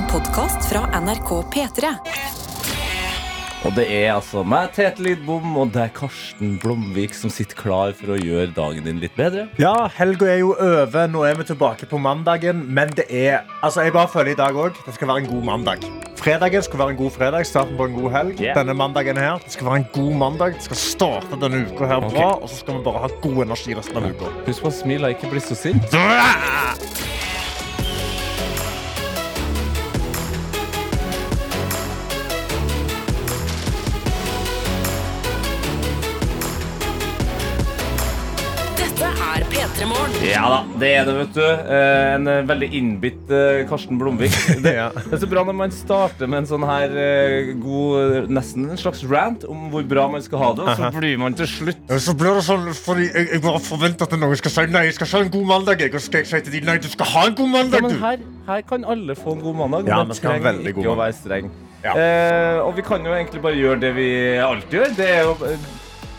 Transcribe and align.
En 0.00 0.06
podkast 0.08 0.64
fra 0.70 0.86
NRK 0.96 1.30
P3. 1.52 1.88
Og 3.68 3.74
det 3.76 3.84
er 3.92 4.14
altså 4.14 4.40
meg, 4.48 4.70
Tete 4.72 5.02
Lidbom, 5.04 5.58
og 5.60 5.74
det 5.74 5.82
er 5.82 5.90
Karsten 5.92 6.54
Blomvik 6.62 7.12
som 7.12 7.28
sitter 7.28 7.58
klar 7.58 7.92
for 7.98 8.14
å 8.14 8.16
gjøre 8.16 8.54
dagen 8.56 8.86
din 8.88 9.02
litt 9.02 9.12
bedre. 9.18 9.44
Ja, 9.60 9.90
helga 9.98 10.30
er 10.32 10.40
jo 10.40 10.54
over. 10.54 11.04
Nå 11.12 11.26
er 11.28 11.36
vi 11.36 11.44
tilbake 11.50 11.90
på 11.90 12.00
mandagen. 12.00 12.64
Men 12.72 12.94
det 12.96 13.10
er 13.10 13.44
Altså, 13.60 13.84
jeg 13.84 13.92
bare 13.92 14.08
føler 14.08 14.32
i 14.32 14.40
dag 14.40 14.56
òg 14.56 14.80
det 14.86 14.96
skal 14.96 15.12
være 15.12 15.26
en 15.26 15.30
god 15.34 15.44
mandag. 15.50 15.84
Fredagen 16.16 16.64
skal 16.64 16.80
være 16.80 16.96
en 16.96 17.00
god 17.02 17.14
fredag. 17.18 17.46
Starten 17.52 17.76
på 17.76 17.90
en 17.90 18.00
god 18.00 18.10
helg. 18.16 18.40
Yeah. 18.40 18.56
Denne 18.56 18.78
mandagen 18.80 19.20
her, 19.20 19.36
det 19.44 19.52
skal 19.52 19.68
være 19.68 19.82
en 19.84 19.88
god 20.00 20.12
mandag. 20.24 20.56
Det 20.56 20.70
skal 20.70 20.80
starte 20.86 21.44
denne 21.44 21.66
uka 21.68 21.92
her 21.92 22.08
bra, 22.08 22.32
og 22.40 22.48
så 22.48 22.62
skal 22.64 22.80
vi 22.80 22.86
bare 22.88 23.04
ha 23.04 23.14
god 23.20 23.44
energi 23.50 23.76
resten 23.76 24.00
av 24.00 24.08
uka. 24.08 24.32
Husk 24.48 24.64
på 24.64 24.72
å 24.72 24.78
smile 24.80 25.10
og 25.12 25.18
ikke 25.18 25.34
bli 25.36 25.44
så 25.44 25.60
sint. 25.66 26.00
Ja 40.30 40.44
da, 40.46 40.58
det 40.78 40.88
er 40.94 41.06
det, 41.08 41.14
vet 41.16 41.32
du. 41.34 41.42
Eh, 41.42 42.14
En 42.14 42.28
eh, 42.30 42.40
veldig 42.46 42.68
innbitt 42.76 43.30
eh, 43.34 43.62
Karsten 43.68 43.98
Blomvik. 43.98 44.34
Det, 44.64 44.74
det 44.76 45.14
er 45.16 45.20
så 45.22 45.28
bra 45.30 45.42
når 45.46 45.56
man 45.56 45.72
starter 45.74 46.28
med 46.30 46.42
en 46.42 46.48
sånn 46.50 46.64
her 46.68 46.92
god 47.62 48.28
Nesten 48.30 48.68
en 48.70 48.78
slags 48.80 49.02
rant 49.08 49.46
om 49.48 49.68
hvor 49.72 49.86
bra 49.88 50.04
man 50.12 50.22
skal 50.24 50.42
ha 50.42 50.50
det, 50.58 50.66
og 50.66 50.78
så 50.78 50.90
blir 50.94 51.16
man 51.20 51.34
til 51.38 51.48
slutt 51.48 51.94
Så 52.02 52.14
blir 52.18 52.36
det 52.36 52.44
sånn, 52.46 52.68
fordi 52.76 53.06
jeg, 53.08 53.26
jeg 53.36 53.42
bare 53.44 53.62
forventer 53.64 54.06
at 54.06 54.16
noen 54.20 54.38
skal 54.40 54.54
si 54.54 54.66
nei, 54.74 54.84
jeg 54.90 54.98
skal 54.98 55.10
ha 55.14 55.22
en 55.24 55.32
god 55.32 55.48
mandag. 55.54 55.82
Jeg, 55.86 56.04
skal 56.04 56.22
jeg 56.22 56.30
si 56.30 56.42
til 56.46 56.56
de 56.58 56.62
nei, 56.68 56.76
du 56.82 56.90
skal 56.92 57.10
ha 57.14 57.24
en 57.30 57.38
god 57.38 57.48
ja, 57.48 57.54
mandag, 57.56 57.86
men 57.86 57.96
du. 57.96 58.04
her, 58.04 58.22
her 58.50 58.62
kan 58.68 58.86
alle 58.94 59.16
få 59.18 59.36
en 59.38 59.42
god 59.46 59.58
mandag. 59.64 59.90
Ja, 59.90 60.02
men 60.04 60.18
skal 60.18 60.36
trenger 60.36 60.60
ikke 60.60 60.76
mandag. 60.76 60.92
å 60.92 60.98
være 61.00 61.16
streng. 61.18 61.50
Ja. 61.80 61.96
Eh, 61.96 62.58
og 62.60 62.74
vi 62.76 62.84
kan 62.84 63.06
jo 63.08 63.14
egentlig 63.16 63.40
bare 63.44 63.56
gjøre 63.56 63.80
det 63.86 63.94
vi 63.96 64.08
alltid 64.44 64.78
gjør. 64.80 64.94
Det 65.00 65.10
er 65.16 65.22
jo 65.30 65.54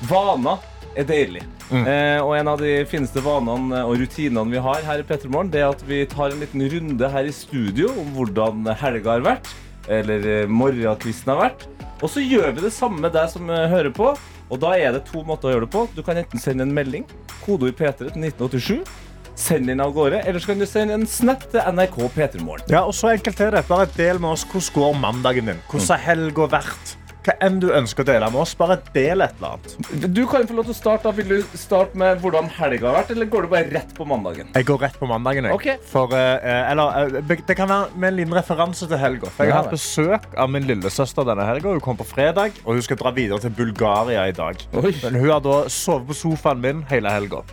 Vaner 0.09 0.63
er 0.97 1.07
deilig. 1.07 1.43
Mm. 1.71 1.85
Eh, 1.87 2.19
og 2.19 2.33
en 2.35 2.51
av 2.51 2.61
de 2.61 2.71
fineste 2.89 3.23
vanene 3.23 3.83
og 3.87 3.95
rutinene 4.01 4.51
vi 4.51 4.63
har 4.63 4.83
her 4.87 5.03
i 5.03 5.07
Petremorgen, 5.07 5.51
det 5.53 5.63
er 5.63 5.69
at 5.71 5.83
vi 5.87 6.03
tar 6.09 6.33
en 6.33 6.41
liten 6.43 6.65
runde 6.73 7.11
her 7.13 7.27
i 7.27 7.35
studio 7.35 7.91
om 8.01 8.11
hvordan 8.17 8.67
helga 8.81 9.15
har 9.15 9.25
vært. 9.25 9.53
Eller 9.91 10.27
eh, 10.27 10.49
morgenkvisten 10.51 11.33
har 11.33 11.41
vært. 11.45 11.67
Og 12.01 12.09
så 12.09 12.23
gjør 12.23 12.51
vi 12.57 12.65
det 12.65 12.73
samme 12.75 13.01
med 13.03 13.15
deg 13.15 13.29
som 13.31 13.49
eh, 13.49 13.69
hører 13.71 13.93
på. 13.95 14.11
Og 14.51 14.59
da 14.59 14.73
er 14.75 14.97
det 14.97 15.05
to 15.07 15.23
måter 15.23 15.47
å 15.47 15.55
gjøre 15.55 15.67
det 15.67 15.73
på. 15.73 15.85
Du 15.95 16.03
kan 16.03 16.19
enten 16.19 16.41
sende 16.41 16.67
en 16.67 16.75
melding, 16.75 17.07
kodeord 17.45 17.77
P3 17.79 18.11
til 18.11 18.27
1987. 18.27 18.97
Send 19.41 19.71
den 19.71 19.79
av 19.81 19.93
gårde, 19.95 20.19
eller 20.27 20.43
så 20.43 20.51
kan 20.51 20.59
du 20.59 20.67
sende 20.67 20.97
en 20.97 21.07
snap 21.07 21.45
til 21.53 21.63
NRK 21.63 21.95
P3morgen. 22.13 22.67
Ja, 22.69 22.83
og 22.83 22.93
så 22.97 23.13
enkelt 23.13 23.39
er 23.41 23.55
det. 23.55 23.63
Bare 23.69 23.87
del 23.95 24.19
med 24.21 24.35
oss 24.35 24.43
hvordan 24.43 24.75
går 24.75 24.97
mandagen 24.99 25.53
din. 25.53 25.61
Hvordan 25.71 25.93
har 25.95 26.03
helga 26.11 26.49
vært? 26.59 26.97
Hva 27.21 27.35
enn 27.45 27.59
du 27.61 27.67
ønsker 27.69 28.01
å 28.01 28.07
dele 28.07 28.27
med 28.33 28.41
oss, 28.41 28.55
bare 28.57 28.79
del 28.95 29.21
et 29.21 29.35
eller 29.37 29.53
annet. 29.53 30.07
Du 30.09 30.23
kan 30.29 30.47
få 30.49 30.55
lov 30.57 30.65
til 30.65 30.73
å 30.73 30.77
starte. 30.77 31.11
Vil 31.19 31.27
du 31.29 31.57
starte 31.59 31.99
med 32.01 32.17
hvordan 32.23 32.49
helga 32.55 32.87
har 32.89 32.97
vært, 33.01 33.11
eller 33.13 33.29
går 33.29 33.45
du 33.45 33.51
bare 33.51 33.69
rett 33.69 33.93
på 33.93 34.07
mandagen? 34.09 34.49
Jeg 34.57 34.65
går 34.65 34.81
rett 34.87 34.97
på 34.97 35.09
mandagen. 35.09 35.45
Jeg. 35.45 35.59
Okay. 35.59 35.77
For, 35.85 36.15
eh, 36.17 36.71
eller, 36.71 37.11
eh, 37.19 37.37
det 37.45 37.57
kan 37.57 37.69
være 37.69 37.93
med 37.93 38.09
en 38.09 38.17
liten 38.17 38.33
referanse 38.33 38.89
til 38.89 38.97
helga. 38.97 39.29
For 39.29 39.45
jeg 39.45 39.53
har 39.53 39.63
hatt 39.63 39.75
besøk 39.75 40.25
av 40.35 40.49
min 40.49 40.65
lillesøster 40.65 41.27
denne 41.29 41.45
helga. 41.45 41.75
Hun 41.77 41.79
kom 41.79 41.97
på 41.97 42.09
fredag, 42.09 42.57
og 42.65 42.73
hun 42.73 42.81
skal 42.81 42.97
dra 42.97 43.11
videre 43.11 43.39
til 43.39 43.51
Bulgaria 43.51 44.25
i 44.25 44.33
dag. 44.33 44.57
Oi. 44.73 44.95
Men 45.03 45.21
hun 45.21 45.29
har 45.29 45.45
da 45.45 45.63
sovet 45.69 46.07
på 46.09 46.17
sofaen 46.23 46.61
min 46.61 46.85
hele 46.89 47.09
helga. 47.13 47.43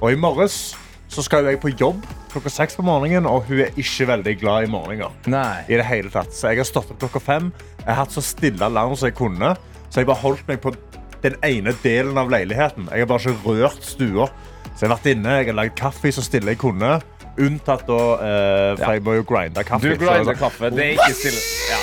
Og 0.00 0.12
i 0.12 0.16
morges 0.16 0.74
så 1.08 1.24
skal 1.24 1.44
jeg 1.48 1.60
på 1.60 1.72
jobb 1.76 2.04
klokka 2.28 2.50
seks 2.52 2.76
på 2.76 2.84
morgenen, 2.84 3.26
og 3.26 3.46
hun 3.48 3.62
er 3.64 3.76
ikke 3.80 4.06
veldig 4.10 4.34
glad 4.40 4.66
i 4.66 4.70
morgener. 4.70 5.14
Nei. 5.26 5.64
i 5.68 5.78
det 5.80 5.86
hele 5.88 6.12
tatt. 6.12 6.34
Så 6.36 6.52
jeg 6.52 6.60
har 6.60 6.68
stått 6.68 6.92
opp 6.92 7.00
klokka 7.00 7.22
fem. 7.24 7.52
Jeg 7.88 7.96
har 7.96 8.04
hatt 8.04 8.12
så 8.12 8.20
stille 8.20 8.66
alarm 8.66 8.92
som 9.00 9.08
jeg 9.08 9.16
kunne. 9.16 9.54
Så 9.88 10.02
jeg 10.02 10.08
bare 10.10 10.20
holdt 10.20 10.48
meg 10.50 10.58
på 10.60 10.74
den 11.22 11.38
ene 11.46 11.72
delen 11.80 12.18
av 12.20 12.28
leiligheten. 12.28 12.90
Jeg 12.92 13.00
har 13.00 13.08
bare 13.08 13.32
ikke 13.32 13.54
rørt 13.62 13.86
stua. 13.86 14.26
Så 14.74 14.84
jeg 14.84 14.90
har 14.90 14.98
vært 14.98 15.08
inne, 15.14 15.36
jeg 15.40 15.48
har 15.48 15.56
lagd 15.56 15.78
kaffe 15.80 16.12
så 16.12 16.24
stille 16.26 16.52
jeg 16.52 16.60
kunne. 16.60 16.98
Unntatt 17.38 17.86
da, 17.88 18.00
eh, 18.26 18.72
for 18.76 18.92
jeg 18.92 19.04
må 19.06 19.14
jo 19.16 19.24
grinde 19.24 19.64
kaffe. 19.64 19.88
Du 19.88 20.04
grinder 20.04 20.36
kaffe. 20.36 20.68
Det 20.74 20.84
er 20.84 20.98
ikke 20.98 21.16
stille. 21.16 21.40
Ja. 21.70 21.78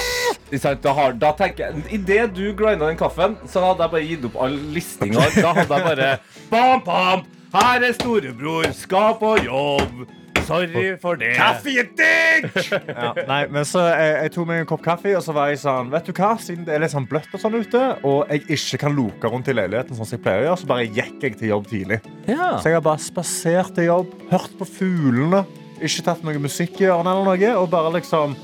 Ikke 0.45 0.59
sant? 0.61 0.83
Da, 0.83 0.93
har, 0.93 1.15
da 1.17 1.31
tenker 1.33 1.71
jeg 1.71 1.95
Idet 1.97 2.35
du 2.37 2.43
grinda 2.53 2.85
den 2.85 2.99
kaffen, 2.99 3.33
så 3.49 3.63
hadde 3.65 3.81
jeg 3.87 3.93
bare 3.95 4.05
gitt 4.05 4.27
opp 4.29 4.37
all 4.45 4.59
listinga. 4.75 5.25
Da 5.33 5.55
hadde 5.57 5.65
jeg 5.65 5.87
bare 5.89 6.11
Bam, 6.51 6.83
bam! 6.85 7.25
Her 7.55 7.87
er 7.87 7.95
storebror, 7.97 8.69
skal 8.77 9.17
på 9.17 9.33
jobb. 9.41 10.05
Sorry 10.47 10.93
for 11.01 11.19
det. 11.19 11.33
Kaffe 11.37 11.73
er 11.81 11.89
dick! 11.97 12.69
ja, 12.71 13.11
nei, 13.27 13.41
men 13.51 13.65
så 13.67 13.83
jeg, 13.89 14.13
jeg 14.25 14.33
tok 14.35 14.47
meg 14.49 14.63
en 14.63 14.69
kopp 14.69 14.83
kaffe, 14.85 15.11
og 15.17 15.23
så 15.25 15.33
var 15.35 15.51
jeg 15.51 15.61
sånn 15.63 15.91
Vet 15.93 16.07
du 16.09 16.13
hva, 16.17 16.31
siden 16.41 16.65
det 16.67 16.75
er 16.75 16.83
litt 16.85 16.93
sånn 16.93 17.07
bløtt 17.09 17.33
og 17.35 17.41
sånn 17.41 17.57
ute, 17.59 17.83
og 18.05 18.31
jeg 18.31 18.45
ikke 18.57 18.81
kan 18.85 18.95
loke 18.97 19.31
rundt 19.31 19.49
i 19.51 19.55
leiligheten, 19.57 19.97
sånn 19.97 20.07
som 20.09 20.17
jeg 20.17 20.23
pleier 20.25 20.43
å 20.45 20.49
gjøre, 20.51 20.61
så 20.63 20.69
bare 20.73 20.87
gikk 20.89 21.23
jeg 21.27 21.37
til 21.41 21.51
jobb 21.53 21.69
tidlig. 21.71 22.01
Ja. 22.29 22.49
Så 22.61 22.71
jeg 22.71 22.77
har 22.79 22.85
bare 22.85 23.01
spasert 23.03 23.75
til 23.77 23.89
jobb, 23.89 24.13
hørt 24.31 24.53
på 24.59 24.67
fuglene, 24.69 25.45
ikke 25.83 26.05
tatt 26.07 26.21
noe 26.23 26.39
musikk 26.39 26.77
i 26.81 26.89
ørene 26.91 27.11
eller 27.15 27.31
noe, 27.33 27.55
og 27.61 27.71
bare 27.73 27.89
liksom 27.97 28.35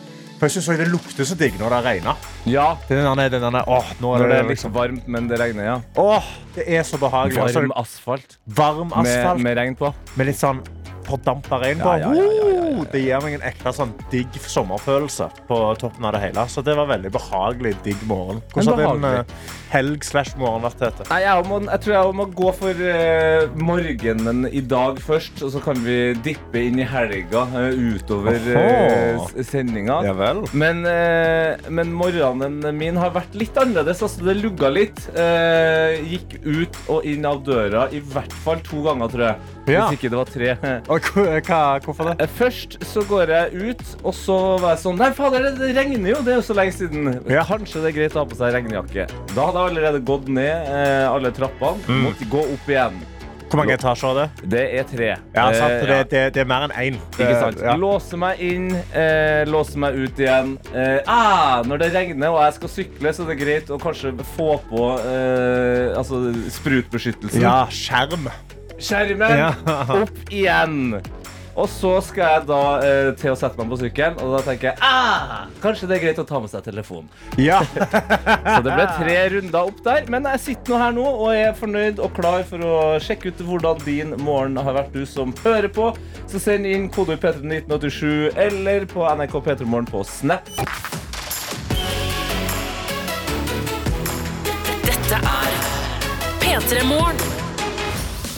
For 0.41 0.49
jeg 0.49 0.55
synes 0.55 0.67
også 0.71 0.81
det 0.81 0.87
lukter 0.89 1.27
så 1.29 1.35
digg 1.37 1.53
når 1.61 1.69
det 1.75 1.79
regner. 1.85 2.27
ja. 2.49 2.63
Den 2.89 3.05
der, 3.19 3.29
den 3.29 3.43
der, 3.53 3.67
åh, 3.69 3.91
nå 4.01 4.15
er 4.15 4.23
det 4.23 4.29
det 4.31 4.37
er 4.41 4.47
liksom 4.49 4.73
varmt, 4.73 5.05
men 5.07 5.27
det 5.29 5.37
regner, 5.37 5.67
ja. 5.67 5.75
Åh, 6.01 6.31
det 6.55 6.65
er 6.65 6.81
så 6.83 6.97
behagelig. 6.97 7.37
Varm 7.37 7.69
Altså, 7.71 7.81
asfalt 7.83 8.37
varm 8.57 8.89
asfalt 8.91 9.37
med, 9.37 9.43
med 9.45 9.59
regn 9.61 9.77
på. 9.77 9.93
Med 10.17 10.31
litt 10.31 10.39
sånn 10.41 10.63
på. 11.81 11.95
Ja, 12.01 12.13
ja, 12.15 12.49
ja. 12.55 12.85
Det 12.91 13.01
gir 13.03 13.23
meg 13.23 13.37
en 13.37 13.45
ekte 13.45 13.73
sånn 13.75 13.91
digg 14.11 14.35
sommerfølelse 14.49 15.27
på 15.47 15.57
toppen 15.81 16.07
av 16.07 16.15
det 16.15 16.23
hele. 16.25 16.45
Så 16.51 16.63
det 16.65 16.75
var 16.77 16.89
veldig 16.89 17.11
behagelig 17.13 17.75
digg 17.85 18.01
morgen. 18.09 18.41
Hvordan 18.53 18.79
har 18.79 18.97
din 18.97 19.07
eh, 19.09 19.49
helg 19.71 20.05
slash 20.05 20.35
morgen 20.39 20.65
vært, 20.65 20.79
Tete? 20.81 21.07
Jeg, 21.21 21.45
må, 21.47 21.59
jeg 21.67 21.83
tror 21.85 21.95
jeg 21.95 22.15
må 22.19 22.27
gå 22.41 22.51
for 22.57 22.83
uh, 22.87 23.59
morgenen 23.61 24.45
i 24.49 24.63
dag 24.63 24.99
først, 25.03 25.43
og 25.45 25.53
så 25.55 25.61
kan 25.63 25.79
vi 25.85 25.97
dippe 26.23 26.63
inn 26.67 26.81
i 26.81 26.87
helga 26.87 27.45
uh, 27.53 27.69
utover 27.71 28.39
uh, 28.51 29.27
sendinga. 29.47 30.01
Men, 30.57 30.83
men 31.71 31.93
morgenen 31.95 32.59
min 32.77 32.99
har 32.99 33.13
vært 33.15 33.35
litt 33.37 33.57
annerledes. 33.59 34.01
Altså, 34.03 34.25
det 34.27 34.37
lugga 34.41 34.71
litt. 34.71 35.03
Gikk 36.11 36.37
ut 36.45 36.79
og 36.91 37.07
inn 37.07 37.25
av 37.27 37.41
døra 37.45 37.87
i 37.93 38.01
hvert 38.11 38.33
fall 38.43 38.61
to 38.65 38.83
ganger, 38.85 39.11
tror 39.11 39.27
jeg. 39.29 39.49
Hvis 39.67 39.97
ikke 39.97 40.11
det 40.11 40.19
var 40.19 40.31
tre. 40.31 40.51
Og 40.91 40.99
hva, 41.47 41.61
hvorfor 41.85 42.09
det? 42.11 42.17
Eh, 42.25 42.33
Først 42.35 42.75
så 42.83 43.03
går 43.07 43.31
jeg 43.31 43.69
ut, 43.71 43.83
og 44.03 44.15
så 44.17 44.37
var 44.59 44.75
jeg 44.75 44.81
sånn 44.83 44.99
Nei, 44.99 45.11
fader, 45.15 45.47
det, 45.55 45.71
regner 45.77 46.11
jo. 46.11 46.19
Det 46.25 46.35
er 46.35 46.41
jo 46.41 46.47
så 46.49 46.57
lenge 46.57 46.75
siden. 46.75 47.13
Ja. 47.31 47.45
Kanskje 47.47 47.85
det 47.85 47.93
er 47.93 47.97
greit 48.01 48.17
å 48.17 48.25
ha 48.25 48.27
på 48.27 48.37
seg 48.39 48.51
regnjakke. 48.57 49.07
Da 49.31 49.47
hadde 49.47 49.63
jeg 49.63 49.71
allerede 49.71 50.03
gått 50.11 50.27
ned 50.27 50.51
eh, 50.51 51.07
alle 51.07 51.31
trappene. 51.35 51.79
Mm. 51.87 52.05
Måtte 52.09 52.27
gå 52.31 52.43
opp 52.57 52.69
igjen. 52.71 53.01
Hvor 53.51 53.59
mange 53.59 53.75
etasjer 53.75 54.13
er 54.13 54.17
det? 54.17 54.49
Det 54.51 54.61
er 54.79 54.85
tre. 54.87 55.07
Ja, 55.35 55.47
sant, 55.51 55.73
Eh, 55.75 55.87
det, 55.89 55.97
det, 56.11 56.19
det 56.35 56.43
er 56.43 56.47
mer 56.47 56.67
enn 56.69 56.75
én. 56.79 56.99
Ikke 57.17 57.33
sant? 57.35 57.59
Ja. 57.59 57.73
Låse 57.79 58.19
meg 58.19 58.39
inn, 58.47 58.69
eh, 58.95 59.41
låse 59.47 59.79
meg 59.79 59.97
ut 59.99 60.21
igjen. 60.23 60.53
Eh, 60.71 61.01
ah, 61.11 61.59
når 61.67 61.83
det 61.83 61.89
regner 61.95 62.31
og 62.31 62.39
jeg 62.45 62.55
skal 62.59 62.73
sykle, 62.77 63.11
så 63.15 63.25
er 63.25 63.33
det 63.33 63.41
greit 63.41 63.71
å 63.71 63.79
kanskje 63.81 64.13
få 64.37 64.53
på 64.69 64.85
eh, 65.03 65.91
altså, 65.99 66.23
sprutbeskyttelsen. 66.61 67.43
Ja, 67.43 67.65
skjerm. 67.75 68.31
Skjermen 68.81 69.37
Ja. 69.37 69.51
opp 70.01 70.23
igjen. 70.29 71.01
Og 71.51 71.67
så 71.67 71.97
skal 71.99 72.23
jeg 72.37 72.45
da 72.47 72.57
eh, 72.79 73.07
til 73.19 73.33
å 73.33 73.35
sette 73.35 73.59
meg 73.59 73.67
på 73.73 73.77
sykkelen, 73.81 74.15
og 74.23 74.37
da 74.37 74.39
tenker 74.45 74.69
jeg 74.69 74.77
ah, 74.87 75.49
kanskje 75.59 75.89
det 75.89 75.97
er 75.97 76.03
greit 76.05 76.21
å 76.21 76.25
ta 76.29 76.39
med 76.39 76.47
seg 76.49 76.63
telefonen. 76.63 77.09
Ja. 77.35 77.57
Så 78.55 78.61
det 78.63 78.71
ble 78.71 78.85
tre 78.95 79.17
runder 79.33 79.67
opp 79.67 79.81
der. 79.83 80.07
Men 80.07 80.29
jeg 80.31 80.39
sitter 80.45 80.71
nå 80.71 80.79
her 80.79 80.95
nå 80.95 81.03
og 81.11 81.33
er 81.35 81.51
fornøyd 81.59 81.99
og 81.99 82.15
klar 82.15 82.45
for 82.47 82.63
å 82.63 82.77
sjekke 83.03 83.33
ut 83.35 83.43
hvordan 83.49 83.83
din 83.83 84.15
morgen 84.23 84.55
har 84.63 84.77
vært, 84.79 84.95
du 84.95 85.03
som 85.05 85.35
hører 85.43 85.67
på. 85.75 85.89
Så 86.31 86.39
send 86.39 86.69
inn 86.71 86.87
kodeord 86.93 87.19
P31987 87.19 88.39
eller 88.47 88.87
på 88.87 89.03
NRK 89.11 89.35
P3morgen 89.49 89.91
på 89.91 90.05
Snap. 90.07 90.47
Dette 94.87 95.19
er 95.19 95.61
P3 96.41 96.87
Morgen. 96.87 97.30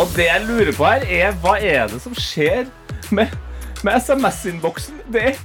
Og 0.01 0.09
det 0.17 0.25
jeg 0.25 0.45
lurer 0.47 0.73
på 0.75 0.85
her, 0.89 1.03
er 1.05 1.33
hva 1.43 1.55
er 1.61 1.87
det 1.91 1.99
som 2.01 2.15
skjer 2.17 2.65
med, 3.13 3.33
med 3.85 3.99
SMS-innboksen? 4.01 5.03
Det, 5.13 5.35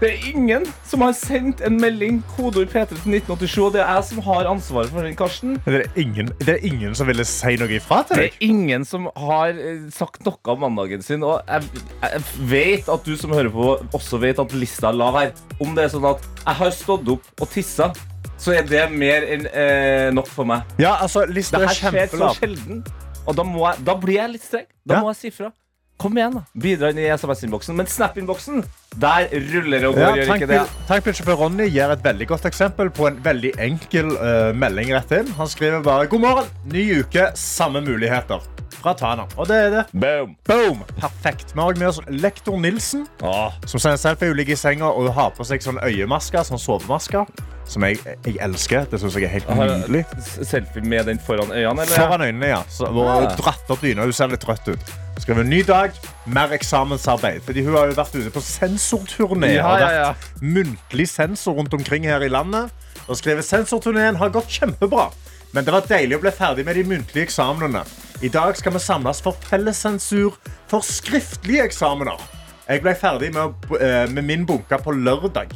det 0.00 0.08
er 0.14 0.22
ingen 0.30 0.64
som 0.88 1.02
har 1.04 1.12
sendt 1.18 1.60
en 1.66 1.76
melding, 1.80 2.22
kodeord 2.36 2.70
P3 2.72 2.86
til 2.94 2.96
1987, 3.18 3.58
og 3.66 3.74
det 3.76 3.82
er 3.84 3.90
jeg 3.98 4.06
som 4.08 4.22
har 4.24 4.48
ansvaret 4.48 4.92
for 4.94 5.04
den, 5.04 5.16
Karsten. 5.18 5.58
Det 5.66 5.82
er, 5.82 5.86
ingen, 6.00 6.30
det 6.40 6.54
er 6.54 6.64
ingen 6.70 6.96
som 6.96 7.10
ville 7.10 7.26
si 7.28 7.58
noe 7.60 7.74
ifra 7.76 8.00
til 8.08 8.16
Det 8.16 8.24
deg? 8.30 8.38
er 8.40 8.48
ingen 8.48 8.86
som 8.88 9.10
har 9.12 9.52
eh, 9.60 9.82
sagt 9.92 10.24
noe 10.24 10.54
om 10.54 10.64
mandagen 10.64 11.04
sin, 11.04 11.26
og 11.28 11.42
jeg, 11.44 11.84
jeg 12.06 12.22
vet 12.54 12.88
at 12.94 13.04
du 13.04 13.12
som 13.20 13.34
hører 13.36 13.52
på, 13.52 13.74
også 13.98 14.22
vet 14.24 14.40
at 14.40 14.54
lista 14.56 14.88
er 14.88 14.96
lav 15.02 15.18
her. 15.20 15.34
Om 15.60 15.76
det 15.76 15.84
er 15.84 15.92
sånn 15.98 16.08
at 16.14 16.24
jeg 16.46 16.60
har 16.62 16.72
stått 16.78 17.12
opp 17.12 17.28
og 17.44 17.52
tissa, 17.52 17.90
så 18.38 18.54
er 18.56 18.64
det 18.70 18.86
mer 18.94 19.24
enn 19.34 19.44
eh, 19.50 20.08
nok 20.16 20.30
for 20.32 20.48
meg. 20.48 20.64
Ja, 20.80 20.94
altså, 21.02 21.26
lista 21.28 21.58
Det 21.60 21.68
er 21.68 21.74
her 21.74 22.08
skjer 22.08 22.16
så 22.16 22.32
sjelden, 22.38 22.80
og 23.28 23.36
da, 23.38 23.44
må 23.46 23.66
jeg, 23.68 23.84
da 23.86 23.94
blir 24.00 24.16
jeg 24.22 24.32
litt 24.38 24.44
streng. 24.48 24.66
Da 24.88 24.96
Ja. 24.98 25.00
må 25.04 25.12
jeg 25.12 25.20
si 25.20 25.30
fra. 25.36 25.52
Kom 25.98 26.14
igjen, 26.14 26.36
da. 26.38 26.44
Bidra 26.54 26.92
inn 26.92 26.98
i 27.02 27.08
SMS-innboksen. 27.10 27.74
Men 27.74 27.86
Snap-innboksen, 27.90 28.60
der 29.02 29.24
ruller 29.34 29.80
det 29.82 29.88
og 29.88 29.96
går. 29.96 30.04
Ja, 30.04 30.12
gjør 30.14 30.34
ikke 30.36 30.46
det? 30.46 30.58
Tankbil- 30.60 30.86
Tankbilsjåfør 30.92 31.38
Ronny 31.40 31.66
gir 31.74 31.90
et 31.90 32.04
veldig 32.04 32.28
godt 32.30 32.44
eksempel 32.46 32.90
på 32.94 33.08
en 33.08 33.16
veldig 33.24 33.50
enkel 33.58 34.12
uh, 34.14 34.52
melding 34.54 34.92
rett 34.94 35.10
inn. 35.18 35.32
Han 35.40 35.50
skriver 35.50 35.82
bare 35.82 36.06
'God 36.06 36.20
morgen, 36.22 36.46
ny 36.70 37.00
uke, 37.00 37.32
samme 37.34 37.82
muligheter'. 37.82 38.46
Fra 38.78 38.92
Tana. 38.94 39.24
Og 39.36 39.48
det 39.50 39.56
er 39.56 39.70
det. 39.70 39.84
Boom. 39.92 40.36
Boom! 40.46 40.84
Perfekt. 41.00 41.50
Vi 41.52 41.60
har 41.60 41.74
med 41.74 41.88
oss 41.88 41.98
lektor 42.06 42.54
Nilsen, 42.60 43.08
Åh, 43.22 43.52
som 43.66 43.80
sender 43.80 43.96
selfie. 43.98 44.28
Hun 44.28 44.36
ligger 44.38 44.52
i 44.52 44.56
senga 44.56 44.84
og 44.92 45.02
hun 45.08 45.12
har 45.18 45.30
på 45.34 45.42
seg 45.44 45.58
sånn 45.66 45.80
øyemaske, 45.82 46.38
sånn 46.46 46.62
sovemaske, 46.62 47.26
som 47.68 47.84
jeg, 47.84 47.98
jeg 48.24 48.38
elsker. 48.44 48.86
Det 48.90 49.00
syns 49.00 49.16
jeg 49.18 49.26
er 49.28 49.34
helt 49.36 49.48
nydelig. 49.52 50.04
Selfie 50.48 50.82
med 50.88 51.04
den 51.10 51.20
foran 51.20 51.52
øynene, 51.52 51.84
eller? 51.84 51.94
Foran 51.94 52.24
øynene, 52.24 52.48
ja. 52.54 52.62
Så, 52.72 52.88
og 52.88 53.08
Ah. 53.08 53.36
dratt 53.36 53.70
opp 53.70 53.82
dyna. 53.84 54.02
Hun 54.08 54.12
ser 54.16 54.28
litt 54.32 54.40
trøtt 54.40 54.68
ut. 54.72 54.92
Skriver 55.20 55.44
ny 55.44 55.62
dag, 55.66 55.92
mer 56.26 56.52
eksamensarbeid. 56.56 57.42
Fordi 57.44 57.64
hun 57.66 57.74
har 57.76 57.90
jo 57.90 57.96
vært 57.98 58.14
ute 58.16 58.30
på 58.32 58.40
sensorturné. 58.44 59.54
Ja, 59.58 59.66
og 59.68 59.80
ja, 59.80 59.86
vært 59.86 59.98
ja. 60.00 60.12
muntlig 60.40 61.08
sensor 61.10 61.58
rundt 61.58 61.74
omkring 61.74 62.06
her 62.08 62.24
i 62.24 62.28
landet. 62.32 62.70
Og 63.08 63.16
skrevet 63.20 63.44
sensorturneen 63.44 64.16
har 64.20 64.30
gått 64.30 64.48
kjempebra. 64.48 65.10
Men 65.52 65.64
det 65.64 65.72
var 65.72 65.86
deilig 65.88 66.18
å 66.18 66.20
bli 66.20 66.30
ferdig 66.30 66.64
med 66.68 66.76
de 66.76 66.84
muntlige 66.84 67.24
eksamenene. 67.28 67.84
I 68.22 68.28
dag 68.28 68.56
skal 68.58 68.74
vi 68.74 68.80
samles 68.82 69.20
for 69.24 69.36
fellessensur 69.48 70.34
for 70.68 70.84
skriftlige 70.84 71.64
eksamener. 71.68 72.20
Jeg 72.68 72.82
ble 72.84 72.92
ferdig 73.00 73.30
med, 73.32 73.54
eh, 73.80 74.06
med 74.12 74.24
min 74.24 74.44
bunke 74.46 74.76
på 74.84 74.92
lørdag. 74.92 75.54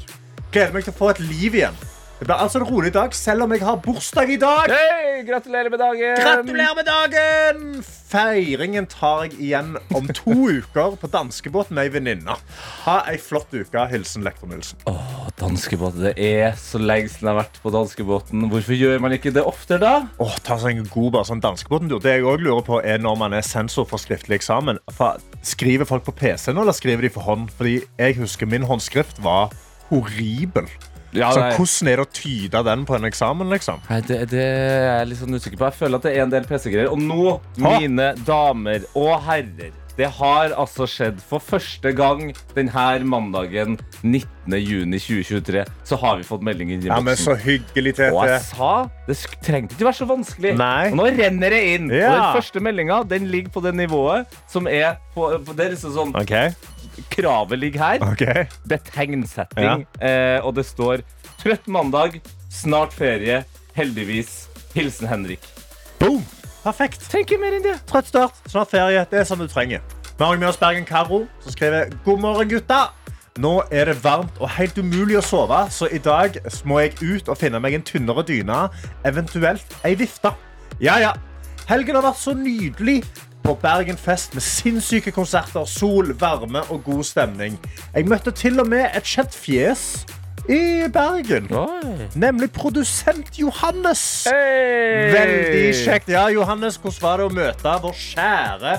Gleder 0.52 0.72
meg 0.72 0.84
til 0.84 0.92
å 0.94 0.96
få 0.96 1.10
et 1.10 1.20
liv 1.20 1.52
igjen. 1.54 1.76
Det 2.22 2.28
blir 2.28 2.38
altså 2.38 2.60
en 2.60 2.68
rolig 2.68 2.92
dag, 2.94 3.14
selv 3.18 3.42
om 3.42 3.50
jeg 3.50 3.64
har 3.66 3.78
bursdag 3.82 4.28
i 4.30 4.36
dag. 4.38 4.70
Hei, 4.70 5.24
gratulerer 5.26 5.72
med 5.72 5.80
dagen! 5.82 6.20
Gratulerer 6.20 6.76
med 6.78 6.86
dagen! 6.86 7.62
Feiringen 8.12 8.86
tar 8.86 9.24
jeg 9.24 9.40
igjen 9.42 9.72
om 9.90 10.06
to 10.14 10.36
uker 10.60 10.94
på 11.02 11.10
danskebåten 11.10 11.74
med 11.74 11.88
ei 11.88 11.92
venninne. 11.96 12.36
Ha 12.84 12.94
ei 13.10 13.16
flott 13.18 13.50
uke. 13.50 13.88
Hilsen 13.90 14.22
lektor 14.22 14.52
Nilsen. 14.52 14.78
Åh, 14.86 15.24
danskebåt. 15.40 15.98
Det 15.98 16.12
er 16.14 16.54
så 16.62 16.78
lenge 16.78 17.10
siden 17.10 17.26
jeg 17.26 17.32
har 17.32 17.40
vært 17.40 17.58
på 17.64 17.72
danskebåten. 17.74 18.46
Hvorfor 18.54 18.78
gjør 18.78 19.02
man 19.02 19.16
ikke 19.18 19.34
det 19.34 19.42
oftere, 19.42 19.80
da? 19.82 20.22
Åh, 20.22 20.38
ta 20.46 20.60
seg 20.62 20.78
en 20.78 20.86
god 20.94 21.10
bare 21.18 21.30
sånn 21.32 21.42
danskebåten-tur. 21.42 22.04
Det 22.06 22.14
jeg 22.20 22.28
også 22.28 22.46
lurer 22.46 22.62
på 22.70 22.78
er 22.86 23.02
når 23.02 23.18
man 23.24 23.34
er 23.34 23.42
sensor 23.50 23.90
for 23.90 23.98
skriftlig 23.98 24.38
eksamen. 24.38 24.78
For, 24.94 25.18
skriver 25.42 25.90
folk 25.90 26.06
på 26.06 26.14
PC 26.22 26.54
nå, 26.54 26.62
eller 26.62 26.78
skriver 26.78 27.02
de 27.02 27.10
for 27.18 27.26
hånd? 27.26 27.50
Fordi 27.58 27.80
jeg 27.98 28.20
husker 28.22 28.46
min 28.46 28.70
håndskrift 28.70 29.18
var 29.26 29.50
horribel. 29.90 30.70
Ja, 31.12 31.30
Så 31.32 31.40
hvordan 31.58 31.88
er 31.92 31.96
det 32.00 32.06
å 32.06 32.10
tyde 32.16 32.62
den 32.64 32.86
på 32.88 32.94
en 32.96 33.04
eksamen, 33.04 33.50
liksom? 33.52 33.82
Nei, 33.90 34.00
det, 34.08 34.30
det 34.30 34.40
er 34.40 34.98
jeg 35.00 35.08
litt 35.10 35.18
sånn 35.20 35.34
usikker 35.36 35.58
på. 35.60 35.68
Jeg 35.68 35.78
føler 35.82 35.96
at 36.00 36.02
det 36.08 36.16
er 36.16 36.22
en 36.24 36.30
del 36.32 36.44
PC-greier. 36.48 36.88
Og 36.92 36.98
nå, 36.98 37.38
Ha. 37.60 37.78
mine 37.78 38.14
damer 38.24 38.86
og 38.96 39.20
herrer, 39.26 39.72
det 39.92 40.06
har 40.08 40.54
altså 40.56 40.86
skjedd 40.88 41.18
for 41.20 41.38
første 41.44 41.90
gang 41.92 42.30
denne 42.56 43.04
mandagen 43.04 43.74
19.6.2023, 44.02 45.64
så 45.84 45.98
har 46.00 46.16
vi 46.16 46.24
fått 46.26 46.42
melding 46.46 46.70
inn 46.72 46.82
i 46.84 46.88
Ja, 46.88 46.96
men 47.00 47.12
boksen. 47.12 47.36
så 47.36 47.36
hyggelig, 47.44 47.92
Og 48.12 48.24
jeg 48.26 48.40
sa 48.46 48.70
det 49.06 49.16
trengte 49.44 49.76
ikke 49.76 49.84
være 49.90 49.98
så 50.00 50.08
vanskelig. 50.08 50.54
Nei. 50.56 50.90
Og 50.92 50.96
nå 50.96 51.10
renner 51.18 51.50
det 51.50 51.62
inn. 51.74 51.90
Og 51.90 51.96
Ja. 51.98 52.10
den 52.32 52.40
første 52.40 52.60
meldinga 52.64 53.02
den 53.08 53.28
ligger 53.30 53.50
på 53.50 53.62
det 53.62 53.74
nivået 53.74 54.26
som 54.48 54.66
er 54.66 54.96
på, 55.14 55.28
på 55.44 55.54
Det 55.56 55.66
er 55.66 55.70
liksom 55.76 55.92
sånn 55.92 56.16
OK. 56.16 56.54
Kravet 57.10 57.58
ligger 57.58 57.84
her. 57.84 58.04
Okay. 58.12 58.46
Det 58.68 58.78
er 58.78 58.90
tegnsetting, 58.92 59.86
eh, 60.00 60.38
og 60.44 60.54
det 60.56 60.66
står 60.66 61.02
'Trøtt 61.42 61.66
mandag, 61.66 62.20
snart 62.50 62.92
ferie, 62.94 63.44
heldigvis. 63.74 64.48
Hilsen 64.74 65.08
Henrik'. 65.08 65.48
Boom! 65.98 66.22
Perfekt. 66.62 67.10
Tenk 67.10 67.32
mer 67.40 67.56
enn 67.56 67.64
det. 67.64 67.78
Trøtt 67.90 68.06
start, 68.06 68.38
snart 68.46 68.70
ferie. 68.70 69.06
Det 69.10 69.18
er 69.18 69.24
som 69.24 69.38
du 69.38 69.48
trenger. 69.50 69.82
Vi 70.18 70.24
har 70.24 70.36
med 70.38 70.48
oss 70.48 70.56
Bergen 70.60 70.84
Karo, 70.84 71.26
som 71.42 71.52
skriver 71.52 71.90
God 72.04 72.20
morgen, 72.20 72.48
gutta. 72.48 72.92
Nå 73.40 73.62
er 73.72 73.88
det 73.88 73.96
varmt 74.04 74.36
og 74.38 74.50
helt 74.58 74.76
umulig 74.78 75.16
å 75.18 75.24
sove, 75.24 75.58
så 75.72 75.88
i 75.88 75.98
dag 75.98 76.36
må 76.68 76.82
jeg 76.82 76.98
ut 77.00 77.30
og 77.32 77.38
finne 77.40 77.58
meg 77.64 77.74
en 77.74 77.84
tynnere 77.88 78.22
dyne, 78.28 78.66
eventuelt 79.08 79.76
ei 79.88 79.94
vifte. 79.96 80.34
Ja, 80.84 80.98
ja. 81.00 81.14
Helgen 81.66 81.96
har 81.96 82.04
vært 82.04 82.20
så 82.20 82.34
nydelig 82.36 83.00
på 83.42 83.54
Bergen 83.62 83.96
Fest 83.98 84.34
med 84.34 84.42
sinnssyke 84.46 85.10
konserter, 85.14 85.64
sol, 85.66 86.12
varme 86.20 86.62
og 86.70 86.84
god 86.86 87.04
stemning. 87.04 87.58
Jeg 87.94 88.06
møtte 88.08 88.30
til 88.30 88.60
og 88.62 88.68
med 88.70 88.86
et 88.94 89.04
kjent 89.08 89.34
fjes 89.34 90.06
i 90.50 90.88
Bergen, 90.92 91.46
nemlig 92.18 92.50
produsent 92.54 93.36
Johannes. 93.38 94.02
Veldig 94.30 95.68
kjekt. 95.84 96.08
Ja, 96.10 96.26
Johannes, 96.34 96.78
hvordan 96.82 97.02
var 97.02 97.22
det 97.22 97.28
å 97.28 97.34
møte 97.36 97.76
vår 97.84 97.94
kjære 98.06 98.74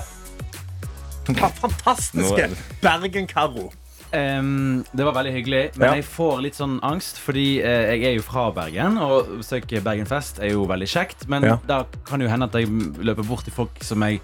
fantastiske 1.60 2.50
Bergen-Karo? 2.82 3.70
Um, 4.14 4.84
det 4.94 5.02
var 5.08 5.14
veldig 5.16 5.32
hyggelig, 5.34 5.62
men 5.74 5.88
Ja. 5.88 5.94
jeg 5.96 6.04
får 6.06 6.40
litt 6.44 6.54
sånn 6.54 6.76
angst, 6.86 7.16
fordi 7.18 7.58
uh, 7.64 7.66
jeg 7.96 8.04
er 8.04 8.12
jo 8.14 8.22
fra 8.22 8.44
Bergen, 8.54 8.98
og 9.02 9.14
å 9.16 9.38
besøke 9.40 9.80
Bergenfest 9.82 10.38
er 10.38 10.52
jo 10.52 10.66
veldig 10.70 10.86
kjekt, 10.86 11.24
men 11.28 11.42
Ja. 11.42 11.56
da 11.66 11.80
kan 12.06 12.20
det 12.20 12.28
jo 12.28 12.30
hende 12.30 12.46
at 12.46 12.54
jeg 12.54 12.68
løper 13.02 13.24
bort 13.26 13.42
til 13.44 13.52
folk 13.56 13.82
som 13.82 14.00
jeg 14.06 14.20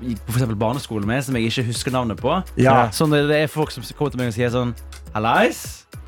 på 0.00 0.32
for 0.32 0.38
eksempel 0.38 0.56
barneskole 0.58 1.06
med, 1.06 1.24
som 1.24 1.36
jeg 1.38 1.50
ikke 1.50 1.66
husker 1.70 1.94
navnet 1.94 2.20
på. 2.20 2.34
Ja. 2.60 2.90
Sånn, 2.92 3.14
det 3.14 3.38
er 3.44 3.50
folk 3.50 3.70
som 3.74 3.84
kommer 3.96 4.14
til 4.14 4.22
meg 4.22 4.32
og 4.32 4.36
sier 4.36 4.50
sånn 4.52 4.74
Hallais, 5.14 5.60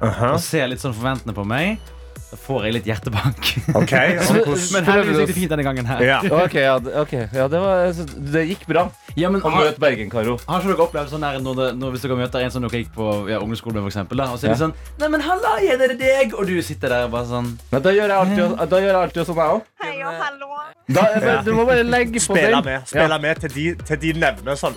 og 0.02 0.40
ser 0.42 0.66
litt 0.72 0.82
sånn 0.82 0.96
forventende 0.96 1.34
på 1.36 1.44
meg, 1.46 1.78
da 2.36 2.42
får 2.44 2.66
jeg 2.68 2.74
litt 2.76 2.88
hjertebank. 2.90 3.48
Ok, 3.80 3.92
men 4.74 4.84
heldigvis 4.86 5.18
gikk 5.22 5.30
det 5.30 5.36
fint 5.38 5.52
denne 5.54 5.64
gangen 5.66 5.88
her. 5.88 6.02
Ja. 6.04 6.18
Ok, 6.44 6.54
ja, 6.60 6.76
det- 6.78 6.94
ok. 7.02 7.14
ja 7.32 7.46
det, 7.48 7.60
var, 7.62 7.92
så 7.96 8.06
det 8.36 8.44
gikk 8.50 8.66
bra 8.68 8.86
Ja, 9.16 9.30
men 9.32 9.40
å 9.40 9.50
har, 9.50 9.64
møte 9.70 9.80
Bergen-Karo. 9.80 10.36
har 10.46 10.60
ikke 10.60 10.74
dere 10.74 10.84
opplevd 10.86 11.12
sånn 11.14 11.24
der 11.24 11.38
når, 11.40 11.58
det, 11.60 11.68
når 11.80 11.94
hvis 11.96 12.04
dere 12.04 12.18
møter 12.20 12.44
en 12.44 12.52
som 12.52 12.66
dere 12.66 12.82
gikk 12.82 12.92
på 12.96 13.06
ja, 13.30 13.40
ungdomsskolen 13.40 13.78
med, 13.80 13.86
for 13.86 13.94
eksempel, 13.94 14.20
da, 14.20 14.28
og 14.30 14.38
så 14.40 14.50
er 14.50 14.54
de 14.54 14.60
sånn 14.66 14.74
Nei, 15.00 15.08
men 15.16 15.24
halla, 15.24 15.56
er 15.64 15.80
det 15.82 15.96
deg? 16.02 16.36
Og 16.36 16.46
du 16.50 16.54
sitter 16.62 16.92
der 16.92 17.08
og 17.08 17.14
bare 17.16 17.30
sånn 17.30 17.54
Men 17.72 17.84
da 17.86 17.94
gjør 17.96 18.12
jeg 18.12 18.18
alltid, 18.20 18.58
da 18.76 18.82
gjør 18.84 18.92
jeg 18.92 19.02
alltid 19.02 19.30
sånn, 19.30 19.40
jeg 19.40 19.56
òg. 19.56 19.70
Hei 19.86 19.94
og 20.02 20.20
hallo. 20.20 20.46
Ja. 20.86 21.40
Du 21.42 21.50
må 21.56 21.64
bare 21.66 21.82
legge 21.82 22.20
på 22.20 22.36
Spille 22.36 22.60
med, 22.62 22.84
spille 22.86 23.16
med 23.22 23.40
til 23.42 23.50
de, 23.56 23.64
til 23.88 23.98
de 24.04 24.12
nevner 24.22 24.58
sånn 24.58 24.76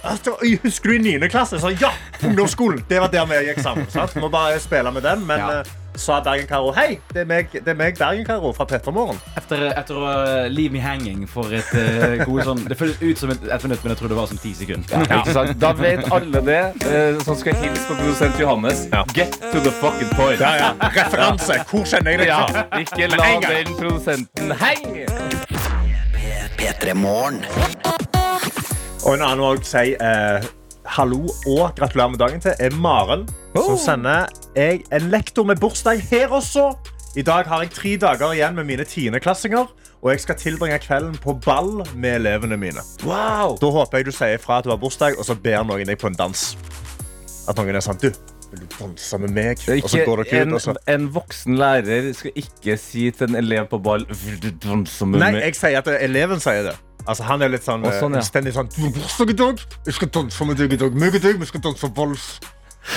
Husker 0.64 0.90
du 0.90 0.96
i 0.96 1.18
9. 1.20 1.30
klasse? 1.30 1.60
Sånn, 1.62 1.76
ja, 1.82 1.92
ungdomsskolen. 2.26 2.82
Det 2.90 2.98
var 3.04 3.12
der 3.14 3.28
vi 3.30 3.44
gikk 3.52 3.62
sammen. 3.62 3.86
Sant? 3.94 4.16
Må 4.22 4.32
bare 4.34 4.58
spille 4.64 4.90
med 4.96 5.06
den. 5.06 5.22
Men 5.28 5.40
Ja. 5.40 5.60
eh, 5.60 5.89
sa 6.00 6.20
Bergen-Karo 6.26 6.72
hei, 6.76 7.00
det 7.14 7.24
er 7.24 7.30
meg, 7.30 7.52
det 7.54 7.74
er 7.74 7.78
meg 7.80 7.98
Bergen-Caro 8.00 8.52
fra 8.56 8.66
Pettermorgen. 8.70 9.20
Etter, 9.40 9.66
etter 9.74 10.00
å 10.00 10.06
uh, 10.08 10.48
leave 10.52 10.74
me 10.74 10.82
hanging 10.84 11.26
for 11.30 11.52
et 11.56 11.70
uh, 11.76 12.16
gode 12.26 12.46
sånn 12.48 12.64
Det 12.70 12.78
føles 12.80 13.00
ut 13.02 13.22
som 13.22 13.34
et, 13.34 13.46
et 13.50 13.66
minutt, 13.68 13.84
men 13.84 13.94
jeg 13.94 14.02
tror 14.02 14.14
det 14.14 14.20
var 14.20 14.30
som 14.32 14.42
ti 14.42 14.54
sekunder. 14.58 15.06
Ja, 15.10 15.22
ikke 15.22 15.36
sant? 15.38 15.56
Da 15.62 15.74
vet 15.78 16.06
alle 16.16 16.44
det 16.48 16.62
uh, 16.86 17.22
som 17.26 17.38
skal 17.40 17.58
hilse 17.62 17.86
på 17.90 17.98
produsent 18.00 18.40
Johannes. 18.42 18.86
Ja. 18.94 19.04
Get 19.16 19.36
to 19.50 19.60
the 19.64 19.74
fucking 19.82 20.12
point. 20.16 20.40
Ja, 20.40 20.54
ja. 20.60 20.72
Referanse. 20.96 21.60
Hvor 21.70 21.86
kjenner 21.90 22.16
jeg 22.16 22.24
deg 22.26 22.32
Ja, 22.32 22.42
fra? 22.50 22.66
ikke 22.80 23.12
la 23.14 23.32
den 23.50 23.76
produsenten 23.80 24.56
henge! 24.60 25.08
P3 26.60 26.94
Morgen. 26.94 27.44
Og 29.06 29.14
en 29.16 29.22
annen 29.24 29.44
òg 29.48 29.64
sier 29.68 29.96
eh, 30.04 30.48
hallo 30.90 31.28
og 31.48 31.76
gratulerer 31.78 32.14
med 32.14 32.22
dagen 32.22 32.42
til 32.44 32.56
er 32.60 32.76
Maren. 32.82 33.28
Som 33.56 33.78
sender 33.80 34.26
jeg 34.58 34.82
en 34.96 35.10
lektor 35.14 35.46
med 35.46 35.60
bursdag 35.62 36.02
her 36.10 36.34
også. 36.34 36.72
I 37.18 37.22
dag 37.26 37.46
har 37.50 37.64
jeg 37.66 37.72
tre 37.74 37.96
dager 38.02 38.34
igjen 38.38 38.56
med 38.58 38.68
mine 38.70 38.86
tiendeklassinger. 38.86 39.70
Og 40.00 40.12
jeg 40.14 40.22
skal 40.24 40.38
tilbringe 40.40 40.80
kvelden 40.80 41.18
på 41.20 41.34
ball 41.44 41.82
med 41.96 42.22
elevene 42.22 42.58
mine. 42.58 42.84
Wow! 43.04 43.58
Da 43.60 43.72
håper 43.76 44.00
jeg 44.00 44.08
du 44.08 44.14
sier 44.16 44.40
fra 44.40 44.62
at 44.62 44.68
du 44.68 44.72
har 44.72 44.80
bursdag, 44.80 45.18
og 45.20 45.28
så 45.28 45.36
ber 45.36 45.66
noen 45.68 45.90
deg 45.90 46.00
på 46.00 46.08
en 46.08 46.16
dans. 46.16 46.44
At 47.50 47.60
noen 47.60 47.76
er 47.76 47.84
sånn 47.84 48.00
Du, 48.00 48.08
vil 48.52 48.64
du 48.64 48.68
danse 48.78 49.20
med 49.20 49.34
meg? 49.36 49.66
Og 49.84 49.90
så 49.92 50.06
går 50.08 50.24
dere 50.24 50.44
en, 50.46 50.54
ut, 50.54 50.60
og 50.60 50.64
så 50.64 50.76
en 50.94 51.10
voksen 51.14 51.58
lærer 51.60 52.14
skal 52.16 52.38
ikke 52.40 52.78
si 52.80 53.10
til 53.12 53.32
en 53.32 53.42
elev 53.42 53.68
på 53.72 53.80
ball 53.84 54.06
Vil 54.24 54.38
du 54.40 54.52
danse 54.64 55.06
med 55.10 55.20
Nei, 55.20 55.34
meg? 55.36 55.50
jeg 55.50 55.60
sier 55.60 55.82
at 55.82 55.92
eleven 56.00 56.40
sier 56.44 56.70
det. 56.70 56.78
Altså, 57.08 57.26
han 57.26 57.42
er 57.42 57.52
litt 57.54 57.66
sånn, 57.66 57.84
Å, 57.86 57.92
sånn, 58.00 58.18
ja. 58.20 58.24
stendig 58.26 58.54
sånn! 58.54 58.70
Jeg 58.76 59.96
skal 59.98 60.12
danse 60.14 60.46
med 60.46 60.60
deg 60.60 60.76
i 60.76 60.80
dag. 60.80 60.96
Meg 61.00 61.16
og 61.18 61.24
deg, 61.24 61.40
vi 61.42 61.48
skal 61.50 61.64
danse 61.70 61.90
vals. 61.96 62.32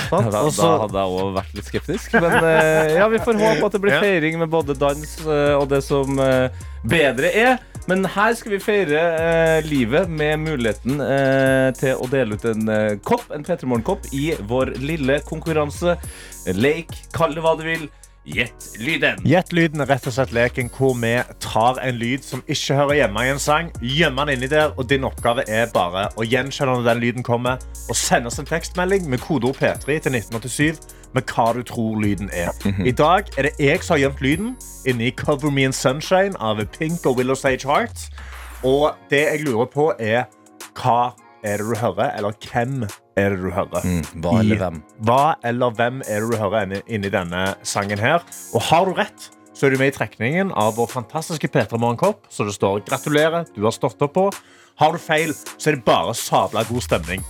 Da, 0.09 0.19
da 0.25 0.69
hadde 0.81 1.01
jeg 1.03 1.17
òg 1.21 1.33
vært 1.35 1.53
litt 1.57 1.67
skeptisk. 1.69 2.15
Men 2.17 2.37
eh, 2.47 2.95
ja, 2.97 3.07
vi 3.11 3.19
får 3.21 3.37
håpe 3.37 3.67
at 3.67 3.75
det 3.75 3.81
blir 3.83 3.99
feiring 4.01 4.39
med 4.41 4.49
både 4.53 4.75
dans 4.79 5.11
eh, 5.27 5.53
og 5.59 5.67
det 5.73 5.83
som 5.85 6.17
eh, 6.23 6.63
bedre 6.89 7.29
er. 7.29 7.59
Men 7.89 8.05
her 8.07 8.31
skal 8.39 8.55
vi 8.55 8.61
feire 8.63 9.01
eh, 9.19 9.65
livet 9.67 10.09
med 10.09 10.39
muligheten 10.45 11.01
eh, 11.03 11.69
til 11.77 11.99
å 11.99 12.07
dele 12.09 12.37
ut 12.39 12.45
en 12.47 12.69
eh, 12.71 12.93
kopp, 13.05 13.27
en 13.35 13.43
P3 13.45 13.67
Morgen-kopp, 13.69 14.07
i 14.15 14.31
vår 14.49 14.75
lille 14.81 15.19
konkurranse. 15.27 15.97
Leik, 16.55 16.95
kall 17.15 17.35
det 17.35 17.43
hva 17.43 17.57
du 17.59 17.65
vil. 17.67 17.89
Gjett 18.23 18.79
lyden. 18.79 19.17
Gjett 19.27 19.51
lyden 19.51 19.83
er 19.83 19.89
rett 19.91 20.05
og 20.07 20.13
slett 20.15 20.31
leken 20.31 20.69
hvor 20.71 20.93
vi 20.95 21.11
tar 21.43 21.79
en 21.83 21.97
lyd 21.99 22.23
som 22.23 22.39
ikke 22.47 22.77
hører 22.77 23.01
hjemme 23.01 23.23
i 23.25 23.31
en 23.33 23.41
sang, 23.41 23.71
gjemmer 23.83 24.29
den 24.29 24.37
inni 24.37 24.47
der, 24.47 24.71
og 24.79 24.87
din 24.87 25.03
oppgave 25.03 25.43
er 25.51 25.67
bare 25.73 26.05
å 26.15 26.23
gjenkjenne 26.23 26.77
når 26.77 26.87
den 26.87 27.01
lyden 27.03 27.25
kommer, 27.27 27.59
og 27.91 27.99
sende 27.99 28.31
oss 28.31 28.39
en 28.39 28.47
tekstmelding 28.47 29.09
med 29.11 29.19
kodeord 29.25 29.59
P3 29.59 29.97
til 30.05 30.15
1987 30.15 30.79
med 31.13 31.33
hva 31.35 31.49
du 31.57 31.59
tror 31.67 31.99
lyden 31.99 32.31
er. 32.31 32.55
I 32.87 32.95
dag 32.95 33.27
er 33.35 33.49
det 33.49 33.53
jeg 33.59 33.83
som 33.83 33.97
har 33.97 34.05
gjemt 34.05 34.23
lyden 34.23 34.55
inni 34.87 35.11
Cover 35.11 35.51
Me 35.51 35.67
in 35.67 35.75
Sunshine 35.75 36.39
av 36.39 36.63
Pink 36.77 37.03
og 37.03 37.19
Willow 37.19 37.35
Sage 37.35 37.67
Heart. 37.67 38.07
Og 38.63 38.95
det 39.11 39.25
jeg 39.27 39.43
lurer 39.43 39.67
på, 39.67 39.91
er 39.99 40.29
hva 40.79 41.11
er 41.43 41.57
det 41.57 41.67
du 41.67 41.75
hører, 41.75 42.11
eller 42.17 42.33
hvem 42.51 42.83
er 43.17 43.29
det 43.35 43.39
du 43.41 43.49
hører. 43.51 43.83
Hva 44.23 44.39
eller 44.39 44.55
I- 44.55 44.59
hvem? 44.59 44.81
Hva 45.03 45.35
eller 45.43 45.71
hvem 45.71 46.01
er 46.07 46.19
det 46.21 46.31
du 46.31 46.37
hører 46.37 46.63
inni, 46.67 46.81
inni 46.87 47.09
denne 47.13 47.55
sangen 47.63 47.99
her? 47.99 48.23
Og 48.53 48.61
har 48.61 48.85
du 48.85 48.93
rett, 48.93 49.29
så 49.53 49.67
er 49.67 49.69
du 49.71 49.77
med 49.77 49.93
i 49.93 49.97
trekningen 49.97 50.51
av 50.57 50.75
vår 50.75 50.87
fantastiske 50.89 51.47
P3 51.53 51.77
Morgenkopp, 51.77 52.25
så 52.29 52.45
det 52.45 52.55
står 52.55 52.81
'gratulerer, 52.85 53.45
du 53.55 53.61
har 53.63 53.71
stått 53.71 54.01
opp 54.01 54.13
på'. 54.13 54.33
Har 54.79 54.91
du 54.91 54.97
feil, 54.97 55.33
så 55.57 55.67
er 55.71 55.75
det 55.75 55.85
bare 55.85 56.13
sabla 56.15 56.63
god 56.67 56.81
stemning. 56.81 57.23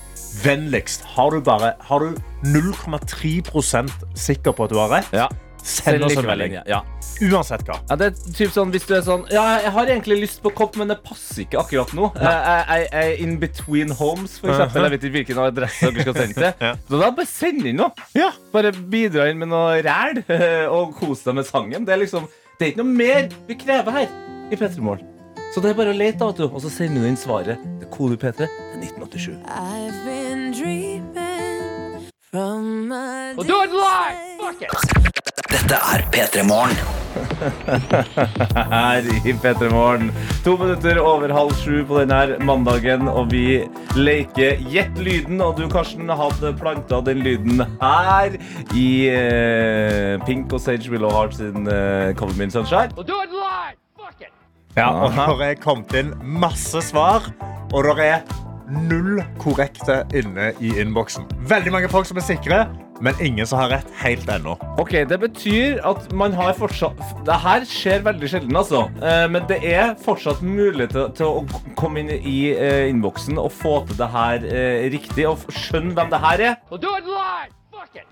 Vennligst, 0.43 1.03
har 1.03 1.29
du 1.32 1.41
bare 1.41 1.75
Har 1.82 2.00
du 2.00 2.15
0,3% 2.43 3.91
sikker 4.15 4.51
på 4.55 4.63
at 4.63 4.70
du 4.70 4.77
har 4.79 4.89
rett, 4.89 5.12
Ja. 5.13 5.27
Send 5.63 6.03
oss 6.03 6.17
en 6.20 6.27
melding. 6.27 6.58
Ja. 6.70 6.82
Uansett 7.24 7.63
hva. 7.67 7.77
Ja, 7.89 7.98
det 8.00 8.08
er 8.10 8.34
typ 8.36 8.51
sånn, 8.53 8.72
Hvis 8.74 8.88
du 8.89 8.93
er 8.98 9.03
sånn 9.05 9.24
Ja, 9.32 9.43
jeg 9.62 9.72
har 9.75 9.89
egentlig 9.91 10.17
lyst 10.24 10.41
på 10.43 10.51
kopp, 10.55 10.75
men 10.79 10.89
det 10.91 10.98
passer 11.05 11.43
ikke 11.46 11.62
akkurat 11.62 11.93
nå. 11.96 12.10
Jeg, 12.17 12.39
jeg, 12.48 12.88
jeg 12.89 13.13
er 13.13 13.24
in 13.24 13.38
between 13.41 13.93
homes, 14.00 14.38
for 14.41 14.51
eksempel. 14.53 14.88
Jeg 14.88 14.96
vet 14.96 15.08
ikke 15.08 15.17
hvilken 15.20 15.41
adresse 15.46 15.91
dere 15.91 16.08
skal 16.08 16.20
sende 16.20 16.38
til. 16.39 16.50
Ja. 16.63 16.74
Så 16.88 17.00
da 17.00 17.10
bare 17.15 17.29
send 17.29 17.65
inn 17.67 17.79
noe. 17.79 18.05
Ja. 18.17 18.29
Bare 18.53 18.72
bidra 18.74 19.29
inn 19.32 19.39
med 19.41 19.51
noe 19.51 19.79
ræl 19.86 20.22
og 20.74 20.93
kos 21.00 21.24
deg 21.25 21.39
med 21.39 21.48
sangen. 21.48 21.88
Det 21.88 21.96
er 21.96 22.03
liksom 22.03 22.27
Det 22.60 22.65
er 22.65 22.74
ikke 22.74 22.84
noe 22.84 22.98
mer 23.00 23.27
vi 23.48 23.58
krever 23.60 23.98
her 24.01 24.13
i 24.51 24.60
P3 24.60 24.84
Morgen. 24.84 25.10
Så 25.53 25.62
det 25.62 25.70
er 25.70 25.77
bare 25.77 25.93
å 25.93 25.98
lete, 25.98 26.17
da, 26.17 26.32
vet 26.32 26.39
du. 26.41 26.48
Og 26.50 26.63
så 26.63 26.72
sender 26.74 27.03
du 27.03 27.10
inn 27.12 27.20
svaret 27.20 27.62
til 27.82 27.89
kode 27.93 28.17
P3 28.17 28.48
til 28.48 28.79
1987. 28.82 29.38
I've 29.46 30.00
been 30.08 30.51
dreaming 30.58 32.10
from 32.32 32.91
a 32.91 33.36
do 33.38 35.33
Dette 35.54 35.78
er 35.78 36.02
P3 36.10 36.42
Morgen. 36.50 36.78
her 38.74 39.06
i 39.06 39.34
P3 39.38 39.68
Morgen. 39.70 40.08
To 40.42 40.56
minutter 40.58 40.98
over 40.98 41.30
halv 41.30 41.54
sju 41.60 41.84
på 41.86 42.00
denne 42.00 42.40
mandagen, 42.42 43.06
og 43.06 43.30
vi 43.30 43.62
leker 43.94 44.58
Gjett 44.74 44.98
lyden. 44.98 45.44
Og 45.46 45.60
du, 45.60 45.68
Karsten, 45.70 46.10
hadde 46.10 46.56
planta 46.58 47.04
den 47.06 47.22
lyden 47.22 47.62
her 47.84 48.34
i 48.74 48.88
eh, 49.14 50.16
Pink 50.26 50.56
og 50.58 50.64
Sage 50.64 50.90
Willow 50.90 51.14
Heart 51.14 51.38
sin 51.38 51.70
eh, 51.70 52.16
Cover 52.18 52.34
Me 52.40 52.50
in 52.50 52.56
Sunshine. 52.56 52.90
We'll 52.98 53.06
do 53.06 53.20
it 53.22 53.30
live! 53.30 53.78
Fuck 54.00 54.26
it! 54.26 54.34
Ja, 54.74 54.90
og 55.06 55.38
det 55.38 55.52
er 55.52 55.62
kommet 55.62 55.94
inn 56.00 56.16
masse 56.26 56.82
svar, 56.82 57.30
og 57.70 57.92
det 57.94 58.10
er 58.10 58.26
null 58.90 59.22
korrekte 59.38 60.02
inne 60.18 60.50
i 60.66 60.74
innboksen. 60.82 61.30
Veldig 61.46 61.76
mange 61.78 61.94
folk 61.94 62.10
som 62.10 62.18
er 62.18 62.26
sikre, 62.26 62.64
men 63.04 63.20
ingen 63.22 63.48
som 63.48 63.60
har 63.60 63.70
rett 63.74 63.90
helt 64.00 64.30
ennå. 64.32 64.56
Ok, 64.80 64.94
Det 65.10 65.20
betyr 65.20 65.82
at 65.84 66.12
man 66.16 66.34
har 66.34 66.54
fortsatt 66.58 67.00
Det 67.28 67.36
her 67.44 67.66
skjer 67.68 68.06
veldig 68.06 68.30
sjelden, 68.32 68.56
altså. 68.56 68.86
Eh, 69.04 69.26
men 69.32 69.44
det 69.50 69.60
er 69.68 69.96
fortsatt 70.00 70.42
mulig 70.46 70.90
til, 70.94 71.10
til 71.18 71.26
å 71.26 71.74
komme 71.80 72.04
inn 72.04 72.14
i 72.16 72.38
eh, 72.54 72.88
innboksen 72.92 73.42
og 73.42 73.52
få 73.52 73.82
til 73.90 74.00
det 74.00 74.12
her 74.14 74.48
eh, 74.48 74.88
riktig, 74.94 75.28
og 75.28 75.44
skjønne 75.52 75.98
hvem 75.98 76.14
det 76.14 76.24
her 76.24 76.48
er. 76.52 76.56
We'll 76.72 76.82
do 76.82 76.96
it 76.98 77.10
live! 77.10 77.62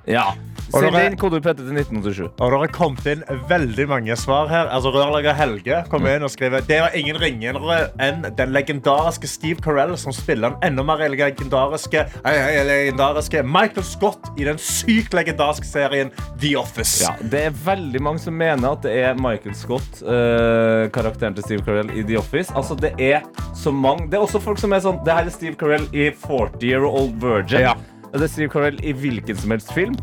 Ja. 0.09 0.31
Send 0.71 0.95
inn 0.95 1.17
kode 1.19 1.41
PT 1.43 1.59
til 1.59 1.75
1987. 1.75 2.21
Og 2.29 2.53
det 2.53 2.59
har 2.61 2.71
kommet 2.73 3.07
inn 3.11 3.23
veldig 3.49 3.87
mange 3.91 4.15
svar 4.19 4.47
her. 4.51 4.69
Altså, 4.71 4.93
Rørlegger 4.95 5.35
Helge 5.35 5.81
kom 5.91 6.07
inn 6.07 6.23
og 6.23 6.31
skriver 6.31 6.63
Det 6.67 6.79
var 6.83 6.95
ingen 6.97 7.19
ringere 7.19 7.79
enn 8.01 8.23
den 8.37 8.53
legendariske 8.55 9.27
Steve 9.29 9.61
Carell 9.63 9.93
som 9.99 10.15
spiller 10.15 10.53
den 10.53 10.71
enda 10.71 10.85
mer 10.87 11.03
legendariske, 11.11 12.05
legendariske 12.23 13.43
Michael 13.43 13.85
Scott 13.87 14.31
i 14.39 14.47
den 14.47 14.59
sykt 14.61 15.15
legendariske 15.17 15.67
serien 15.67 16.13
The 16.41 16.55
Office. 16.59 17.03
Ja, 17.03 17.15
det 17.33 17.45
er 17.49 17.61
veldig 17.65 18.03
mange 18.03 18.23
som 18.23 18.37
mener 18.37 18.71
at 18.71 18.85
det 18.85 18.95
er 19.03 19.19
Michael 19.19 19.55
Scott, 19.57 20.01
uh, 20.05 20.87
karakteren 20.95 21.35
til 21.37 21.47
Steve 21.47 21.65
Carell 21.67 21.91
i 21.91 22.05
The 22.07 22.19
Office. 22.21 22.53
Altså, 22.55 22.77
det 22.79 22.95
er 22.99 23.25
så 23.57 23.71
mange 23.71 24.07
Det 24.11 24.17
er 24.17 24.23
også 24.23 24.39
folk 24.41 24.59
som 24.59 24.71
er 24.73 24.81
sånn 24.83 24.99
Det 25.05 25.13
her 25.13 25.27
er 25.27 25.33
Steve 25.33 25.57
Carell 25.59 25.87
i 25.91 26.09
40 26.15 26.63
Year 26.63 26.87
Old 26.87 27.17
Virgin. 27.21 27.67
Ja. 27.67 27.75
Det 28.11 28.21
er 28.21 28.27
Steve 28.27 28.49
Carell 28.51 28.79
i 28.83 28.91
hvilken 28.91 29.37
som 29.37 29.51
helst 29.51 29.73
film. 29.73 29.95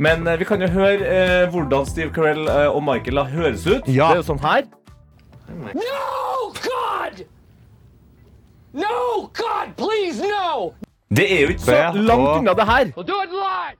Men 0.00 0.26
eh, 0.26 0.38
vi 0.40 0.44
kan 0.48 0.62
jo 0.64 0.68
høre 0.72 1.04
eh, 1.04 1.48
hvordan 1.52 1.86
Steve 1.86 2.10
Carell 2.14 2.48
eh, 2.48 2.68
og 2.72 2.80
Michael 2.84 3.20
da 3.20 3.24
høres 3.28 3.66
ut. 3.66 3.88
Ja. 3.88 4.08
Det 4.08 4.16
er 4.16 4.22
jo 4.22 4.28
sånn 4.30 4.40
her. 4.40 4.64
No! 5.76 5.98
God! 6.64 7.20
No! 8.72 8.96
God, 9.36 9.74
please, 9.76 10.24
no! 10.24 10.72
Det 11.10 11.26
er 11.26 11.40
jo 11.44 11.52
ikke 11.52 11.66
så 11.66 11.78
langt 12.00 12.28
unna 12.38 12.54
det 12.56 12.66
her. 12.70 12.92
We'll 12.96 13.08
do 13.08 13.20
it 13.20 13.34
live! 13.34 13.76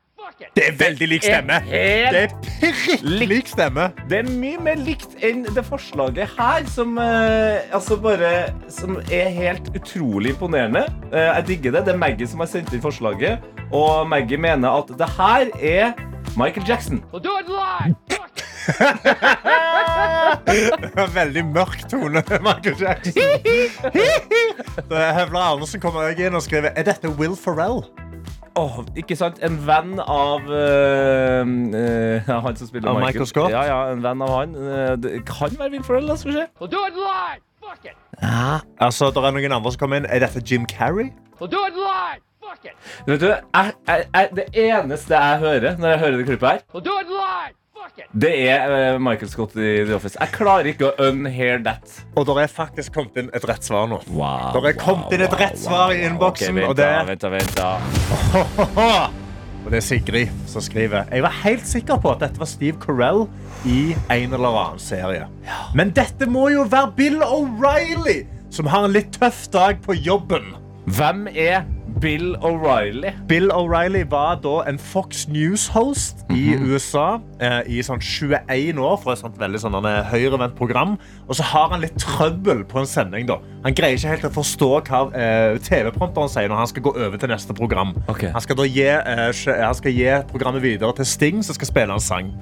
Det 0.56 0.64
er 0.66 0.76
veldig 0.80 1.08
lik 1.10 1.24
stemme. 1.24 1.60
Det 1.70 2.20
er 2.22 2.34
prikk 2.44 3.04
lik 3.30 3.50
stemme. 3.50 3.88
Det 4.10 4.18
er 4.22 4.30
mye 4.30 4.60
mer 4.62 4.80
likt 4.80 5.16
enn 5.24 5.44
det 5.46 5.64
forslaget 5.66 6.32
her, 6.38 6.66
som, 6.70 6.98
eh, 6.98 7.60
altså 7.76 7.96
bare, 8.00 8.32
som 8.72 8.98
er 9.10 9.30
helt 9.34 9.70
utrolig 9.76 10.34
imponerende. 10.34 10.86
Eh, 11.12 11.28
jeg 11.40 11.46
digger 11.54 11.78
det. 11.78 11.84
Det 11.88 11.94
er 11.94 11.98
Maggie 12.02 12.26
som 12.30 12.40
har 12.44 12.50
sendt 12.50 12.72
inn 12.76 12.82
forslaget, 12.84 13.40
og 13.72 14.08
Maggie 14.10 14.38
mener 14.40 14.80
at 14.82 14.92
det 14.98 15.08
her 15.16 15.50
er 15.60 15.92
Michael 16.36 16.66
Jackson. 16.68 17.02
We'll 17.12 17.22
do 17.22 17.36
it 17.40 17.48
live! 17.48 17.94
Fuck 18.10 18.30
it! 18.38 18.46
Veldig 21.14 21.44
mørk 21.44 21.88
tone, 21.90 22.22
Michael 22.46 22.76
Jackson. 22.80 23.22
Det 24.90 24.98
er 24.98 25.12
Høvla 25.14 25.42
Arnesen 25.52 25.80
kommer 25.82 26.06
også 26.10 26.26
inn 26.26 26.36
og 26.38 26.42
skriver 26.44 26.74
Er 26.76 26.86
dette 26.86 27.10
Will 27.18 27.36
Ferrell? 27.38 27.82
Åh, 28.60 28.80
ikke 28.98 29.16
sant? 29.16 29.38
En 29.46 29.56
venn 29.64 30.00
av 30.02 30.42
uh, 30.44 31.44
uh, 31.48 32.30
han 32.44 32.56
som 32.58 32.68
spiller 32.68 32.92
Michael. 32.92 33.06
Michael 33.06 33.28
Scott? 33.30 33.54
Ja, 33.54 33.62
ja, 33.64 33.78
en 33.94 34.02
venn 34.04 34.24
av 34.26 34.32
han. 34.34 34.56
Eh, 34.56 34.96
det 35.00 35.12
kan 35.28 35.54
være 35.58 35.72
Will 35.76 35.86
foreldre, 35.86 36.12
da, 36.12 36.16
skal 36.20 36.32
vi 36.32 36.36
se. 36.36 36.46
We'll 36.60 36.72
do 36.72 36.82
it 36.88 36.98
live! 36.98 37.40
Fuck 37.64 37.86
it! 37.88 37.96
Altså, 38.80 39.08
det 39.14 39.22
er 39.24 39.36
noen 39.36 39.54
andre 39.60 39.72
som 39.72 39.80
kommer 39.80 40.00
inn. 40.02 40.08
Er 40.10 40.24
dette 40.26 40.42
Jim 40.44 40.66
Carrey? 40.68 41.08
We'll 41.40 41.52
do 41.52 41.62
it 41.68 41.78
live! 41.78 42.20
Fuck 42.44 42.68
it! 42.68 42.76
Vet 43.06 43.22
du, 43.22 43.30
jeg, 43.30 43.72
jeg, 43.88 44.04
jeg, 44.12 44.28
det 44.36 44.46
eneste 44.66 45.16
jeg 45.16 45.40
hører 45.46 45.80
når 45.80 45.94
jeg 45.94 46.04
hører 46.04 46.20
det 46.20 46.28
klippet 46.32 46.48
her, 46.50 46.62
We'll 46.74 46.84
do 46.84 47.00
it 47.00 47.08
live! 47.08 47.59
Det 48.12 48.32
er 48.50 48.72
eh, 48.74 48.98
Michael 49.02 49.30
Scott 49.30 49.54
i 49.56 49.70
The 49.86 49.94
Office. 49.96 50.18
Jeg 50.18 50.34
klarer 50.34 50.70
ikke 50.72 50.90
å 50.90 51.08
unhear 51.10 51.62
that. 51.66 51.96
Og 52.18 52.26
det 52.28 52.36
er 52.44 52.52
faktisk 52.52 52.94
kommet 52.96 53.18
inn 53.20 53.30
et 53.36 53.46
rett 53.48 53.66
svar 53.66 53.88
nå. 53.90 54.00
Wow, 54.10 54.52
Det 54.58 54.72
er 54.74 54.78
kommet 54.80 55.14
inn 55.14 55.24
et 55.26 55.36
rett 55.40 55.58
svar 55.60 55.94
i 55.94 56.02
innboksen, 56.08 56.58
Ok, 56.58 56.70
og 56.70 56.78
det 56.78 56.90
vent 57.10 57.24
da, 57.26 57.32
vent 57.34 57.58
da. 57.58 59.10
Og 59.60 59.68
det 59.68 59.82
er 59.82 59.84
Sigrid 59.84 60.30
som 60.48 60.62
skriver 60.64 61.10
Jeg 61.12 61.20
var 61.20 61.34
helt 61.42 61.66
sikker 61.68 61.98
på 62.00 62.14
at 62.14 62.22
dette 62.22 62.40
var 62.40 62.48
Steve 62.48 62.80
Carell 62.80 63.26
i 63.68 63.92
en 64.08 64.32
eller 64.32 64.56
annen 64.56 64.80
serie. 64.80 65.26
Men 65.76 65.92
dette 65.96 66.24
må 66.30 66.46
jo 66.54 66.64
være 66.70 66.94
Bill 66.96 67.20
O'Reilly, 67.26 68.22
som 68.50 68.70
har 68.72 68.86
en 68.88 68.94
litt 68.96 69.12
tøff 69.18 69.44
dag 69.52 69.82
på 69.84 69.98
jobben. 70.00 70.54
Hvem 70.88 71.26
er 71.28 71.66
Bill 72.00 72.36
O'Reilly? 72.40 73.12
Bill 73.28 73.50
O'Reilly 73.52 74.04
var 74.10 74.38
da 74.40 74.62
en 74.68 74.78
Fox 74.78 75.26
News-host 75.28 76.24
i 76.32 76.54
USA 76.56 77.18
eh, 77.42 77.60
i 77.76 77.82
sånn 77.84 78.00
21 78.00 78.80
år 78.80 78.96
for 79.02 79.12
et 79.12 79.20
sånt 79.20 79.36
veldig 79.40 79.60
sånn 79.60 79.76
høyrevendt 80.08 80.56
program. 80.56 80.96
Og 81.26 81.36
så 81.36 81.44
har 81.50 81.68
han 81.74 81.84
litt 81.84 81.98
trøbbel 82.00 82.64
på 82.70 82.80
en 82.80 82.88
sending. 82.88 83.28
da. 83.28 83.36
Han 83.66 83.76
greier 83.76 84.00
ikke 84.00 84.14
helt 84.14 84.26
å 84.30 84.32
forstå 84.38 84.70
hva 84.88 85.02
eh, 85.12 85.60
TV-prompteren 85.66 86.32
sier 86.32 86.48
når 86.48 86.62
han 86.62 86.72
skal 86.72 86.86
gå 86.88 86.94
over 86.96 87.20
til 87.20 87.34
neste 87.34 87.56
program. 87.56 87.92
Okay. 88.08 88.32
Han, 88.32 88.46
skal 88.46 88.60
da 88.62 88.68
gi, 88.70 88.88
eh, 88.88 89.28
han 89.60 89.78
skal 89.82 89.96
gi 89.96 90.10
programmet 90.32 90.64
videre 90.64 90.96
til 90.96 91.08
Sting, 91.12 91.44
som 91.44 91.58
skal 91.58 91.72
spille 91.74 92.00
en 92.00 92.04
sang. 92.04 92.32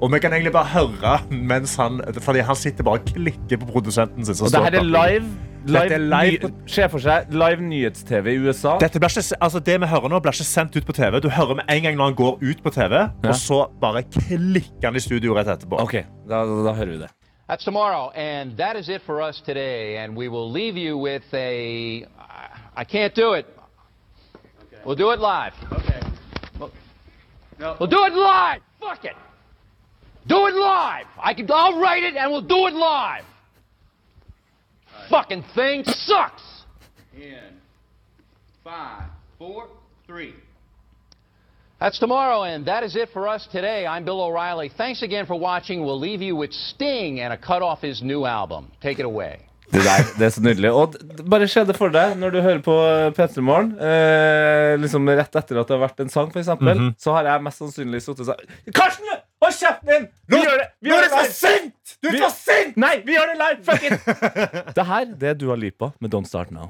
Og 0.00 0.14
vi 0.14 0.22
kan 0.22 0.32
egentlig 0.32 0.54
bare 0.54 0.70
høre 0.72 1.18
mens 1.28 1.74
han 1.76 1.98
Fordi 2.24 2.40
han 2.40 2.56
sitter 2.56 2.86
bare 2.86 3.02
og 3.02 3.10
klikker 3.10 3.60
på 3.60 3.68
produsenten 3.74 4.24
sin. 4.24 4.38
Og 4.46 4.52
det 4.54 4.62
her 4.64 4.78
er 4.80 4.86
live. 4.86 5.49
Dette 5.66 5.98
live, 5.98 5.98
er 5.98 6.04
live 6.08 6.50
Se 6.66 6.88
for 6.88 7.02
seg 7.04 7.32
live 7.34 7.60
nyhets-TV 7.62 8.32
i 8.32 8.38
USA. 8.40 8.76
Dette 8.80 9.00
blir 9.02 9.12
ikke, 9.12 9.36
altså 9.40 9.60
det 9.60 9.76
vi 9.82 9.88
hører 9.90 10.08
nå, 10.12 10.20
blir 10.24 10.32
ikke 10.32 10.46
sendt 10.48 10.76
ut 10.76 10.86
på 10.88 10.96
TV. 10.96 11.20
Du 11.20 11.28
hører 11.28 11.60
med 11.60 11.64
en 11.68 11.82
gang 11.82 11.96
når 11.98 12.04
han 12.12 12.18
går 12.20 12.38
ut 12.42 12.62
på 12.64 12.72
TV, 12.74 12.96
og 13.24 13.34
så 13.36 13.60
bare 13.80 14.02
klikker 14.08 14.88
han 14.88 14.96
i 14.96 15.04
studio 15.04 15.36
rett 15.36 15.48
etterpå. 15.52 15.80
Ok, 15.84 15.98
da, 16.28 16.44
da, 16.48 16.62
da 16.68 16.74
hører 16.78 16.94
vi 16.94 17.00
det. 17.04 17.10
That's 17.50 17.64
tomorrow, 17.64 18.10
and 18.14 18.56
that 18.56 18.76
is 18.76 18.88
it 18.88 19.02
for 19.02 19.20
us 19.20 19.40
today. 19.40 19.96
And 19.96 20.16
we 20.16 20.28
will 20.28 20.50
leave 20.50 20.76
you 20.76 20.96
with 20.96 21.34
a. 21.34 22.06
I 22.76 22.84
can't 22.84 23.14
do 23.14 23.34
it. 23.34 23.46
We'll 24.84 24.96
do 24.96 25.10
it 25.10 25.20
live. 25.20 25.52
Okay. 25.72 26.00
Well, 26.58 26.70
We'll 27.78 27.90
do 27.90 28.04
it 28.06 28.14
live! 28.14 28.62
Fuck 28.80 29.04
it! 29.04 29.16
Do 30.26 30.46
it 30.46 30.54
live! 30.54 31.06
I 31.22 31.34
can, 31.34 31.46
I'll 31.52 31.78
write 31.78 32.04
it 32.04 32.16
and 32.16 32.30
we'll 32.32 32.40
do 32.40 32.66
it 32.68 32.74
live! 32.74 33.24
Fucking 35.10 35.44
thing 35.56 35.84
sucks! 35.84 36.42
in 37.16 37.60
five, 38.62 39.10
four, 39.38 39.66
three. 40.06 40.34
That's 41.80 41.98
tomorrow, 41.98 42.44
and 42.44 42.64
that 42.66 42.84
is 42.84 42.94
it 42.94 43.08
for 43.12 43.26
us 43.26 43.48
today. 43.50 43.86
I'm 43.86 44.04
Bill 44.04 44.20
O'Reilly. 44.20 44.68
Thanks 44.68 45.02
again 45.02 45.26
for 45.26 45.34
watching. 45.34 45.84
We'll 45.84 45.98
leave 45.98 46.22
you 46.22 46.36
with 46.36 46.52
Sting 46.52 47.20
and 47.20 47.32
a 47.32 47.36
cut 47.36 47.62
off 47.62 47.80
his 47.80 48.02
new 48.02 48.24
album. 48.24 48.70
Take 48.80 48.98
it 49.00 49.04
away. 49.04 49.38
Det 49.72 49.84
der, 49.84 50.02
det 50.18 50.26
er 50.26 50.30
så 50.30 50.42
nydelig. 50.42 50.70
Og 50.72 50.94
bare 51.30 51.48
se 51.48 51.64
det 51.64 51.76
for 51.78 51.94
deg 51.94 52.16
når 52.18 52.30
du 52.30 52.40
hører 52.42 52.62
på 52.62 52.74
P3 53.18 53.40
Morgen. 53.40 53.72
Eh, 53.78 54.76
liksom 54.82 55.08
rett 55.08 55.36
etter 55.36 55.60
at 55.60 55.68
det 55.68 55.76
har 55.76 55.82
vært 55.88 56.00
en 56.04 56.10
sang, 56.10 56.30
for 56.32 56.42
eksempel, 56.42 56.92
så 56.98 57.14
har 57.18 57.30
jeg 57.30 57.44
mest 57.46 57.62
sannsynlig 57.62 58.02
sittet 58.02 58.26
og 58.26 58.32
sagt 58.32 58.74
Karsten! 58.74 59.10
Hold 59.40 59.54
kjeften 59.56 59.88
din! 59.88 60.02
Vi 60.28 60.36
gjør 60.42 60.58
det! 60.60 60.64
Vi 60.84 60.90
Nå 60.90 60.96
gjør 60.96 61.00
er 61.00 61.08
det 61.08 61.16
for 61.16 61.30
sent! 61.32 61.92
Du 62.02 62.08
er 62.10 62.12
Vi- 62.12 62.18
for 62.20 62.32
sint! 62.36 62.74
Nei, 62.76 62.90
vi 63.06 63.14
gjør 63.14 63.30
det 63.30 63.36
live! 63.40 63.62
Fuck 63.64 63.86
it! 63.88 64.74
det 64.76 64.84
her 64.84 65.06
det 65.22 65.28
er 65.30 65.38
Dua 65.40 65.54
Lipa 65.56 65.88
med 66.04 66.12
Don't 66.12 66.28
Start 66.28 66.50
Now. 66.52 66.66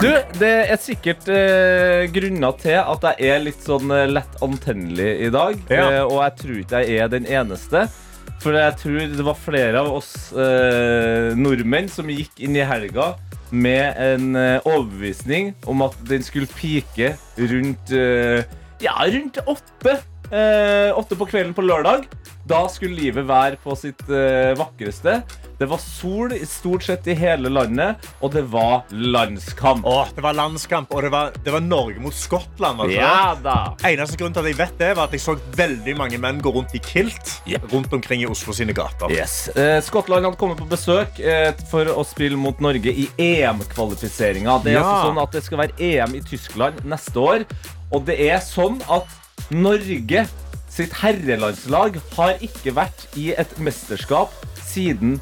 Du, 0.00 0.08
det 0.40 0.52
er 0.72 0.80
sikkert 0.80 1.28
eh, 1.28 2.06
grunner 2.14 2.56
til 2.62 2.78
at 2.80 3.04
jeg 3.20 3.28
er 3.34 3.44
litt 3.44 3.60
sånn 3.62 3.92
eh, 3.92 4.06
lett 4.10 4.40
antennelig 4.44 5.10
i 5.26 5.28
dag. 5.36 5.60
Ja. 5.68 5.84
Eh, 5.84 6.00
og 6.08 6.16
jeg 6.24 6.34
tror 6.40 6.56
ikke 6.62 6.80
jeg 6.88 7.04
er 7.04 7.12
den 7.12 7.28
eneste. 7.28 7.84
For 8.42 8.56
jeg 8.56 8.76
tror 8.80 8.98
det 9.20 9.24
var 9.28 9.36
flere 9.44 9.84
av 9.84 9.92
oss 10.00 10.10
eh, 10.32 11.30
nordmenn 11.38 11.92
som 11.92 12.08
gikk 12.12 12.40
inn 12.44 12.56
i 12.58 12.64
helga 12.66 13.12
med 13.52 14.00
en 14.00 14.32
eh, 14.40 14.64
overbevisning 14.64 15.52
om 15.70 15.84
at 15.86 16.00
den 16.08 16.24
skulle 16.26 16.48
pike 16.56 17.12
rundt 17.52 17.92
eh, 17.94 18.42
Ja, 18.82 18.96
rundt 19.12 19.38
åtte. 19.44 20.00
Eh, 20.34 20.90
åtte 20.98 21.14
på 21.16 21.26
kvelden 21.30 21.54
på 21.54 21.62
lørdag. 21.62 22.08
Da 22.44 22.64
skulle 22.68 22.96
livet 22.98 23.24
være 23.28 23.56
på 23.62 23.72
sitt 23.78 24.02
eh, 24.10 24.50
vakreste. 24.58 25.20
Det 25.54 25.68
var 25.70 25.78
sol 25.78 26.32
stort 26.50 26.82
sett 26.82 27.06
i 27.06 27.14
hele 27.14 27.48
landet, 27.52 28.02
og 28.18 28.32
det 28.34 28.42
var 28.50 28.82
landskamp. 28.90 29.86
Åh, 29.86 30.08
det 30.16 30.24
var 30.26 30.34
landskamp, 30.34 30.90
og 30.92 31.04
det 31.06 31.12
var, 31.14 31.30
det 31.46 31.54
var 31.54 31.62
Norge 31.62 32.02
mot 32.02 32.12
Skottland. 32.18 32.82
Altså. 32.82 32.96
Ja 32.98 33.36
da! 33.38 33.54
Eneste 33.86 34.18
grunn 34.18 34.34
til 34.34 34.42
at 34.42 34.50
jeg 34.50 34.58
vet 34.58 34.74
det, 34.82 34.90
var 34.98 35.06
at 35.06 35.14
jeg 35.14 35.22
så 35.22 35.36
veldig 35.56 35.94
mange 36.02 36.18
menn 36.20 36.42
gå 36.42 36.50
rundt 36.58 36.74
i 36.74 36.82
kilt 36.82 37.36
Yep. 37.46 37.70
rundt 37.72 37.94
omkring 37.94 38.24
i 38.24 38.28
Oslo 38.28 38.52
sine 38.56 38.74
gater. 38.76 39.14
Yes. 39.14 39.46
Eh, 39.54 39.78
Skottland 39.86 40.26
hadde 40.26 40.40
kommet 40.40 40.58
på 40.58 40.66
besøk 40.74 41.22
eh, 41.22 41.52
for 41.70 41.86
å 41.94 42.02
spille 42.04 42.36
mot 42.40 42.58
Norge 42.64 42.90
i 42.90 43.06
EM-kvalifiseringa. 43.16 44.58
Det 44.66 44.74
er 44.74 44.80
Ja. 44.80 44.84
altså 44.84 45.12
sånn 45.12 45.22
at 45.22 45.32
det 45.38 45.44
skal 45.46 45.58
være 45.62 45.78
EM 45.78 46.14
i 46.18 46.24
Tyskland 46.26 46.82
neste 46.84 47.14
år. 47.22 47.46
Og 47.94 48.04
det 48.04 48.18
er 48.26 48.42
sånn 48.42 48.82
at 48.90 49.06
Norge 49.50 50.24
sitt 50.74 50.94
herrelandslag 51.02 51.98
har 52.16 52.40
ikke 52.42 52.74
vært 52.74 53.06
i 53.20 53.30
et 53.38 53.52
mesterskap 53.62 54.32
siden 54.64 55.20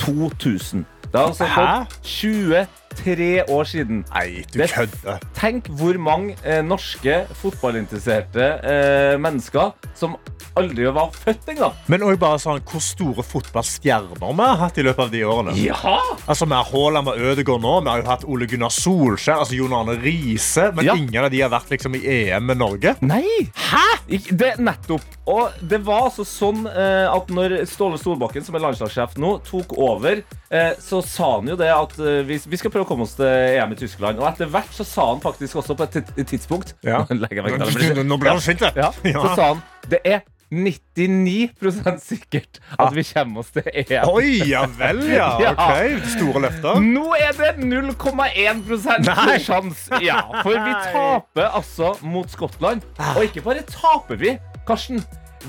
2000. 0.00 0.86
Det 1.10 1.20
har 1.20 1.32
altså 1.32 1.48
gått 1.54 1.98
20 2.02 2.64
tre 2.98 3.30
år 3.50 3.68
siden. 3.68 4.04
Nei, 4.12 4.44
du 4.52 4.60
kødder. 4.62 5.24
Tenk 5.38 5.70
hvor 5.78 5.98
mange 6.00 6.36
eh, 6.42 6.62
norske 6.64 7.24
fotballinteresserte 7.40 8.50
eh, 8.60 9.14
mennesker 9.20 9.74
som 9.98 10.16
aldri 10.58 10.86
var 10.94 11.10
født 11.14 11.48
engang. 11.54 11.74
Men 11.90 12.04
òg 12.06 12.18
bare 12.22 12.38
sånn 12.42 12.62
hvor 12.68 12.82
store 12.82 13.24
fotballstjerner 13.26 14.20
vi 14.20 14.46
har 14.46 14.60
hatt 14.60 14.78
i 14.78 14.84
løpet 14.86 15.06
av 15.06 15.12
de 15.12 15.22
årene. 15.26 15.56
Ja! 15.58 15.94
Altså, 16.26 16.46
Vi 16.46 16.54
har 16.54 16.68
Haaland 16.70 17.10
og 17.10 17.18
Ødegaard 17.18 17.62
nå, 17.64 17.74
vi 17.80 17.90
har 17.90 18.02
jo 18.02 18.08
hatt 18.08 18.26
Ole 18.30 18.48
Gunnar 18.50 18.72
Solskjær, 18.74 19.42
altså 19.42 19.58
Jon 19.58 19.74
Arne 19.74 19.96
Riise, 20.00 20.70
men 20.76 20.86
ja. 20.86 20.96
ingen 20.98 21.26
av 21.26 21.30
de 21.32 21.42
har 21.42 21.52
vært 21.52 21.74
liksom 21.74 21.98
i 21.98 22.02
EM 22.14 22.46
med 22.50 22.60
Norge. 22.60 22.94
Nei! 23.04 23.48
Hæ? 23.58 23.84
Det, 24.06 24.54
nettopp. 24.62 25.04
Og 25.30 25.54
det 25.64 25.80
var 25.86 26.10
altså 26.10 26.26
sånn 26.28 26.66
eh, 26.68 27.06
at 27.08 27.30
når 27.32 27.62
Ståle 27.70 27.98
Storbakken, 28.00 28.44
som 28.44 28.56
er 28.56 28.64
landslagssjef 28.66 29.16
nå, 29.20 29.38
tok 29.46 29.72
over, 29.80 30.20
eh, 30.50 30.72
så 30.82 31.00
sa 31.04 31.38
han 31.38 31.48
jo 31.48 31.56
det 31.58 31.70
at 31.72 31.96
eh, 31.98 32.20
vi, 32.28 32.38
vi 32.38 32.60
skal 32.60 32.74
prøve 32.74 32.83
å 32.84 32.88
komme 32.88 33.06
oss 33.08 33.16
til 33.18 33.26
EM 33.28 33.72
i 33.74 33.78
Tyskland. 33.80 34.20
Og 34.22 34.28
etter 34.30 34.50
hvert 34.52 34.70
så 34.76 34.86
sa 34.86 35.08
han 35.12 35.22
faktisk 35.24 35.62
også 35.62 35.76
på 35.78 35.88
et 35.88 36.12
tidspunkt 36.28 36.76
Ja. 36.86 37.02
Nå 38.04 38.20
ble 38.20 38.36
han 38.36 38.44
sint, 38.44 38.62
ja, 38.76 38.92
Så 38.94 39.34
sa 39.34 39.50
han 39.54 39.64
det 39.90 40.00
er 40.08 40.22
99% 40.54 41.98
sikkert 42.04 42.60
at 42.78 42.92
vi 42.94 43.04
kommer 43.08 43.42
oss 43.42 43.50
til 43.54 43.66
EM. 43.72 44.06
Oi, 44.12 44.36
ja 44.48 44.64
vel, 44.78 45.02
ja. 45.10 45.28
Ok, 45.52 46.04
Store 46.14 46.44
løfter. 46.46 46.80
Nå 46.84 47.06
er 47.18 47.34
det 47.38 47.50
0,1 47.64 48.62
Nei. 49.08 49.38
sjanse. 49.42 50.00
Ja, 50.04 50.20
for 50.44 50.54
vi 50.54 50.76
taper 50.92 51.50
altså 51.50 51.94
mot 52.06 52.30
Skottland. 52.32 52.84
Og 53.14 53.24
ikke 53.26 53.44
bare 53.46 53.64
taper 53.68 54.20
vi, 54.20 54.36
Karsten. 54.68 55.02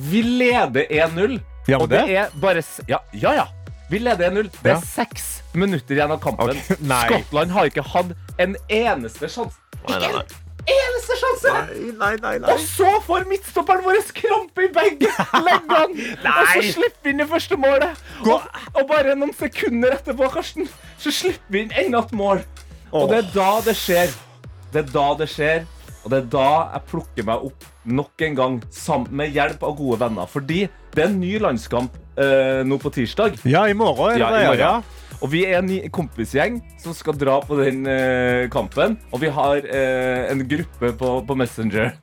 Vi 0.09 0.23
leder 0.25 0.89
1-0. 0.89 1.37
Ja, 1.69 1.79
og 1.79 1.89
det 1.89 2.05
det? 2.05 2.17
er 2.25 2.33
bare 2.41 2.63
Ja, 2.89 2.99
ja. 3.13 3.35
ja. 3.39 3.45
Vi 3.89 3.99
leder 4.01 4.31
1-0. 4.31 4.49
Det 4.63 4.69
Ja. 4.71 4.77
er 4.77 4.81
seks 4.85 5.41
minutter 5.53 5.95
igjen 5.95 6.11
av 6.11 6.19
kampen. 6.23 6.49
Okay. 6.49 6.77
Skottland 7.05 7.51
har 7.51 7.69
ikke 7.69 7.83
hatt 7.85 8.15
en 8.41 8.55
eneste 8.69 9.29
sjanse. 9.29 9.57
Ikke 9.85 10.09
nei. 10.15 10.23
Eneste 10.65 11.13
sjanse! 11.21 11.51
Nei, 11.99 12.15
nei, 12.17 12.37
nei. 12.41 12.49
Og 12.49 12.59
så 12.65 12.87
får 13.05 13.27
midtstopperen 13.29 13.83
vår 13.85 13.99
krampe 14.17 14.63
i 14.65 14.69
begge 14.73 15.11
leggene! 15.45 16.07
og 16.25 16.47
så 16.55 16.63
slipper 16.73 17.05
vi 17.05 17.11
inn 17.13 17.21
det 17.21 17.27
første 17.29 17.57
målet. 17.61 18.01
Og, 18.25 18.47
og 18.73 18.87
bare 18.89 19.13
noen 19.13 19.33
sekunder 19.37 19.93
etterpå 19.99 20.31
Karsten, 20.33 20.65
så 20.97 21.13
slipper 21.13 21.53
vi 21.53 21.61
inn 21.67 21.75
enda 21.83 22.01
et 22.01 22.15
mål. 22.17 22.41
Og 22.95 23.11
det 23.11 23.19
er 23.19 23.29
da 23.35 23.51
det 23.67 23.75
skjer. 23.77 24.09
Det 24.73 24.81
er 24.87 24.89
da 24.95 25.05
det 25.21 25.29
skjer. 25.35 25.67
Og 26.01 26.09
det 26.15 26.17
er 26.23 26.27
da 26.33 26.47
jeg 26.73 26.85
plukker 26.89 27.25
meg 27.29 27.45
opp 27.51 27.69
nok 27.85 28.25
en 28.25 28.35
gang 28.41 28.57
sammen 28.73 29.13
med 29.21 29.37
hjelp 29.37 29.61
av 29.69 29.77
gode 29.77 29.99
venner. 30.01 30.25
Fordi 30.33 30.63
det 30.95 31.03
er 31.05 31.11
en 31.11 31.19
ny 31.21 31.35
landskamp 31.45 31.93
eh, 32.17 32.61
nå 32.67 32.79
på 32.81 32.91
tirsdag. 32.95 33.39
Ja, 33.45 33.65
i 33.67 33.77
morgen 33.77 34.19
Ja, 34.19 34.31
i 34.31 34.45
morgen. 34.47 34.59
Ja. 34.59 35.05
Og 35.23 35.31
vi 35.31 35.45
er 35.47 35.61
en 35.61 35.71
kompisgjeng 35.95 36.59
som 36.81 36.93
skal 36.93 37.15
dra 37.17 37.37
på 37.41 37.55
den 37.61 37.85
uh, 37.87 38.49
kampen. 38.51 38.97
Og 39.15 39.23
vi 39.23 39.29
har 39.31 39.63
uh, 39.63 40.21
en 40.27 40.43
gruppe 40.49 40.91
på, 40.99 41.13
på 41.25 41.37
Messenger. 41.39 41.95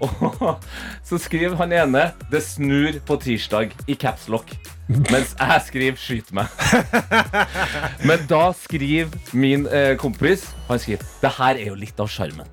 Og 0.00 0.58
så 1.08 1.18
skriver 1.18 1.56
han 1.56 1.72
ene 1.72 2.10
'Det 2.30 2.42
snur 2.42 2.98
på 3.06 3.16
tirsdag' 3.22 3.74
i 3.88 3.94
capslock. 3.94 4.52
Mens 4.88 5.34
jeg 5.38 5.62
skriver 5.66 5.96
'skyt 5.96 6.32
meg'. 6.32 6.50
Men 8.08 8.26
da 8.28 8.52
skriver 8.52 9.10
min 9.32 9.66
eh, 9.66 9.96
kompis 9.96 10.48
Han 10.68 10.78
skriver 10.78 11.02
'Det 11.22 11.32
her 11.38 11.54
er 11.54 11.66
jo 11.66 11.74
litt 11.74 12.00
av 12.00 12.08
sjarmen'. 12.08 12.46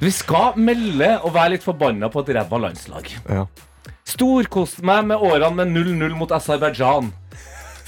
Vi 0.00 0.10
skal 0.10 0.56
melde 0.56 1.20
og 1.20 1.34
være 1.34 1.56
litt 1.56 1.64
forbanna 1.64 2.08
på 2.08 2.20
et 2.20 2.34
ræva 2.36 2.58
landslag. 2.58 3.04
Ja. 3.28 3.44
Storkoste 4.10 4.82
meg 4.86 5.04
med 5.10 5.22
årene 5.22 5.52
med 5.60 5.72
0-0 5.76 6.14
mot 6.18 6.32
Aserbajdsjan. 6.34 7.10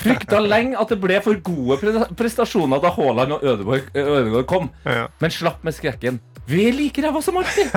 Frykta 0.02 0.40
lenge 0.42 0.78
at 0.80 0.90
det 0.90 0.98
ble 1.02 1.18
for 1.22 1.38
gode 1.46 1.76
prestasjoner 2.18 2.80
da 2.82 2.90
Haaland 2.96 3.36
og 3.36 3.44
Ødegaard, 3.46 3.90
Ødegaard 3.94 4.46
kom. 4.50 4.70
Ja. 4.86 5.04
Men 5.22 5.30
slapp 5.34 5.62
med 5.66 5.76
skrekken. 5.76 6.18
Vi 6.50 6.64
er 6.66 6.74
like 6.74 7.02
ræva 7.04 7.20
som 7.22 7.36
alltid. 7.38 7.70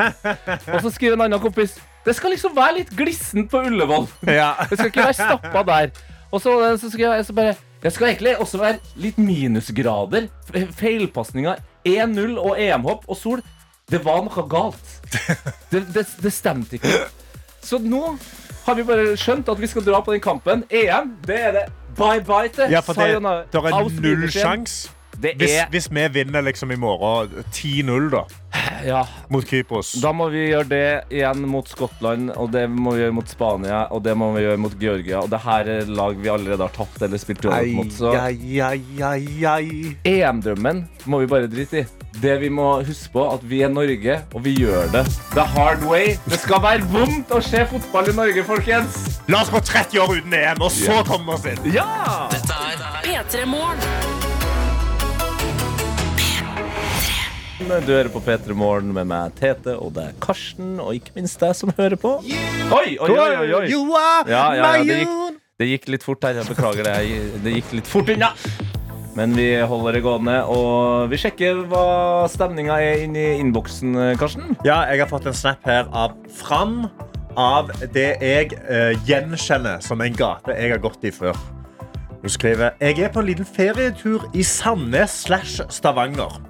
Og 0.73 0.79
så 0.81 0.89
skriver 0.95 1.13
en 1.19 1.25
annen 1.27 1.41
kompis 1.43 1.75
det 2.05 2.13
skal 2.13 2.33
liksom 2.35 2.53
være 2.53 2.75
litt 2.83 2.91
glissent 2.97 3.47
på 3.49 3.63
Ullevål. 3.65 4.03
Ja. 4.29 4.51
Det 4.69 4.77
skal 4.77 4.89
ikke 4.91 5.05
være 5.07 5.15
stappa 5.17 5.63
der. 5.65 5.87
Og 6.29 6.41
så, 6.43 6.51
så 6.77 6.89
skriver 6.93 7.15
jeg 7.17 7.25
så 7.25 7.33
bare 7.33 7.55
Det 7.81 7.91
skal 7.95 8.11
egentlig 8.11 8.35
også 8.43 8.59
være 8.61 8.77
litt 9.01 9.17
minusgrader. 9.17 10.27
Fe- 10.51 10.67
Feilpasninger. 10.77 11.61
1-0 11.85 12.37
og 12.41 12.59
EM-hopp 12.61 13.07
og 13.09 13.17
sol. 13.17 13.41
Det 13.89 14.03
var 14.05 14.21
noe 14.25 14.45
galt. 14.49 14.93
Det, 15.73 15.81
det, 15.97 16.05
det 16.21 16.33
stemte 16.33 16.77
ikke. 16.77 16.93
Så 17.65 17.79
nå 17.81 18.03
har 18.65 18.77
vi 18.77 18.85
bare 18.85 19.15
skjønt 19.17 19.49
at 19.49 19.61
vi 19.61 19.69
skal 19.69 19.85
dra 19.85 20.01
på 20.05 20.13
den 20.13 20.21
kampen. 20.21 20.63
EM, 20.69 21.15
det 21.25 21.39
er 21.49 21.51
det 21.59 21.65
bye-bye 21.97 22.51
til. 22.53 22.69
Ja, 22.71 22.81
for 22.85 22.93
det, 22.93 23.21
det 23.53 23.61
er 23.61 23.89
null 24.01 24.29
sjanse. 24.31 24.91
Det 25.21 25.35
Hvis, 25.39 25.51
er 25.61 25.69
hvis 25.71 25.87
vi 25.91 26.07
vinner 26.11 26.43
liksom 26.43 26.71
i 26.71 26.75
morgen 26.79 27.31
10-0 27.51 28.09
da, 28.11 28.23
Ja. 28.85 29.01
mot 29.29 29.45
Kypros 29.47 29.93
Da 30.03 30.11
må 30.15 30.27
vi 30.33 30.49
gjøre 30.49 30.67
det 30.69 30.85
igjen 31.13 31.45
mot 31.49 31.67
Skottland, 31.69 32.31
og 32.35 32.51
det 32.53 32.65
må 32.69 32.95
vi 32.95 33.03
gjøre 33.05 33.15
mot 33.15 33.29
Spania, 33.29 33.85
og 33.91 34.03
det 34.05 34.15
må 34.17 34.31
vi 34.35 34.43
gjøre 34.45 34.61
mot 34.61 34.75
Georgia. 34.81 35.21
Og 35.23 35.29
det 35.31 35.39
her 35.45 35.69
er 35.79 35.91
lag 35.91 36.17
vi 36.19 36.29
allerede 36.31 36.61
har 36.67 36.73
tapt 36.75 37.01
eller 37.05 37.21
spilt 37.21 37.45
uavgjort 37.45 37.75
mot. 37.79 37.93
Så. 37.95 38.11
EM-drømmen 40.05 40.83
må 41.05 41.21
vi 41.23 41.29
bare 41.31 41.47
drite 41.51 41.83
i. 41.83 41.85
Det 42.21 42.37
vi 42.39 42.49
må 42.49 42.67
huske 42.87 43.11
på, 43.11 43.25
at 43.33 43.41
vi 43.43 43.59
er 43.65 43.71
Norge, 43.73 44.19
og 44.33 44.43
vi 44.45 44.53
gjør 44.55 44.87
det 44.93 45.03
the 45.35 45.43
hard 45.55 45.83
way. 45.83 46.15
Det 46.29 46.39
skal 46.39 46.61
være 46.63 46.87
vondt 46.93 47.33
å 47.35 47.41
se 47.43 47.65
fotball 47.71 48.11
i 48.13 48.15
Norge, 48.15 48.45
folkens. 48.47 49.19
La 49.27 49.41
oss 49.43 49.51
gå 49.51 49.59
30 49.59 49.99
år 50.05 50.15
uten 50.21 50.37
EM, 50.39 50.63
og 50.63 50.71
så 50.71 51.01
kommer 51.07 51.35
vi 51.43 51.51
oss 51.55 51.65
inn. 51.65 51.71
Ja! 51.75 52.29
P3 53.03 53.45
Morgen. 53.51 53.94
Du 57.65 57.71
hører 57.89 58.11
på 58.13 58.19
P3 58.21 58.53
Morgen 58.53 58.91
med 58.93 59.07
meg, 59.09 59.31
Tete, 59.39 59.73
og 59.81 59.95
det 59.95 60.03
er 60.11 60.17
Karsten, 60.21 60.75
og 60.77 60.93
ikke 60.93 61.15
minst 61.15 61.41
deg 61.41 61.55
som 61.57 61.71
hører 61.73 61.97
på. 61.97 62.11
Oi, 62.21 62.91
oi, 63.01 63.09
oi, 63.09 63.31
oi, 63.41 63.47
oi. 63.57 63.63
You 63.71 63.95
are 63.97 64.21
Ja, 64.29 64.43
ja, 64.53 64.67
ja, 64.77 64.83
det, 64.85 64.97
gikk, 64.99 65.39
det 65.57 65.69
gikk 65.71 65.89
litt 65.95 66.05
fort 66.05 66.27
her. 66.27 66.37
Jeg 66.37 66.45
beklager 66.51 66.85
det. 66.85 66.93
Det 67.41 67.55
gikk 67.55 67.73
litt 67.79 67.89
fort 67.89 68.13
unna. 68.13 68.29
Men 69.17 69.33
vi 69.33 69.47
holder 69.65 69.97
det 69.97 70.03
gående, 70.05 70.37
og 70.45 71.09
vi 71.09 71.17
sjekker 71.25 71.65
hva 71.71 71.83
stemninga 72.29 72.77
er 72.85 73.01
inni 73.07 73.27
innboksen, 73.41 73.97
Karsten. 74.21 74.53
Ja, 74.67 74.83
jeg 74.91 75.01
har 75.01 75.09
fått 75.09 75.25
en 75.31 75.37
snap 75.41 75.65
her 75.65 75.89
av 75.89 76.13
Fram 76.37 76.83
av 77.33 77.73
det 77.95 78.11
jeg 78.21 78.55
uh, 78.69 78.93
gjenkjenner 79.09 79.81
som 79.83 80.05
en 80.05 80.13
gate 80.15 80.53
jeg 80.53 80.75
har 80.77 80.85
gått 80.85 81.01
i 81.01 81.11
før. 81.15 81.39
Hun 82.21 82.31
skriver 82.31 82.77
Jeg 82.77 83.01
er 83.01 83.09
på 83.13 83.25
en 83.25 83.33
liten 83.33 83.47
ferietur 83.57 84.29
i 84.37 84.45
Sandnes 84.45 85.23
slash 85.25 85.65
Stavanger. 85.73 86.43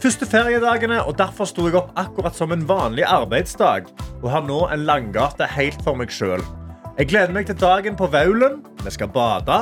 Første 0.00 0.24
feriedagene, 0.24 1.02
og 1.04 1.18
derfor 1.18 1.44
sto 1.44 1.66
jeg 1.68 1.76
opp 1.76 1.90
akkurat 2.00 2.32
som 2.32 2.54
en 2.54 2.62
vanlig 2.64 3.04
arbeidsdag 3.04 3.90
og 4.22 4.30
har 4.32 4.46
nå 4.46 4.62
en 4.72 4.86
langgate 4.88 5.44
helt 5.52 5.82
for 5.84 5.98
meg 6.00 6.08
sjøl. 6.14 6.40
Jeg 6.96 7.10
gleder 7.10 7.34
meg 7.36 7.50
til 7.50 7.58
dagen 7.60 7.98
på 7.98 8.08
Vaulen, 8.08 8.62
vi 8.80 8.92
skal 8.94 9.10
bade, 9.12 9.58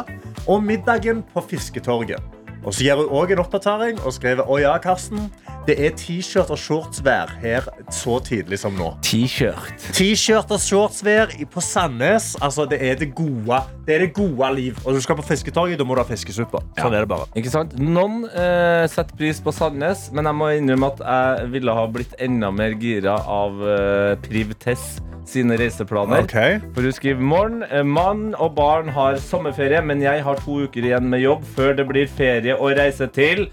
og 0.46 0.62
middagen 0.62 1.24
på 1.32 1.42
Fisketorget. 1.42 2.22
Og 2.62 2.70
så 2.70 2.86
gir 2.86 3.02
hun 3.02 3.10
også 3.10 3.34
en 3.34 3.42
oppdatering 3.42 3.98
og 4.04 4.14
skriver 4.14 4.46
Å 4.46 4.60
ja, 4.62 4.76
Karsten. 4.82 5.26
Det 5.68 5.74
er 5.84 5.90
T-skjort 6.00 6.48
og 6.54 6.56
shortsvær 6.56 7.34
her 7.42 7.66
så 7.92 8.14
tidlig 8.24 8.56
som 8.62 8.72
nå. 8.78 8.86
T-shirt. 9.04 9.74
T-skjort 9.92 10.50
og 10.56 10.62
shortsvær 10.64 11.34
i- 11.36 11.44
på 11.44 11.60
Sandnes. 11.60 12.30
Altså, 12.40 12.64
det 12.70 12.78
er 12.82 12.94
det 12.96 13.10
gode 13.14 13.58
Det 13.86 13.94
er 13.96 13.98
det 14.06 14.14
gode 14.16 14.48
liv. 14.54 14.76
Og 14.86 14.94
du 14.96 15.00
skal 15.00 15.16
på 15.16 15.22
fisketorget, 15.28 15.78
da 15.78 15.84
må 15.84 15.94
du 15.96 16.00
ha 16.02 16.08
fiskesuppe. 16.08 16.60
Sånn 16.78 16.92
er 16.96 17.04
det 17.04 17.08
bare. 17.08 17.26
Ikke 17.36 17.50
sant? 17.52 17.76
Noen 17.78 18.24
eh, 18.28 18.86
setter 18.88 19.16
pris 19.16 19.40
på 19.40 19.52
Sandnes, 19.52 20.08
men 20.12 20.24
jeg 20.28 20.34
må 20.40 20.48
innrømme 20.56 20.90
at 20.92 21.04
jeg 21.04 21.50
ville 21.52 21.72
ha 21.76 21.86
blitt 21.86 22.14
enda 22.20 22.50
mer 22.52 22.72
gira 22.80 23.18
av 23.28 23.60
eh, 23.64 24.16
Priv 24.24 24.52
Tess 24.60 25.00
sine 25.28 25.58
reiseplaner. 25.60 26.22
Ok. 26.24 26.62
For 26.74 26.80
hun 26.88 26.92
skriver 26.96 27.20
morgen. 27.20 27.62
eh, 27.70 27.82
Mann 27.84 28.34
og 28.38 28.54
barn 28.56 28.88
har 28.88 29.16
sommerferie, 29.20 29.82
men 29.84 30.00
jeg 30.00 30.22
har 30.24 30.36
to 30.44 30.62
uker 30.64 30.80
igjen 30.88 31.08
med 31.08 31.20
jobb 31.20 31.44
før 31.56 31.74
det 31.76 31.84
blir 31.88 32.06
ferie 32.08 32.56
og 32.56 32.76
reise 32.78 33.06
til 33.12 33.48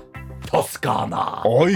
Toskana. 0.45 1.23
Oi! 1.45 1.73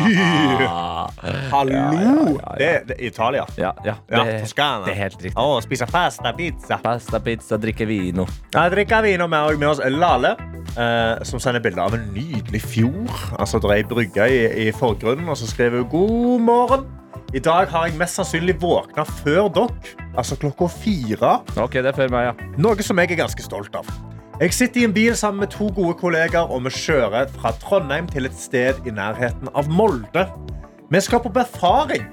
Hallo! 1.51 1.73
Ja, 1.73 1.91
ja, 1.93 2.13
ja, 2.29 2.55
Det, 2.58 2.69
det 2.88 2.95
er 2.99 3.05
Italia. 3.08 3.45
Ja, 3.58 3.71
ja. 3.86 3.95
Ja, 4.10 4.23
Det, 4.23 4.39
Toskana. 4.43 4.86
det 4.86 4.93
er 4.93 4.99
helt 5.03 5.17
riktig. 5.23 5.34
Å, 5.39 5.58
spise 5.65 5.88
pasta, 5.89 6.34
pizza. 6.38 6.77
Pasta, 6.84 7.19
pizza, 7.25 7.58
drikke 7.62 7.88
vino. 7.89 8.27
Ja, 8.53 8.67
drikke 8.71 9.01
vino 9.05 9.25
og 9.27 9.34
med, 9.34 9.58
med 9.62 9.69
oss 9.71 9.82
Lale, 9.89 10.36
eh, 10.77 11.23
som 11.27 11.41
sender 11.41 11.63
bilder 11.65 11.86
av 11.88 11.97
en 11.97 12.08
nydelig 12.15 12.62
fjord. 12.65 13.12
Altså, 13.39 13.60
det 13.63 13.71
er 13.71 13.82
ei 13.82 13.88
brygge 13.89 14.29
i, 14.29 14.41
i 14.67 14.71
forgrunnen, 14.75 15.27
og 15.29 15.38
så 15.39 15.49
skriver 15.49 15.84
hun 15.84 15.89
god 15.95 16.45
morgen. 16.47 16.88
I 17.34 17.41
dag 17.45 17.67
har 17.69 17.86
jeg 17.86 17.97
mest 17.99 18.17
sannsynlig 18.17 18.55
våkna 18.62 19.03
før 19.05 19.51
dere, 19.53 19.97
altså 20.17 20.34
klokka 20.41 20.65
fire. 20.73 21.36
Ok, 21.62 21.75
det 21.77 21.91
er 21.91 21.97
før 21.97 22.10
meg, 22.13 22.32
ja. 22.32 22.47
Noe 22.58 22.86
som 22.86 22.97
jeg 23.01 23.12
er 23.13 23.19
ganske 23.21 23.45
stolt 23.45 23.75
av. 23.77 23.89
Jeg 24.39 24.54
sitter 24.56 24.80
i 24.80 24.84
en 24.88 24.93
bil 24.95 25.15
sammen 25.19 25.41
med 25.43 25.49
to 25.52 25.65
gode 25.75 25.97
kollegaer, 25.99 26.47
og 26.47 26.62
vi 26.63 26.71
kjører 26.71 27.28
fra 27.34 27.49
Trondheim 27.60 28.06
til 28.08 28.23
et 28.23 28.38
sted 28.39 28.78
i 28.88 28.93
nærheten 28.95 29.49
av 29.52 29.67
Molde. 29.67 30.23
Vi 30.88 31.02
skal 31.04 31.19
på 31.25 31.32
befaring. 31.36 32.06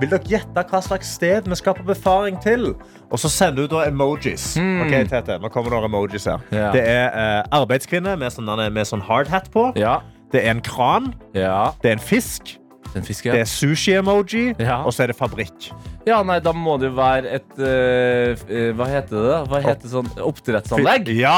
Vil 0.00 0.08
dere 0.08 0.24
gjette 0.24 0.62
hva 0.70 0.80
slags 0.80 1.10
sted 1.18 1.44
vi 1.44 1.58
skal 1.60 1.76
på 1.76 1.84
befaring 1.84 2.38
til? 2.40 2.70
Og 3.12 3.20
så 3.20 3.28
sender 3.28 3.66
du 3.66 3.74
da 3.74 3.84
emojis. 3.90 4.54
Ok, 4.56 4.94
Tete, 5.12 5.36
nå 5.42 5.52
kommer 5.52 5.76
noen 5.76 5.90
emojis 5.90 6.24
her. 6.30 6.40
Ja. 6.48 6.70
Det 6.72 6.80
er 6.80 7.12
eh, 7.12 7.42
arbeidskvinne 7.60 8.16
med 8.24 8.32
sånn, 8.32 8.48
med 8.72 8.88
sånn 8.88 9.04
hardhat 9.04 9.52
på. 9.52 9.68
Ja. 9.76 9.98
Det 10.32 10.46
er 10.46 10.54
en 10.56 10.64
kran. 10.64 11.12
Ja. 11.36 11.74
Det 11.84 11.92
er 11.92 11.98
en 11.98 12.06
fisk. 12.08 12.56
Den 12.94 13.04
ja. 13.04 13.36
Det 13.36 13.42
er 13.44 13.52
sushi-emoji. 13.52 14.54
Ja. 14.64 14.80
Og 14.88 14.96
så 14.96 15.04
er 15.04 15.12
det 15.12 15.20
fabrikk. 15.20 15.68
Ja, 16.06 16.20
nei, 16.22 16.36
da 16.38 16.52
må 16.54 16.76
det 16.78 16.92
jo 16.92 16.94
være 17.00 17.32
et 17.34 17.56
eh, 17.58 18.44
Hva 18.78 18.86
heter 18.86 19.16
det? 19.16 19.22
da? 19.26 19.38
Hva 19.50 19.58
heter 19.64 19.90
sånn 19.90 20.10
oppdrettsanlegg? 20.22 21.10
Ja! 21.18 21.32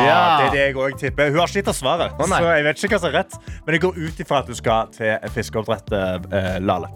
Ja. 0.00 0.22
Det 0.40 0.46
er 0.46 0.54
det 0.54 0.62
jeg 0.62 0.78
òg 0.80 0.96
tipper. 1.02 1.28
Hun 1.34 1.42
har 1.42 1.50
ikke 1.50 1.60
gitt 1.60 1.68
oss 1.74 1.82
svaret, 1.82 2.14
Å, 2.16 2.24
nei. 2.30 2.38
så 2.40 2.54
jeg 2.56 2.64
vet 2.70 2.80
ikke 2.88 2.94
hva 2.96 3.02
som 3.04 3.10
er 3.12 3.18
rett. 3.20 3.36
Men 3.66 3.76
jeg 3.76 3.84
går 3.84 4.00
ut 4.00 4.22
ifra 4.24 4.40
at 4.40 4.48
du 4.48 4.56
skal 4.56 4.88
til 4.96 5.28
fiskeoppdrett, 5.36 5.92
eh, 5.92 6.56
Lale. 6.64 6.88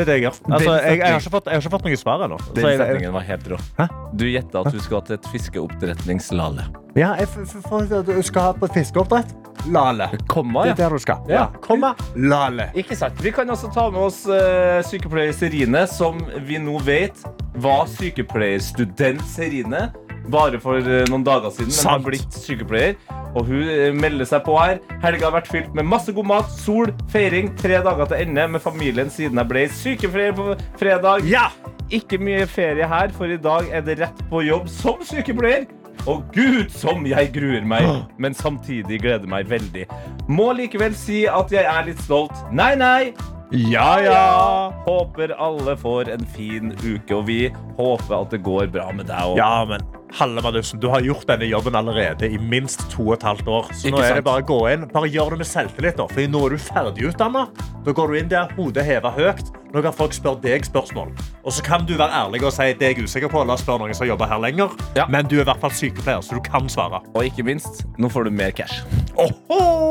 Det 0.00 0.06
er 0.06 0.08
det 0.08 0.14
jeg 0.16 0.24
gjør. 0.24 0.36
Altså, 0.48 0.70
jeg, 0.80 0.98
jeg, 0.98 1.12
har 1.12 1.20
ikke 1.20 1.32
fått, 1.34 1.48
jeg 1.50 1.58
har 1.58 1.60
ikke 1.64 1.72
fått 1.76 1.84
noe 1.90 1.98
svar 2.00 2.22
ennå. 2.26 2.38
Den 2.56 2.64
setningen 2.80 3.12
var 3.18 3.26
helt 3.28 3.48
rå. 3.52 3.58
Hæ? 3.76 3.86
Du 4.16 4.24
gjetta 4.30 4.62
at 4.64 4.72
du 4.72 4.80
skal 4.80 5.02
til 5.06 5.18
et 5.18 5.28
fiskeoppdretningslale. 5.34 6.64
Ja, 6.96 7.12
jeg 7.20 7.28
f- 7.28 7.44
f- 7.44 7.60
for, 7.68 7.84
du 7.86 8.22
skal 8.26 8.48
ha 8.48 8.52
på 8.56 8.68
fiskeoppdrett. 8.74 9.36
Lale. 9.68 10.06
Komma, 10.26 10.62
Det 10.64 10.72
er 10.72 10.78
der 10.86 10.94
du 10.96 11.02
skal. 11.04 11.20
Ja. 11.28 11.42
Komma. 11.60 11.92
Lale. 12.16 12.70
Ikke 12.80 12.96
sant. 12.96 13.20
Vi 13.20 13.30
kan 13.36 13.50
også 13.52 13.68
ta 13.74 13.90
med 13.92 14.00
oss 14.06 14.22
uh, 14.26 14.80
sykepleier 14.88 15.36
Serine, 15.36 15.84
som 15.86 16.18
vi 16.48 16.56
nå 16.58 16.78
vet 16.86 17.20
var 17.60 17.84
sykepleierstudent 17.92 19.20
Serine. 19.28 19.90
Bare 20.30 20.60
for 20.62 20.78
eh, 20.78 21.06
noen 21.08 21.24
dager 21.26 21.50
siden, 21.54 21.72
men 21.72 21.90
har 21.94 22.04
blitt 22.04 22.36
sykepleier. 22.36 22.94
Og 23.30 23.46
hun 23.46 23.64
eh, 23.70 23.90
melder 23.94 24.28
seg 24.28 24.44
på 24.46 24.56
her. 24.58 24.78
Helga 25.02 25.28
har 25.28 25.36
vært 25.38 25.50
fylt 25.50 25.74
med 25.74 25.88
masse 25.88 26.12
god 26.14 26.28
mat, 26.28 26.52
sol, 26.60 26.92
feiring, 27.12 27.52
tre 27.58 27.80
dager 27.84 28.10
til 28.10 28.24
ende 28.26 28.46
med 28.56 28.62
familien 28.64 29.10
siden 29.12 29.40
jeg 29.40 29.50
ble 29.50 29.66
sykepleier 29.80 30.36
på 30.36 30.54
fredag. 30.80 31.26
Ja! 31.30 31.48
Ikke 31.90 32.20
mye 32.22 32.44
ferie 32.46 32.86
her, 32.86 33.10
for 33.10 33.26
i 33.26 33.38
dag 33.40 33.66
er 33.74 33.82
det 33.82 33.96
rett 33.98 34.20
på 34.30 34.44
jobb 34.46 34.68
som 34.70 35.00
sykepleier. 35.02 35.66
Og 36.08 36.22
gud, 36.32 36.70
som 36.72 37.02
jeg 37.04 37.32
gruer 37.34 37.66
meg, 37.66 37.84
men 38.16 38.32
samtidig 38.36 39.00
gleder 39.02 39.28
meg 39.28 39.50
veldig. 39.50 39.84
Må 40.30 40.52
likevel 40.56 40.94
si 40.96 41.24
at 41.28 41.50
jeg 41.52 41.66
er 41.66 41.84
litt 41.90 42.00
stolt. 42.06 42.36
Nei, 42.54 42.72
nei. 42.78 43.10
Ja, 43.50 44.00
ja. 44.02 44.72
Håper 44.86 45.32
alle 45.38 45.76
får 45.76 46.08
en 46.14 46.26
fin 46.36 46.70
uke, 46.84 47.14
og 47.16 47.26
vi 47.26 47.40
håper 47.78 48.20
at 48.22 48.30
det 48.36 48.42
går 48.46 48.68
bra 48.70 48.90
med 48.94 49.08
deg 49.10 49.32
òg. 49.32 49.40
Ja, 49.40 49.64
men 49.66 49.82
Halle 50.18 50.42
Madussen, 50.42 50.80
du 50.82 50.88
har 50.90 51.04
gjort 51.06 51.28
denne 51.28 51.46
jobben 51.46 51.76
allerede 51.78 52.26
i 52.26 52.38
minst 52.38 52.82
to 52.90 53.04
og 53.08 53.12
et 53.18 53.22
halvt 53.26 53.46
år. 53.46 53.68
Så 53.70 53.86
Ikke 53.86 53.94
nå 53.94 54.00
er 54.02 54.08
sant? 54.08 54.18
det 54.18 54.24
bare 54.26 54.42
å 54.42 54.46
gå 54.48 54.58
inn. 54.72 54.86
Bare 54.90 55.10
gjør 55.10 55.30
det 55.34 55.38
med 55.44 55.46
selvtillit. 55.46 55.96
da, 56.00 56.06
For 56.10 56.26
nå 56.32 56.40
er 56.46 56.50
du 56.50 56.58
ferdigutdanna. 56.64 57.44
Da 57.86 57.94
går 57.94 58.08
du 58.10 58.18
inn 58.18 58.30
der, 58.32 58.50
hodet 58.56 58.84
heva 58.88 59.12
høyt. 59.14 59.52
Nå 59.70 59.82
kan 59.86 59.94
folk 59.94 60.12
spørre 60.16 60.42
deg 60.42 60.66
spørsmål. 60.66 61.12
Og 61.44 61.54
så 61.54 61.62
kan 61.62 61.86
du 61.86 61.94
være 61.94 62.10
ærlig 62.10 62.42
og 62.42 62.50
si 62.52 62.72
det 62.74 62.82
er 62.88 62.94
jeg 62.96 63.04
usikker 63.06 63.30
på. 63.30 63.44
La 63.46 63.54
oss 63.54 63.62
spørre 63.62 63.84
noen 63.84 63.94
som 63.94 64.08
jobber 64.10 64.26
her 64.26 64.42
lenger. 64.42 64.74
Ja. 64.98 65.06
Men 65.06 65.30
du 65.30 65.36
er 65.38 65.44
i 65.44 65.48
hvert 65.52 65.62
fall 65.62 65.70
sykepleier, 65.78 66.22
så 66.26 66.34
du 66.34 66.42
kan 66.42 66.66
svare. 66.68 67.02
Og 67.14 67.22
ikke 67.30 67.46
minst, 67.46 67.84
nå 67.98 68.10
får 68.10 68.26
du 68.26 68.34
mer 68.34 68.50
cash. 68.50 68.82
Oho! 69.14 69.30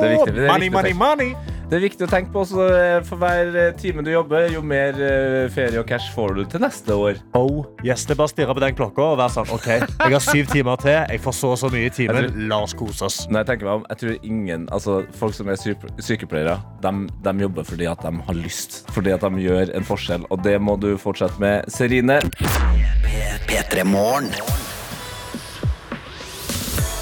Det 0.01 0.09
er 0.09 0.17
viktig, 0.17 0.35
det 0.35 0.43
er 0.43 0.51
money, 0.51 0.67
viktig 0.67 0.95
money, 0.99 1.31
money. 1.31 1.58
Det 1.69 1.77
er 1.77 1.83
viktig 1.83 2.01
å 2.07 2.09
tenke 2.09 2.31
på 2.33 2.41
også, 2.41 2.63
eh, 2.73 2.95
For 3.05 3.19
hver 3.21 3.51
eh, 3.53 3.67
time 3.77 4.01
du 4.01 4.09
jobber, 4.09 4.47
jo 4.49 4.61
mer 4.65 4.95
eh, 4.97 5.49
ferie 5.53 5.77
og 5.77 5.85
cash 5.89 6.07
får 6.15 6.33
du 6.39 6.41
til 6.49 6.63
neste 6.63 6.95
år. 6.97 7.19
Oh, 7.37 7.59
yes, 7.85 8.07
det 8.09 8.15
er 8.15 8.19
bare 8.23 8.31
å 8.31 8.33
stirre 8.33 8.55
på 8.57 8.63
den 8.63 8.73
klokka 8.79 9.05
og 9.11 9.19
være 9.21 9.35
sånn 9.35 9.51
OK, 9.53 9.67
jeg 9.75 10.15
har 10.15 10.23
syv 10.25 10.49
timer 10.49 10.81
til. 10.81 10.95
Jeg 11.13 11.21
får 11.21 11.35
så 11.37 11.51
og 11.53 11.59
så 11.61 11.69
mye 11.69 11.91
i 11.91 11.93
timen. 11.93 12.23
Tror- 12.25 12.47
La 12.49 12.57
oss 12.65 12.73
kose 12.73 13.05
oss. 13.05 13.19
Når 13.29 13.43
jeg 13.43 13.49
tenker 13.51 13.69
meg 13.69 13.75
om, 13.81 13.85
jeg 13.91 14.01
tror 14.01 14.17
ingen, 14.31 14.65
altså 14.73 14.97
Folk 15.19 15.35
som 15.37 15.49
er 15.53 15.61
sykepleiere, 16.01 16.57
de, 16.81 16.93
de 17.27 17.35
jobber 17.45 17.67
fordi 17.69 17.85
at 17.91 18.01
de 18.01 18.15
har 18.25 18.39
lyst. 18.41 18.79
Fordi 18.95 19.13
at 19.13 19.21
de 19.27 19.45
gjør 19.45 19.75
en 19.77 19.85
forskjell. 19.85 20.25
Og 20.33 20.41
det 20.45 20.57
må 20.61 20.73
du 20.81 20.95
fortsette 20.97 21.37
med, 21.43 21.69
Serine. 21.69 22.17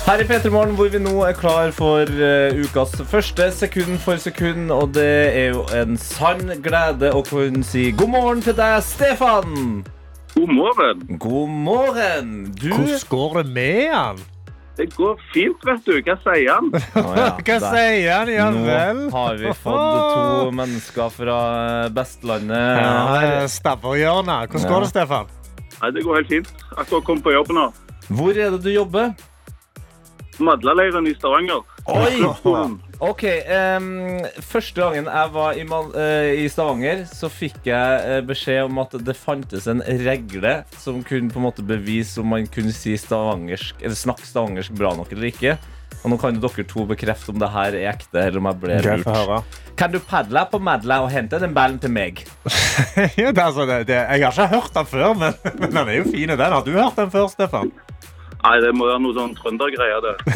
Her 0.08 0.22
i 0.24 0.24
P3 0.24 0.50
Morgen, 0.54 0.76
hvor 0.80 0.88
vi 0.88 1.00
nå 1.04 1.12
er 1.28 1.34
klar 1.36 1.74
for 1.76 2.08
uh, 2.08 2.56
ukas 2.64 2.94
første 3.12 3.50
sekund 3.52 3.98
for 4.00 4.16
sekund. 4.24 4.70
Og 4.72 4.94
det 4.96 5.08
er 5.36 5.50
jo 5.58 5.66
en 5.76 5.98
sann 6.00 6.46
glede 6.64 7.10
å 7.12 7.20
kunne 7.28 7.60
si 7.68 7.90
god 7.92 8.14
morgen 8.14 8.44
til 8.46 8.56
deg, 8.56 8.78
Stefan. 8.88 9.84
God 10.38 10.54
morgen. 10.56 11.04
God 11.20 11.52
morgen. 11.68 12.32
Du 12.56 12.70
Hvordan 12.72 13.04
går 13.12 13.38
det 13.42 13.46
med 13.60 13.84
han? 13.92 14.24
Det 14.78 14.88
går 14.94 15.20
fint, 15.34 15.64
vet 15.66 15.84
du. 15.90 15.96
Hva 16.06 16.16
sier 16.24 16.52
han? 16.54 16.72
Oh, 16.72 17.14
ja, 17.18 17.30
Hva 17.44 17.60
der. 17.60 17.68
sier 17.68 18.12
han? 18.14 18.32
Ja 18.32 18.50
vel. 18.56 19.04
Nå 19.10 19.14
har 19.18 19.40
vi 19.44 19.54
fått 19.60 20.12
to 20.14 20.52
mennesker 20.62 21.12
fra 21.20 21.40
Bestlandet. 21.92 22.84
Ja, 22.86 23.48
Stabberhjørnet. 23.52 24.54
Hvordan 24.54 24.70
Ja. 24.70 24.76
går 24.76 24.86
det, 24.88 24.94
Stefan? 24.96 25.34
Nei, 25.82 25.92
Det 25.98 26.06
går 26.08 26.22
helt 26.22 26.32
fint. 26.38 26.54
Akkurat 26.78 27.04
kom 27.12 27.20
på 27.26 27.34
jobb 27.36 27.52
nå. 27.58 27.68
Hvor 28.08 28.32
er 28.38 28.54
det 28.56 28.64
du 28.64 28.72
jobber? 28.72 29.12
Madlaleiren 30.44 31.08
i 31.10 31.16
Stavanger. 31.18 31.64
Oi! 31.88 32.22
Ok, 33.00 33.24
Um, 33.48 34.26
Første 34.42 34.82
gangen 34.82 35.06
jeg 35.06 35.32
var 35.34 35.58
i, 35.58 35.64
Mal 35.68 35.92
eh, 36.00 36.44
i 36.44 36.48
Stavanger, 36.50 37.04
så 37.10 37.30
fikk 37.32 37.68
jeg 37.70 38.02
eh, 38.02 38.22
beskjed 38.26 38.66
om 38.66 38.82
at 38.82 38.96
det 39.06 39.16
fantes 39.18 39.68
en 39.70 39.84
regle 39.86 40.60
som 40.82 41.00
kunne 41.06 41.32
på 41.32 41.42
en 41.42 41.48
måte 41.48 41.66
bevise 41.66 42.22
om 42.22 42.32
man 42.34 42.48
kunne 42.50 42.74
si 42.76 42.96
stavangersk, 43.00 43.82
eller 43.84 43.98
snakke 43.98 44.26
stavangersk 44.28 44.78
bra 44.78 44.96
nok 44.98 45.14
eller 45.14 45.30
ikke. 45.30 45.58
Og 46.04 46.12
nå 46.12 46.18
kan 46.22 46.36
jo 46.36 46.44
dere 46.44 46.66
to 46.68 46.86
bekrefte 46.88 47.34
om 47.34 47.40
det 47.42 47.50
her 47.52 47.76
er 47.76 47.90
ekte, 47.92 48.22
eller 48.22 48.42
om 48.42 48.50
jeg 48.52 48.60
ble 48.62 48.78
lurt. 48.86 49.62
Kan 49.78 49.94
du 49.94 50.00
padle 50.02 50.44
på 50.52 50.60
Madla 50.64 51.02
og 51.06 51.12
hente 51.14 51.40
den 51.42 51.54
ballen 51.58 51.80
til 51.82 51.94
meg? 51.94 52.24
ja, 53.20 53.32
det, 53.32 53.44
altså, 53.44 53.66
det, 53.70 53.84
det, 53.90 53.98
jeg 53.98 54.26
har 54.26 54.34
ikke 54.34 54.48
hørt 54.54 54.74
den 54.78 54.90
før, 54.90 55.14
men, 55.18 55.38
men 55.58 55.74
den 55.74 55.84
er 55.84 56.00
jo 56.00 56.08
fin. 56.10 56.34
den. 56.34 56.42
Har 56.58 56.66
du 56.66 56.72
hørt 56.76 56.98
den 56.98 57.14
før, 57.14 57.28
Stefan? 57.34 57.74
Nei, 58.44 58.56
det 58.64 58.70
må 58.78 58.86
være 58.88 59.02
noe 59.04 59.16
sånn 59.18 59.34
trøndergreier, 59.36 60.02
det. 60.06 60.14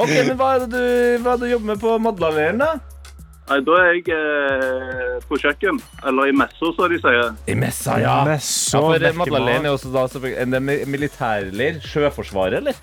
Ok, 0.00 0.10
men 0.10 0.36
Hva 0.38 0.48
er 0.56 0.60
det 0.64 0.70
du, 0.72 0.84
hva 1.24 1.34
er 1.34 1.40
det 1.40 1.46
du 1.48 1.52
jobber 1.52 1.68
med 1.72 1.80
på 1.82 1.90
Madlaleiren, 2.02 2.60
da? 2.62 2.70
Nei, 3.50 3.58
Da 3.66 3.72
er 3.82 3.88
jeg 3.98 4.06
eh, 4.14 5.16
på 5.28 5.34
kjøkken. 5.42 5.76
Eller 6.08 6.30
i 6.30 6.34
messa, 6.36 6.70
som 6.78 6.88
de 6.92 6.98
sier. 7.02 7.34
I 7.52 7.56
messa, 7.60 7.92
ja. 8.00 8.14
Messa, 8.28 8.80
Ja, 8.80 8.84
for 8.86 9.18
Madlaleiren 9.20 9.66
er 9.68 9.74
også 9.76 9.90
da 9.92 10.06
selvfølgelig 10.08 10.40
en 10.46 10.52
mi- 10.70 10.84
militærleir. 10.94 11.74
Sjøforsvaret, 11.84 12.56
eller? 12.62 12.76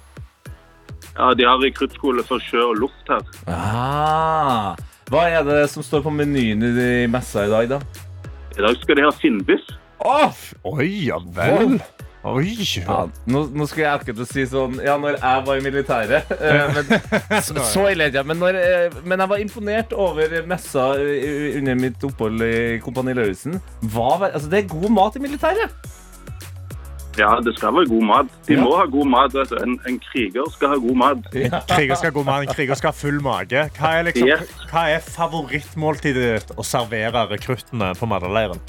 Ja, 1.15 1.31
De 1.35 1.43
har 1.47 1.57
rekruttskole 1.63 2.23
for 2.27 2.37
sjø 2.43 2.61
og 2.69 2.75
luft 2.85 3.05
her. 3.11 3.23
Ah, 3.51 4.69
hva 5.11 5.21
er 5.31 5.41
det 5.47 5.63
som 5.73 5.83
står 5.83 6.01
på 6.05 6.13
menyen 6.13 6.61
i 6.69 7.07
messa 7.11 7.39
i 7.47 7.51
dag, 7.51 7.65
da? 7.73 7.79
I 8.57 8.61
dag 8.67 8.75
skal 8.83 8.95
de 8.99 9.03
ha 9.07 9.11
sinnbiff. 9.17 9.65
Åh! 10.05 10.37
Oi, 10.71 10.89
ja 11.09 11.17
vel. 11.35 11.79
Oi. 12.23 12.51
Ja, 12.77 13.07
nå, 13.33 13.39
nå 13.49 13.65
skulle 13.65 13.87
jeg 13.87 13.97
akkurat 13.97 14.19
å 14.21 14.25
si 14.29 14.43
sånn 14.45 14.75
Ja, 14.85 14.93
når 15.01 15.15
jeg 15.17 15.45
var 15.47 15.57
i 15.57 15.63
militæret. 15.65 16.33
eh, 16.37 16.75
men, 16.75 16.91
så, 17.47 17.55
så 17.65 17.87
ille 17.89 18.05
er 18.05 18.11
det 18.13 18.19
ikke. 18.19 18.27
Men, 18.29 18.41
når, 18.43 18.59
eh, 18.61 18.99
men 19.09 19.23
jeg 19.23 19.31
var 19.31 19.41
imponert 19.41 19.95
over 19.97 20.35
messa 20.49 20.91
under 20.99 21.79
mitt 21.81 22.05
opphold 22.05 22.45
i 22.45 22.53
Kompani 22.83 23.17
Lauritzen. 23.17 23.57
Altså, 23.81 24.45
det 24.51 24.63
er 24.63 24.69
god 24.69 24.93
mat 24.93 25.17
i 25.17 25.23
militæret. 25.23 25.73
Ja, 27.19 27.31
det 27.43 27.57
skal 27.57 27.73
være 27.75 27.89
god 27.89 28.05
mat. 28.07 28.29
De 28.47 28.55
må 28.55 28.69
ha 28.77 28.85
god 28.87 29.09
mat. 29.11 29.33
vet 29.35 29.49
du. 29.51 29.57
En, 29.65 29.73
en 29.89 29.97
kriger 29.99 30.47
skal 30.53 30.71
ha 30.71 30.77
god 30.79 30.99
mat. 31.01 31.25
Kriger 31.73 31.97
skal 31.99 32.07
ha 32.07 32.13
god 32.15 32.29
mat, 32.29 32.45
en 32.45 32.53
kriger 32.53 32.79
skal 32.79 32.93
ha 32.93 32.95
full 32.95 33.19
mage. 33.25 33.65
Hva 33.79 33.91
er, 33.97 34.05
liksom, 34.07 34.29
Yes. 34.29 34.53
hva 34.71 34.85
er 34.93 35.03
favorittmåltidet 35.03 36.29
ditt 36.29 36.55
å 36.55 36.63
servere 36.63 37.25
rekruttene 37.33 37.91
på 37.99 38.07
Madlaleiren? 38.07 38.61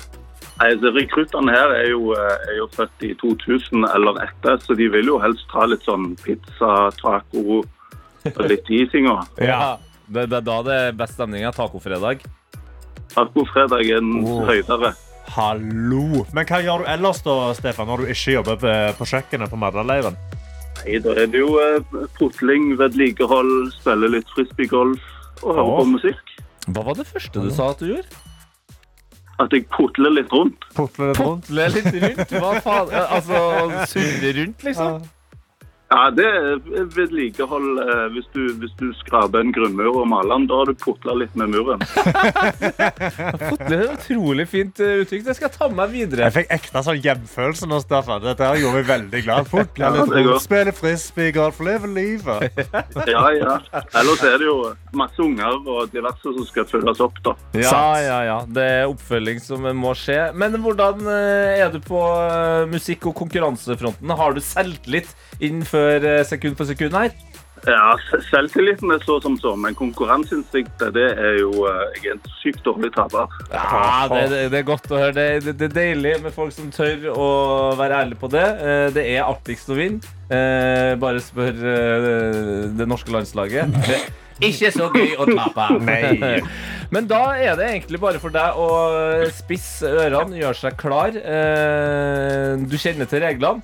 Nei, 0.60 0.68
så 0.78 0.90
Rekruttene 0.94 1.50
her 1.54 1.72
er 1.74 1.88
jo, 1.90 2.12
eh, 2.14 2.42
er 2.52 2.58
jo 2.60 2.66
født 2.76 3.06
i 3.08 3.14
2000 3.20 3.86
eller 3.94 4.18
etter, 4.26 4.58
så 4.62 4.76
de 4.78 4.88
vil 4.92 5.08
jo 5.08 5.18
helst 5.22 5.46
ta 5.50 5.64
litt 5.66 5.82
sånn 5.88 6.12
pizza, 6.22 6.90
taco 7.00 7.42
og 7.60 8.44
litt 8.50 8.66
de 8.68 8.82
tinga. 8.92 9.16
Ja. 9.40 9.78
Det, 10.12 10.26
det 10.28 10.42
er 10.42 10.44
da 10.44 10.58
det 10.66 10.74
er 10.76 10.92
best 10.98 11.14
stemning. 11.16 11.46
Tacofredag. 11.56 12.20
Tacofredag 13.14 13.86
er 13.88 13.98
en 14.02 14.10
Oh. 14.26 14.42
høydere. 14.46 14.92
Hallo. 15.32 16.26
Men 16.36 16.44
hva 16.44 16.58
gjør 16.60 16.82
du 16.84 16.90
ellers 16.92 17.22
da, 17.24 17.36
Stefan, 17.56 17.88
når 17.88 18.02
du 18.02 18.10
ikke 18.12 18.34
jobber 18.34 18.58
på, 18.60 18.72
på 18.98 19.06
kjøkkenet 19.08 19.48
på 19.52 19.56
Madlaleiren? 19.62 20.18
Nei, 20.82 20.98
da 21.00 21.14
er 21.16 21.30
det 21.32 21.40
jo 21.40 21.54
eh, 21.62 21.78
potling, 22.18 22.74
vedlikehold, 22.80 23.70
spille 23.78 24.10
litt 24.18 24.28
frisbeegolf 24.34 25.00
og 25.42 25.54
høre 25.56 25.78
på 25.78 25.86
musikk. 25.94 26.34
Hva 26.68 26.84
var 26.90 26.98
det 27.00 27.08
første 27.08 27.40
du 27.46 27.48
sa 27.54 27.70
at 27.72 27.80
du 27.80 27.88
gjorde? 27.94 28.20
At 29.42 29.54
jeg 29.56 29.66
potler 29.74 30.12
litt 30.14 30.30
rundt. 30.34 30.68
Putler 30.76 31.10
litt 31.12 31.22
rundt? 31.22 31.48
Putler 31.48 31.74
litt 31.74 31.88
rundt? 32.04 32.36
Hva 32.36 32.52
faen? 32.62 32.92
Altså 33.02 33.40
surre 33.90 34.32
rundt, 34.38 34.62
liksom? 34.68 35.02
Ja, 35.02 35.10
det 36.14 36.24
er 36.24 36.86
vedlikehold 36.94 37.80
eh, 37.82 38.04
hvis, 38.14 38.28
du, 38.34 38.42
hvis 38.62 38.72
du 38.78 38.92
skraper 39.00 39.42
en 39.42 39.52
grunnmur 39.54 39.90
og 40.02 40.06
maler 40.08 40.36
den. 40.36 40.46
Da 40.50 40.60
har 40.60 40.70
du 40.70 40.78
putla 40.78 41.16
litt 41.18 41.34
med 41.38 41.52
muren. 41.52 41.82
Det 43.62 43.76
er 43.76 43.82
et 43.86 43.94
utrolig 43.96 44.46
fint 44.50 44.80
eh, 44.82 45.02
uttrykk. 45.02 45.24
Det 45.26 45.34
skal 45.36 45.48
jeg 45.48 45.54
ta 45.56 45.68
med 45.70 45.78
meg 45.82 45.92
videre. 45.94 46.26
Jeg 46.26 46.36
fikk 46.36 46.52
ekte 46.56 46.82
sånn 46.86 47.00
hjemfølelse 47.02 47.68
nå, 47.70 47.80
Staffan. 47.82 48.22
Dette 48.24 48.46
her 48.46 48.60
gjorde 48.60 48.80
meg 48.80 48.88
veldig 48.90 49.22
glad. 49.26 49.50
Putla 49.50 49.90
litt 49.96 50.14
rundt, 50.16 50.44
spille 50.44 50.74
frisbee, 50.76 51.34
golf, 51.34 51.60
leve 51.64 51.90
livet. 51.92 52.48
Ja, 53.12 53.24
ja. 53.34 53.56
Ellers 53.98 54.22
er 54.24 54.36
det 54.40 54.46
jo 54.46 54.56
masse 54.96 55.20
unger 55.20 55.56
og 55.58 55.90
diverse 55.92 56.22
som 56.22 56.44
skal 56.46 56.66
følges 56.68 57.00
opp, 57.02 57.18
da. 57.24 57.34
Ja, 57.58 57.82
ja, 58.00 58.18
ja. 58.28 58.38
Det 58.46 58.64
er 58.78 58.90
oppfølging 58.90 59.40
som 59.42 59.66
må 59.76 59.92
skje. 59.98 60.20
Men 60.38 60.56
hvordan 60.62 61.02
eh, 61.10 61.62
er 61.64 61.72
du 61.74 61.80
på 61.84 62.00
musikk- 62.70 63.08
og 63.10 63.16
konkurransefronten? 63.18 64.14
Har 64.22 64.36
du 64.36 64.42
selvtillit 64.44 65.10
inn 65.42 65.62
før 65.82 66.08
eh, 66.14 66.24
sekund 66.30 66.56
for 66.62 66.70
sekund 66.70 66.94
her? 67.02 67.12
Ja, 67.62 67.92
Selvtilliten 68.26 68.90
er 68.90 68.98
så 69.06 69.20
som 69.22 69.36
så, 69.38 69.52
men 69.54 69.76
konkurranseinstinktet 69.78 70.88
det 70.96 71.04
er 71.14 71.36
jo 71.38 71.50
eh, 71.70 71.92
Jeg 72.00 72.08
er 72.08 72.16
en 72.16 72.32
sykt 72.40 72.64
dårlig 72.66 72.88
taper. 72.96 73.30
Ja, 73.52 74.08
det, 74.10 74.22
det, 74.32 74.40
det 74.50 74.58
er 74.58 74.66
godt 74.66 74.88
å 74.90 74.98
høre. 74.98 75.12
Det, 75.14 75.26
det, 75.44 75.54
det 75.60 75.68
er 75.68 75.76
deilig 75.76 76.16
med 76.24 76.34
folk 76.34 76.50
som 76.56 76.72
tør 76.74 77.06
å 77.12 77.28
være 77.78 78.00
ærlige 78.00 78.18
på 78.24 78.32
det. 78.34 78.42
Eh, 78.66 78.88
Det 78.96 79.04
er 79.12 79.28
artigst 79.28 79.70
å 79.70 79.78
vinne. 79.78 80.02
Eh, 80.32 80.96
Bare 80.98 81.22
spør 81.22 81.62
det 82.74 82.88
norske 82.90 83.14
landslaget. 83.14 83.78
Ikke 84.42 84.72
så 84.74 84.88
gøy 84.90 85.14
å 85.22 85.28
tape. 85.30 85.68
Nei. 85.86 86.40
Men 86.90 87.06
da 87.06 87.22
er 87.38 87.54
det 87.60 87.68
egentlig 87.76 88.02
bare 88.02 88.18
for 88.20 88.34
deg 88.34 88.58
å 88.58 88.66
spisse 89.38 89.86
ørene, 90.02 90.34
gjøre 90.42 90.58
seg 90.64 90.74
klar. 90.82 91.14
Eh, 91.14 92.56
Du 92.66 92.74
kjenner 92.74 93.06
til 93.06 93.22
reglene. 93.22 93.62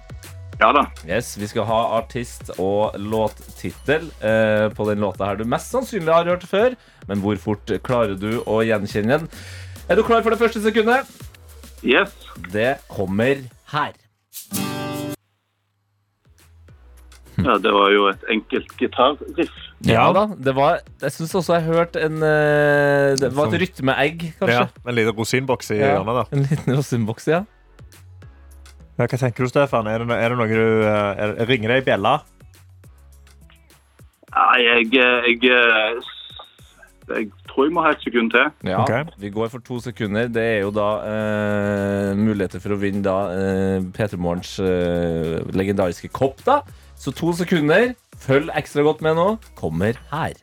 Ja 0.59 0.73
da. 0.75 0.83
Yes, 1.07 1.37
Vi 1.38 1.47
skal 1.47 1.66
ha 1.68 1.79
artist 2.01 2.49
og 2.59 2.97
låttittel 2.99 4.09
eh, 4.18 4.66
på 4.75 4.87
den 4.88 4.99
låta 5.05 5.29
her 5.29 5.38
du 5.38 5.44
mest 5.47 5.71
sannsynlig 5.71 6.11
har 6.11 6.27
hørt 6.27 6.47
før. 6.51 6.75
Men 7.07 7.23
hvor 7.23 7.38
fort 7.38 7.71
klarer 7.87 8.18
du 8.18 8.40
å 8.42 8.59
gjenkjenne 8.66 9.21
den? 9.21 9.29
Er 9.88 9.97
du 9.97 10.03
klar 10.05 10.25
for 10.27 10.35
det 10.35 10.40
første 10.42 10.61
sekundet? 10.64 11.07
Yes. 11.87 12.11
Det 12.51 12.75
kommer 12.90 13.44
her. 13.71 13.94
Ja, 17.38 17.55
det 17.62 17.71
var 17.71 17.92
jo 17.94 18.09
et 18.11 18.25
enkelt 18.35 18.73
gitarriff. 18.81 19.55
Ja 19.87 20.09
da, 20.11 20.25
det 20.35 20.57
var 20.59 20.81
Jeg 21.05 21.12
syns 21.14 21.37
også 21.38 21.55
jeg 21.55 21.68
hørte 21.68 22.01
en 22.03 22.16
eh, 22.27 23.12
Det 23.21 23.29
var 23.37 23.53
et 23.53 23.61
rytmeegg, 23.62 24.25
kanskje. 24.40 24.57
Ja, 24.57 24.64
en 24.90 24.97
liten 24.99 25.14
rosinboks 25.21 25.71
i 25.71 25.79
Ja. 25.79 25.92
hjørnet 25.94 26.18
der. 26.18 26.33
En 26.35 26.42
liten 26.51 26.75
rosinboks, 26.81 27.29
ja. 27.31 27.44
Ja, 28.98 29.06
hva 29.06 29.14
tenker 29.14 29.46
du, 29.46 29.46
Stefan? 29.46 29.87
Er 29.87 30.02
det, 30.02 30.14
er 30.18 30.32
det 30.32 30.37
noe 30.40 30.50
du 30.50 30.82
eh, 30.82 31.20
er, 31.22 31.34
Ringer 31.46 31.70
det 31.70 31.82
i 31.84 31.87
bjella? 31.87 32.16
Nei, 34.34 34.56
jeg, 34.64 34.88
jeg, 34.90 35.52
eh, 35.54 36.08
jeg 37.14 37.28
tror 37.46 37.68
jeg 37.68 37.76
må 37.76 37.84
ha 37.87 37.92
et 37.94 38.02
sekund 38.02 38.34
til. 38.34 38.50
Ja, 38.66 38.82
okay. 38.82 39.06
Vi 39.22 39.30
går 39.30 39.52
for 39.54 39.62
to 39.62 39.78
sekunder. 39.87 40.26
Det 40.34 40.42
er 40.42 40.58
jo 40.66 40.74
da 40.74 40.88
eh, 41.12 42.11
muligheter 42.18 42.58
for 42.64 42.74
å 42.74 42.80
vinne 42.82 43.04
da 43.06 43.16
eh, 43.37 43.87
P3 43.94 44.18
Morgens 44.18 44.56
eh, 44.58 45.38
legendariske 45.54 46.11
kopp. 46.11 46.42
da 46.42 46.64
Så 46.98 47.14
to 47.14 47.30
sekunder. 47.38 47.94
Følg 48.18 48.50
ekstra 48.58 48.82
godt 48.82 49.06
med 49.06 49.14
nå. 49.14 49.30
Kommer 49.54 49.94
her. 50.11 50.34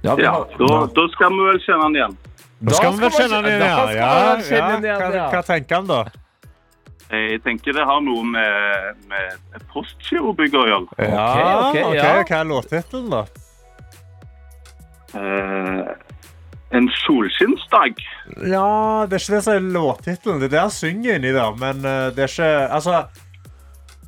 Ja, 0.00 0.16
vi 0.16 0.24
Ja, 0.24 0.38
da, 0.56 0.86
da 0.96 1.10
skal 1.12 1.36
vi 1.36 1.50
vel 1.52 1.60
kjenne 1.68 1.90
den 1.90 2.00
igjen. 2.00 2.22
Da 2.64 2.74
skal 2.78 2.92
vi 2.92 3.00
man 3.04 3.10
kjenne 3.14 3.40
den 3.42 3.50
igjen, 3.50 3.62
ja. 3.68 3.86
ja, 3.94 4.36
kjenne 4.48 4.76
den 4.80 4.84
ja. 4.88 4.98
igjen, 4.98 5.16
Hva, 5.16 5.24
hva 5.34 5.42
tenker 5.48 5.76
han, 5.80 5.86
da? 5.90 6.02
Jeg 7.14 7.40
tenker 7.44 7.76
det 7.76 7.84
har 7.86 8.00
noe 8.02 8.24
med, 8.26 9.02
med 9.10 9.66
postgirobygg 9.70 10.54
å 10.56 10.62
gjøre. 10.66 11.10
Ja, 11.12 11.26
ok, 11.68 11.76
okay, 11.76 11.98
ja. 11.98 12.12
Hva 12.24 12.38
er 12.40 12.48
låttittelen, 12.48 13.10
da? 13.12 13.24
Uh, 15.14 15.92
en 16.74 16.88
solskinnsdag. 17.04 18.00
Ja, 18.50 19.04
det 19.06 19.18
er 19.18 19.22
ikke 19.22 19.36
det 19.36 19.42
som 19.46 19.54
er 19.54 19.68
låttittelen. 19.76 20.40
Det 20.42 20.48
er 20.48 20.54
det 20.56 20.62
han 20.64 20.72
synger 20.74 21.20
inni 21.20 21.30
der, 21.36 21.54
men 21.60 21.84
eh, 21.86 22.08
det 22.16 22.24
er 22.24 22.32
ikke 22.32 22.48
Altså 22.74 22.96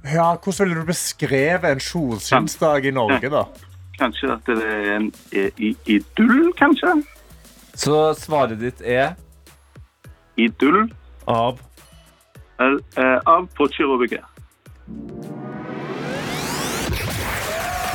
ja, 0.06 0.26
Hvordan 0.38 0.68
ville 0.68 0.80
du 0.82 0.88
beskrevet 0.88 1.68
en 1.76 1.82
solskinnsdag 1.82 2.88
i 2.90 2.94
Norge, 2.94 3.30
da? 3.30 3.44
Kanskje 4.00 4.32
at 4.34 4.50
det 4.50 4.56
er 4.66 4.90
en 4.96 5.06
i- 5.32 5.52
i- 5.68 5.76
idyll, 5.94 6.50
kanskje? 6.58 6.96
Så 7.76 8.14
svaret 8.16 8.56
ditt 8.60 8.80
er 8.80 9.14
Idyll 10.40 10.86
Av 11.28 11.58
eh, 12.60 12.76
eh, 12.96 13.18
av 13.28 13.46
postgirobygget. 13.56 14.24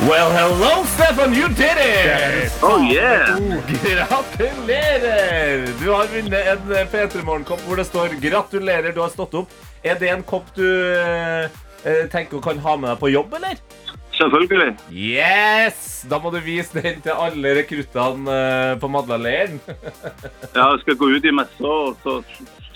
Well, 0.02 0.30
hello, 0.34 0.84
Stefan, 0.84 1.34
you 1.34 1.48
did 1.48 1.78
it! 1.78 2.52
Oh 2.62 2.82
yeah! 2.82 3.38
Gratulerer! 3.82 5.66
Du 5.80 5.90
har 5.90 6.06
vunnet 6.14 6.46
en 6.52 6.72
eh, 6.74 6.86
P3 6.90 7.22
Morgen-kopp 7.24 7.62
hvor 7.66 7.78
det 7.78 7.86
står 7.86 8.16
'Gratulerer, 8.20 8.92
du 8.92 9.00
har 9.00 9.10
stått 9.14 9.34
opp'. 9.34 9.50
Er 9.82 9.98
det 9.98 10.10
en 10.10 10.22
kopp 10.22 10.54
du 10.56 10.66
eh, 10.94 11.50
tenker 12.10 12.36
du 12.36 12.42
kan 12.42 12.58
ha 12.58 12.76
med 12.76 12.90
deg 12.90 12.98
på 12.98 13.10
jobb, 13.14 13.34
eller? 13.38 13.58
Selvfølgelig. 14.22 14.76
Yes! 14.94 15.88
Da 16.10 16.18
må 16.22 16.30
du 16.34 16.38
vise 16.42 16.80
den 16.82 17.02
til 17.02 17.14
alle 17.14 17.54
rekruttene 17.58 18.38
eh, 18.38 18.74
på 18.82 18.90
Madlaleiren. 18.90 19.60
Ja, 20.52 20.66
jeg 20.74 20.82
skal 20.82 20.96
gå 21.00 21.06
ut 21.14 21.24
i 21.24 21.32
messa 21.32 21.64
og 21.64 21.94
så 22.04 22.18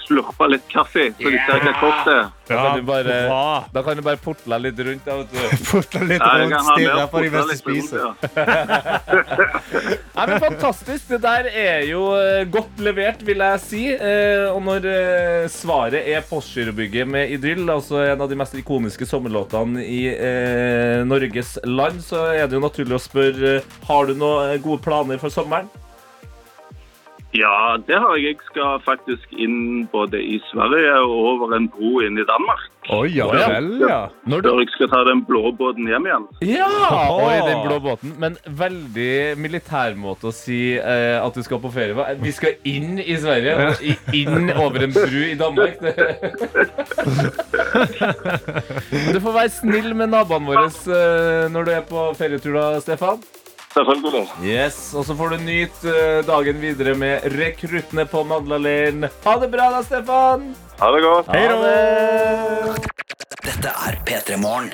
slurpe 0.07 0.49
litt 0.53 0.67
kaffe, 0.71 1.09
så 1.19 1.31
de 1.35 1.39
ser 1.47 1.63
hva 1.67 1.73
kopp 1.81 2.03
det 2.07 2.17
er. 2.21 2.33
Da 2.47 2.57
kan 2.63 2.77
du 2.79 2.83
bare, 2.87 3.15
da 3.75 3.83
kan 3.83 3.97
du 3.99 4.03
bare 4.07 4.21
portle 4.23 4.59
litt 4.63 4.79
rundt. 4.87 5.03
Da, 5.07 5.17
vet 5.19 5.33
du. 5.35 5.39
Putte 5.71 6.03
litt 6.07 6.23
rundt, 6.23 6.55
stille, 6.63 6.63
for 6.63 6.77
stirre 6.79 7.07
på 7.11 7.23
de 7.25 7.31
mens 7.35 7.49
de 7.51 7.57
rundt, 7.57 7.63
spiser. 7.65 7.99
ja. 7.99 8.11
Nei, 10.17 10.27
men 10.31 10.41
Fantastisk. 10.41 11.09
Det 11.11 11.19
der 11.25 11.49
er 11.51 11.83
jo 11.89 12.05
eh, 12.17 12.45
godt 12.55 12.79
levert, 12.87 13.25
vil 13.27 13.43
jeg 13.45 13.63
si. 13.65 13.83
Eh, 13.95 14.47
Og 14.53 14.63
når 14.65 14.87
eh, 14.91 15.49
svaret 15.53 16.07
er 16.09 16.23
Postgirobygget 16.29 17.09
med 17.11 17.35
Idyll, 17.35 17.67
altså 17.75 18.01
en 18.07 18.23
av 18.25 18.31
de 18.31 18.39
mest 18.39 18.55
ikoniske 18.57 19.07
sommerlåtene 19.11 19.83
i 19.85 20.01
Norges 21.07 21.57
land, 21.67 21.99
så 22.05 22.23
er 22.33 22.47
det 22.47 22.57
jo 22.57 22.63
naturlig 22.63 22.97
å 22.97 23.03
spørre 23.03 23.57
Har 23.89 24.07
du 24.09 24.15
noen 24.19 24.63
gode 24.65 24.83
planer 24.87 25.19
for 25.21 25.33
sommeren. 25.35 25.69
Ja, 27.37 27.77
det 27.87 27.99
har 28.01 28.17
jeg. 28.17 28.25
Jeg 28.27 28.37
skal 28.49 28.81
faktisk 28.85 29.33
inn 29.37 29.87
både 29.93 30.19
i 30.23 30.39
Sverige 30.51 30.95
og 31.05 31.15
over 31.33 31.55
en 31.57 31.69
bro 31.71 32.01
inn 32.05 32.19
i 32.19 32.25
Danmark. 32.27 32.65
Oi, 32.95 33.09
ja 33.17 33.27
ja. 33.35 33.47
vel, 33.51 33.81
ja. 33.83 33.99
Når 34.31 34.41
du 34.45 34.49
Før 34.49 34.61
jeg 34.63 34.69
skal 34.75 34.91
ta 34.93 35.01
den 35.09 35.23
blå 35.27 35.51
båten 35.59 35.89
hjem 35.91 36.07
igjen. 36.07 36.27
Ja! 36.47 36.69
Oi, 37.27 37.39
den 37.49 37.63
blå 37.67 37.79
båten. 37.83 38.15
Men 38.23 38.37
veldig 38.47 39.37
militærmåte 39.43 40.31
å 40.31 40.35
si 40.35 40.61
eh, 40.79 41.19
at 41.19 41.35
du 41.35 41.43
skal 41.47 41.61
på 41.63 41.73
ferie 41.75 41.97
på. 41.97 42.07
Vi 42.23 42.33
skal 42.35 42.53
inn 42.69 43.01
i 43.03 43.17
Sverige 43.21 43.57
og 43.57 44.15
inn 44.15 44.53
over 44.55 44.87
en 44.87 44.95
bru 44.95 45.21
i 45.27 45.35
Danmark. 45.39 45.83
Men 48.93 49.11
du 49.15 49.21
får 49.21 49.35
være 49.35 49.51
snill 49.53 49.91
med 49.99 50.15
naboene 50.15 50.47
våre 50.49 50.69
eh, 50.71 51.51
når 51.53 51.67
du 51.67 51.75
er 51.75 51.85
på 51.91 52.07
ferietur, 52.19 52.55
da, 52.57 52.69
Stefan. 52.85 53.21
Selvfølgelig. 53.77 54.25
Yes, 54.41 54.77
Og 54.97 55.05
så 55.05 55.15
får 55.17 55.35
du 55.35 55.43
nyte 55.45 55.93
eh, 55.93 56.23
dagen 56.25 56.61
videre 56.63 56.95
med 56.97 57.27
rekruttene 57.37 58.07
på 58.09 58.23
Madlaleiren. 58.25 59.05
Ha 59.27 59.35
det 59.43 59.51
bra, 59.53 59.69
da, 59.75 59.83
Stefan. 59.85 60.55
Ha 60.81 60.93
det 60.95 61.03
godt. 61.05 61.29
Hei 61.35 61.43
da. 61.51 62.77
Dette 63.45 63.75
er 63.89 63.99
P3 64.09 64.41
Morgen. 64.41 64.73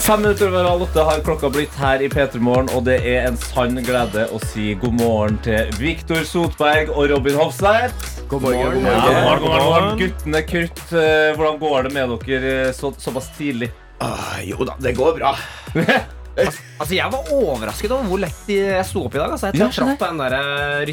Fem 0.00 0.22
minutter 0.22 0.48
over 0.48 0.64
halv 0.64 0.86
åtte 0.86 1.02
har 1.06 1.20
klokka 1.26 1.50
blitt 1.52 1.74
her 1.78 2.02
i 2.02 2.08
P3 2.10 2.38
Morgen, 2.42 2.70
og 2.74 2.86
det 2.86 2.96
er 3.06 3.26
en 3.28 3.36
sann 3.38 3.76
glede 3.84 4.24
å 4.34 4.40
si 4.46 4.72
god 4.80 4.96
morgen 5.02 5.36
til 5.44 5.74
Viktor 5.78 6.22
Sotberg 6.26 6.94
og 6.94 7.10
Robin 7.12 7.36
Hofseth. 7.38 8.22
God 8.30 8.46
morgen. 8.46 8.86
Ja, 8.86 8.96
god 9.04 9.20
morgen, 9.26 9.44
god 9.44 9.68
morgen. 9.68 9.92
Guttene 10.00 10.46
krutt, 10.46 10.82
eh, 10.94 11.34
hvordan 11.34 11.60
går 11.62 11.86
det 11.86 11.94
med 11.98 12.16
dere 12.26 12.56
eh, 12.68 12.74
så, 12.74 12.94
såpass 12.94 13.30
tidlig? 13.34 13.70
Ah, 14.00 14.40
jo 14.42 14.64
da, 14.64 14.76
det 14.80 14.94
går 14.96 15.18
bra. 15.18 15.34
Altså, 16.80 16.94
Jeg 16.96 17.12
var 17.12 17.32
overrasket 17.36 17.92
over 17.92 18.08
hvor 18.08 18.20
lett 18.22 18.48
jeg 18.48 18.84
sto 18.88 19.02
opp 19.04 19.16
i 19.16 19.20
dag. 19.20 19.34
Altså, 19.34 19.50
jeg 19.50 19.60
Ja, 19.60 19.68
traff 19.74 19.98
på 20.00 20.06
den 20.08 20.20
der 20.22 20.36
eh, 20.38 20.92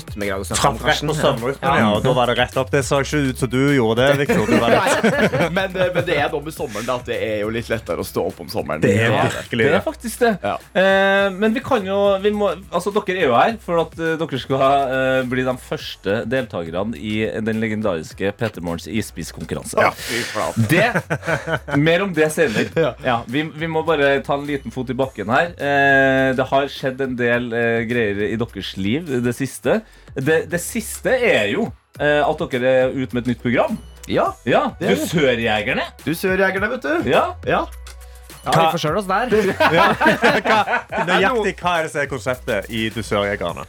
Traff 0.52 0.84
rett 0.84 1.04
på 1.08 1.16
søvnrytmen, 1.16 1.78
ja. 1.80 1.88
Og 1.96 2.04
da 2.04 2.14
var 2.18 2.32
det 2.32 2.36
rett 2.42 2.58
opp. 2.60 2.72
Det 2.74 2.84
så 2.86 3.00
ikke 3.06 3.22
ut 3.30 3.40
som 3.40 3.52
du 3.52 3.62
gjorde 3.76 4.04
det, 4.04 4.26
Victor. 4.26 4.44
Du 4.48 4.58
Men, 5.58 5.72
eh, 5.72 5.92
men 5.96 6.04
det 6.08 6.18
er 6.18 6.28
noe 6.34 6.44
med 6.44 6.56
sommeren 6.56 6.88
da, 6.88 6.98
at 7.00 7.08
det 7.08 7.18
er 7.24 7.38
jo 7.46 7.52
litt 7.56 7.70
lettere 7.72 8.04
å 8.04 8.08
stå 8.08 8.26
opp 8.28 8.42
om 8.44 8.50
sommeren. 8.52 8.84
det 8.84 8.94
er 9.00 9.16
virkelig 9.16 9.70
Det 9.70 9.78
er 9.80 9.86
faktisk 9.86 10.26
det. 10.26 10.34
Ja. 10.44 10.56
Uh, 10.76 11.28
men 11.38 11.56
vi 11.56 11.64
kan 11.64 11.86
jo 11.88 11.98
vi 12.24 12.32
må, 12.36 12.52
Altså, 12.72 12.92
dere 12.96 13.16
er 13.16 13.30
jo 13.30 13.38
her 13.38 13.56
for 13.64 13.82
at 13.86 13.96
uh, 14.00 14.14
dere 14.20 14.42
skal 14.42 14.64
uh, 14.92 15.22
bli 15.30 15.46
de 15.48 15.56
første 15.62 16.20
deltakerne 16.28 17.00
i 17.00 17.16
den 17.48 17.62
legendariske 17.64 18.34
P3 18.38 18.64
Morgens 18.66 18.90
isspisskonkurranse. 18.92 19.80
Ja. 19.80 19.94
Det, 20.70 21.78
mer 21.80 22.04
om 22.06 22.14
det 22.16 22.32
senere. 22.36 22.68
Ja. 23.08 23.22
vi, 23.30 23.44
vi 23.56 23.68
må 23.70 23.84
bare 23.86 24.18
ta 24.26 24.36
en 24.36 24.46
liten 24.48 24.74
fot 24.74 24.90
i 24.92 24.96
bakken 24.98 25.30
her. 25.32 25.52
Eh, 25.78 26.30
det 26.38 26.46
har 26.52 26.70
skjedd 26.72 27.02
en 27.06 27.16
del 27.20 27.52
eh, 27.56 27.82
greier 27.90 28.24
i 28.28 28.38
deres 28.40 28.74
liv 28.80 29.10
det 29.24 29.34
siste. 29.38 29.82
Det, 30.16 30.40
det 30.52 30.62
siste 30.64 31.14
er 31.14 31.52
jo 31.54 31.68
eh, 32.00 32.22
at 32.24 32.44
dere 32.54 32.74
er 32.84 32.96
ute 32.96 33.14
med 33.18 33.26
et 33.26 33.34
nytt 33.34 33.44
program. 33.44 33.78
Ja, 34.08 34.32
Ja, 34.48 34.72
Det 34.80 34.88
er. 34.88 34.96
Dusørjegerne. 34.96 35.84
du 36.06 36.14
sørjegerne, 36.16 36.70
vet 36.72 36.86
du. 36.86 37.10
Ja. 37.12 37.26
Ja. 37.46 37.66
Ja, 38.48 38.52
vi 38.54 38.68
forsøler 38.78 39.02
oss 39.02 39.08
der. 39.10 39.28
Nøyaktig 41.10 41.58
hva 41.60 41.74
er 41.80 41.84
det 41.84 41.92
som 41.92 42.02
er 42.06 42.08
konseptet 42.12 42.70
i 42.72 42.88
Dusørjegerne? 42.96 43.66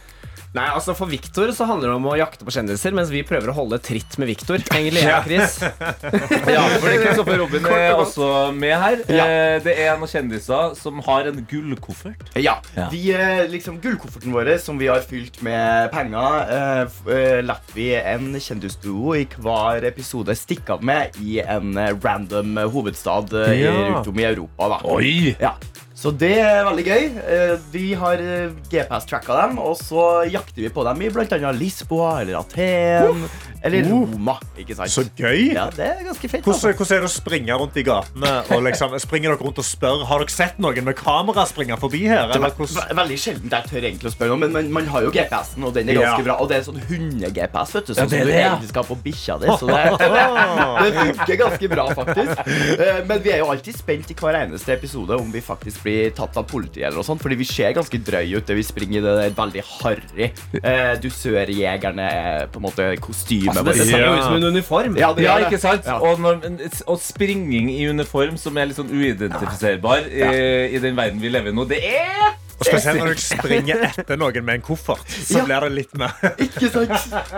Nei, 0.56 0.64
altså 0.72 0.94
For 0.96 1.10
Victor 1.10 1.50
så 1.52 1.66
handler 1.68 1.90
det 1.90 1.96
om 1.98 2.06
å 2.08 2.14
jakte 2.18 2.46
på 2.46 2.52
kjendiser, 2.54 2.94
mens 2.96 3.10
vi 3.12 3.20
prøver 3.26 3.50
å 3.52 3.54
holde 3.58 3.78
tritt 3.84 4.16
med 4.18 4.30
Victor. 4.30 4.62
Egentlig 4.72 5.02
jeg 5.04 5.12
og 5.12 5.26
Chris. 5.28 5.58
Ja, 6.54 6.62
fordi 6.80 6.94
Kristoffer 7.02 7.36
Robin 7.42 7.66
er 7.68 7.92
også 8.00 8.28
med 8.56 8.72
her. 8.80 9.02
Eh, 9.12 9.58
Det 9.64 9.74
er 9.84 9.98
noen 10.00 10.08
kjendiser 10.10 10.72
som 10.78 11.02
har 11.04 11.28
en 11.30 11.42
gullkoffert. 11.50 12.24
Ja, 12.40 12.56
Ja. 12.78 12.88
Vi, 12.92 13.02
eh, 13.12 13.44
liksom 13.52 13.76
Gullkofferten 13.84 14.32
vår 14.32 14.54
som 14.64 14.78
vi 14.80 14.88
har 14.88 15.04
fylt 15.04 15.40
med 15.44 15.90
penger, 15.92 16.40
eh, 16.48 16.82
f- 16.88 17.12
eh, 17.12 17.40
lar 17.44 17.60
vi 17.74 17.90
en 18.00 18.32
kjendisduo 18.40 19.14
i 19.20 19.26
hver 19.36 19.84
episode 19.84 20.34
stikke 20.38 20.78
av 20.78 20.82
med 20.82 21.16
i 21.22 21.40
en 21.44 21.76
eh, 21.76 21.92
random 22.04 22.56
eh, 22.58 22.70
hovedstad 22.72 23.34
eh, 23.44 23.52
i- 23.52 23.64
Ja. 23.68 23.74
rundt 23.92 24.08
om 24.08 24.18
i 24.18 24.24
Europa. 24.24 24.68
da 24.68 24.80
Oi! 24.96 25.36
Ja, 25.40 25.52
Så 25.98 26.12
det 26.14 26.36
er 26.38 26.60
veldig 26.62 26.82
gøy. 26.86 27.06
Eh, 27.26 27.54
Vi 27.74 27.88
har 27.98 28.20
eh, 28.22 28.52
GPS-tracka 28.70 29.34
dem, 29.40 29.56
og 29.58 29.74
så 29.80 30.22
jakter 30.30 30.62
vi 30.62 30.68
på 30.70 30.84
dem 30.86 31.00
i 31.02 31.08
bl.a. 31.10 31.50
Lisboa 31.58 32.20
eller 32.22 32.38
Aten 32.38 33.24
eller 33.66 33.82
Roma. 33.90 34.36
Ikke 34.62 34.76
sant? 34.78 34.92
Så 34.94 35.02
gøy! 35.18 35.48
Ja, 35.56 35.64
det 35.74 35.82
er 35.88 36.04
ganske 36.06 36.28
fett. 36.30 36.44
Hvordan, 36.46 36.54
Altså. 36.54 36.70
hvordan 36.78 36.94
er 36.94 37.02
det 37.02 37.08
å 37.08 37.14
springe 37.16 37.56
rundt 37.58 37.80
i 37.80 37.82
gatene 37.88 38.30
og 38.54 38.62
liksom, 38.68 38.94
springer 39.02 39.32
dere 39.34 39.42
rundt 39.42 39.58
og 39.58 39.66
spør 39.66 40.04
Har 40.06 40.22
dere 40.22 40.30
sett 40.30 40.60
noen 40.62 40.86
med 40.86 40.94
kamera 41.00 41.42
springe 41.50 41.74
forbi 41.82 42.04
her? 42.06 42.28
Det 42.30 42.38
Eller 42.38 42.54
er 42.54 42.94
veldig 43.00 43.18
sjelden 43.18 43.50
jeg 43.56 43.66
tør 43.72 43.88
egentlig 43.90 44.12
å 44.12 44.14
spørre 44.14 44.36
noe, 44.36 44.42
men 44.44 44.54
man, 44.54 44.70
man 44.78 44.86
har 44.94 45.02
jo 45.08 45.10
GPS-en, 45.18 45.66
og 45.66 45.74
den 45.74 45.90
er 45.90 45.98
ganske 45.98 46.22
Ja. 46.22 46.26
bra. 46.28 46.38
Og 46.38 46.46
det 46.52 46.60
er 46.60 46.68
sånn 46.68 46.78
hunde-GPS, 46.92 47.74
vet 47.74 47.90
du, 47.90 47.92
Ja, 47.96 47.98
sånn 47.98 48.14
det 48.14 48.20
er 48.20 48.22
som 48.22 48.30
du 48.30 48.30
det, 48.30 48.38
ja. 48.38 48.52
egentlig 48.54 48.70
skal 48.70 48.86
på 48.92 48.98
bikkja 49.08 49.38
di. 49.42 49.50
Så 49.58 49.66
det, 49.66 49.82
det 50.86 50.94
funker 51.02 51.42
ganske 51.42 51.72
bra, 51.74 51.88
faktisk. 51.98 52.54
Eh, 52.78 53.02
Men 53.10 53.22
vi 53.26 53.34
er 53.34 53.42
jo 53.42 53.50
alltid 53.50 53.74
spent 53.82 54.14
i 54.14 54.18
hver 54.22 54.38
eneste 54.44 54.78
episode 54.78 55.18
om 55.18 55.34
vi 55.34 55.42
faktisk 55.42 55.82
blir 55.82 55.87
tatt 56.16 56.36
av 56.40 56.46
politiet 56.50 56.88
eller 56.88 56.98
noe 57.00 57.06
sånt, 57.06 57.22
fordi 57.24 57.38
vi 57.40 57.46
ser 57.48 57.74
ganske 57.76 58.00
drøye 58.06 58.38
ut 58.40 58.52
vi 58.58 58.64
springer 58.66 58.98
i 58.98 59.04
det 59.04 59.14
der 59.18 59.34
veldig 59.36 59.62
harry 59.78 60.28
eh, 60.62 60.94
dusørjegerne 61.02 62.08
eh, 62.08 62.46
på 62.52 62.60
en 62.60 62.66
måte 62.66 62.88
kostyme. 63.04 63.52
Altså, 63.52 63.64
det, 63.72 63.86
ser 63.90 64.04
jo 64.04 64.12
ut 64.16 64.24
som 64.24 64.36
en 64.40 64.48
uniform. 64.54 64.98
Ja, 64.98 65.12
det 65.16 65.26
Ja, 65.26 65.38
ikke 65.46 65.60
sant? 65.62 65.86
Ja. 65.86 65.98
Og, 66.00 66.20
når, 66.20 66.42
og 66.86 66.98
springing 67.02 67.70
i 67.74 67.86
uniform 67.90 68.36
som 68.40 68.58
er 68.58 68.70
litt 68.70 68.78
sånn 68.80 68.90
uidentifiserbar 68.90 70.08
i, 70.08 70.26
i 70.74 70.82
den 70.82 70.98
verden 70.98 71.22
vi 71.22 71.32
lever 71.32 71.52
i 71.52 71.56
nå, 71.56 71.66
det 71.68 71.80
er 71.84 72.34
Og 72.58 72.66
spesielt 72.66 72.98
når 72.98 73.14
du 73.14 73.22
springer 73.22 73.84
etter 73.86 74.18
noen 74.18 74.42
med 74.44 74.58
en 74.58 74.64
koffert, 74.66 75.04
så 75.06 75.38
Ja. 75.38 75.44
blir 75.46 75.66
det 75.68 75.72
litt 75.76 75.92
mer 76.00 76.14
Ikke 76.48 76.70
sant? 76.74 76.94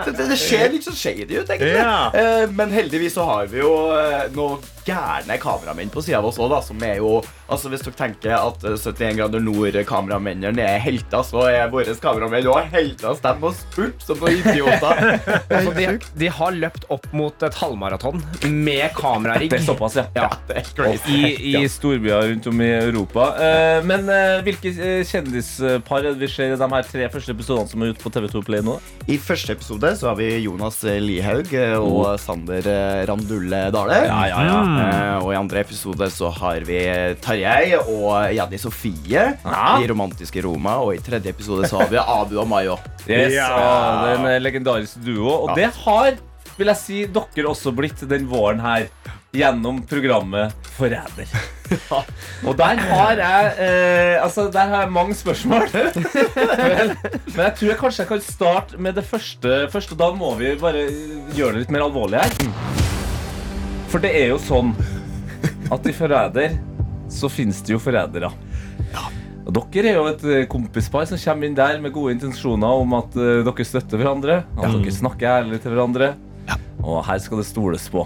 Det, 0.07 0.15
det, 0.17 0.29
det 0.33 0.39
ser 0.41 0.71
litt 0.73 0.87
så 0.89 0.95
shady 0.97 1.27
ut, 1.35 1.45
egentlig. 1.51 1.75
Ja. 1.77 2.09
Eh, 2.17 2.47
men 2.57 2.73
heldigvis 2.73 3.19
så 3.19 3.27
har 3.29 3.51
vi 3.53 3.61
jo 3.61 3.75
eh, 3.97 4.31
noen 4.37 4.63
gærne 4.87 5.37
kameramenn 5.41 5.93
på 5.93 6.03
sida 6.05 6.21
av 6.21 6.31
oss 6.31 6.41
òg, 6.41 6.51
da. 6.53 6.63
Som 6.65 6.83
er 6.87 7.01
jo 7.01 7.21
Altså 7.51 7.67
Hvis 7.67 7.83
dere 7.83 7.97
tenker 7.99 8.35
at 8.37 8.63
eh, 8.63 8.77
71 8.79 9.17
grader 9.19 9.43
nord-kameramennene 9.43 10.63
er 10.63 10.79
helter, 10.85 11.25
så 11.27 11.49
er 11.51 11.73
våre 11.73 11.97
kameramenn 11.99 12.47
òg 12.47 12.69
helter. 12.71 13.17
Så 13.19 13.25
de 13.25 13.33
må 13.43 13.51
spurt 13.59 14.05
som 14.07 14.21
noen 14.23 14.39
idioter. 14.39 15.01
Altså, 15.61 15.73
de, 15.75 15.87
de 16.21 16.29
har 16.31 16.55
løpt 16.55 16.87
opp 16.95 17.09
mot 17.17 17.43
et 17.43 17.57
halvmaraton 17.59 18.21
med 18.47 18.95
kamerarigg. 18.95 19.51
Det 19.51 19.59
er 19.61 19.67
såpass, 19.67 19.99
ja. 19.99 20.07
Ja. 20.15 20.29
Det 20.47 20.61
er 20.61 20.71
crazy. 20.77 21.19
I, 21.35 21.57
i 21.59 21.69
storbyer 21.69 22.31
rundt 22.31 22.47
om 22.51 22.63
i 22.63 22.71
Europa. 22.71 23.27
Uh, 23.35 23.83
men 23.89 24.07
uh, 24.07 24.39
hvilke 24.47 24.71
eh, 24.71 25.03
kjendispar 25.07 26.05
er 26.05 26.15
det 26.15 26.23
vi 26.23 26.31
ser 26.31 26.55
i 26.55 26.59
de 26.59 26.71
her 26.75 26.87
tre 26.87 27.09
første 27.13 27.35
episodene 27.35 27.71
som 27.71 27.83
er 27.83 27.93
ute 27.93 28.03
på 28.03 28.13
TV2 28.15 28.43
Play 28.47 28.65
nå? 28.65 28.77
I 29.11 29.19
første 29.21 29.55
episode 29.57 29.93
så 29.99 30.11
har 30.11 30.19
vi 30.21 30.29
Jonas 30.45 30.81
Lihaug 31.03 31.53
eh, 31.57 31.77
og 31.77 32.15
Sander 32.23 32.67
eh, 32.71 33.03
Randulle 33.09 33.63
Dale. 33.75 33.99
Ja, 34.07 34.21
ja, 34.31 34.43
ja. 34.47 34.59
Eh, 34.71 35.17
og 35.25 35.33
i 35.33 35.39
andre 35.39 35.63
episode 35.65 36.07
så 36.15 36.31
har 36.37 36.63
vi 36.69 36.79
Tarjei 37.25 37.75
og 37.81 38.31
Jenny 38.37 38.59
Sofie 38.61 39.25
Ja. 39.45 39.79
i 39.83 39.87
romantiske 39.91 40.43
Roma. 40.45 40.79
Og 40.85 40.95
i 40.95 41.03
tredje 41.05 41.33
episode 41.35 41.69
så 41.71 41.81
har 41.83 41.91
vi 41.93 41.99
Abu 42.01 42.39
og 42.41 42.49
Mayo. 42.49 42.79
Yes, 43.09 43.33
Ja. 43.35 43.49
ja. 43.51 44.17
en 44.17 44.43
legendarisk 44.43 45.01
duo. 45.05 45.31
Og 45.45 45.49
Ja. 45.51 45.55
det 45.55 45.71
har, 45.85 46.17
vil 46.59 46.67
jeg 46.67 46.77
si, 46.77 47.05
dere 47.07 47.49
også 47.51 47.73
blitt 47.75 48.07
den 48.09 48.29
våren 48.31 48.61
her. 48.61 48.89
Gjennom 49.33 49.77
programmet 49.87 50.51
Forræder. 50.75 51.29
Og 52.49 52.57
der 52.59 52.81
har 52.83 53.13
jeg 53.15 53.53
eh, 53.63 54.17
Altså, 54.25 54.49
der 54.51 54.67
har 54.73 54.81
jeg 54.83 54.91
mange 54.91 55.15
spørsmål. 55.15 55.69
men, 55.75 56.97
men 57.37 57.45
jeg 57.47 57.55
tror 57.61 57.69
jeg 57.69 57.79
kanskje 57.79 58.03
jeg 58.03 58.09
kan 58.11 58.21
starte 58.27 58.79
med 58.83 58.99
det 58.99 59.05
første. 59.07 59.69
første 59.71 59.95
da 59.95 60.11
må 60.11 60.35
vi 60.35 60.57
bare 60.59 60.89
gjøre 61.39 61.53
det 61.55 61.67
litt 61.67 61.71
mer 61.71 61.87
alvorlig 61.87 62.19
her. 62.27 62.80
For 63.91 64.03
det 64.03 64.13
er 64.15 64.29
jo 64.31 64.39
sånn 64.39 64.71
at 65.75 65.87
i 65.89 65.95
Forræder 65.95 66.55
så 67.11 67.31
finnes 67.33 67.59
det 67.67 67.75
jo 67.75 67.81
forrædere. 67.83 68.31
Og 69.51 69.57
dere 69.73 69.91
er 69.91 69.97
jo 69.99 70.07
et 70.13 70.25
eh, 70.31 70.45
kompispar 70.51 71.09
som 71.11 71.19
kommer 71.19 71.49
inn 71.49 71.57
der 71.59 71.81
med 71.83 71.91
gode 71.95 72.15
intensjoner 72.15 72.83
om 72.85 72.95
at 73.01 73.17
eh, 73.19 73.41
dere 73.47 73.67
støtter 73.67 73.99
hverandre. 73.99 74.37
At 74.55 74.77
dere 74.77 74.95
snakker 74.95 75.33
ærlig 75.41 75.59
til 75.65 75.75
hverandre. 75.75 76.13
Og 76.85 77.01
her 77.09 77.19
skal 77.19 77.43
det 77.43 77.49
stoles 77.49 77.89
på. 77.91 78.05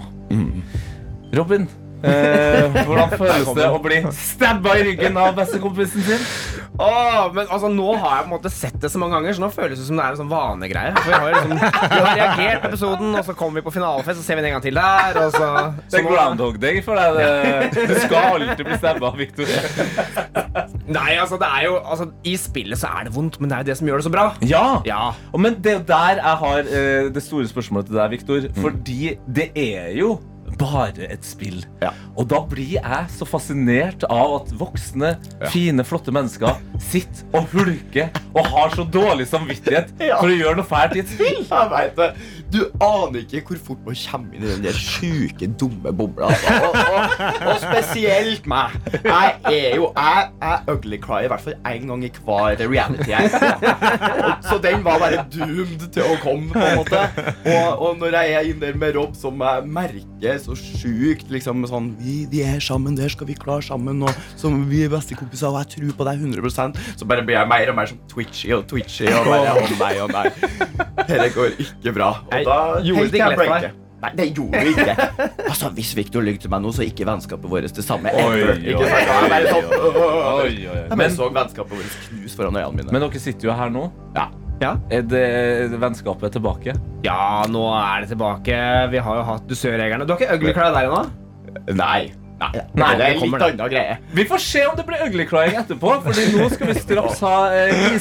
Robin, 1.37 1.67
eh, 2.05 2.77
hvordan 2.87 3.15
føles 3.17 3.49
det 3.57 3.69
å 3.69 3.81
bli 3.83 4.01
stabba 4.15 4.77
i 4.79 4.85
ryggen 4.91 5.17
av 5.21 5.33
bestekompisen 5.37 6.05
sin? 6.05 6.27
Åh, 6.75 7.29
men 7.31 7.45
altså, 7.47 7.69
Nå 7.71 7.93
har 7.95 8.17
jeg 8.17 8.25
på 8.25 8.27
en 8.27 8.33
måte 8.33 8.51
sett 8.51 8.75
det 8.83 8.89
så 8.91 8.99
mange 8.99 9.15
ganger, 9.15 9.35
så 9.37 9.43
nå 9.45 9.49
føles 9.53 9.79
det 9.79 9.85
som 9.87 9.99
det 9.99 10.03
er 10.05 10.15
en 10.15 10.19
sånn 10.19 10.31
vanegreie. 10.31 10.91
For 10.97 11.07
vi 11.07 11.15
har, 11.15 11.35
liksom, 11.35 11.53
vi 11.55 12.01
har 12.03 12.17
reagert 12.19 12.63
på 12.65 12.71
episoden, 12.73 13.13
og 13.15 13.23
så 13.27 13.35
kommer 13.39 13.61
vi 13.61 13.65
på 13.69 13.73
finalefest, 13.77 14.19
så 14.19 14.25
ser 14.27 14.39
vi 14.39 14.43
den 14.43 14.51
en 14.51 14.57
gang 14.57 14.65
til 14.65 14.79
der. 14.79 15.19
Og 15.23 15.37
så, 15.37 15.49
Det 15.93 16.01
er 16.01 16.07
groundhog 16.09 16.59
day 16.59 16.81
for 16.83 16.99
deg. 16.99 17.15
det- 17.15 17.87
Du 17.87 17.95
skal 18.03 18.29
alltid 18.33 18.65
bli 18.67 18.77
stabba, 18.81 19.13
Victor. 19.15 19.47
Nei, 20.85 21.15
altså, 21.15 21.39
det 21.41 21.47
er 21.47 21.63
jo, 21.69 21.79
altså, 21.79 22.09
I 22.27 22.35
spillet 22.37 22.77
så 22.81 22.91
er 22.91 23.07
det 23.07 23.15
vondt, 23.15 23.39
men 23.39 23.49
det 23.49 23.55
er 23.57 23.63
jo 23.63 23.69
det 23.71 23.77
som 23.79 23.87
gjør 23.87 24.01
det 24.03 24.07
så 24.09 24.13
bra. 24.13 24.27
Ja. 24.45 24.65
Ja. 24.85 25.13
Men 25.37 25.57
det 25.63 25.79
er 25.79 25.83
der 25.87 26.21
jeg 26.21 26.37
har 26.43 26.59
uh, 26.59 27.09
det 27.15 27.23
store 27.23 27.47
spørsmålet 27.47 27.87
til 27.89 27.95
deg, 28.01 28.11
Victor. 28.17 28.49
Fordi 28.61 29.17
det 29.39 29.51
er 29.55 29.93
jo 29.97 30.17
bare 30.59 31.07
et 31.11 31.25
spill. 31.25 31.63
Ja. 31.81 31.89
Og 32.15 32.29
da 32.31 32.39
blir 32.47 32.75
jeg 32.77 33.09
så 33.11 33.25
fascinert 33.27 34.05
av 34.07 34.35
at 34.41 34.53
voksne, 34.59 35.15
fine, 35.51 35.83
flotte 35.87 36.13
mennesker 36.15 36.59
sitter 36.79 37.25
og 37.35 37.49
hulker 37.51 38.11
og 38.35 38.47
har 38.53 38.73
så 38.75 38.85
dårlig 38.87 39.25
samvittighet 39.31 39.91
Ja. 40.09 40.19
for 40.21 40.29
å 40.31 40.35
gjøre 40.37 40.59
noe 40.61 40.67
fælt 40.69 40.95
i 40.95 41.03
et 41.03 41.11
spill. 41.11 41.41
Jeg 41.49 41.71
vet 41.73 41.97
det. 41.99 42.09
Du 42.55 42.59
aner 42.83 43.23
ikke 43.25 43.41
hvor 43.49 43.59
fort 43.71 43.81
man 43.87 43.97
kommer 43.99 44.35
inn 44.37 44.45
i 44.45 44.51
den 44.53 44.63
der 44.67 44.77
sjuke, 44.79 45.47
dumme 45.59 45.91
bobla. 45.97 46.29
Altså. 46.29 46.53
Og, 46.61 46.77
og, 46.77 47.49
og 47.51 47.59
spesielt 47.63 48.45
meg. 48.47 48.75
Jeg 49.03 49.33
er 49.49 49.75
jo 49.79 49.89
Jeg 49.97 50.29
er 50.45 50.69
ugly 50.71 50.99
cry 51.03 51.23
i 51.25 51.31
hvert 51.31 51.43
fall 51.43 51.57
én 51.67 51.89
gang 51.89 52.05
i 52.05 52.11
hver 52.25 52.61
reality. 52.61 53.09
Jeg. 53.11 53.31
ser. 53.33 54.39
så 54.45 54.59
den 54.63 54.85
var 54.85 55.01
bare 55.01 55.25
doomed 55.33 55.87
til 55.95 56.05
å 56.05 56.15
komme, 56.23 56.51
på 56.53 56.63
en 56.63 56.79
måte. 56.79 57.01
Og, 57.49 57.83
og 57.89 57.99
når 58.03 58.19
jeg 58.19 58.37
er 58.39 58.49
inne 58.51 58.63
der 58.69 58.79
med 58.79 58.95
Rob, 58.99 59.15
som 59.19 59.41
jeg 59.43 59.67
merker 59.75 60.34
så 60.43 60.55
sjukt 60.57 61.29
liksom 61.33 61.65
sånn 61.69 61.91
vi, 61.99 62.25
vi 62.31 62.41
er 62.45 62.59
sammen, 62.63 62.95
det 62.97 63.11
skal 63.13 63.27
vi 63.29 63.35
klare 63.39 63.61
sammen, 63.65 64.01
og 64.03 64.11
som 64.39 64.57
vi 64.69 64.83
er 64.85 64.91
bestekompiser, 64.93 65.47
og 65.49 65.61
jeg 65.63 65.75
tror 65.75 65.95
på 66.01 66.09
deg 66.09 66.25
100% 66.25 66.79
Så 66.97 67.07
bare 67.09 67.23
blir 67.25 67.37
jeg 67.39 67.47
mer 67.51 67.71
og 67.71 67.79
mer 67.79 67.89
sånn 67.91 68.01
twitchy 68.11 68.51
og 68.55 68.67
twitchy. 68.69 69.07
Og 69.11 69.25
bare, 69.31 69.55
å 69.55 69.79
nei, 69.79 69.95
å 70.03 70.07
nei. 70.11 70.27
Dette 71.05 71.31
går 71.35 71.57
ikke 71.65 71.95
bra. 71.95 72.11
Og 72.29 72.47
da 72.47 72.59
gjorde 72.85 73.09
det 73.09 73.19
ikke 73.19 73.33
lett 73.33 73.43
for 73.45 73.55
deg. 73.55 73.81
Nei, 74.05 74.11
det 74.19 74.25
gjorde 74.35 74.61
vi 74.61 74.71
ikke. 74.75 74.93
Altså, 75.47 75.69
Hvis 75.73 75.93
Victor 75.97 76.21
lyver 76.25 76.41
til 76.43 76.51
meg 76.53 76.61
nå, 76.61 76.71
så 76.75 76.83
er 76.83 76.89
ikke 76.91 77.07
vennskapet 77.07 77.49
vårt 77.49 77.71
det 77.73 77.85
samme. 77.85 78.11
Oi, 78.11 78.41
ever. 78.43 78.59
oi, 78.59 78.73
oi, 78.75 79.39
sånn, 79.47 79.69
oi, 79.71 80.41
oi, 80.43 80.49
oi. 80.67 80.81
Jeg 80.91 80.97
Men- 80.99 81.15
så 81.15 81.29
vennskapet 81.33 81.79
vårt 81.79 81.95
knust 82.09 82.37
foran 82.37 82.59
øynene 82.59 82.75
mine. 82.75 82.91
Men 82.91 83.01
dere 83.07 83.19
sitter 83.23 83.47
jo 83.49 83.55
her 83.55 83.69
nå. 83.73 83.87
Ja. 84.15 84.27
Er 84.63 85.05
det 85.05 85.21
er 85.21 85.71
det 85.71 85.79
vennskapet 85.81 86.35
tilbake? 86.35 86.75
Ja, 87.05 87.43
nå 87.51 87.65
er 87.75 88.05
det 88.05 88.13
tilbake. 88.13 88.59
Vi 88.93 89.01
har 89.07 89.21
jo 89.21 89.25
hatt 89.31 89.49
dusørjegerne. 89.49 90.07
Du 90.07 90.15
har 90.15 90.21
ikke 90.21 90.37
ugly 90.39 90.53
cry 90.55 90.69
der 90.75 90.87
ennå? 90.89 91.01
Nei. 91.75 92.13
Nei, 92.35 92.49
Nei, 92.75 92.87
det 92.99 93.05
er 93.05 93.13
litt 93.15 93.43
annen 93.45 93.69
greie. 93.71 93.93
Vi 94.11 94.25
får 94.27 94.41
se 94.43 94.65
om 94.67 94.75
det 94.75 94.83
blir 94.87 94.99
ugly 95.05 95.23
etterpå, 95.55 95.93
Fordi 96.03 96.25
nå 96.33 96.49
skal 96.51 96.67
vi 96.67 96.75
straks 96.81 97.21
ha 97.23 97.35
eh. 97.55 97.93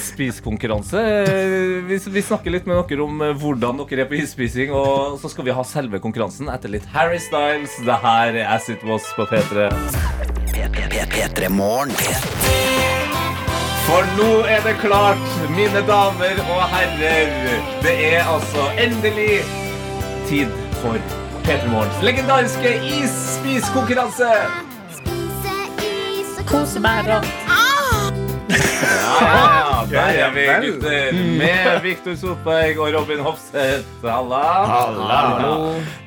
Eh, 0.98 1.86
vi, 1.86 1.98
vi 2.16 2.24
snakker 2.24 2.50
litt 2.50 2.66
med 2.66 2.82
dere 2.90 3.07
om 3.07 3.22
eh, 3.22 3.30
hvordan 3.38 3.78
dere 3.84 4.02
er 4.02 4.11
på 4.11 4.18
isspising, 4.18 4.74
og 4.74 5.20
så 5.22 5.30
skal 5.30 5.46
vi 5.46 5.55
ha 5.55 5.62
selve 5.68 6.02
konkurransen 6.02 6.50
etter 6.50 6.72
litt 6.74 6.86
Harry 6.96 7.22
Styles. 7.22 7.78
Det 7.86 7.98
her 8.02 8.34
er 8.34 8.50
As 8.57 8.68
It 8.72 8.82
Was 8.88 9.07
på 9.14 9.28
P3. 9.30 9.70
For 13.85 14.07
nå 14.16 14.28
er 14.49 14.62
det 14.64 14.78
klart, 14.80 15.24
mine 15.53 15.82
damer 15.89 16.39
og 16.49 16.62
herrer. 16.72 17.32
Det 17.85 17.95
er 18.14 18.24
altså 18.24 18.64
endelig 18.80 19.43
tid 20.28 20.53
for 20.80 20.97
P3 21.45 21.68
Morgens 21.68 22.01
legendariske 22.03 22.74
isspiskonkurranse. 23.03 24.30
Kose 26.49 26.80
meg 26.80 27.09
rått. 27.09 27.28
Ja, 28.55 29.30
ja, 29.35 29.78
der 29.91 30.18
er 30.24 30.32
vi, 30.35 30.45
gutter. 30.64 31.16
Med 31.39 31.80
Viktor 31.85 32.16
Solberg 32.18 32.80
og 32.80 32.93
Robin 32.95 33.22
Hofseth. 33.24 34.05
Halla. 34.05 34.43
Halla. 34.70 35.20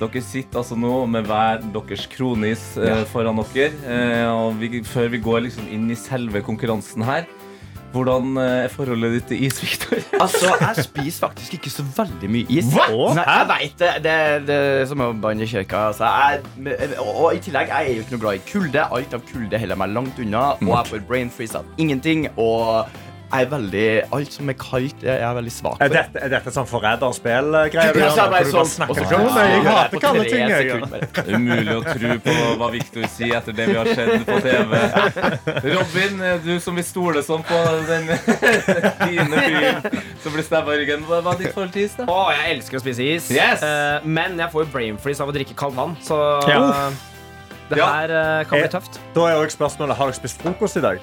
Dere 0.02 0.22
sitter 0.26 0.62
altså 0.62 0.78
nå 0.80 1.06
med 1.10 1.30
hver 1.30 1.62
deres 1.74 2.06
kronis 2.12 2.70
eh, 2.78 3.04
foran 3.12 3.42
dere. 3.54 3.74
Eh, 3.86 4.26
og 4.30 4.58
vi, 4.62 4.82
før 4.86 5.10
vi 5.14 5.22
går 5.24 5.46
liksom 5.48 5.70
inn 5.74 5.90
i 5.94 5.98
selve 6.00 6.42
konkurransen 6.46 7.06
her, 7.08 7.26
hvordan 7.94 8.38
eh, 8.42 8.66
er 8.66 8.72
forholdet 8.74 9.14
ditt 9.16 9.28
til 9.32 9.44
is, 9.48 9.62
Viktor? 9.64 10.02
Altså, 10.24 10.52
jeg 10.60 10.86
spiser 10.88 11.28
faktisk 11.28 11.58
ikke 11.58 11.72
så 11.72 11.86
veldig 11.98 12.30
mye 12.34 12.46
is. 12.60 12.70
Hva? 12.74 12.88
Nei, 13.18 13.26
jeg 13.28 13.50
vet 13.52 13.82
det. 13.82 13.92
Det 14.06 14.16
det 14.48 14.58
er 14.58 14.86
som 14.90 15.04
å 15.06 15.10
banne 15.14 15.46
i 15.46 15.50
kirka. 15.50 15.88
Altså, 15.92 16.08
jeg, 16.08 16.94
og, 17.00 17.12
og 17.12 17.28
i 17.38 17.42
tillegg, 17.44 17.72
jeg 17.72 17.92
er 17.92 18.00
jo 18.00 18.06
ikke 18.06 18.16
noe 18.16 18.24
glad 18.26 18.40
i 18.40 18.46
kulde. 18.52 18.86
Alt 18.98 19.18
av 19.18 19.26
kulde 19.32 19.62
holder 19.62 19.82
meg 19.84 19.94
langt 19.96 20.24
unna. 20.24 20.46
Og 20.62 20.72
jeg 20.74 20.92
får 20.92 21.06
brain 21.10 21.34
freeze 21.34 21.60
av 21.60 21.70
ingenting. 21.82 22.28
Og 22.36 22.90
jeg 23.32 23.44
er 23.44 23.50
veldig 23.52 23.88
Alt 24.16 24.32
som 24.34 24.50
er 24.50 24.54
kaldt, 24.54 25.04
er 25.04 25.20
jeg 25.20 25.36
veldig 25.38 25.52
svak 25.52 25.82
Er 25.82 25.88
for. 25.90 25.96
dette, 25.98 26.22
er 26.24 26.30
dette 26.30 26.52
sånn 26.56 26.68
forræderspill-greier? 26.70 27.98
Ja, 27.98 28.08
jeg 28.16 28.32
bare 28.32 28.46
sånn- 28.46 28.88
Jeg 28.88 29.64
hater 29.68 30.00
kalde 30.00 30.24
ting. 30.30 30.48
jeg. 30.48 30.68
Umulig 31.36 31.76
å 31.76 31.82
tro 31.84 32.14
på 32.28 32.36
hva 32.62 32.70
Victor 32.72 33.08
sier 33.12 33.36
etter 33.42 33.54
det 33.58 33.68
vi 33.68 33.76
har 33.76 33.86
sett 33.86 34.26
på 34.26 34.40
TV. 34.42 34.72
Robin, 35.76 36.22
eh, 36.22 36.38
du 36.46 36.60
som 36.64 36.76
vi 36.76 36.84
stoler 36.88 37.22
sånn 37.26 37.44
på 37.48 37.60
den 37.88 38.08
fine 39.04 39.42
fyren 39.44 40.02
som 40.24 40.32
blir 40.34 40.44
stabba 40.48 40.74
i 40.76 40.82
ryggen. 40.86 41.04
Hva 41.08 41.20
er 41.34 41.38
ditt 41.44 41.54
forhold 41.54 41.74
til 41.76 41.84
is, 41.88 41.96
da? 42.00 42.06
Å, 42.08 42.32
jeg 42.36 42.56
elsker 42.58 42.80
å 42.80 42.84
spise 42.86 43.04
is. 43.16 43.30
Yes. 43.34 43.62
Eh, 43.64 44.00
men 44.08 44.38
jeg 44.40 44.52
får 44.54 44.66
jo 44.66 44.72
brain 44.72 44.98
freeze 45.02 45.22
av 45.24 45.30
å 45.32 45.36
drikke 45.36 45.56
kaldt 45.58 45.76
vann. 45.78 45.98
Så 46.04 46.18
Ja. 46.48 46.90
Det 47.70 47.78
Ja. 47.78 47.88
her 47.94 48.10
eh, 48.10 48.44
kan 48.46 48.60
bli 48.60 48.64
Eh, 48.68 48.70
tøft. 48.72 49.00
Da 49.16 49.22
er 49.28 49.36
også 49.42 49.58
spørsmålet, 49.58 49.96
Har 49.98 50.06
dere 50.08 50.14
spist 50.16 50.42
frokost 50.42 50.78
i 50.78 50.82
dag? 50.82 51.00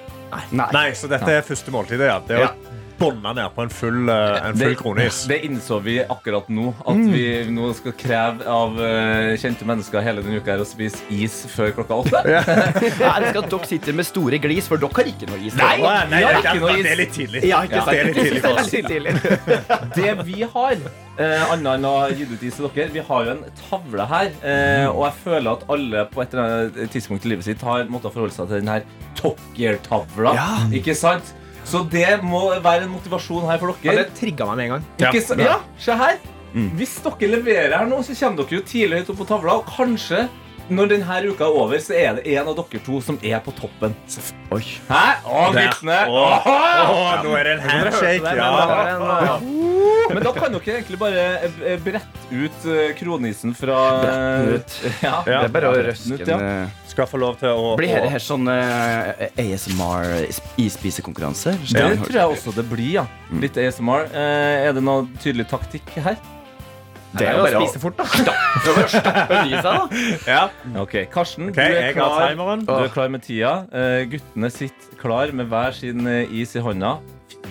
Nei. 0.51 0.69
Nei, 0.73 0.91
så 0.93 1.09
dette 1.09 1.29
er 1.31 1.43
første 1.43 1.71
måltidet. 1.71 2.07
Ja. 2.07 2.19
Det 2.27 2.37
er 2.37 2.41
Ja. 2.41 2.49
Å 2.95 2.99
bånde 2.99 3.33
ned 3.37 3.55
på 3.55 3.65
en 3.65 3.73
full, 3.73 4.09
eh, 4.09 4.49
en 4.49 4.57
full 4.59 4.75
kronis. 4.79 5.25
det 5.29 5.41
innså 5.47 5.81
vi 5.83 5.99
akkurat 6.01 6.49
nå. 6.49 6.73
At 6.87 6.97
vi 7.13 7.25
nå 7.51 7.73
skal 7.75 7.95
kreve 7.99 8.47
av 8.47 8.79
eh, 8.81 9.35
kjente 9.41 9.67
mennesker 9.69 10.05
hele 10.05 10.23
denne 10.23 10.41
uka 10.41 10.55
her 10.55 10.63
å 10.63 10.69
spise 10.69 11.03
is 11.11 11.45
før 11.53 11.73
klokka 11.79 12.01
åtte. 12.05 12.23
Jeg 12.31 13.11
elsker 13.11 13.41
at 13.43 13.51
dere 13.51 13.71
sitter 13.71 13.99
med 13.99 14.09
store 14.09 14.41
glis, 14.43 14.69
for 14.71 14.81
dere 14.81 14.95
har 14.95 15.11
ikke 15.11 15.31
noe 15.31 15.41
is. 15.43 15.57
Nei. 15.59 15.77
Nei, 15.83 16.23
har 16.23 16.39
det, 16.39 16.43
ikke 16.45 16.61
noe 16.63 16.75
is. 16.77 16.85
det 16.85 16.93
er 16.95 17.01
litt 17.03 17.15
tidlig. 17.19 17.45
Ja, 17.51 17.63
ikke 17.67 17.83
sant? 17.83 17.91
Det 17.91 18.01
er 18.01 18.11
litt 18.11 18.21
tidlig 18.23 18.43
for 18.45 18.63
oss. 18.63 19.95
Det 19.95 20.17
vi 20.31 20.49
har, 20.57 20.75
eh, 21.19 21.47
annet 21.55 21.71
enn 21.75 21.89
å 21.91 21.95
gi 22.15 22.29
ut 22.31 22.43
is 22.43 22.59
til 22.59 22.69
dere, 22.69 22.91
vi 22.95 23.07
har 23.11 23.29
jo 23.29 23.37
en 23.37 23.47
tavle 23.67 24.11
her. 24.15 24.35
Eh, 24.43 24.89
og 24.91 25.07
jeg 25.09 25.21
føler 25.25 25.55
at 25.55 25.65
alle 25.75 26.05
på 26.13 26.25
et 26.25 26.37
eller 26.37 26.59
annet 26.59 26.93
tidspunkt 26.95 27.27
i 27.27 27.35
livet 27.35 27.49
sitt 27.49 27.65
har 27.67 27.89
måttet 27.91 28.15
forholde 28.15 28.37
seg 28.37 28.51
til 28.51 28.63
den 28.63 28.77
her 28.77 28.87
Top 29.19 29.41
Gear-tavla. 29.57 30.35
Ja. 30.37 30.53
Ikke 30.75 30.97
sant? 30.99 31.35
Så 31.65 31.81
det 31.91 32.23
må 32.23 32.47
være 32.61 32.85
en 32.85 32.93
motivasjon 32.93 33.47
her 33.49 33.59
for 33.63 33.75
Ja, 33.83 33.93
dere. 33.95 34.05
det 34.05 34.15
trigga 34.21 34.47
meg 34.51 34.57
med 34.57 34.65
en 34.65 34.73
gang. 34.77 34.87
Ikke 35.09 35.23
så, 35.25 35.37
ja, 35.41 35.59
se 35.81 35.97
her. 35.97 36.19
Hvis 36.79 36.99
dere 37.03 37.31
leverer 37.39 37.73
her 37.81 37.87
nå, 37.91 38.03
så 38.07 38.15
kommer 38.15 38.45
dere 38.45 38.61
jo 38.61 38.65
tidlig 38.69 39.01
høyt 39.03 39.11
opp 39.15 39.23
på 39.25 39.29
tavla. 39.33 39.57
Og 39.59 39.67
kanskje 39.75 40.27
når 40.71 40.89
denne 40.95 41.17
uka 41.29 41.45
er 41.45 41.57
over, 41.61 41.81
så 41.83 41.93
er 41.93 42.15
det 42.17 42.27
en 42.39 42.47
av 42.49 42.55
dere 42.57 42.81
to 42.87 43.01
som 43.05 43.19
er 43.21 43.41
på 43.45 43.53
toppen. 43.59 43.93
Oi. 44.55 44.63
Hæ? 44.89 45.01
Å, 45.27 45.43
guttene. 45.53 45.99
Nå 46.09 47.35
er 47.37 47.45
det 47.45 47.53
en 47.59 47.65
handshake. 47.69 48.37
Ja. 48.39 48.49
Ja. 49.25 49.35
Men 50.15 50.23
da 50.25 50.33
kan 50.37 50.53
dere 50.55 50.79
egentlig 50.79 50.99
bare 51.01 51.27
eh, 51.49 51.77
brette 51.85 52.29
ut 52.33 52.65
eh, 52.71 52.93
kronisen 52.97 53.55
fra 53.57 53.77
Brette 54.05 54.55
ut. 54.55 54.79
Ja, 55.05 55.19
Det 55.27 55.37
er 55.41 55.53
bare 55.59 55.73
å 55.73 55.77
røske 55.89 56.13
den 56.13 56.21
ut, 56.21 56.29
ja. 56.29 56.39
Eh, 56.95 56.97
Skal 56.97 57.09
få 57.11 57.19
lov 57.19 57.35
til 57.41 57.51
å 57.51 57.75
Blir 57.79 57.91
dette 57.91 58.11
her 58.13 58.23
sånn 58.23 58.47
uh, 58.47 59.35
ASMR-ispisekonkurranse? 59.35 61.59
Det 61.67 61.99
tror 62.07 62.19
jeg 62.21 62.29
også 62.37 62.51
det 62.55 62.63
blir, 62.71 62.93
ja. 63.01 63.05
Litt 63.43 63.57
ASMR. 63.59 64.07
Uh, 64.15 64.69
er 64.69 64.73
det 64.77 64.83
noe 64.87 65.09
tydelig 65.19 65.47
taktikk 65.51 65.91
her? 65.99 66.15
Det 67.15 67.29
er 67.29 67.37
jo 67.39 67.45
å 67.47 67.61
spise 67.63 67.79
fort, 67.83 67.99
da. 67.99 68.05
Ja. 70.35 70.43
Ok, 70.81 70.95
Karsten, 71.13 71.51
okay, 71.53 71.71
du, 71.71 71.77
er 71.79 71.93
klar, 71.95 72.35
du 72.35 72.73
er 72.75 72.89
klar 72.95 73.09
med 73.13 73.23
tida. 73.27 73.53
Uh, 73.71 74.03
guttene 74.11 74.49
sitter 74.51 74.97
klar 74.99 75.31
med 75.37 75.47
hver 75.53 75.73
sin 75.77 76.07
eh, 76.11 76.33
is 76.33 76.57
i 76.57 76.61
hånda. 76.65 76.97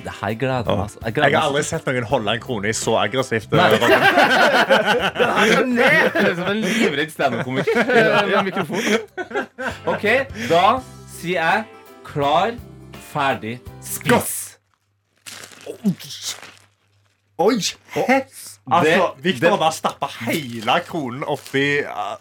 Det 0.04 0.12
her 0.22 0.34
gleder 0.36 0.56
jeg 0.56 0.66
meg. 0.66 0.80
altså. 0.84 1.00
Jeg 1.06 1.16
Jeg 1.16 1.38
har 1.40 1.48
aldri 1.48 1.64
sett 1.64 1.86
noen 1.88 2.04
holde 2.10 2.32
en 2.34 2.42
krone 2.44 2.70
i 2.70 2.74
så 2.76 2.96
aggressivt. 3.00 3.52
Nei. 3.52 3.70
Det 5.78 5.86
er 5.86 6.36
som 6.36 6.50
en 6.52 6.62
livredd 6.64 7.12
standup-komiker 7.14 7.86
med 8.32 8.44
mikrofon. 8.50 8.82
OK, 9.94 10.06
da 10.50 10.64
sier 11.14 11.40
jeg 11.40 11.64
klar, 12.08 12.52
ferdig, 13.14 13.60
spiss. 13.82 14.58
Oi! 17.38 17.56
Altså, 17.96 18.84
Det- 18.84 19.24
Victor 19.24 19.50
har 19.50 19.58
bare 19.58 19.72
stappa 19.76 20.08
hele 20.22 20.80
kronen 20.88 21.24
oppi 21.28 21.66
uh, 21.84 22.16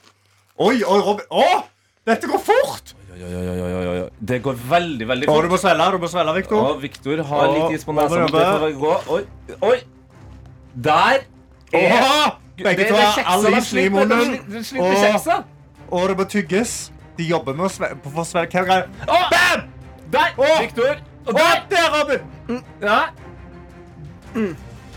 Oi, 0.58 0.82
oi, 0.84 0.98
Robin. 1.00 1.26
Å! 1.30 1.62
Dette 2.06 2.26
går 2.30 2.38
fort! 2.42 2.94
Oi, 3.12 3.22
oi, 3.22 3.60
oi, 3.60 3.86
oi. 3.88 4.08
Det 4.28 4.38
går 4.42 4.54
veldig, 4.68 5.08
veldig 5.08 5.26
fort. 5.28 5.34
fort. 5.34 5.44
du 5.44 5.50
må 5.52 5.56
svelge, 5.60 5.88
du 5.92 5.98
må 5.98 6.08
svelge, 6.08 6.34
Victor. 6.34 6.68
Og 6.70 6.82
Victor 6.82 7.22
har 7.28 7.50
litt 7.52 7.74
is 7.76 7.84
på 7.84 7.92
nesa. 7.92 8.22
Det 8.24 8.44
får 8.62 8.72
gå. 8.80 8.94
Oi, 9.16 9.22
oi. 9.68 9.76
Der 10.84 11.18
er 11.20 11.26
Oha! 11.74 12.30
Begge 12.62 12.88
to 12.88 12.94
har 12.94 13.24
all 13.26 13.58
isen 13.58 13.78
i 13.78 13.88
munnen. 13.88 14.64
slipper 14.64 14.96
kjeksa. 14.96 15.42
Og 15.90 16.08
det 16.08 16.16
må 16.16 16.24
tygges. 16.24 16.92
De 17.18 17.24
jobber 17.28 17.56
med 17.58 17.68
å 17.68 17.72
svelge. 17.72 18.24
Svelge. 18.24 18.48
Hva 18.48 18.62
er 18.62 18.70
greia? 18.70 18.86
Bam! 19.34 19.68
Der! 20.12 20.32
Victor. 20.60 21.04
Og 21.26 21.36
der! 21.36 21.62
der, 21.70 21.86
Robin! 21.98 22.20
Ja. 22.80 22.98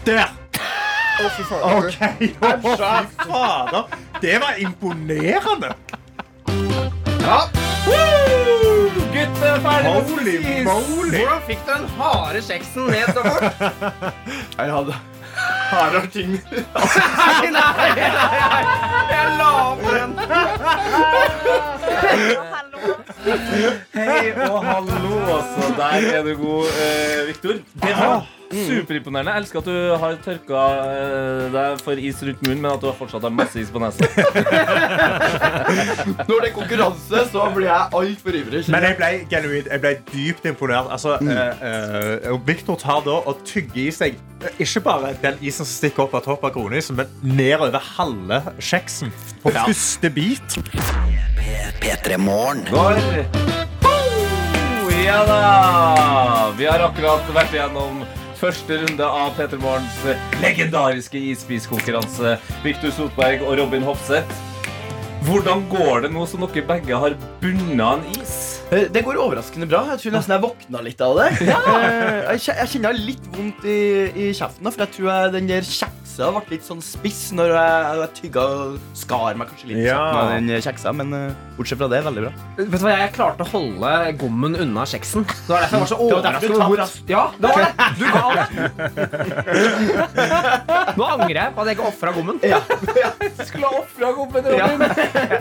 Der. 0.07 0.31
Å, 1.15 1.27
fy 1.35 1.43
fader. 1.51 1.91
Det 1.91 2.39
var 2.39 2.55
imponerende. 2.55 3.75
Ja, 4.15 4.17
det 4.23 4.39
var 4.39 4.63
imponerende 4.63 5.75
med 7.25 7.64
Holy 9.85 10.63
moly. 10.63 11.17
Hvordan 11.17 11.41
fikk 11.47 11.59
du 11.65 11.71
den 11.73 11.85
harde 11.97 12.41
kjeksen 12.41 12.87
ned 12.89 13.07
så 13.13 13.21
fort? 13.25 13.43
Jeg 14.59 14.71
hadde 14.73 14.95
hardere 15.69 16.07
ting. 16.13 16.31
Nei, 16.75 17.49
nei, 17.51 17.71
nei, 17.75 18.09
nei. 18.15 18.63
Jeg 19.11 19.27
la 19.39 19.51
på 19.81 19.89
den. 19.95 20.11
Hei 23.95 24.25
og 24.47 24.59
hallo, 24.69 25.13
altså. 25.35 25.61
Der 25.79 26.09
er 26.13 26.23
du 26.23 26.33
god, 26.39 26.65
eh, 26.85 27.27
Viktor. 27.27 27.59
Det 27.83 27.93
var 27.99 28.25
superimponerende. 28.51 29.31
Jeg 29.33 29.41
elsker 29.43 29.59
at 29.59 29.65
du 29.65 29.95
har 30.01 30.17
tørka 30.25 30.61
eh, 30.85 31.45
deg 31.55 31.81
for 31.83 31.99
is 31.99 32.21
rundt 32.27 32.41
munnen, 32.47 32.61
men 32.63 32.71
at 32.75 32.81
du 32.83 32.89
fortsatt 32.99 33.25
har 33.27 33.33
masse 33.33 33.59
is 33.59 33.71
på 33.73 33.81
nesa. 33.81 34.05
Når 36.27 36.35
det 36.43 36.49
er 36.49 36.53
konkurranse, 36.55 37.23
så 37.31 37.47
blir 37.55 37.67
jeg 37.69 37.89
altfor 37.99 38.37
ivrig. 38.39 38.63
Men 38.71 38.83
jeg 38.89 38.97
ble 38.99 39.09
genuint 39.31 39.67
Jeg 39.71 39.81
ble 39.83 39.93
dypt 40.13 40.45
imponert. 40.51 40.91
Altså, 40.93 41.15
eh, 41.21 41.65
eh, 41.69 42.31
og 42.33 42.41
Victor 42.47 42.75
tar 42.81 43.01
da 43.05 43.17
og 43.25 43.41
tygger 43.47 43.81
i 43.87 43.89
seg 43.95 44.17
eh, 44.43 44.61
ikke 44.65 44.81
bare 44.85 45.13
den 45.23 45.39
isen 45.41 45.65
som 45.65 45.71
stikker 45.73 46.05
opp 46.05 46.13
av 46.19 46.25
toppen 46.27 46.49
av 46.49 46.55
kronisen, 46.55 46.95
men 46.99 47.07
nedover 47.35 47.81
halve 47.97 48.41
kjeksen 48.59 49.11
på 49.43 49.53
Ja. 49.55 49.65
første 49.67 50.09
bit. 50.13 50.57
Oh, 53.85 54.91
ja 55.05 55.19
da! 55.27 56.51
Vi 56.57 56.65
har 56.65 56.81
akkurat 56.87 57.27
vært 57.35 57.53
igjennom 57.53 58.01
Første 58.35 58.77
runde 58.81 59.05
av 59.07 59.31
Peter 59.37 59.59
Morgens 59.61 59.95
legendariske 60.41 61.19
isbiskonkurranse. 61.31 62.35
Victor 62.65 62.91
Sotberg 62.95 63.45
og 63.45 63.55
Robin 63.61 63.85
Hofseth. 63.87 64.41
Hvordan 65.25 65.63
går 65.71 66.03
det 66.05 66.11
nå 66.13 66.25
som 66.29 66.43
dere 66.45 66.65
begge 66.67 66.99
har 67.01 67.15
bundet 67.41 67.79
en 67.81 68.03
is? 68.19 68.35
Eh, 68.69 68.85
Det 68.93 69.01
går 69.05 69.17
overraskende 69.23 69.65
bra. 69.69 69.85
Jeg 69.95 70.03
tror 70.03 70.17
nesten 70.17 70.35
jeg 70.35 70.43
våkna 70.43 70.83
litt 70.85 71.01
av 71.01 71.15
det. 71.21 71.29
Ja. 71.47 71.61
Jeg 72.35 72.69
kjenner 72.75 72.99
litt 72.99 73.25
vondt 73.33 73.65
i, 73.65 73.79
i 74.11 74.27
kjeften, 74.37 74.67
for 74.69 74.83
jeg 74.85 74.93
tror 74.99 75.09
jeg, 75.13 75.33
den 75.39 75.49
der 75.49 75.65
kjeksa 76.15 76.31
ble 76.31 76.55
litt 76.55 76.63
sånn 76.63 76.81
spiss 76.83 77.31
når 77.35 77.49
jeg, 77.51 77.95
jeg 77.99 78.11
tygga 78.19 78.43
og 78.47 78.75
skar 78.95 79.35
meg 79.35 79.49
kanskje 79.49 79.67
litt 79.67 79.81
Ja. 79.83 79.99
den 80.31 80.47
kjeksa. 80.63 80.93
Men 80.95 81.11
uh, 81.11 81.33
bortsett 81.57 81.79
fra 81.79 81.89
det, 81.91 81.99
veldig 82.05 82.21
bra. 82.23 82.31
Vet 82.57 82.71
du 82.71 82.85
hva, 82.85 82.93
Jeg 83.01 83.11
klarte 83.15 83.43
å 83.43 83.49
holde 83.51 83.91
gommen 84.21 84.55
unna 84.63 84.85
kjeksen. 84.87 85.25
Det 85.27 85.51
var 85.51 85.59
derfor 85.65 85.75
jeg 85.75 85.81
var 85.83 85.89
så 85.91 85.97
Det 85.99 86.03
overrasket 86.15 86.51
over 86.55 86.67
hvor 86.71 86.79
Ja, 87.11 87.23
det 87.35 87.47
var 87.51 87.57
det. 87.59 87.71
Du 87.99 88.05
ga 88.05 88.21
alt. 88.31 88.49
Nå 90.95 91.03
angrer 91.15 91.39
jeg 91.41 91.49
på 91.55 91.59
at 91.61 91.67
jeg 91.67 91.75
ikke 91.75 91.89
ofra 91.91 92.09
gommen. 92.15 92.37
Ja. 92.45 92.61
Skulle 93.43 93.65
ha 93.67 93.73
ofra 93.81 94.07
gommen, 94.15 94.43
Robin. 94.55 94.79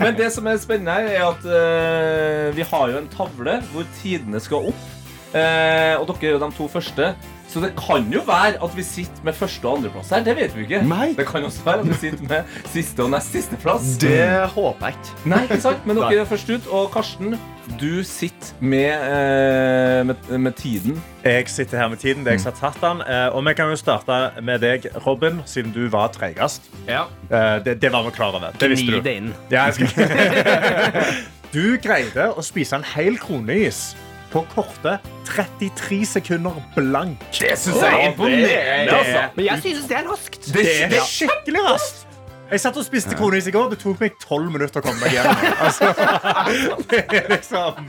Men 0.03 0.11
det 0.19 0.29
som 0.35 0.43
er 0.51 0.59
spennende 0.59 0.91
her, 0.97 1.05
er 1.15 1.23
at 1.29 1.41
uh, 1.47 2.55
vi 2.55 2.63
har 2.67 2.85
jo 2.91 2.99
en 2.99 3.09
tavle 3.15 3.53
hvor 3.71 3.87
tidene 4.01 4.39
skal 4.43 4.59
opp. 4.73 4.83
Uh, 5.35 5.95
og 5.99 6.05
dere 6.07 6.29
er 6.29 6.35
jo 6.35 6.43
de 6.43 6.51
to 6.55 6.67
første. 6.71 7.05
Så 7.47 7.61
det 7.63 7.69
kan 7.79 8.03
jo 8.11 8.19
være 8.27 8.57
at 8.63 8.73
vi 8.75 8.83
sitter 8.83 9.23
med 9.23 9.33
første- 9.37 9.65
og 9.69 9.77
andreplass 9.77 10.09
her. 10.11 10.23
Det 10.25 10.33
vet 10.35 10.55
vi 10.57 10.63
ikke. 10.65 10.81
Nei. 10.89 11.13
Det 11.15 11.25
kan 11.29 11.43
også 11.47 11.61
være 11.63 11.79
at 11.79 11.87
vi 11.87 11.93
sitter 12.01 12.23
med 12.27 12.43
siste 12.73 13.03
og 13.05 13.09
nest 13.13 13.31
siste 13.31 13.55
plass. 13.61 13.93
Det 14.01 14.49
håper 14.55 14.89
jeg 14.89 14.95
ikke. 14.97 15.29
Nei, 15.31 15.41
ikke 15.47 15.61
sant? 15.63 15.85
Men 15.87 15.95
dere 16.01 16.19
er 16.25 16.25
først 16.25 16.49
ut. 16.51 16.67
Og 16.67 16.89
Karsten, 16.91 17.37
du 17.79 18.03
sitter 18.03 18.51
med, 18.59 18.91
eh, 18.91 20.05
med, 20.05 20.15
med 20.39 20.53
tiden. 20.59 20.99
Jeg 21.23 21.47
sitter 21.49 21.77
her 21.77 21.87
med 21.87 21.97
tiden. 21.97 22.25
Det 22.25 22.33
er 22.33 22.37
jeg 22.39 22.41
som 22.43 22.51
har 22.53 22.71
tatt 22.71 22.81
den. 22.81 23.01
Eh, 23.07 23.29
Og 23.35 23.45
vi 23.47 23.53
kan 23.53 23.69
jo 23.71 23.75
starte 23.79 24.19
med 24.43 24.59
deg, 24.61 24.89
Robin, 25.07 25.39
siden 25.45 25.71
du 25.71 25.87
var 25.89 26.07
treigest. 26.11 26.61
Ja. 26.89 27.05
Eh, 27.31 27.63
Det, 27.63 27.79
det 27.81 27.91
var 27.91 28.03
vi 28.03 28.11
klar 28.11 28.35
over. 28.35 28.51
Det 28.59 28.69
visste 28.69 28.85
Gni 28.85 28.91
du. 28.99 29.01
det 29.01 29.15
inn. 29.21 29.33
Ja, 29.51 29.65
jeg 29.69 29.73
skal... 29.73 31.15
Du 31.55 31.77
greide 31.79 32.33
å 32.35 32.41
spise 32.43 32.75
en 32.75 32.83
hel 32.83 33.15
kroneis 33.21 33.93
på 34.35 34.43
korte 34.51 34.97
33 35.29 36.01
sekunder 36.17 36.57
blank. 36.75 37.23
Det 37.31 37.55
syns 37.59 37.79
jeg 37.79 37.93
er 37.93 38.09
imponerende. 38.11 38.97
altså. 38.99 39.21
Men 39.35 39.45
jeg 39.45 39.63
synes 39.63 39.87
det 39.91 40.01
er 40.01 40.09
raskt. 40.11 40.51
Det 40.53 40.65
er 40.83 40.99
skikkelig 41.07 41.63
raskt. 41.69 42.05
Jeg 42.45 42.61
satt 42.61 42.75
og 42.77 42.85
spiste 42.85 43.15
kronis 43.17 43.47
i 43.49 43.51
går. 43.53 43.71
Det 43.71 43.79
tok 43.81 44.01
meg 44.03 44.17
tolv 44.21 44.51
minutter 44.53 44.77
å 44.77 44.85
komme 44.85 45.01
meg 45.01 45.15
hjem. 45.15 45.31
Altså, 45.65 45.87
det 46.91 46.99
er 47.09 47.29
liksom 47.31 47.79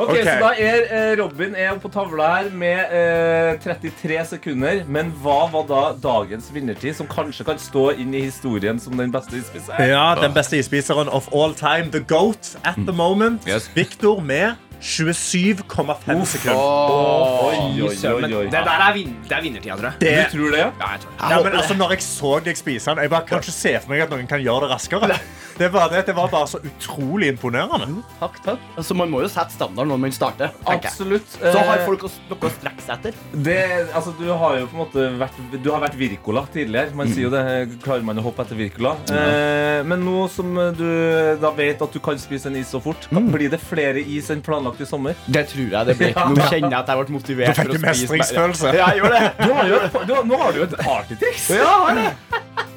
Ok, 0.00 0.06
Ok. 0.06 0.14
Så 0.24 0.36
da 0.40 0.52
er 0.56 0.86
eh, 0.86 1.10
Robin 1.20 1.52
er 1.58 1.74
på 1.82 1.90
tavla 1.92 2.30
her 2.38 2.48
med 2.62 2.94
eh, 2.96 3.58
33 3.60 4.22
sekunder. 4.32 4.80
Men 4.88 5.12
hva 5.20 5.42
var 5.52 5.68
da 5.68 5.82
dagens 6.00 6.48
vinnertid, 6.54 6.96
som 6.96 7.10
kanskje 7.12 7.44
kan 7.50 7.60
stå 7.60 7.90
inn 8.00 8.16
i 8.16 8.24
historien 8.30 8.80
som 8.80 8.96
den 8.96 9.12
beste 9.12 9.36
ispiseren? 9.42 9.92
Ja, 9.92 10.14
Den 10.16 10.32
beste 10.36 10.56
ispiseren 10.62 11.12
of 11.12 11.28
all 11.36 11.52
time, 11.58 11.92
the 11.92 12.00
goat 12.00 12.54
at 12.64 12.80
the 12.86 12.96
moment. 12.96 13.44
Victor 13.76 14.24
med 14.24 14.56
27,5 14.80 16.24
sekunder. 16.26 16.56
Oi, 16.56 17.56
oi, 17.84 17.90
oi, 17.90 18.32
oi. 18.32 18.44
Det 18.48 18.52
der 18.52 18.70
er, 18.72 18.92
vin 18.96 19.12
det 19.28 19.36
er 19.36 19.42
vinnertida, 19.44 19.76
tror 19.76 19.88
jeg. 19.90 20.00
Det, 20.00 20.14
Du 20.32 20.38
tror 20.38 20.54
det, 20.54 20.62
ja? 20.62 20.70
Ja, 20.80 20.90
jeg 20.94 21.00
tror 21.04 21.12
det. 21.18 21.30
ja, 21.30 21.42
men 21.44 21.58
altså, 21.60 21.74
når 21.76 21.90
jeg 21.96 22.02
så 22.06 22.32
deg 22.46 22.60
spise 22.60 22.90
den, 22.94 23.02
jeg 23.04 23.12
bare 23.12 23.26
kan 23.28 23.42
ikke 23.44 23.52
se 23.56 23.74
for 23.82 23.92
meg 23.92 24.04
at 24.06 24.14
noen 24.14 24.30
kan 24.30 24.40
gjøre 24.44 24.64
det 24.66 24.70
raskere. 24.74 25.18
Det 25.60 25.68
var, 25.74 25.90
det, 25.92 26.02
det 26.08 26.14
var 26.16 26.30
bare 26.32 26.48
så 26.48 26.58
utrolig 26.64 27.28
imponerende. 27.34 28.00
Takk, 28.18 28.38
takk. 28.46 28.62
Altså, 28.80 28.94
man 28.96 29.10
må 29.12 29.20
jo 29.20 29.28
sette 29.28 29.52
standard 29.52 29.90
når 29.90 29.98
man 30.06 30.12
starter. 30.16 30.54
jeg. 30.56 30.78
Absolutt. 30.80 31.34
Så 31.36 31.52
har 31.66 31.76
Eh, 31.80 31.84
folk 31.86 32.02
noe 32.30 32.48
å 32.48 32.50
strekke 32.54 32.82
seg 32.86 32.94
etter. 32.96 33.18
det, 33.44 33.58
altså, 33.94 34.14
du 34.18 34.24
har 34.32 34.56
jo 34.58 34.66
på 34.70 34.74
en 34.76 34.80
måte 34.82 35.04
vært 35.20 35.36
Du 35.62 35.68
har 35.70 35.82
vært 35.84 35.98
Virkola 36.00 36.46
tidligere. 36.52 36.94
Man 36.96 37.12
sier 37.12 37.26
jo 37.28 37.30
det. 37.34 37.42
Klarer 37.84 38.02
man 38.08 38.18
å 38.18 38.24
hoppe 38.24 38.42
etter 38.46 38.56
Wirkola? 38.58 38.94
Eh, 39.12 39.82
men 39.84 40.00
nå 40.04 40.24
som 40.32 40.54
du 40.76 41.36
da 41.40 41.50
vet 41.56 41.82
at 41.84 41.92
du 41.92 42.00
kan 42.00 42.18
spise 42.20 42.46
en 42.50 42.56
is 42.56 42.70
så 42.72 42.80
fort, 42.82 43.06
blir 43.10 43.50
det 43.52 43.60
flere 43.60 44.00
is 44.00 44.30
enn 44.32 44.40
planlagt 44.44 44.80
i 44.80 44.88
sommer? 44.88 45.14
Det 45.28 45.44
tror 45.52 45.70
jeg 45.76 45.86
det 45.90 45.96
blir. 46.00 46.14
Nå 46.16 46.48
kjenner 46.48 46.70
jeg 46.70 46.80
at 46.80 46.90
jeg 46.94 47.04
ble 47.04 47.16
motivert. 47.18 47.60
Du 47.60 47.76
fikk 47.76 47.84
mestringsfølelse. 47.84 48.72
Ja, 48.80 48.88
jeg 48.94 49.02
gjorde 49.02 49.20
det. 49.20 49.30
Du 49.44 49.52
har 49.54 49.68
jo, 49.70 49.78
du, 50.08 50.14
har- 50.14 50.24
nå 50.32 50.40
har 50.40 50.52
du 50.56 50.58
jo 50.62 50.64
et 50.70 50.76
partytriks. 50.80 51.48
Ja, 51.50 51.56
jeg 51.60 51.68
har 51.68 52.00
det. 52.00 52.08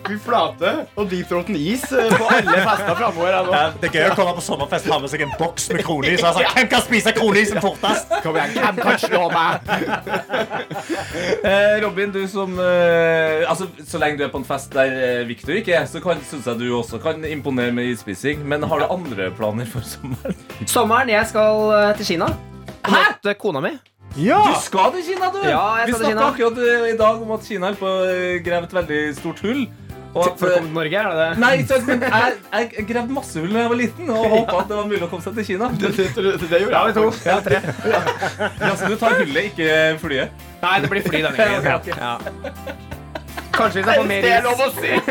Fy 0.04 0.18
flate. 0.20 0.72
Og 1.00 1.10
deep 1.12 1.30
throaten 1.30 1.56
is 1.58 1.84
eh, 1.92 2.12
på 2.12 2.28
alle 2.28 2.58
fester 2.66 2.96
framover. 3.00 3.30
Ja, 3.34 3.64
Det 3.82 3.90
er 3.90 3.96
gøy 3.98 4.08
å 4.12 4.16
komme 4.18 4.34
på 4.38 4.44
sommerfest 4.44 4.90
ha 4.92 5.00
med 5.04 5.12
seg 5.14 5.24
en 5.26 5.34
boks 5.40 5.70
med 5.74 5.86
kronis. 5.88 6.24
Altså, 6.24 6.44
hvem 6.56 6.70
kan 6.72 6.84
spise 6.86 7.14
kronisen 7.16 7.62
fortest? 7.64 8.12
Kom 8.26 8.38
igjen, 8.40 8.58
hvem 8.60 8.82
kan 8.84 9.00
slå 9.02 9.28
meg? 9.34 9.54
Eh, 11.44 11.76
Robin, 11.84 12.12
du 12.14 12.22
som 12.28 12.56
eh, 12.60 13.44
Altså, 13.50 13.68
Så 13.88 14.00
lenge 14.02 14.18
du 14.20 14.24
er 14.26 14.32
på 14.32 14.40
en 14.40 14.48
fest 14.48 14.74
der 14.74 14.94
eh, 14.96 15.28
Victor 15.28 15.56
ikke 15.58 15.76
er, 15.76 15.86
så 15.90 16.00
syns 16.02 16.48
jeg 16.48 16.60
du 16.60 16.66
også 16.78 17.00
kan 17.04 17.24
imponere 17.28 17.74
med 17.76 17.92
isspising. 17.92 18.44
Men 18.48 18.64
har 18.70 18.84
du 18.84 18.88
andre 18.92 19.30
planer 19.36 19.68
for 19.70 19.86
sommeren? 19.88 20.38
Sommeren, 20.68 21.12
jeg 21.14 21.28
skal 21.32 21.74
eh, 21.78 21.90
til 22.00 22.14
Kina. 22.14 22.30
Møte 22.90 23.36
kona 23.40 23.62
mi. 23.64 23.74
Ja! 24.20 24.40
Du 24.46 24.60
skal 24.62 24.92
til 24.94 25.06
Kina, 25.08 25.30
du! 25.34 25.40
Ja, 25.48 25.62
jeg 25.82 25.88
Vi 25.88 25.94
skal 25.94 26.06
Vi 26.06 26.12
snakka 26.12 26.28
akkurat 26.32 26.58
eh, 26.62 26.90
i 26.94 26.98
dag 27.00 27.22
om 27.22 27.32
at 27.34 27.48
Kina 27.48 27.72
holder 27.72 27.80
på 27.80 27.90
å 27.90 28.44
grave 28.46 28.70
et 28.70 28.76
veldig 28.78 29.02
stort 29.18 29.42
hull. 29.46 29.64
Og 30.14 30.38
For 30.38 30.46
å 30.46 30.50
komme 30.54 30.68
til 30.68 30.74
Norge, 30.76 30.94
er 31.00 31.06
det 31.10 31.16
det? 31.18 31.30
Nei, 31.42 31.52
ikke 31.58 31.70
sant, 31.74 31.86
men 31.90 31.98
jeg, 32.06 32.34
jeg 32.54 32.86
gravde 32.92 33.14
masse 33.16 33.36
hull 33.42 33.50
da 33.56 33.60
jeg 33.64 33.70
var 33.72 33.80
liten 33.80 34.06
og 34.14 34.24
håpa 34.34 34.56
at 34.62 34.68
det 34.70 34.76
var 34.78 34.86
mulig 34.92 35.02
å 35.02 35.10
komme 35.10 35.26
seg 35.26 35.34
til 35.40 35.46
Kina. 35.48 35.66
Det, 35.74 35.90
det, 35.98 36.06
det, 36.14 36.34
det 36.52 36.60
gjorde 36.62 36.78
jeg. 36.78 36.94
to. 37.00 37.06
Ja, 37.26 37.38
tre. 37.42 37.58
Ja, 38.62 38.72
så 38.78 38.84
du 38.92 38.96
tar 39.02 39.12
hullet, 39.18 39.44
ikke 39.50 39.68
flyet? 40.04 40.30
Nei, 40.62 40.76
det 40.86 40.88
blir 40.94 41.02
fly 41.10 41.20
denne 41.26 41.38
gangen. 41.38 41.82
Ja. 42.04 42.14
Kanskje 43.54 43.82
hvis 43.84 43.90
jeg 43.90 43.98
får 44.00 44.08
mer 44.10 44.22
Det 44.26 44.32
er 44.34 44.42
is. 44.42 44.46
lov 44.50 44.58
å 44.66 44.70
si. 44.78 44.92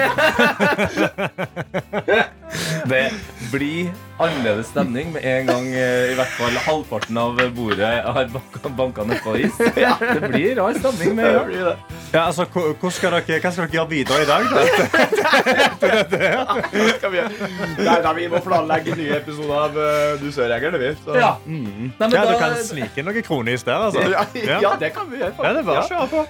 Det 2.92 3.04
blir 3.52 3.92
annerledes 4.26 4.70
stemning 4.72 5.12
med 5.14 5.24
en 5.26 5.46
gang 5.50 5.66
eh, 5.72 6.12
i 6.12 6.16
hvert 6.18 6.34
fall 6.38 6.58
halvparten 6.66 7.18
av 7.22 7.40
bordet 7.56 7.92
har 8.04 8.30
banka, 8.76 9.04
nedpå 9.08 9.36
is. 9.40 9.58
Ja. 9.76 9.94
Det 10.00 10.30
blir 10.32 10.56
rar 10.58 10.74
stemning 10.78 11.16
med 11.18 11.26
en 11.26 11.34
gang. 11.52 11.76
Ja, 12.12 12.26
altså, 12.26 12.44
hvor 12.52 12.90
skal 12.92 13.14
dere, 13.16 13.38
hva 13.40 13.52
skal 13.52 13.66
dere 13.66 13.76
gjøre 13.78 13.90
videre 13.92 14.22
i 14.22 14.28
dag? 14.28 14.42
Da? 14.52 14.60
Nei, 17.82 17.96
da, 18.04 18.12
vi 18.16 18.28
må 18.30 18.40
planlegge 18.44 18.96
nye 18.98 19.16
episoder 19.18 19.56
av 19.62 19.78
Du 20.20 20.26
Du 20.26 20.28
sørjeger, 20.34 20.74
det 20.74 20.80
vi. 20.82 20.90
Så. 21.04 21.16
Ja. 21.18 21.32
Nei, 21.46 21.92
men 21.98 22.14
Ja, 22.14 22.24
da, 22.24 22.32
du 22.32 22.38
kan 22.40 22.56
snike 22.64 23.00
inn 23.02 23.08
noe 23.08 23.24
kronis 23.26 23.64
der. 23.66 23.88
Altså. 23.88 24.04
Ja, 24.12 24.26
Ja. 24.42 24.60
ja, 24.62 24.76
det 24.80 24.92
kan 24.94 25.10
vi 25.10 25.18
gjøre. 25.22 25.34
Ja, 25.38 25.52
det 25.52 25.64
er 25.64 25.66
bare 25.66 25.82
å 25.82 25.88
kjøre 25.88 26.08
på. 26.12 26.26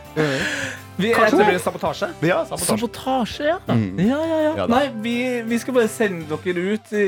vi 0.96 1.10
er 1.12 1.30
blir 1.34 1.58
sabotasje? 1.58 2.08
Ja, 2.22 2.42
sabotasje. 2.46 2.66
Sabotasje, 2.68 3.44
ja. 3.48 3.58
ja, 3.66 4.20
ja, 4.32 4.40
ja. 4.46 4.52
Ja. 4.62 4.66
Nei, 4.70 4.82
vi, 5.04 5.16
vi 5.48 5.58
skal 5.58 5.74
bare 5.74 5.88
sende 5.90 6.38
dere 6.44 6.66
ut 6.76 6.92
i, 6.92 7.06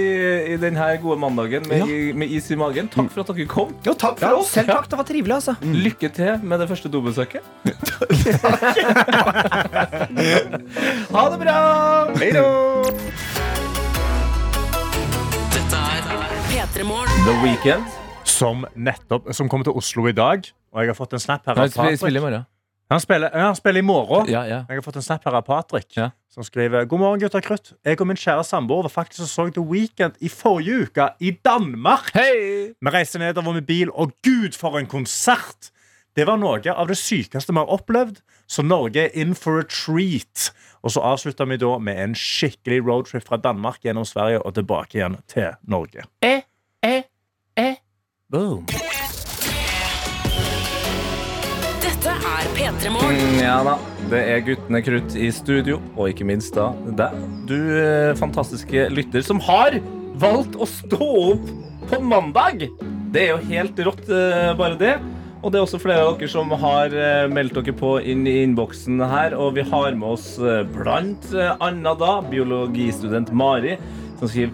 i 0.55 0.57
denne 0.75 0.99
gode 1.03 1.18
mandagen 1.20 1.62
med, 1.68 1.79
ja. 1.87 2.14
med 2.18 2.31
is 2.35 2.51
i 2.51 2.57
magen. 2.59 2.89
Takk 2.93 3.11
for 3.12 3.20
at 3.25 3.29
dere 3.31 3.47
kom. 3.51 3.75
Ja, 3.87 3.93
takk 3.95 4.20
Ja, 4.22 4.33
oss. 4.39 4.51
selv 4.55 4.68
takk, 4.72 4.89
det 4.91 4.97
var 4.99 5.05
trivelig, 5.09 5.35
altså. 5.39 5.55
Lykke 5.62 6.09
til 6.14 6.39
med 6.43 6.59
det 6.61 6.68
første 6.70 6.89
dobesøket. 6.91 7.43
ha 11.14 11.22
det 11.31 11.39
bra! 11.43 11.59
Hei 12.18 12.31
da! 12.35 12.43
Dette 15.55 15.81
P3 16.51 16.83
Morgen. 16.89 17.14
The 17.29 17.35
Weekend. 17.45 17.85
Som 18.25 18.64
nettopp 18.75 19.29
Som 19.37 19.49
kommer 19.53 19.64
til 19.68 19.75
Oslo 19.79 20.09
i 20.11 20.16
dag. 20.16 20.39
Og 20.75 20.79
jeg 20.83 20.89
har 20.91 20.99
fått 20.99 21.12
en 21.14 21.22
snap 21.22 21.43
her 21.47 21.55
av 21.55 21.59
Patrick. 21.70 22.03
morgen. 22.20 22.45
Han 22.95 23.03
spiller, 23.03 23.30
han 23.34 23.57
spiller 23.59 23.82
i 23.82 23.86
morgen. 23.86 24.28
Ja, 24.30 24.45
ja. 24.47 24.61
Jeg 24.68 24.78
har 24.78 24.84
fått 24.86 25.01
en 25.01 25.03
snap 25.03 25.24
her 25.26 25.34
av 25.34 25.42
Patrick 25.42 25.97
Ja. 25.97 26.12
som 26.30 26.47
skriver 26.47 26.84
God 26.86 27.01
morgen, 27.01 27.20
gutter 27.20 27.42
krutt. 27.42 27.72
Jeg 27.84 27.99
og 28.01 28.07
min 28.07 28.16
kjære 28.16 28.45
samboer 28.47 28.86
var 28.86 28.92
faktisk 28.92 29.24
og 29.24 29.28
så 29.32 29.49
The 29.51 29.64
Weekend 29.66 30.14
i 30.22 30.28
forrige 30.30 30.86
uke 30.86 31.09
i 31.20 31.32
Danmark. 31.45 32.12
Hei! 32.14 32.70
Vi 32.78 32.92
reiste 32.95 33.18
nedover 33.18 33.53
med 33.57 33.66
bil, 33.66 33.90
og 33.90 34.12
gud, 34.22 34.55
for 34.55 34.78
en 34.78 34.86
konsert! 34.86 35.72
Det 36.14 36.26
var 36.28 36.38
noe 36.38 36.62
av 36.70 36.86
det 36.86 36.97
sykeste 37.01 37.51
vi 37.51 37.59
har 37.59 37.66
opplevd, 37.74 38.20
så 38.47 38.62
Norge 38.62 39.09
er 39.09 39.18
in 39.18 39.34
for 39.34 39.59
a 39.59 39.66
treat. 39.66 40.53
Og 40.86 40.95
så 40.95 41.03
avslutta 41.03 41.49
vi 41.51 41.59
da 41.59 41.74
med 41.82 41.99
en 41.99 42.14
skikkelig 42.14 42.84
roadtrip 42.86 43.26
fra 43.26 43.40
Danmark 43.42 43.82
gjennom 43.82 44.07
Sverige 44.07 44.38
og 44.47 44.55
tilbake 44.55 45.01
igjen 45.01 45.18
til 45.26 45.51
Norge. 45.66 46.07
Boom. 48.30 48.66
Dette 52.05 52.21
er 52.29 52.49
P3 52.53 52.91
Morgen. 52.93 53.15
Mm, 53.17 53.39
Ja 53.41 53.55
da. 53.65 53.79
Det 54.11 54.19
er 54.29 54.43
guttene 54.45 54.81
krutt 54.85 55.15
i 55.17 55.31
studio, 55.33 55.79
og 55.97 56.11
ikke 56.11 56.27
minst 56.29 56.53
da 56.53 56.67
deg. 56.99 57.15
Du 57.49 57.57
eh, 57.57 58.11
fantastiske 58.19 58.91
lytter 58.93 59.25
som 59.25 59.41
har 59.47 59.79
valgt 60.21 60.59
å 60.61 60.69
stå 60.69 61.09
opp 61.31 61.49
på 61.89 62.01
mandag. 62.05 62.67
Det 63.15 63.23
er 63.23 63.33
jo 63.33 63.39
helt 63.49 63.81
rått, 63.89 64.05
eh, 64.13 64.51
bare 64.59 64.77
det. 64.77 64.93
Og 65.41 65.49
det 65.55 65.63
er 65.63 65.65
også 65.65 65.81
flere 65.81 66.05
av 66.05 66.19
dere 66.21 66.29
som 66.35 66.53
har 66.67 66.93
eh, 66.93 67.25
meldt 67.33 67.57
dere 67.57 67.73
på 67.81 67.97
inn 68.05 68.29
i 68.29 68.37
innboksen 68.43 69.01
her. 69.01 69.39
Og 69.41 69.57
vi 69.57 69.65
har 69.73 69.97
med 69.97 70.19
oss 70.19 70.35
blant 70.77 71.33
annet 71.57 72.05
da 72.05 72.19
biologistudent 72.29 73.33
Mari, 73.33 73.79
som 74.21 74.29
skriver 74.29 74.53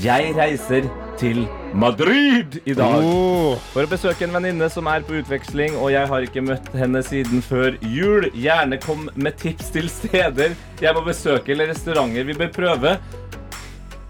Jeg 0.00 0.32
reiser 0.40 0.88
til 1.20 1.44
Madrid 1.74 2.60
i 2.64 2.74
dag. 2.74 3.04
Oh. 3.04 3.58
For 3.72 3.84
å 3.84 3.90
besøke 3.90 4.24
en 4.26 4.34
venninne 4.34 4.68
som 4.72 4.88
er 4.90 5.04
på 5.06 5.18
utveksling, 5.20 5.76
og 5.76 5.92
jeg 5.92 6.08
har 6.10 6.24
ikke 6.26 6.44
møtt 6.46 6.70
henne 6.76 7.02
siden 7.06 7.44
før 7.44 7.76
jul. 7.84 8.28
Gjerne 8.34 8.80
kom 8.82 9.08
med 9.14 9.38
tips 9.40 9.72
til 9.74 9.90
steder 9.92 10.56
jeg 10.78 10.94
må 10.94 11.02
besøke 11.06 11.52
eller 11.52 11.72
restauranter 11.72 12.26
vi 12.28 12.36
bør 12.38 12.52
prøve. 12.54 12.98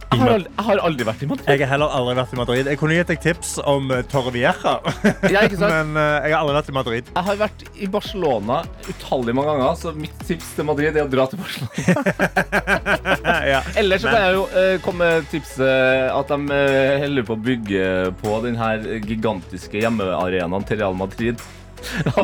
Jeg 0.08 0.20
har 0.22 0.30
aldri, 0.32 0.50
jeg 0.56 0.64
har 0.64 0.80
aldri 0.88 1.04
vært 1.04 1.22
i 1.22 1.26
Madrid. 1.28 1.48
Jeg 1.52 1.60
har 1.60 1.70
heller 1.74 1.94
aldri 1.98 2.14
vært 2.16 2.30
i 2.32 2.38
Madrid. 2.38 2.68
Jeg 2.72 2.78
kunne 2.80 2.96
gitt 2.96 3.10
deg 3.12 3.18
tips 3.26 3.50
om 3.68 3.90
eh, 3.92 4.00
Torrevieja, 4.08 4.54
Ja, 5.34 5.42
men 5.60 5.98
eh, 6.00 6.28
jeg 6.28 6.32
har 6.32 6.38
aldri 6.40 6.54
vært 6.56 6.70
i 6.70 6.76
Madrid. 6.78 7.10
Jeg 7.12 7.26
har 7.26 7.40
vært 7.42 7.64
i 7.68 7.88
Barcelona 7.92 8.60
utallige 8.88 9.36
mange 9.36 9.52
ganger, 9.52 9.76
så 9.80 9.92
mitt 9.96 10.24
tips 10.24 10.54
til 10.56 10.68
Madrid 10.68 10.96
er 10.96 11.04
å 11.04 11.12
dra 11.12 11.26
til 11.28 11.42
Barcelona. 11.42 13.36
ja. 13.52 13.60
Eller 13.76 14.00
så 14.00 14.14
kan 14.14 14.24
jeg 14.24 14.38
jo 14.38 14.46
uh, 14.54 14.76
komme 14.84 15.10
med 15.12 15.28
tipset 15.32 16.08
at 16.14 16.32
de 16.32 16.62
holder 17.04 17.26
på 17.28 17.36
å 17.36 17.42
bygge 17.50 17.84
på 18.22 18.38
den 18.46 18.56
her 18.58 18.88
gigantiske 19.04 19.84
hjemmearenaen 19.84 20.64
til 20.68 20.80
Real 20.80 20.96
Madrid. 20.96 21.44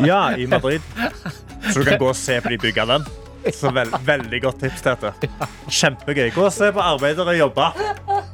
ja, 0.09 0.23
i 0.41 0.49
Madrid. 0.51 0.83
Så 1.69 1.83
du 1.83 1.85
kan 1.85 2.01
gå 2.01 2.11
og 2.11 2.19
se 2.19 2.41
på 2.41 2.55
de 2.55 2.61
bygger 2.65 2.89
den. 2.97 3.07
Så 3.53 3.71
veld, 3.75 3.93
veldig 4.07 4.41
godt 4.45 4.63
tips, 4.65 4.85
Tete. 4.85 5.13
Kjempegøy. 5.69 6.31
Gå 6.35 6.47
og 6.47 6.53
se 6.55 6.71
på 6.73 6.81
arbeidere 6.81 7.37
jobbe. 7.37 7.67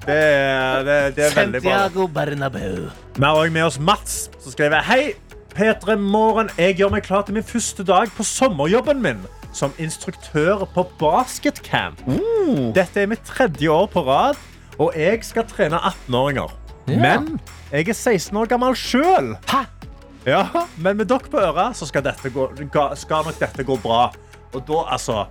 Det 0.07 0.15
er, 0.17 0.85
det, 0.87 0.99
det 1.17 1.27
er 1.27 1.35
veldig 1.35 1.63
bra. 1.65 2.07
Bernabeu. 2.15 2.87
Vi 3.17 3.25
har 3.25 3.35
også 3.41 3.57
med 3.57 3.67
oss 3.67 3.81
Mats, 3.83 4.21
som 4.39 4.55
skriver 4.55 4.87
Hei, 4.87 5.13
P3 5.57 5.97
Morgen. 5.99 6.51
Jeg 6.59 6.79
gjør 6.79 6.95
meg 6.95 7.05
klar 7.09 7.27
til 7.27 7.37
min 7.37 7.47
første 7.47 7.85
dag 7.87 8.13
på 8.17 8.27
sommerjobben 8.27 9.03
min 9.03 9.27
som 9.57 9.73
instruktør 9.83 10.63
på 10.75 10.85
basketcamp. 11.01 12.03
Dette 12.77 13.03
er 13.03 13.11
mitt 13.11 13.25
tredje 13.27 13.71
år 13.71 13.89
på 13.91 14.05
rad, 14.07 14.39
og 14.79 14.95
jeg 14.97 15.25
skal 15.27 15.47
trene 15.51 15.81
18-åringer. 15.91 16.55
Men 16.91 17.33
jeg 17.73 17.89
er 17.91 17.95
16 17.99 18.37
år 18.39 18.51
gammel 18.51 18.79
sjøl. 18.79 19.35
Ja, 20.29 20.45
men 20.77 20.99
med 21.01 21.09
dere 21.11 21.31
på 21.33 21.41
øret 21.41 21.79
så 21.79 21.87
skal, 21.89 22.05
dette 22.05 22.31
gå, 22.35 22.47
skal 23.01 23.27
nok 23.27 23.39
dette 23.41 23.65
gå 23.67 23.77
bra. 23.83 24.11
Og 24.55 24.65
da, 24.67 24.83
altså 24.97 25.25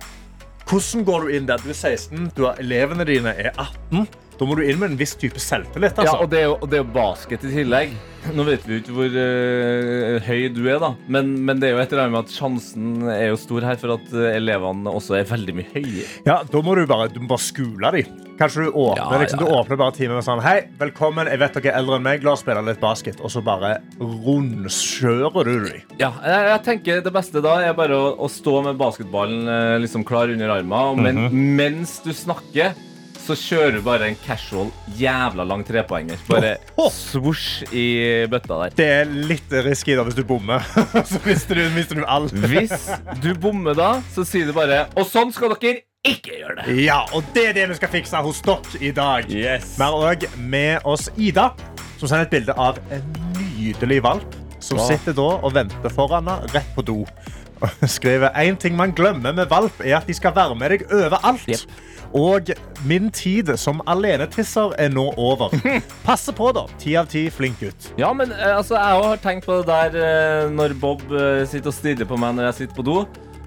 Hvordan 0.70 1.04
går 1.06 1.24
du 1.26 1.30
inn 1.34 1.46
der? 1.48 1.58
Du 1.64 1.70
er 1.72 1.74
16, 1.76 2.28
du 2.36 2.44
har, 2.46 2.58
elevene 2.62 3.02
dine 3.08 3.32
er 3.34 3.50
18. 3.58 4.04
Da 4.38 4.46
må 4.48 4.54
du 4.56 4.62
inn 4.64 4.78
med 4.80 4.92
en 4.92 4.98
viss 5.00 5.16
type 5.18 5.40
selvtillit. 5.42 5.98
Ja, 5.98 6.04
Altså. 6.06 6.20
og 6.22 6.30
det 6.32 6.38
er 6.40 6.46
jo, 6.46 6.54
og 6.62 6.70
det 6.70 6.78
er 6.78 6.84
jo 6.84 6.92
basket 6.94 7.42
i 7.44 7.50
tillegg. 7.52 7.90
Nå 8.36 8.44
vet 8.46 8.62
vi 8.68 8.76
jo 8.76 8.80
ikke 8.84 8.94
hvor 8.94 9.16
uh, 9.18 10.28
høy 10.28 10.46
du 10.54 10.62
er, 10.70 10.78
da. 10.80 10.92
Men, 11.12 11.34
men 11.44 11.60
det 11.60 11.68
er 11.68 11.74
jo 11.74 11.82
et 11.82 11.92
eller 11.92 12.06
annet 12.06 12.14
med 12.14 12.22
at 12.28 12.32
sjansen 12.36 12.86
er 13.10 13.26
jo 13.32 13.40
stor 13.40 13.66
her 13.66 13.76
for 13.82 13.96
at 13.98 14.14
eh, 14.14 14.36
elevene 14.38 14.94
også 14.94 15.18
er 15.18 15.28
veldig 15.28 15.56
mye 15.58 15.68
høye. 15.74 16.06
Ja, 16.28 16.38
da 16.48 16.62
må 16.64 16.76
du 16.78 16.86
bare, 16.88 17.10
du 17.12 17.18
må 17.24 17.32
bare 17.34 17.44
skule 17.50 17.92
dem. 17.98 18.16
Kanskje 18.40 18.62
du 18.62 18.70
åpner, 18.70 19.04
Ja, 19.12 19.18
liksom, 19.20 19.40
ja, 19.40 19.46
du 19.46 19.52
åpner 19.52 19.76
bare 19.76 19.92
teamet 19.92 20.16
med 20.16 20.24
sånn 20.24 20.40
Hei, 20.40 20.62
velkommen, 20.80 21.28
jeg 21.28 21.40
vet 21.42 21.58
dere 21.58 21.74
er 21.74 21.76
eldre 21.82 21.98
enn 21.98 22.06
meg, 22.06 22.22
la 22.24 22.32
oss 22.32 22.40
spille 22.40 22.62
litt 22.64 22.80
basket. 22.80 23.20
Og 23.20 23.28
så 23.34 23.42
bare 23.44 23.74
rundkjører 24.00 25.44
du 25.44 25.66
dem. 25.66 25.82
Ja, 26.00 26.08
jeg, 26.24 26.46
jeg 26.48 26.62
tenker 26.64 27.02
Det 27.04 27.12
beste 27.12 27.42
da 27.44 27.58
er 27.66 27.76
bare 27.76 27.98
å, 28.00 28.14
å 28.16 28.30
stå 28.32 28.62
med 28.64 28.80
basketballen 28.80 29.44
eh, 29.44 29.74
liksom 29.84 30.06
klar 30.08 30.32
under 30.32 30.54
armen. 30.56 31.02
Men 31.04 31.20
mens 31.58 31.98
du 32.00 32.14
snakker, 32.16 32.72
så 33.20 33.36
kjører 33.38 33.76
du 33.76 33.82
bare 33.84 34.08
en 34.10 34.16
casual, 34.24 34.70
jævla 34.98 35.44
lang 35.46 35.62
trepoenger. 35.66 36.20
Bare 36.28 36.54
svosj 36.94 37.68
i 37.76 37.86
bøtta 38.30 38.58
der. 38.64 38.74
Det 38.78 38.88
er 39.00 39.12
litt 39.30 39.52
risky 39.66 39.96
da 39.98 40.04
hvis 40.08 40.18
du 40.18 40.24
bommer. 40.26 40.64
så 41.10 41.20
mister 41.26 41.60
du, 41.60 41.66
mister 41.76 42.00
du 42.00 42.06
alt. 42.08 42.34
Hvis 42.50 42.88
du 43.22 43.32
bommer 43.38 43.76
da, 43.78 43.92
så 44.14 44.24
sier 44.26 44.50
du 44.50 44.56
bare 44.56 44.86
Og 44.98 45.06
sånn 45.08 45.32
skal 45.36 45.54
dere 45.54 45.84
ikke 46.06 46.38
gjøre 46.38 46.62
det. 46.62 46.76
Ja, 46.86 47.02
og 47.12 47.26
det 47.34 47.50
er 47.50 47.58
det 47.58 47.66
vi 47.74 47.80
skal 47.80 47.92
fikse 47.92 48.22
hos 48.24 48.40
dere 48.46 48.80
i 48.80 48.92
dag. 48.96 49.28
Yes. 49.28 49.74
Vi 49.76 49.84
har 49.84 49.96
også 49.96 50.30
med 50.40 50.86
oss 50.88 51.10
Ida, 51.20 51.50
som 51.98 52.08
sender 52.08 52.24
et 52.24 52.32
bilde 52.38 52.56
av 52.56 52.80
en 52.94 53.04
nydelig 53.36 54.00
valp. 54.06 54.38
Som 54.60 54.76
ja. 54.80 54.90
sitter 54.90 55.16
da 55.16 55.28
og 55.40 55.54
venter 55.56 55.92
foran 55.92 56.28
henne 56.28 56.50
rett 56.54 56.74
på 56.76 56.84
do. 56.84 57.02
Og 57.60 57.90
skriver 57.92 58.32
en 58.40 58.56
ting 58.56 58.76
man 58.76 58.92
glemmer 58.96 59.34
med 59.36 59.50
valp, 59.50 59.82
er 59.84 59.98
at 59.98 60.06
de 60.08 60.16
skal 60.16 60.32
være 60.36 60.56
med 60.56 60.72
deg 60.72 60.84
overalt. 60.96 61.66
Og 62.16 62.50
min 62.90 63.10
tid 63.14 63.52
som 63.60 63.80
alenetisser 63.86 64.72
er 64.82 64.88
nå 64.90 65.06
over. 65.20 65.52
Passe 66.08 66.32
på, 66.34 66.50
da. 66.56 66.64
Ti 66.82 66.96
av 66.98 67.06
ti, 67.12 67.28
flink 67.30 67.60
gutt. 67.62 67.90
Ja, 68.00 68.12
men 68.16 68.32
eh, 68.34 68.56
altså, 68.56 68.74
jeg 68.74 69.02
har 69.06 69.20
tenkt 69.22 69.46
på 69.46 69.60
det 69.60 69.68
der 69.70 69.98
eh, 70.02 70.50
når 70.50 70.74
Bob 70.82 71.04
eh, 71.12 71.44
sitter 71.46 71.70
og 71.70 71.76
stirrer 71.76 72.08
på 72.10 72.18
meg 72.18 72.34
når 72.38 72.50
jeg 72.50 72.58
sitter 72.64 72.80
på 72.80 72.86
do. 72.88 72.96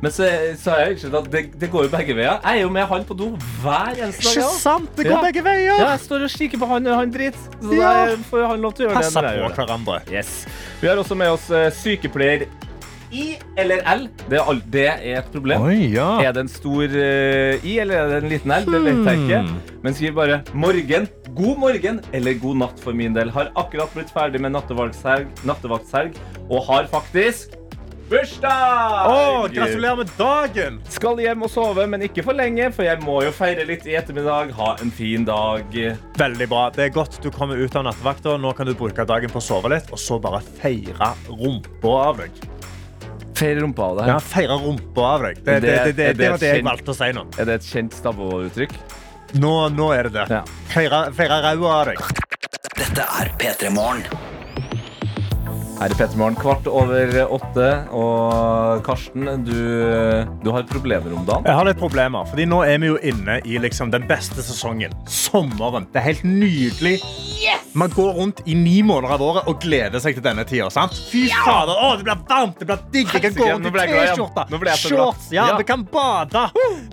Men 0.03 0.11
så, 0.11 0.27
så 0.59 0.73
jeg 0.81 0.97
ikke 0.97 1.11
at 1.15 1.27
det, 1.31 1.41
det 1.61 1.69
går 1.71 1.85
jo 1.85 1.91
begge 1.93 2.15
veier. 2.17 2.39
Jeg 2.43 2.57
er 2.59 2.65
jo 2.65 2.71
med 2.75 2.83
han 2.89 3.05
på 3.07 3.15
do 3.15 3.29
hver 3.61 3.93
eneste 3.95 4.25
dag. 4.25 4.33
Ikke 4.41 4.49
sant? 4.59 4.89
Det 4.97 5.05
går 5.07 5.15
Ja. 5.15 5.21
begge 5.27 5.43
veier. 5.45 5.69
Ja, 5.79 5.93
jeg 5.93 6.01
står 6.03 6.25
og 6.27 6.33
kikker 6.33 6.59
på 6.59 6.67
han, 6.73 6.89
og 6.91 6.97
han 6.99 7.13
driter. 7.13 7.45
Så 7.63 7.71
Ja. 7.77 7.93
da 8.11 8.17
får 8.31 8.47
han 8.51 8.65
lov 8.67 8.73
til 8.75 8.85
å 8.85 8.89
gjøre 8.89 8.99
Passer 8.99 9.23
det. 9.27 9.31
Passer 9.39 9.55
på 9.55 9.63
hverandre. 9.63 10.01
Yes. 10.11 10.33
Vi 10.81 10.87
har 10.91 10.99
også 10.99 11.15
med 11.15 11.31
oss 11.35 11.47
sykepleier 11.79 12.47
I 13.13 13.25
eller 13.61 13.83
L. 13.93 14.07
Det 14.29 14.39
er, 14.39 14.61
det 14.73 14.85
er 14.89 15.17
et 15.21 15.31
problem. 15.33 15.65
Oi, 15.69 15.93
ja. 15.93 16.09
Er 16.25 16.33
det 16.35 16.45
en 16.47 16.51
stor 16.51 16.83
eh, 16.89 17.63
I 17.63 17.77
eller 17.83 18.01
er 18.01 18.13
det 18.13 18.21
en 18.23 18.31
liten 18.33 18.53
L? 18.55 18.69
Det 18.69 18.83
vet 18.87 19.09
jeg 19.09 19.23
ikke. 19.23 19.41
Men 19.83 19.97
skriv 19.97 20.15
bare 20.17 20.41
'morgen', 20.53 21.09
'god 21.33 21.57
morgen' 21.61 22.03
eller 22.13 22.39
'god 22.41 22.61
natt' 22.63 22.79
for 22.83 22.93
min 22.93 23.13
del. 23.13 23.29
Har 23.29 23.51
akkurat 23.55 23.93
blitt 23.93 24.13
ferdig 24.13 24.41
med 24.41 24.55
nattevaktshelg, 24.57 25.29
nattevaktshelg 25.45 26.17
og 26.49 26.65
har 26.67 26.89
faktisk 26.91 27.59
bursdag! 28.13 29.09
Å, 29.09 29.47
gratulerer 29.53 29.99
med 30.01 30.11
dagen! 30.17 30.79
Skal 30.91 31.21
hjem 31.23 31.45
og 31.45 31.51
sove, 31.53 31.85
men 31.89 32.05
ikke 32.05 32.25
for 32.25 32.37
lenge, 32.37 32.69
for 32.75 32.87
jeg 32.87 33.01
må 33.05 33.19
jo 33.25 33.33
feire 33.35 33.65
litt 33.67 33.87
i 33.89 33.97
ettermiddag. 33.99 34.53
Ha 34.57 34.73
en 34.83 34.93
fin 34.93 35.25
dag. 35.27 35.77
Veldig 36.19 36.49
bra. 36.51 36.67
Det 36.75 36.87
er 36.87 36.95
godt 36.95 37.19
du 37.23 37.29
kommer 37.33 37.59
ut 37.59 37.77
av 37.79 37.87
nattevakta. 37.89 38.37
Nå 38.41 38.53
kan 38.57 38.69
du 38.69 38.75
bruke 38.77 39.07
dagen 39.09 39.33
på 39.33 39.41
å 39.41 39.47
sove 39.47 39.73
litt, 39.73 39.89
og 39.93 40.01
så 40.01 40.19
bare 40.21 40.43
feire 40.61 41.13
rumpa 41.29 41.95
av 42.09 42.23
deg. 42.23 42.43
Feire 43.43 43.59
rumpa 43.65 43.83
av 43.91 43.97
deg. 43.99 44.07
Ja, 44.13 44.17
feire 44.23 44.55
rumpa 44.63 45.07
av 45.13 45.23
deg. 45.27 45.39
Det, 45.43 45.59
det, 45.59 45.71
det, 45.71 45.93
det, 45.99 46.09
det 46.21 46.29
var 46.31 46.37
det 46.39 46.47
jeg 46.53 46.61
kjent- 46.61 46.69
valgte 46.71 46.93
å 46.93 46.99
si 47.01 47.09
nå. 47.17 47.25
Er 47.41 47.49
det 47.49 47.57
et 47.59 47.67
kjent 47.67 47.97
stabbeuttrykk? 47.99 48.75
Nå, 49.43 49.53
nå 49.75 49.87
er 49.95 50.07
det 50.07 50.13
det. 50.21 50.25
Ja. 50.39 50.43
Feire 50.71 51.39
ræva 51.43 51.73
av 51.81 51.89
deg. 51.91 51.99
Dette 52.77 53.07
er 53.19 53.31
P3 53.41 53.71
Morgen. 53.75 54.05
Her 55.79 55.91
i 55.91 55.95
Pettermorgen 55.97 56.35
kvart 56.39 56.67
over 56.69 57.09
åtte. 57.33 57.67
Og 57.91 58.83
Karsten, 58.85 59.25
du, 59.43 59.55
du 60.43 60.51
har 60.53 60.63
problemer 60.69 61.11
om 61.17 61.25
dagen. 61.27 61.47
Jeg 61.49 61.57
har 61.57 61.67
litt 61.67 61.79
problemer, 61.81 62.27
fordi 62.29 62.45
nå 62.47 62.61
er 62.67 62.77
vi 62.83 62.91
jo 62.91 62.99
inne 63.03 63.39
i 63.43 63.57
liksom 63.59 63.91
den 63.91 64.05
beste 64.07 64.43
sesongen. 64.45 64.93
Sommeren. 65.09 65.87
Det 65.91 65.99
er 65.99 66.07
helt 66.11 66.23
nydelig. 66.27 66.99
Man 67.75 67.89
går 67.91 68.13
rundt 68.19 68.43
i 68.47 68.53
ni 68.55 68.77
måneder 68.85 69.15
av 69.17 69.23
året 69.25 69.47
og 69.49 69.57
gleder 69.63 69.99
seg 69.99 70.15
til 70.15 70.23
denne 70.23 70.45
tida. 70.47 70.69
sant? 70.71 70.93
Fy 71.09 71.25
fader, 71.33 71.73
å, 71.73 71.89
det 71.99 72.05
blir 72.05 72.21
varmt, 72.29 72.59
det 72.61 72.69
blir 72.69 72.83
digg. 72.93 73.09
Jeg 73.17 73.25
kan 73.25 73.35
gå 73.39 73.49
rundt 73.49 73.67
i. 73.67 73.71
T-skjorte, 73.73 74.77
shorts, 74.77 75.27
ja, 75.33 75.47
Ja. 75.49 75.57
vi 75.57 75.65
kan 75.67 75.83
bade. 75.91 76.45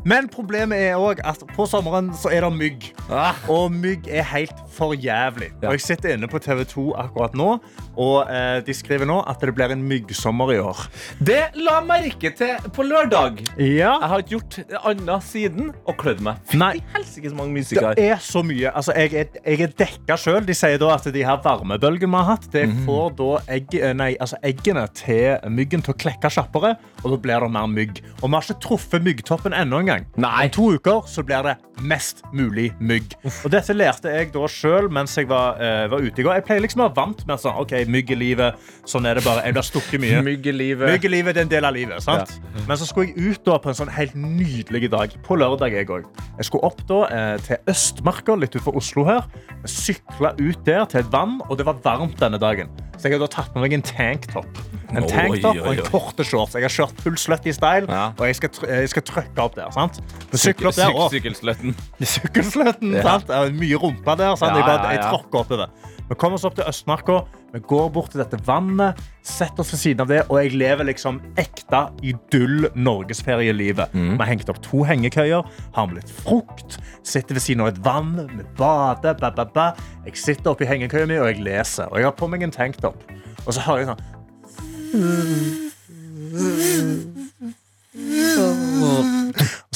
Men 0.09 0.27
problemet 0.33 0.81
er 0.89 0.97
òg 0.99 1.21
at 1.23 1.45
på 1.55 1.69
sommeren 1.71 2.11
så 2.17 2.33
er 2.33 2.49
det 2.49 2.53
mygg. 2.57 2.89
Ah. 3.13 3.37
Og 3.53 3.71
mygg 3.71 4.09
er 4.09 4.25
helt 4.33 4.57
for 4.73 4.97
jævlig. 4.97 5.53
Og 5.63 5.77
jeg 5.77 5.85
sitter 5.85 6.17
inne 6.17 6.27
på 6.31 6.41
TV 6.43 6.65
2 6.65 6.89
akkurat 7.05 7.37
nå, 7.39 7.53
og 8.01 8.31
eh, 8.33 8.59
de 8.71 8.77
skriver 8.79 9.09
nå 9.11 9.19
at 9.29 9.43
det 9.43 9.53
blir 9.57 9.75
en 9.75 9.83
myggsommer 9.91 10.55
i 10.55 10.59
år. 10.63 10.85
Det 11.21 11.41
la 11.59 11.81
merke 11.85 12.31
til 12.39 12.71
på 12.77 12.85
lørdag. 12.87 13.43
Ja. 13.59 13.97
Jeg 14.01 14.11
har 14.13 14.23
ikke 14.23 14.37
gjort 14.39 14.59
annet 14.87 15.27
siden 15.27 15.73
og 15.85 15.97
klødd 16.01 16.23
meg. 16.25 16.39
Nei. 16.57 16.73
Helsike 16.95 17.33
så 17.33 17.39
mange 17.39 17.55
musikere. 17.59 17.93
Det 17.99 18.07
er 18.15 18.21
så 18.23 18.43
mye. 18.47 18.71
Altså, 18.77 18.95
jeg, 18.97 19.15
er, 19.25 19.41
jeg 19.45 19.67
er 19.67 19.75
dekka 19.83 20.17
sjøl. 20.21 20.41
De 20.47 20.55
sier 20.57 20.79
da 20.81 20.93
at 20.95 21.09
de 21.13 21.25
her 21.27 21.41
varmebølgene 21.45 22.11
vi 22.11 22.17
har 22.21 22.29
hatt, 22.33 22.47
det 22.55 22.67
Mhm. 22.71 22.85
får 22.87 23.09
da 23.19 23.29
egg, 23.57 23.75
eh, 23.75 23.93
nei, 23.97 24.11
altså 24.21 24.37
eggene 24.47 24.85
til 24.95 25.39
myggen 25.51 25.83
til 25.83 25.95
å 25.95 25.99
klekke 25.99 26.31
kjappere, 26.31 26.77
og 27.03 27.11
da 27.11 27.17
blir 27.25 27.41
det 27.41 27.51
mer 27.51 27.67
mygg. 27.71 28.01
Og 28.23 28.29
vi 28.29 28.35
har 28.37 28.45
ikke 28.47 28.61
truffet 28.63 29.03
myggtoppen 29.03 29.55
ennå 29.57 29.81
engang. 29.83 30.07
Om 30.17 30.51
to 30.55 30.69
uker 30.77 31.03
så 31.11 31.25
blir 31.27 31.43
det 31.49 31.57
mest 31.83 32.23
mulig 32.37 32.71
mygg. 32.81 33.15
Og 33.45 33.51
dette 33.51 33.75
lærte 33.75 34.13
jeg 34.13 34.33
da 34.35 34.47
sjøl 34.47 34.91
mens 34.93 35.17
jeg 35.17 35.27
var, 35.31 35.57
uh, 35.59 35.89
var 35.91 35.99
ute 36.05 36.21
i 36.21 36.23
går. 36.27 36.35
Jeg 36.39 36.45
pleier 36.47 36.61
liksom 36.67 36.85
å 36.85 36.89
være 36.91 36.97
vant 37.01 37.27
med 37.27 37.41
sånn, 37.43 37.57
OK, 37.63 37.73
mygg 37.89 38.11
i 38.13 38.19
livet. 38.21 38.60
Sånn 38.89 39.07
er 39.07 39.15
det 39.21 39.25
bare. 39.25 39.45
Jeg 39.47 39.55
blir 39.55 39.67
stukket 39.67 40.01
mye. 40.03 40.23
Myggelivet. 40.27 40.47
i 40.51 40.59
livet. 40.59 40.91
Mygg 40.95 41.05
i 41.05 41.13
livet 41.13 41.35
det 41.35 41.41
er 41.43 41.47
en 41.49 41.53
del 41.53 41.65
av 41.69 41.75
livet. 41.77 42.03
sant? 42.03 42.33
Men 42.67 42.77
så 42.81 42.87
skulle 42.89 43.09
jeg 43.13 43.35
ut 43.37 43.45
da 43.45 43.59
på 43.59 43.69
en 43.71 43.79
sånn 43.79 43.93
helt 43.93 44.15
nydelig 44.15 44.91
dag. 44.91 45.15
På 45.27 45.37
lørdag, 45.39 45.73
jeg 45.77 45.87
òg. 45.89 46.05
Jeg 46.39 46.49
skulle 46.49 46.65
opp 46.71 46.81
da 46.89 47.01
eh, 47.11 47.37
til 47.47 47.57
Østmarka, 47.71 48.35
litt 48.41 48.55
utenfor 48.57 48.77
Oslo 48.81 49.05
her. 49.09 49.27
Sykla 49.69 50.35
ut 50.41 50.65
der 50.67 50.85
til 50.91 51.01
et 51.05 51.11
vann, 51.13 51.41
og 51.49 51.59
det 51.61 51.67
var 51.69 51.79
varmt 51.85 52.19
denne 52.21 52.39
dagen. 52.41 52.69
Så 53.01 53.09
jeg 53.09 53.17
har 53.17 53.23
da 53.25 53.31
tatt 53.33 53.55
med 53.55 53.63
meg 53.65 53.73
en 53.79 53.83
tanktop. 53.87 54.59
En 54.91 55.07
tanktop 55.09 55.57
og 55.63 55.71
en 55.73 55.85
korte 55.87 56.25
shorts. 56.27 56.57
Jeg 56.59 56.67
har 56.67 56.73
kjørt 56.75 56.99
full 57.01 57.17
slutty 57.17 57.53
style, 57.57 57.87
Ja. 57.89 58.11
og 58.19 58.27
jeg 58.27 58.37
skal, 58.37 58.51
jeg 58.69 58.89
skal 58.93 59.03
trykke 59.09 59.39
opp 59.45 59.55
der. 59.57 59.71
sant? 59.73 60.01
Sykler 60.35 60.69
opp 60.69 60.77
der, 60.77 60.91
Syk- 60.93 61.15
Sykkelsløtten. 61.15 61.77
Sykkelsløtten. 62.15 62.93
Ja. 62.99 63.03
sant? 63.07 63.31
Mye 63.57 63.79
rumpa 63.81 64.17
der. 64.21 64.35
Sant? 64.37 64.53
Ja, 64.53 64.61
jeg, 64.61 64.67
bare, 64.67 64.85
ja, 64.85 64.91
jeg 64.91 65.01
ja. 65.05 65.11
tråkker 65.15 65.45
oppover. 65.45 65.71
Vi 66.11 66.17
kommer 66.19 66.35
oss 66.41 66.45
opp 66.49 66.57
til 66.59 66.67
Østmarka. 66.67 67.21
Vi 67.55 67.61
går 67.71 67.91
bort 67.95 68.11
til 68.11 68.19
dette 68.23 68.39
vannet, 68.47 68.99
setter 69.27 69.63
oss 69.63 69.71
ved 69.75 69.81
siden 69.81 70.03
av 70.03 70.09
det, 70.11 70.21
og 70.27 70.41
jeg 70.41 70.59
lever 70.59 70.89
liksom 70.89 71.21
ekte 71.39 71.85
idyll 72.03 72.67
norgesferielivet. 72.75 73.95
Vi 73.95 74.19
har 74.19 74.31
hengt 74.31 74.51
opp 74.51 74.59
to 74.67 74.83
hengekøyer, 74.87 75.47
har 75.77 75.87
med 75.87 75.97
litt 76.01 76.11
frukt, 76.11 76.79
sitter 77.07 77.39
ved 77.39 77.43
siden 77.47 77.63
av 77.63 77.69
et 77.71 77.81
vann, 77.87 78.15
vi 78.27 78.45
bader, 78.59 79.15
ba, 79.23 79.31
ba, 79.35 79.45
ba. 79.55 79.69
Jeg 80.07 80.19
sitter 80.19 80.51
oppi 80.55 80.67
hengekøya 80.67 81.07
mi, 81.07 81.19
og 81.23 81.31
jeg 81.31 81.45
leser. 81.47 81.87
Og 81.91 81.97
jeg 82.03 82.11
har 82.11 82.19
på 82.19 82.27
meg 82.31 82.43
en 82.47 82.55
tanktop. 82.55 82.99
Og 83.47 83.55
så 83.55 83.61
hører 83.67 83.79
jeg 83.85 83.91
sånn 83.95 84.03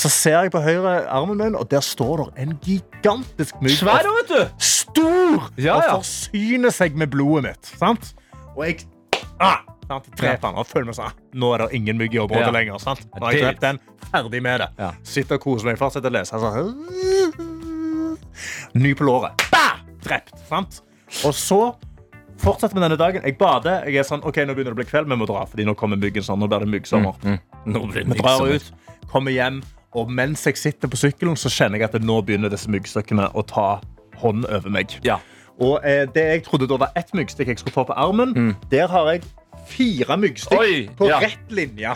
så 0.05 0.11
ser 0.13 0.35
jeg 0.45 0.53
på 0.53 0.61
høyre 0.61 0.91
armen 1.09 1.39
min, 1.41 1.55
og 1.57 1.71
der 1.71 1.81
står 1.85 2.27
det 2.27 2.45
en 2.45 2.57
gigantisk 2.65 3.57
mygg. 3.65 3.79
Svær, 3.79 4.05
vet 4.19 4.33
du! 4.33 4.41
Stor! 4.61 5.47
Ja, 5.57 5.79
ja. 5.81 5.95
Og 5.95 6.03
forsyner 6.03 6.75
seg 6.75 6.99
med 7.01 7.09
blodet 7.15 7.47
mitt. 7.47 7.71
Sant? 7.81 8.11
Og 8.55 8.67
jeg 8.67 8.83
ah, 9.41 9.63
sant? 9.89 10.11
dreper 10.19 10.51
den 10.51 10.61
og 10.61 10.69
føler 10.69 10.91
meg 10.91 10.99
sånn. 10.99 11.17
Nå 11.41 11.55
er 11.57 11.65
det 11.65 11.81
ingen 11.81 11.97
mygg 12.01 12.19
i 12.19 12.21
området 12.21 12.51
Ja. 12.51 12.53
lenger. 12.53 12.83
Sant? 12.83 13.01
Nå 13.17 13.25
har 13.25 13.33
jeg 13.33 13.47
drept 13.47 13.65
den. 13.65 13.81
Ferdig 14.11 14.43
med 14.45 14.61
det. 14.61 14.69
Ja. 14.79 14.91
Sitter 15.15 15.41
og 15.41 15.47
koser 15.47 15.71
meg. 15.71 15.81
Fortsetter 15.81 16.13
å 16.13 16.17
lese. 16.19 16.37
Altså. 16.37 16.53
Ny 18.77 18.93
på 18.99 19.09
låret. 19.09 19.49
Bah! 19.55 19.81
Drept. 20.05 20.37
Sant? 20.51 20.83
Og 21.25 21.33
så 21.33 21.61
fortsetter 22.45 22.77
vi 22.77 22.85
denne 22.85 22.99
dagen. 23.01 23.25
Jeg 23.25 23.39
bader. 23.41 23.89
Jeg 23.89 24.03
er 24.05 24.09
sånn, 24.09 24.21
ok, 24.27 24.43
Nå 24.45 24.53
begynner 24.53 24.75
det 24.75 24.77
å 24.77 24.83
bli 24.83 24.91
kveld, 24.91 25.09
vi 25.09 25.17
må 25.17 25.27
dra. 25.31 25.47
Fordi 25.49 25.65
nå 25.65 25.75
kommer 25.81 25.97
myggen 26.01 26.27
sånn. 26.27 26.43
Nå 26.45 26.51
blir 26.53 26.67
det 26.67 26.71
myggsommer. 26.77 27.17
Nå 27.65 27.87
blir 27.89 28.05
det 28.05 28.13
Vi 28.13 28.21
drar 28.21 28.45
myggsommer. 28.45 28.61
ut, 28.61 29.09
kommer 29.11 29.33
hjem, 29.33 29.63
og 29.95 30.11
mens 30.11 30.47
jeg 30.47 30.59
sitter 30.59 30.91
på 30.91 30.99
sykkelen, 30.99 31.39
så 31.39 31.53
kjenner 31.53 31.79
jeg 31.79 31.91
at 31.91 32.03
nå 32.03 32.19
begynner 32.27 32.53
disse 32.53 32.71
myggstykkene 32.71 33.31
å 33.35 33.47
ta 33.47 33.69
hånd 34.23 34.47
over 34.51 34.73
meg. 34.73 34.99
Ja. 35.07 35.21
Og 35.63 35.79
eh, 35.87 36.03
det 36.11 36.25
jeg 36.27 36.45
trodde 36.49 36.67
da 36.71 36.81
var 36.83 36.95
ett 36.99 37.13
myggstikk 37.15 37.53
jeg 37.53 37.63
skulle 37.63 37.77
få 37.77 37.87
på 37.89 37.97
armen, 37.99 38.55
der 38.73 38.91
har 38.91 39.13
jeg 39.13 39.23
fire 39.71 40.19
myggstikk 40.21 40.61
Oi, 40.61 40.75
på 40.99 41.09
ja. 41.09 41.21
rett 41.23 41.55
linje. 41.55 41.95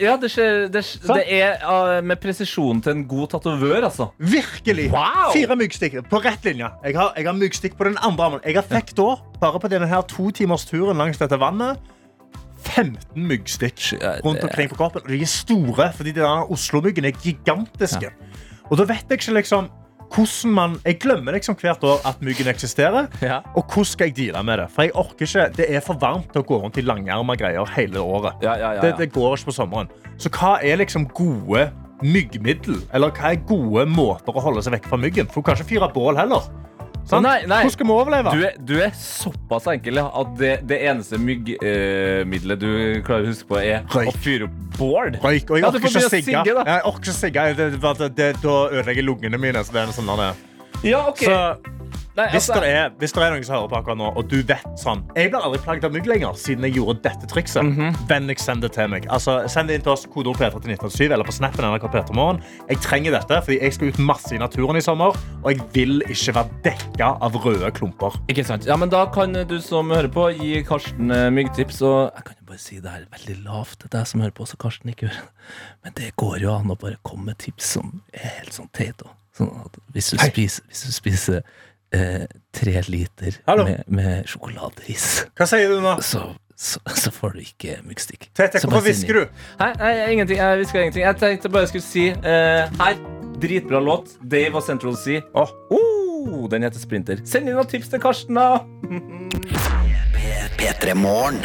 Ja, 0.00 0.14
det, 0.16 0.30
skjer, 0.32 0.66
det, 0.72 0.82
skjer, 0.88 1.18
det 1.20 1.24
er 1.36 1.58
uh, 1.62 1.98
med 2.04 2.18
presisjonen 2.18 2.80
til 2.82 2.94
en 2.94 3.02
god 3.08 3.34
tatovør, 3.34 3.84
altså. 3.90 4.08
Virkelig! 4.18 4.88
Wow! 4.94 5.34
Fire 5.34 5.56
myggstikk 5.60 5.98
på 6.10 6.20
rett 6.24 6.48
linje. 6.48 6.70
Jeg 6.86 6.96
har, 6.96 7.12
jeg 7.16 7.28
har 7.28 7.36
myggstikk 7.36 7.76
på 7.78 7.86
den 7.90 7.98
andre 8.00 8.30
armen. 8.30 8.40
Jeg 8.46 8.56
har 8.56 8.66
fikk 8.66 8.94
da, 8.98 9.10
bare 9.42 9.60
på 9.62 9.70
denne 9.70 9.88
her 9.90 10.02
to 10.08 10.32
timers 10.34 10.64
turen 10.66 10.98
langs 10.98 11.20
dette 11.20 11.38
vannet, 11.40 11.78
15 12.74 13.26
myggstikk 13.30 13.88
rundt 14.24 14.44
omkring 14.44 14.70
på 14.70 14.78
kroppen. 14.78 15.04
Og 15.06 15.10
de 15.12 15.22
er 15.22 15.30
store, 15.30 15.90
fordi 15.96 16.14
denne 16.16 16.46
Oslo-myggene 16.52 17.12
er 17.12 17.18
gigantiske. 17.22 18.12
Og 18.70 18.78
da 18.80 18.86
vet 18.88 19.06
jeg 19.10 19.20
ikke 19.20 19.36
liksom 19.40 19.68
hvordan 20.14 20.52
man 20.54 20.74
Jeg 20.84 21.00
glemmer 21.02 21.34
liksom 21.34 21.56
hvert 21.58 21.82
år 21.84 22.04
at 22.06 22.20
myggen 22.22 22.46
eksisterer. 22.48 23.08
Ja. 23.22 23.40
Og 23.56 23.64
hvordan 23.64 23.84
skal 23.84 24.06
jeg 24.06 24.16
deale 24.16 24.42
med 24.46 24.58
det? 24.58 24.66
For 24.74 24.82
jeg 24.82 24.94
orker 24.94 25.26
ikke 25.26 25.48
Det 25.56 25.66
er 25.76 25.80
for 25.80 25.98
varmt 26.00 26.30
til 26.32 26.44
å 26.44 26.46
gå 26.46 26.60
rundt 26.62 26.78
i 26.78 26.84
langerma 26.86 27.34
greier 27.34 27.66
hele 27.76 28.00
året. 28.00 28.38
Ja, 28.42 28.54
ja, 28.56 28.80
Det, 28.80 28.94
det 28.98 29.12
går 29.12 29.36
ikke 29.36 29.50
på 29.50 29.56
sommeren. 29.56 29.90
Så 30.18 30.30
hva 30.30 30.58
er 30.62 30.78
liksom 30.78 31.08
gode 31.08 31.70
myggmiddel? 32.02 32.78
Eller 32.94 33.10
hva 33.10 33.32
er 33.32 33.42
gode 33.48 33.86
måter 33.90 34.36
å 34.36 34.44
holde 34.46 34.62
seg 34.62 34.76
vekk 34.76 34.88
fra 34.92 35.00
myggen? 35.00 35.26
For 35.26 35.40
du 35.40 35.48
kan 35.48 35.58
ikke 35.58 35.72
fyre 35.74 35.90
bål 35.92 36.18
heller. 36.20 36.46
Sant? 37.06 37.22
Nei, 37.22 37.44
nei. 37.46 37.60
Hvordan 37.62 37.74
skal 37.76 37.86
vi 37.86 37.94
overleve? 37.94 38.32
Du 38.34 38.44
er, 38.48 38.56
du 38.66 38.74
er 38.82 38.94
såpass 38.98 39.68
enkel 39.70 40.00
ja, 40.00 40.06
at 40.10 40.32
det, 40.40 40.52
det 40.66 40.80
eneste 40.90 41.20
myggmiddelet 41.22 42.58
du 42.58 42.70
klarer 43.06 43.28
å 43.28 43.30
huske 43.30 43.46
på, 43.52 43.60
er 43.62 43.84
Røyk. 43.94 44.10
å 44.10 44.24
fyre 44.24 44.48
opp 44.48 44.56
bål. 44.76 45.14
Røyk, 45.22 45.52
og 45.52 45.60
jeg 45.60 45.68
orker 45.68 45.86
ikke 45.86 46.02
å 46.02 46.10
sigge. 46.10 46.42
Jeg 46.42 46.82
orker 46.90 47.04
ikke 47.04 47.16
sigge. 47.20 47.46
Det, 47.54 47.68
det, 47.76 47.94
det, 48.02 48.10
det, 48.18 48.28
da 48.42 48.56
ødelegger 48.72 49.06
lungene 49.06 49.40
mine. 49.40 49.62
Så 49.62 49.76
det 49.76 49.84
er 49.84 49.94
sånn 49.94 50.10
er. 50.16 50.42
Ja, 50.82 51.04
ok. 51.12 51.22
Så 51.22 51.38
Nei, 52.16 52.26
hvis, 52.32 52.46
altså, 52.48 52.62
det 52.64 52.68
er, 52.72 52.92
hvis 52.96 53.12
det 53.12 53.22
er 53.26 53.34
noen 53.34 53.42
som 53.44 53.54
hører 53.58 53.68
på 53.68 53.76
akkurat 53.76 53.98
nå, 54.00 54.06
og 54.16 54.28
du 54.30 54.38
vet 54.48 54.78
sånn 54.80 55.02
Jeg 55.18 55.28
blir 55.32 55.44
aldri 55.44 55.58
plaget 55.60 55.84
av 55.84 55.92
mygg 55.92 56.06
lenger 56.08 56.38
siden 56.40 56.64
jeg 56.64 56.78
gjorde 56.78 57.02
dette 57.04 57.28
trikset. 57.28 57.66
Mhm. 57.66 57.98
Vennligst 58.08 58.48
send 58.48 58.64
det 58.64 58.70
til 58.72 58.88
meg. 58.88 59.04
Altså, 59.12 59.34
send 59.52 59.68
det 59.68 59.76
inn 59.76 59.84
til 59.84 59.92
oss 59.92 60.06
kodeord 60.08 60.38
P3 60.40 60.62
til 60.64 60.72
1987 60.72 61.12
eller 61.12 61.28
på 61.28 61.34
snappen 61.36 61.66
NRK 61.68 61.84
Petermorgen. 61.92 62.40
Jeg 62.70 62.80
trenger 62.86 63.18
dette 63.18 63.40
fordi 63.44 63.58
jeg 63.60 63.76
skal 63.76 63.92
ut 63.92 64.00
masse 64.08 64.32
i 64.32 64.40
naturen 64.40 64.80
i 64.80 64.84
sommer, 64.84 65.18
og 65.42 65.50
jeg 65.52 65.66
vil 65.76 66.00
ikke 66.08 66.36
være 66.38 66.60
dekka 66.64 67.10
av 67.28 67.36
røde 67.44 67.70
klumper. 67.76 68.16
Ikke 68.32 68.46
sant? 68.48 68.64
Ja, 68.66 68.78
men 68.80 68.88
Da 68.96 69.04
kan 69.12 69.36
du 69.36 69.58
som 69.60 69.92
hører 69.92 70.08
på, 70.08 70.30
gi 70.40 70.62
Karsten 70.64 71.12
eh, 71.12 71.28
myggtips. 71.30 71.82
Og 71.84 71.98
jeg 72.16 72.24
kan 72.30 72.40
jo 72.40 72.48
bare 72.48 72.62
si 72.62 72.80
det 72.80 72.96
her 72.96 73.04
veldig 73.12 73.38
lavt 73.44 73.80
til 73.82 73.92
deg 73.92 74.08
som 74.08 74.24
hører 74.24 74.32
på, 74.32 74.48
så 74.48 74.56
Karsten 74.56 74.88
ikke 74.94 75.10
hører. 75.12 75.28
Men 75.84 75.92
det 76.00 76.14
går 76.16 76.40
jo 76.46 76.56
an 76.56 76.72
å 76.72 76.80
bare 76.80 76.96
komme 77.04 77.28
med 77.28 77.40
tips 77.44 77.74
som 77.76 78.00
er 78.14 78.38
helt 78.40 78.56
sånn 78.56 78.72
teit. 78.72 78.96
da. 79.04 79.12
Sånn 79.36 79.52
at 79.60 79.76
hvis 79.92 80.14
du 80.14 80.16
spiser, 80.22 80.64
hvis 80.70 80.86
du 80.86 80.92
spiser 80.96 81.42
eh, 81.92 82.24
tre 82.52 82.80
liter 82.88 83.38
Hallo. 83.46 83.64
med, 83.68 83.84
med 83.88 84.26
sjokoladeris, 84.30 85.26
Hva 85.36 85.46
sier 85.46 85.68
du 85.70 85.80
nå? 85.84 85.96
så, 86.02 86.24
så, 86.56 86.80
så 86.96 87.12
får 87.12 87.36
du 87.36 87.40
ikke 87.44 87.76
myggstikk. 87.86 88.30
Tete, 88.34 88.60
Så 88.62 88.68
hvorfor 88.70 88.86
si 88.88 88.92
hvisker 88.94 89.20
du? 89.20 89.42
Nei, 89.60 89.70
hei, 89.82 89.92
ingenting. 90.16 90.38
Jeg 90.40 90.62
hvisker 90.62 90.80
ingenting. 90.86 91.04
Jeg 91.04 91.20
tenkte 91.20 91.52
bare 91.52 91.66
jeg 91.66 91.74
skulle 91.74 91.88
si 91.90 92.08
eh, 92.16 92.80
her. 92.80 92.98
Dritbra 93.36 93.80
låt. 93.84 94.14
Dave 94.24 94.56
og 94.56 94.64
Central 94.64 94.96
Sea. 94.96 95.20
Åh. 95.36 95.50
Oh, 95.76 96.46
den 96.50 96.64
heter 96.64 96.80
Sprinter. 96.80 97.20
Send 97.28 97.50
inn 97.50 97.54
noen 97.58 97.68
tips 97.68 97.92
til 97.92 98.00
Karsten, 98.00 98.38
da. 98.40 98.62
P3 100.56 100.94
Morgen. 100.96 101.42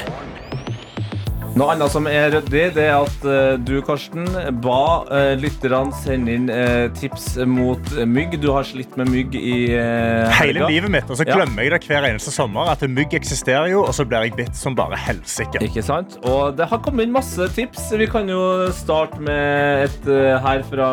Noe 1.52 1.74
annet 1.74 1.92
som 1.92 2.06
er 2.08 2.30
ryddig, 2.32 2.62
det 2.78 2.84
er 2.88 2.94
at 2.96 3.26
eh, 3.28 3.58
du, 3.60 3.74
Karsten, 3.84 4.24
ba 4.64 5.04
uh, 5.10 5.34
lytterne 5.36 5.92
sende 6.00 6.32
inn 6.38 6.46
eh, 6.54 6.86
tips 6.96 7.34
mot 7.44 7.92
eh, 7.98 8.08
mygg. 8.08 8.38
Du 8.40 8.48
har 8.56 8.64
slitt 8.64 8.96
med 8.96 9.12
mygg 9.12 9.36
i 9.36 9.58
uh, 9.76 10.32
Hele 10.40 10.64
livet 10.72 10.94
mitt, 10.96 11.12
og 11.12 11.20
så 11.20 11.26
Ja. 11.28 11.36
glemmer 11.36 11.68
jeg 11.68 11.74
det 11.76 11.82
hver 11.92 12.08
eneste 12.08 12.32
sommer. 12.32 12.72
At 12.72 12.86
mygg 12.88 13.18
eksisterer 13.20 13.68
jo, 13.74 13.84
og 13.84 13.92
så 13.98 14.08
blir 14.08 14.30
jeg 14.30 14.38
bitt 14.40 14.56
som 14.56 14.78
bare 14.80 14.96
helsike. 14.96 15.60
Ikke 15.68 15.84
sant? 15.84 16.16
Og 16.24 16.56
det 16.56 16.70
har 16.72 16.80
kommet 16.88 17.10
inn 17.10 17.14
masse 17.20 17.50
tips. 17.58 17.92
Vi 18.00 18.08
kan 18.10 18.32
jo 18.32 18.40
starte 18.80 19.20
med 19.20 19.90
et 19.90 20.08
eh, 20.08 20.40
her 20.48 20.64
fra 20.72 20.90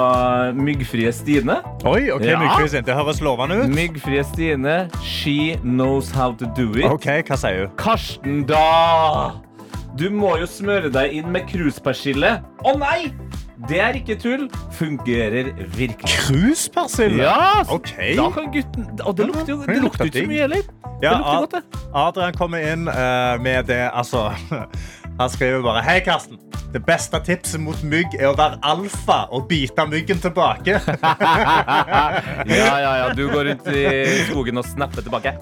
Myggfrie 0.58 1.14
Stine. 1.14 1.60
Oi, 1.86 2.08
ok, 2.10 2.26
Ja. 2.32 2.42
myggfri 2.42 2.72
Stine. 2.74 2.86
Det 2.90 2.98
høres 2.98 3.22
lovende 3.22 3.62
ut. 3.62 3.70
Myggfrie 3.78 4.26
Stine, 4.34 4.80
she 5.06 5.54
knows 5.62 6.10
how 6.10 6.32
to 6.34 6.50
do 6.58 6.72
it. 6.74 6.90
Ok, 6.90 7.12
hva 7.30 7.38
sier 7.38 7.68
du? 7.68 7.76
Karsten, 7.78 8.42
da! 8.50 9.38
Du 9.98 10.06
må 10.14 10.36
jo 10.38 10.46
smøre 10.46 10.90
deg 10.94 11.16
inn 11.18 11.32
med 11.34 11.48
kruspersille. 11.50 12.36
Å 12.62 12.74
nei! 12.78 13.10
Det 13.66 13.80
er 13.82 13.96
ikke 13.98 14.14
tull. 14.22 14.44
Fungerer 14.78 15.48
virkelig. 15.74 16.12
Kruspersille? 16.28 17.24
Ja, 17.24 17.64
Ok. 17.74 17.90
Da 18.14 18.28
kan 18.36 18.52
gutten 18.54 18.86
Og 19.02 19.16
det 19.18 19.26
lukter 19.32 19.50
jo 19.50 19.56
det 19.66 19.78
lukter 19.82 20.06
ikke 20.06 20.22
så 20.22 20.30
mye 20.30 20.44
heller. 20.44 20.68
Ja, 21.02 21.16
godt, 21.18 21.56
det. 21.56 21.80
Adrian 21.94 22.38
kommer 22.38 22.62
inn 22.62 22.86
uh, 22.90 23.34
med 23.42 23.66
det, 23.70 23.80
altså 23.94 24.28
Han 25.20 25.30
skriver 25.34 25.62
bare 25.66 25.82
Hei, 25.86 25.98
Karsten. 26.06 26.38
Det 26.70 26.84
beste 26.86 27.18
tipset 27.26 27.58
mot 27.62 27.82
mygg 27.82 28.14
er 28.20 28.28
å 28.30 28.36
være 28.38 28.60
alfa 28.66 29.24
og 29.34 29.48
bite 29.50 29.86
myggen 29.90 30.22
tilbake. 30.22 30.78
Ja, 32.48 32.74
ja, 32.78 32.92
ja. 33.02 33.12
Du 33.16 33.26
går 33.32 33.50
rundt 33.50 33.70
i 33.74 33.86
skogen 34.30 34.60
og 34.62 34.66
snapper 34.68 35.02
tilbake. 35.02 35.34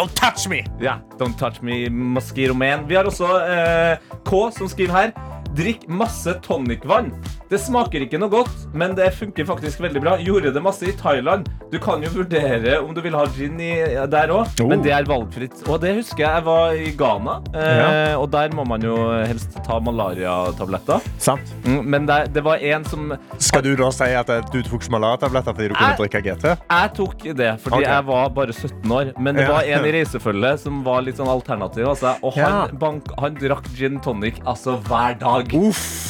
Don't 0.00 0.14
touch 0.14 0.48
me! 0.48 0.64
Ja, 0.80 0.94
Don't 1.18 1.36
touch 1.36 1.60
me, 1.62 1.90
Mosquito 1.90 2.54
Man. 2.54 2.88
Vi 2.88 2.94
har 2.94 3.04
også 3.04 3.26
eh, 3.44 3.98
K 4.24 4.30
som 4.56 4.68
skriver 4.68 4.92
her. 4.96 5.10
Drikk 5.56 5.88
masse 5.88 6.34
tonicvann. 6.44 7.10
Det 7.50 7.58
smaker 7.58 8.04
ikke 8.06 8.18
noe 8.22 8.30
godt, 8.30 8.68
men 8.72 8.94
det 8.94 9.08
funker 9.18 9.44
faktisk 9.48 9.80
veldig 9.82 10.00
bra. 10.04 10.12
Gjorde 10.22 10.52
det 10.54 10.62
masse 10.62 10.86
i 10.86 10.92
Thailand. 10.96 11.48
Du 11.72 11.78
kan 11.82 12.02
jo 12.02 12.08
vurdere 12.14 12.76
om 12.82 12.94
du 12.94 13.00
vil 13.02 13.14
ha 13.18 13.24
gin 13.34 13.58
i, 13.60 13.72
der 14.10 14.30
òg, 14.30 14.46
Oh. 14.60 14.68
men 14.68 14.82
det 14.82 14.92
er 14.92 15.04
valgfritt. 15.04 15.68
Og 15.68 15.80
det 15.80 15.96
husker 15.96 16.18
jeg 16.24 16.30
jeg 16.30 16.44
var 16.46 16.72
i 16.78 16.90
Ghana, 16.96 17.42
eh, 17.54 17.78
Ja. 17.80 18.18
og 18.18 18.30
der 18.30 18.48
må 18.54 18.64
man 18.66 18.80
jo 18.80 18.94
helst 19.26 19.58
ta 19.66 19.80
malariatabletter. 19.80 21.00
Sant. 21.18 21.40
Mm, 21.64 21.84
Men 21.90 22.06
det, 22.06 22.32
det 22.32 22.42
var 22.44 22.56
en 22.62 22.84
som 22.84 23.12
Skal 23.38 23.62
du 23.62 23.74
da 23.76 23.90
si 23.90 24.04
at 24.04 24.26
du 24.52 24.62
tok 24.62 24.86
malariatabletter 24.90 25.52
fordi 25.54 25.68
du 25.68 25.74
kunne 25.74 25.96
Jeg- 25.96 25.98
drikke 25.98 26.22
GT? 26.22 26.56
Jeg 26.70 26.94
tok 26.94 27.18
det 27.36 27.60
fordi 27.60 27.76
okay. 27.82 27.90
jeg 27.92 28.04
var 28.06 28.28
bare 28.30 28.52
17 28.52 28.90
år. 28.90 29.12
Men 29.18 29.34
det 29.34 29.46
Ja. 29.48 29.52
var 29.52 29.62
en 29.62 29.84
i 29.84 29.92
reisefølget 29.92 30.58
som 30.60 30.82
var 30.84 31.02
litt 31.02 31.16
sånn 31.16 31.28
alternativ. 31.28 31.86
Altså, 31.88 32.16
og 32.22 32.32
han, 32.34 32.52
Ja. 32.52 32.66
bank, 32.78 33.04
han 33.18 33.34
drakk 33.34 33.64
gin 33.76 33.98
tonic 34.00 34.38
altså 34.46 34.78
hver 34.82 35.18
dag. 35.18 35.39
Uff. 35.56 36.08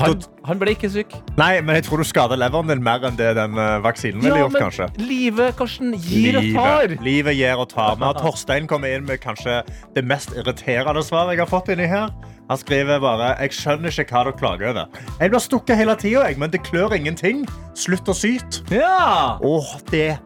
Han, 0.00 0.16
han 0.48 0.58
ble 0.58 0.72
ikke 0.74 0.88
syk. 0.90 1.12
Nei, 1.36 1.60
men 1.62 1.76
jeg 1.76 1.84
tror 1.86 2.00
du 2.00 2.06
skader 2.08 2.38
leveren 2.40 2.66
din 2.70 2.80
mer 2.82 3.04
enn 3.06 3.16
det 3.18 3.28
den 3.36 3.58
eh, 3.60 3.74
vaksinen 3.84 4.22
ville 4.24 4.38
Ja, 4.40 4.46
gjort, 4.46 4.54
men 4.56 4.62
kanskje. 4.64 4.86
livet, 5.04 5.54
Karsten, 5.58 5.92
gir 6.00 6.38
og 6.40 6.46
tar. 6.56 6.86
Livet, 6.88 7.04
livet 7.06 7.36
gir 7.38 7.60
og 7.60 7.68
tar. 7.70 7.98
Vi 8.00 8.06
har 8.08 8.16
Torstein 8.24 8.66
kommet 8.70 8.96
inn 8.96 9.04
med 9.06 9.20
kanskje 9.22 9.60
det 9.94 10.04
mest 10.08 10.32
irriterende 10.34 11.04
svaret 11.06 11.36
jeg 11.36 11.44
har 11.44 11.50
fått 11.52 11.68
inni 11.74 11.86
her. 11.90 12.08
Han 12.50 12.58
skriver 12.58 12.98
bare 13.04 13.28
Jeg 13.44 13.54
skjønner 13.56 13.92
ikke 14.02 14.16
hva 14.16 14.24
dere 14.26 14.38
klager 14.40 14.72
over. 14.72 15.04
Jeg 15.20 15.30
blir 15.32 15.44
stukket 15.44 15.78
hele 15.78 15.94
tida, 16.00 16.24
men 16.40 16.50
det 16.52 16.62
klør 16.66 16.96
ingenting. 16.96 17.44
Slutt 17.78 18.08
å 18.10 18.16
syte. 18.16 18.64
Ja! 18.74 19.36
Åh, 19.44 19.74
det 19.92 20.16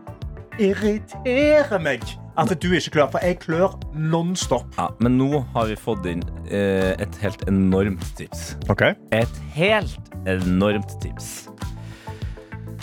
irriterer 0.59 1.83
meg 1.83 2.03
at 2.37 2.53
du 2.61 2.69
ikke 2.77 2.93
klør, 2.97 3.11
for 3.15 3.25
jeg 3.25 3.39
klør 3.43 3.77
nonstop. 3.97 4.69
Ja, 4.79 4.91
men 5.01 5.17
nå 5.21 5.43
har 5.55 5.69
vi 5.71 5.77
fått 5.81 6.07
inn 6.11 6.23
eh, 6.51 6.93
et 7.01 7.21
helt 7.23 7.43
enormt 7.49 8.05
tips. 8.19 8.55
Ok. 8.73 8.89
Et 9.17 9.41
helt 9.57 10.13
enormt 10.29 10.97
tips. 11.03 11.49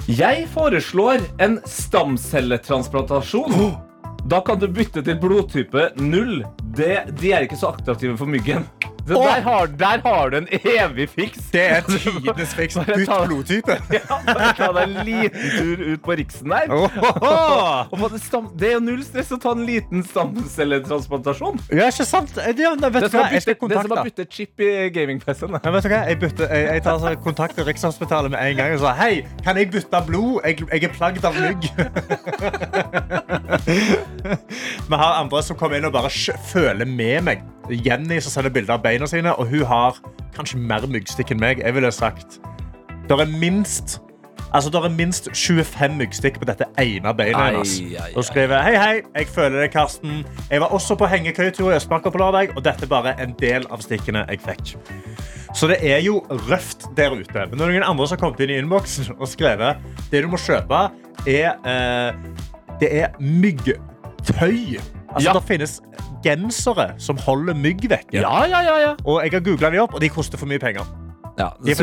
Jeg 0.09 0.47
foreslår 0.51 1.23
en 1.43 1.59
stamcelletransplantasjon. 1.69 3.53
Da 4.27 4.41
kan 4.43 4.59
du 4.59 4.67
bytte 4.71 5.03
til 5.05 5.19
blodtype 5.19 5.91
0. 5.99 6.41
Det, 6.75 6.95
de 7.19 7.31
er 7.31 7.45
ikke 7.45 7.59
så 7.59 7.71
attraktive 7.75 8.17
for 8.19 8.27
myggen. 8.27 8.65
Så 9.07 9.13
der, 9.13 9.41
har, 9.41 9.65
der 9.65 10.01
har 10.05 10.29
du 10.29 10.37
en 10.37 10.47
evig 10.51 11.09
fiks. 11.09 11.39
Det 11.51 11.71
er 11.71 11.81
tidenes 11.81 12.55
fiks. 12.55 12.75
Bare 12.77 12.85
Bytt 12.95 13.09
blodtype. 13.27 13.77
Ja, 13.93 13.99
bare 14.25 14.53
ta 14.57 14.67
deg 14.73 14.83
en 14.89 14.95
liten 15.05 15.49
tur 15.57 15.77
ut 15.93 16.01
på 16.03 16.11
Riksen 16.17 16.49
der. 16.51 16.71
Oh, 16.71 16.97
oh, 16.97 17.03
oh. 17.91 18.13
det, 18.13 18.21
det 18.59 18.67
er 18.69 18.73
jo 18.73 18.79
null 18.83 19.03
stress 19.05 19.31
å 19.35 19.37
ta 19.43 19.51
en 19.53 19.65
liten 19.67 20.03
stamcelletransplantasjon. 20.07 21.59
Ja, 21.75 21.85
ikke 21.91 22.05
sant? 22.07 22.31
Det, 22.35 22.63
ja, 22.63 22.71
vet 22.79 23.03
Det 23.03 23.09
skal 23.43 23.55
kontakte. 23.59 24.03
bytte 24.07 24.25
chip 24.31 24.59
i 24.63 24.89
gaming-PC-en. 24.95 25.51
Vet 25.53 25.63
du 25.67 25.71
hva? 25.91 25.99
Jeg, 26.09 26.17
bytter, 26.23 26.45
jeg, 26.47 26.63
jeg 26.71 26.81
tar 26.87 26.95
så 27.03 27.07
kontakt 27.23 27.53
med 27.59 27.65
Rikshospitalet 27.69 28.29
med 28.33 28.39
en 28.43 28.55
gang 28.59 28.69
og 28.77 28.81
sier 28.83 28.95
hei, 28.99 29.13
kan 29.45 29.55
jeg 29.59 29.65
bytte 29.73 29.97
blod? 30.07 30.33
Jeg, 30.47 30.53
jeg 30.71 30.81
er 30.89 30.93
plagd 30.95 31.23
av 31.27 31.33
mygg. 31.37 31.61
Vi 34.89 34.95
har 34.95 35.19
andre 35.19 35.43
som 35.43 35.57
kommer 35.59 35.77
inn 35.79 35.87
og 35.89 35.93
bare 35.95 36.11
føler 36.53 36.87
med 36.89 37.23
meg. 37.27 37.43
Jenny 37.69 38.19
som 38.21 38.33
sender 38.33 38.53
bilder 38.53 38.77
av 38.77 38.83
beina 38.83 39.07
sine, 39.07 39.35
og 39.35 39.47
hun 39.51 39.65
har 39.69 39.99
kanskje 40.35 40.59
mer 40.59 40.87
myggstikk 40.89 41.31
enn 41.35 41.43
meg. 41.43 41.63
Jeg 41.63 41.75
ville 41.75 41.91
sagt 41.91 42.39
det 43.07 43.19
er 43.19 43.27
minst 43.27 43.99
Altså, 44.53 44.69
det 44.69 44.83
er 44.85 44.89
minst 44.93 45.27
25 45.33 45.95
myggstikk 45.97 46.35
på 46.37 46.45
dette 46.45 46.67
ene 46.77 47.09
beinet 47.17 47.39
hennes. 47.41 47.71
Og 48.13 48.21
skriver 48.27 48.61
hei, 48.61 48.75
hei, 48.77 48.99
jeg 49.15 49.27
føler 49.33 49.63
det, 49.63 49.71
Karsten. 49.73 50.19
Jeg 50.51 50.61
var 50.61 50.75
også 50.77 50.93
på 50.95 51.09
hengekøyetur 51.09 51.71
i 51.71 51.75
Østmarka 51.79 52.11
på 52.13 52.21
lørdag, 52.21 52.53
og 52.53 52.61
dette 52.65 52.85
er 52.85 52.91
bare 52.91 53.15
en 53.23 53.33
del 53.39 53.65
av 53.73 53.81
stikkene 53.81 54.21
jeg 54.29 54.43
fikk. 54.45 54.75
Så 55.57 55.69
det 55.71 55.79
er 55.81 56.03
jo 56.05 56.19
røft 56.29 56.85
der 56.97 57.17
ute. 57.17 57.47
Men 57.49 57.57
det 57.57 57.65
er 57.65 57.73
noen 57.73 57.87
andre 57.87 58.05
som 58.05 58.19
har 58.19 58.21
kommet 58.21 58.45
inn 58.45 58.53
i 58.53 58.59
innboksen 58.61 59.15
og 59.17 59.25
skrevet 59.31 59.81
det 60.11 60.21
du 60.21 60.29
må 60.29 60.37
kjøpe, 60.37 60.83
er, 61.25 61.57
eh, 61.65 62.13
det 62.81 62.93
er 63.01 63.17
myggtøy. 63.17 64.77
Altså, 65.13 65.29
Ja. 65.29 65.33
Det 65.33 65.43
finnes 65.47 65.81
gensere 66.23 66.93
som 66.97 67.17
holder 67.17 67.53
mygg 67.53 67.85
vekke. 67.89 68.21
Ja, 68.21 68.45
ja, 68.49 68.61
ja, 68.65 68.77
ja. 68.81 68.93
Og 69.05 69.21
jeg 69.23 69.31
har 69.33 69.43
googla 69.45 69.69
de 69.73 69.81
opp, 69.83 69.93
og 69.93 70.01
de 70.01 70.09
koster 70.09 70.37
for 70.37 70.49
mye 70.49 70.59
penger. 70.59 70.85
Ja, 71.37 71.49
De. 71.65 71.73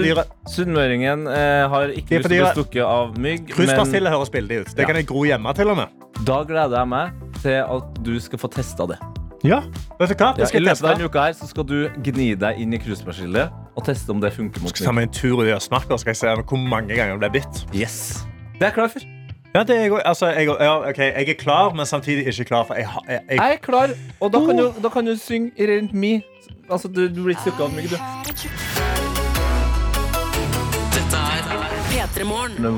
Sunnmøringen 0.46 1.26
eh, 1.26 1.68
har 1.68 1.90
ikke 1.90 2.20
lyst 2.20 2.28
til 2.28 2.36
å 2.38 2.44
bli 2.44 2.52
stukket 2.54 2.84
av 2.86 3.16
mygg. 3.18 3.48
Krusbasille 3.50 4.10
høres 4.12 4.30
billig 4.30 4.60
ut. 4.60 4.74
Det 4.76 4.84
Ja. 4.84 4.86
kan 4.86 4.96
jeg 4.96 5.06
gro 5.08 5.24
hjemme 5.26 5.54
til 5.54 5.70
og 5.70 5.76
med. 5.76 5.88
da 6.24 6.44
gleder 6.44 6.76
jeg 6.78 6.88
meg 6.88 7.10
til 7.42 7.58
at 7.64 8.02
du 8.04 8.20
skal 8.20 8.38
få 8.38 8.50
testa 8.50 8.86
det. 8.86 8.98
Ja, 9.42 9.60
vet 9.98 10.08
du 10.10 10.14
hva? 10.14 10.36
Ja, 10.36 10.44
Det 10.44 10.54
I 10.54 10.58
løpet 10.60 10.84
av 10.84 10.96
denne 10.98 11.08
uka 11.08 11.20
her 11.24 11.32
så 11.32 11.48
skal 11.48 11.64
du 11.64 11.88
gni 12.04 12.34
deg 12.36 12.58
inn 12.60 12.74
i 12.74 12.78
krusbasille 12.78 13.50
og 13.74 13.84
teste 13.84 14.10
om 14.10 14.20
det 14.20 14.32
funker 14.34 14.60
mot 14.60 14.70
mygg 14.70 14.76
Skal 14.76 14.86
ta 14.86 14.92
meg 14.92 15.08
en 15.08 15.14
tur 15.14 15.42
i 15.46 15.50
Østmarka 15.56 15.92
og 15.92 16.00
skal 16.00 16.10
jeg 16.12 16.16
se 16.16 16.26
hvor 16.42 16.58
mange 16.58 16.94
ganger 16.94 17.18
det 17.18 17.32
blir 17.32 17.40
bitt. 17.40 17.64
Yes. 17.74 18.22
Det 18.58 18.62
er 18.62 18.66
jeg 18.66 18.74
klar 18.74 18.88
for. 18.88 19.00
Ja, 19.50 19.64
det 19.66 19.76
er 19.76 19.80
jeg, 19.80 19.92
også. 19.92 20.02
altså, 20.06 20.26
jeg, 20.26 20.46
ja, 20.46 20.88
okay, 20.88 21.06
jeg 21.18 21.28
er 21.28 21.34
klar, 21.34 21.74
men 21.74 21.86
samtidig 21.86 22.26
ikke 22.26 22.44
klar. 22.44 22.64
For 22.64 22.74
jeg, 22.74 22.86
jeg, 23.08 23.20
jeg, 23.28 23.38
Jeg 23.38 23.52
er 23.52 23.56
klar, 23.56 23.90
og 24.20 24.32
da 24.32 24.40
kan 24.46 24.56
du, 24.56 24.72
da 24.82 24.88
kan 24.88 25.06
du 25.06 25.16
synge 25.18 25.50
Rent 25.58 25.92
Me. 25.92 26.20
Altså, 26.70 26.88
du, 26.88 27.08
du 27.08 27.24
blir 27.24 27.34
ikke 27.34 27.42
stukket 27.48 27.64
av 27.66 27.72
mygg, 27.74 27.90
du. 27.90 27.96
Dette 30.94 31.22
P3 31.90 32.28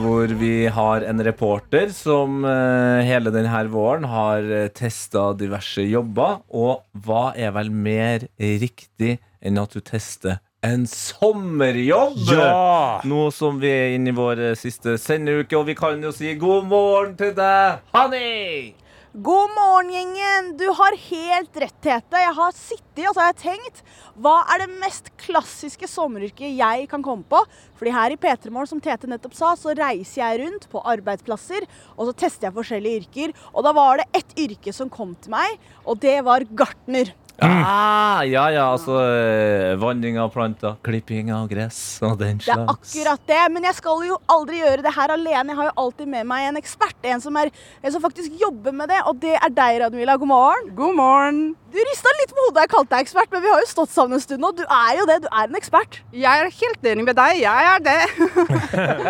Hvor 0.00 0.32
vi 0.40 0.66
har 0.72 1.04
en 1.12 1.24
reporter 1.24 1.92
som 1.92 2.40
eh, 2.48 3.04
hele 3.04 3.34
denne 3.34 3.64
våren 3.68 4.08
har 4.08 4.40
uh, 4.40 4.70
testa 4.72 5.34
diverse 5.36 5.84
jobber. 5.84 6.40
Og 6.48 6.80
hva 7.04 7.34
er 7.36 7.52
vel 7.52 7.68
mer 7.68 8.24
riktig 8.40 9.18
enn 9.44 9.60
at 9.60 9.76
du 9.76 9.84
tester 9.84 10.40
en 10.62 10.86
sommerjobb? 10.86 12.18
Ja! 12.30 13.00
Nå 13.04 13.26
som 13.34 13.58
vi 13.62 13.70
er 13.72 13.96
inne 13.96 14.12
i 14.12 14.16
vår 14.16 14.44
eh, 14.50 14.58
siste 14.58 14.94
sendeuke, 15.00 15.58
og 15.58 15.66
vi 15.66 15.74
kan 15.78 16.02
jo 16.02 16.14
si 16.14 16.36
god 16.38 16.68
morgen 16.70 17.16
til 17.18 17.34
deg, 17.34 17.82
Hanni! 17.96 18.76
God 19.12 19.50
morgen, 19.52 19.90
gjengen! 19.92 20.54
Du 20.56 20.70
har 20.72 20.94
helt 20.96 21.58
rett, 21.60 21.74
Tete. 21.84 22.16
Jeg 22.16 22.32
har 22.38 22.54
sittet 22.56 23.02
og 23.10 23.12
så 23.12 23.20
har 23.20 23.32
jeg 23.34 23.40
tenkt 23.42 23.82
hva 24.24 24.38
er 24.54 24.62
det 24.62 24.78
mest 24.80 25.10
klassiske 25.20 25.88
sommeryrket 25.88 26.54
jeg 26.56 26.86
kan 26.88 27.04
komme 27.04 27.26
på? 27.28 27.42
Fordi 27.76 27.92
her 27.92 28.14
i 28.14 28.18
P3 28.20 28.48
Morgen, 28.52 28.70
som 28.70 28.80
Tete 28.80 29.10
nettopp 29.10 29.36
sa, 29.36 29.50
så 29.58 29.74
reiser 29.76 30.22
jeg 30.22 30.40
rundt 30.42 30.64
på 30.72 30.80
arbeidsplasser, 30.94 31.66
og 31.96 32.08
så 32.08 32.16
tester 32.24 32.48
jeg 32.48 32.56
forskjellige 32.56 33.02
yrker. 33.02 33.36
Og 33.52 33.66
da 33.66 33.74
var 33.76 34.00
det 34.00 34.08
ett 34.22 34.32
yrke 34.46 34.72
som 34.76 34.92
kom 34.92 35.12
til 35.20 35.34
meg, 35.34 35.60
og 35.84 36.00
det 36.00 36.18
var 36.24 36.48
gartner. 36.48 37.12
Ah, 37.40 38.20
ja, 38.28 38.44
ja, 38.52 38.66
altså 38.74 38.98
eh, 39.00 39.72
vanning 39.80 40.18
av 40.20 40.28
planter, 40.34 40.76
klipping 40.84 41.32
av 41.34 41.48
gress 41.50 41.80
og 42.04 42.18
den 42.20 42.38
Det 42.42 42.52
er 42.52 42.68
akkurat 42.70 43.24
det, 43.26 43.40
men 43.54 43.66
jeg 43.66 43.78
skal 43.78 44.04
jo 44.06 44.18
aldri 44.30 44.60
gjøre 44.60 44.84
det 44.84 44.92
her 44.94 45.14
alene. 45.14 45.50
Jeg 45.50 45.58
har 45.58 45.70
jo 45.70 45.74
alltid 45.84 46.10
med 46.12 46.28
meg 46.28 46.50
en 46.50 46.60
ekspert, 46.60 46.98
en 47.08 47.24
som, 47.24 47.38
er, 47.40 47.50
en 47.82 47.94
som 47.94 48.04
faktisk 48.04 48.36
jobber 48.40 48.76
med 48.76 48.92
det, 48.92 49.00
og 49.08 49.18
det 49.22 49.34
er 49.38 49.50
deg, 49.50 49.80
Radmila. 49.82 50.18
God 50.20 50.30
morgen. 50.30 50.70
God 50.76 50.96
morgen. 50.98 51.40
Du 51.72 51.78
rista 51.88 52.12
litt 52.18 52.34
på 52.36 52.42
hodet 52.44 52.58
da 52.58 52.66
jeg 52.66 52.72
kalte 52.74 52.92
deg 52.92 53.06
ekspert, 53.06 53.30
men 53.32 53.42
vi 53.46 53.50
har 53.54 53.62
jo 53.64 53.70
stått 53.70 53.94
sammen 53.94 54.18
en 54.18 54.22
stund, 54.22 54.44
og 54.44 54.58
du 54.60 54.64
er 54.66 54.98
jo 55.00 55.06
det. 55.08 55.22
Du 55.24 55.28
er 55.32 55.48
en 55.48 55.56
ekspert. 55.58 56.02
Jeg 56.12 56.44
er 56.44 56.52
helt 56.60 56.90
enig 56.92 57.06
med 57.08 57.16
deg. 57.16 57.40
Jeg 57.40 57.70
er 57.72 57.80
det. 57.86 58.00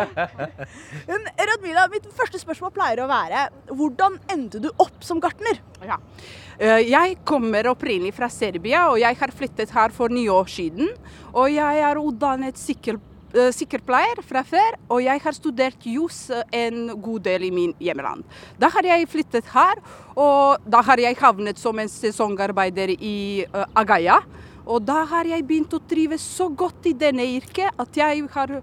Men 1.11 1.27
Radmila, 1.51 1.89
mitt 1.91 2.07
første 2.15 2.39
spørsmål 2.39 2.71
pleier 2.77 3.03
å 3.03 3.11
være 3.11 3.49
hvordan 3.73 4.21
endte 4.31 4.63
du 4.63 4.71
opp 4.77 5.03
som 5.05 5.21
gartner? 5.23 5.59
Ja. 5.83 5.99
Eh, 6.59 6.91
Jeg 6.91 7.17
kommer 7.25 7.67
opprinnelig 7.71 8.15
fra 8.15 8.29
Serbia, 8.29 8.89
og 8.91 9.01
jeg 9.01 9.17
har 9.17 9.33
flyttet 9.33 9.71
her 9.71 9.95
for 9.95 10.09
ni 10.13 10.29
år 10.29 10.49
siden. 10.51 10.93
Og 11.33 11.49
jeg 11.53 11.81
er 11.81 12.01
utdannet 12.01 12.59
eh, 12.59 13.51
sykkelpleier 13.57 14.23
fra 14.23 14.43
før, 14.45 14.77
og 14.91 15.03
jeg 15.03 15.21
har 15.25 15.33
studert 15.33 15.87
jus 15.89 16.31
en 16.53 17.01
god 17.01 17.23
del 17.25 17.49
i 17.49 17.51
min 17.51 17.75
hjemland. 17.81 18.25
Da 18.59 18.69
har 18.69 18.83
jeg 18.85 19.09
flyttet 19.09 19.49
her, 19.55 19.81
og 20.17 20.61
da 20.67 20.83
har 20.83 21.01
jeg 21.01 21.17
havnet 21.17 21.59
som 21.59 21.79
en 21.79 21.89
sesongarbeider 21.89 22.97
i 23.01 23.45
eh, 23.47 23.65
Agaya. 23.75 24.21
Og 24.67 24.85
da 24.87 25.03
har 25.11 25.27
jeg 25.27 25.43
begynt 25.43 25.73
å 25.75 25.81
trives 25.91 26.23
så 26.23 26.47
godt 26.49 26.87
i 26.87 26.93
denne 26.95 27.25
yrket 27.27 27.73
at 27.83 27.97
jeg 27.99 28.29
har 28.31 28.61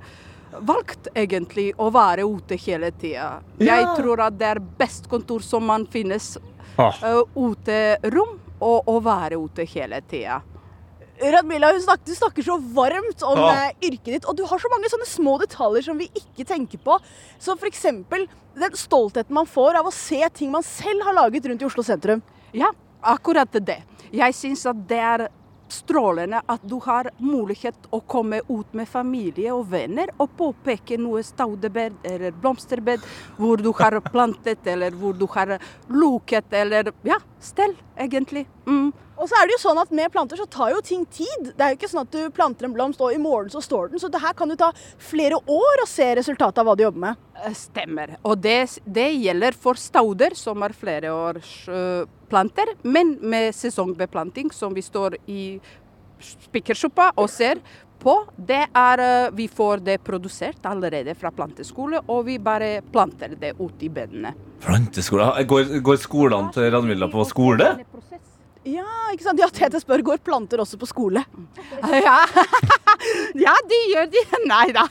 valgt 0.66 1.10
egentlig 1.14 1.74
å 1.78 1.90
være 1.94 2.24
ute 2.26 2.56
hele 2.56 2.90
tida. 2.96 3.42
Jeg 3.60 3.84
tror 3.98 4.24
at 4.24 4.38
det 4.40 4.48
er 4.48 4.62
best 4.80 5.10
kontor 5.12 5.44
som 5.46 5.66
man 5.68 5.86
finnes. 5.92 6.38
Uh, 6.80 7.24
uterom, 7.36 8.38
og 8.60 8.90
å 8.92 8.98
være 9.04 9.38
ute 9.40 9.66
hele 9.68 10.02
tida. 10.10 10.42
Radmila, 11.20 11.74
hun 11.76 11.82
snakker, 11.84 12.06
du 12.08 12.16
snakker 12.16 12.46
så 12.48 12.56
varmt 12.76 13.24
om 13.28 13.38
Ja. 13.38 13.68
eh, 13.68 13.88
yrket 13.90 14.14
ditt, 14.14 14.26
og 14.26 14.38
du 14.38 14.46
har 14.48 14.60
så 14.60 14.70
mange 14.72 14.88
sånne 14.92 15.08
små 15.08 15.38
detaljer 15.42 15.84
som 15.84 15.98
vi 16.00 16.08
ikke 16.16 16.46
tenker 16.48 16.80
på. 16.80 16.96
Så 17.40 17.58
eksempel 17.68 18.28
den 18.56 18.72
stoltheten 18.72 19.36
man 19.36 19.46
får 19.46 19.76
av 19.80 19.86
å 19.90 19.92
se 19.92 20.22
ting 20.30 20.52
man 20.52 20.64
selv 20.64 21.04
har 21.04 21.14
laget 21.14 21.46
rundt 21.46 21.62
i 21.62 21.68
Oslo 21.68 21.84
sentrum. 21.84 22.22
Ja, 22.54 22.72
akkurat 23.04 23.52
det. 23.52 23.82
Jeg 24.12 24.34
syns 24.34 24.66
at 24.66 24.88
det 24.88 24.98
er 25.00 25.28
strålende 25.74 26.42
at 26.46 26.64
du 26.64 26.78
har 26.86 27.10
mulighet 27.18 27.90
å 27.96 28.00
komme 28.00 28.42
ut 28.50 28.74
med 28.78 28.90
familie 28.90 29.54
og 29.54 29.70
venner 29.72 30.12
og 30.18 30.34
påpeke 30.40 30.98
noe 31.02 31.24
staudebed 31.26 32.00
eller 32.04 32.36
blomsterbed 32.42 33.06
hvor 33.38 33.62
du 33.62 33.72
har 33.80 34.00
plantet 34.10 34.68
eller 34.68 34.96
hvor 34.98 35.18
du 35.18 35.26
har 35.34 35.58
luket 35.90 36.54
eller 36.54 36.92
ja, 37.08 37.20
stell, 37.40 37.76
egentlig. 37.98 38.46
Mm. 38.68 38.92
Og 39.20 39.28
så 39.28 39.36
er 39.36 39.48
det 39.48 39.58
jo 39.58 39.62
sånn 39.66 39.80
at 39.82 39.92
med 39.96 40.12
planter 40.14 40.40
så 40.40 40.46
tar 40.48 40.72
jo 40.72 40.80
ting 40.86 41.02
tid. 41.12 41.50
Det 41.52 41.64
er 41.64 41.74
jo 41.74 41.80
ikke 41.80 41.90
sånn 41.92 42.06
at 42.06 42.14
du 42.14 42.32
planter 42.36 42.68
en 42.68 42.76
blomst 42.76 43.02
og 43.04 43.12
i 43.12 43.20
morgen 43.20 43.52
så 43.52 43.60
står 43.64 43.92
den. 43.92 44.00
Så 44.00 44.08
det 44.12 44.22
her 44.24 44.36
kan 44.38 44.52
jo 44.52 44.56
ta 44.60 44.70
flere 45.10 45.40
år 45.44 45.84
å 45.84 45.88
se 45.90 46.08
resultatet 46.20 46.62
av 46.62 46.70
hva 46.70 46.76
du 46.80 46.86
jobber 46.86 47.04
med. 47.04 47.26
Eh, 47.44 47.56
Stemmer. 47.58 48.16
Og 48.24 48.40
det, 48.40 48.80
det 48.88 49.10
gjelder 49.18 49.58
for 49.60 49.80
stauder, 49.80 50.38
som 50.40 50.64
er 50.64 50.76
flereårsplanter, 50.84 52.74
men 52.88 53.18
med 53.20 53.52
sesongbeplanting, 53.58 54.54
som 54.56 54.76
vi 54.76 54.84
står 54.86 55.20
i 55.28 55.44
spikersuppa 56.24 57.14
og 57.20 57.30
ser 57.32 57.60
på. 58.02 58.16
Det 58.36 58.62
er 58.68 59.04
eh, 59.06 59.30
Vi 59.36 59.48
får 59.48 59.84
det 59.86 60.00
produsert 60.06 60.66
allerede 60.66 61.16
fra 61.16 61.32
planteskole, 61.36 62.02
og 62.08 62.26
vi 62.28 62.40
bare 62.40 62.80
planter 62.92 63.36
det 63.40 63.56
ut 63.60 63.84
i 63.84 63.90
bedene. 63.90 64.34
Planteskole? 64.64 65.30
Går, 65.50 65.80
går 65.86 66.02
skolene 66.02 66.54
til 66.56 66.72
Ranvilla 66.74 67.10
på 67.12 67.26
skole? 67.28 67.76
Ja, 68.68 68.86
ikke 69.14 69.24
sant? 69.24 69.40
Ja, 69.40 69.48
Tete 69.54 69.80
spør 69.80 70.02
går 70.04 70.20
planter 70.24 70.60
også 70.62 70.80
på 70.80 70.90
skole. 70.90 71.24
Ja, 71.90 72.18
ja 73.46 73.54
de 73.70 73.78
gjør 73.94 74.10
de. 74.12 74.24
Nei 74.52 74.66
da. 74.76 74.86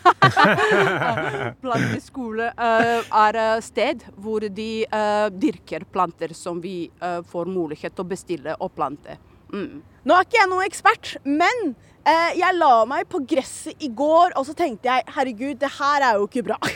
Planteskole 1.61 2.49
eh, 2.51 3.11
er 3.23 3.41
et 3.43 3.67
sted 3.67 4.07
hvor 4.17 4.45
de 4.45 4.71
eh, 4.85 5.27
dyrker 5.37 5.85
planter 5.93 6.33
som 6.37 6.63
vi 6.65 6.89
eh, 6.89 7.21
får 7.29 7.51
mulighet 7.53 7.95
til 7.95 8.07
å 8.07 8.09
bestille 8.09 8.57
og 8.59 8.73
plante. 8.77 9.19
Mm. 9.53 9.83
Nå 10.09 10.17
er 10.17 10.25
ikke 10.27 10.41
jeg 10.41 10.51
noen 10.51 10.69
ekspert, 10.69 11.13
men 11.25 11.63
eh, 11.69 11.98
jeg 12.39 12.57
la 12.57 12.85
meg 12.89 13.09
på 13.11 13.21
gresset 13.29 13.83
i 13.85 13.91
går, 13.93 14.37
og 14.39 14.47
så 14.49 14.55
tenkte 14.57 14.89
jeg 14.89 15.05
herregud, 15.17 15.59
det 15.61 15.73
her 15.79 16.07
er 16.11 16.21
jo 16.21 16.29
ikke 16.29 16.47
bra. 16.51 16.59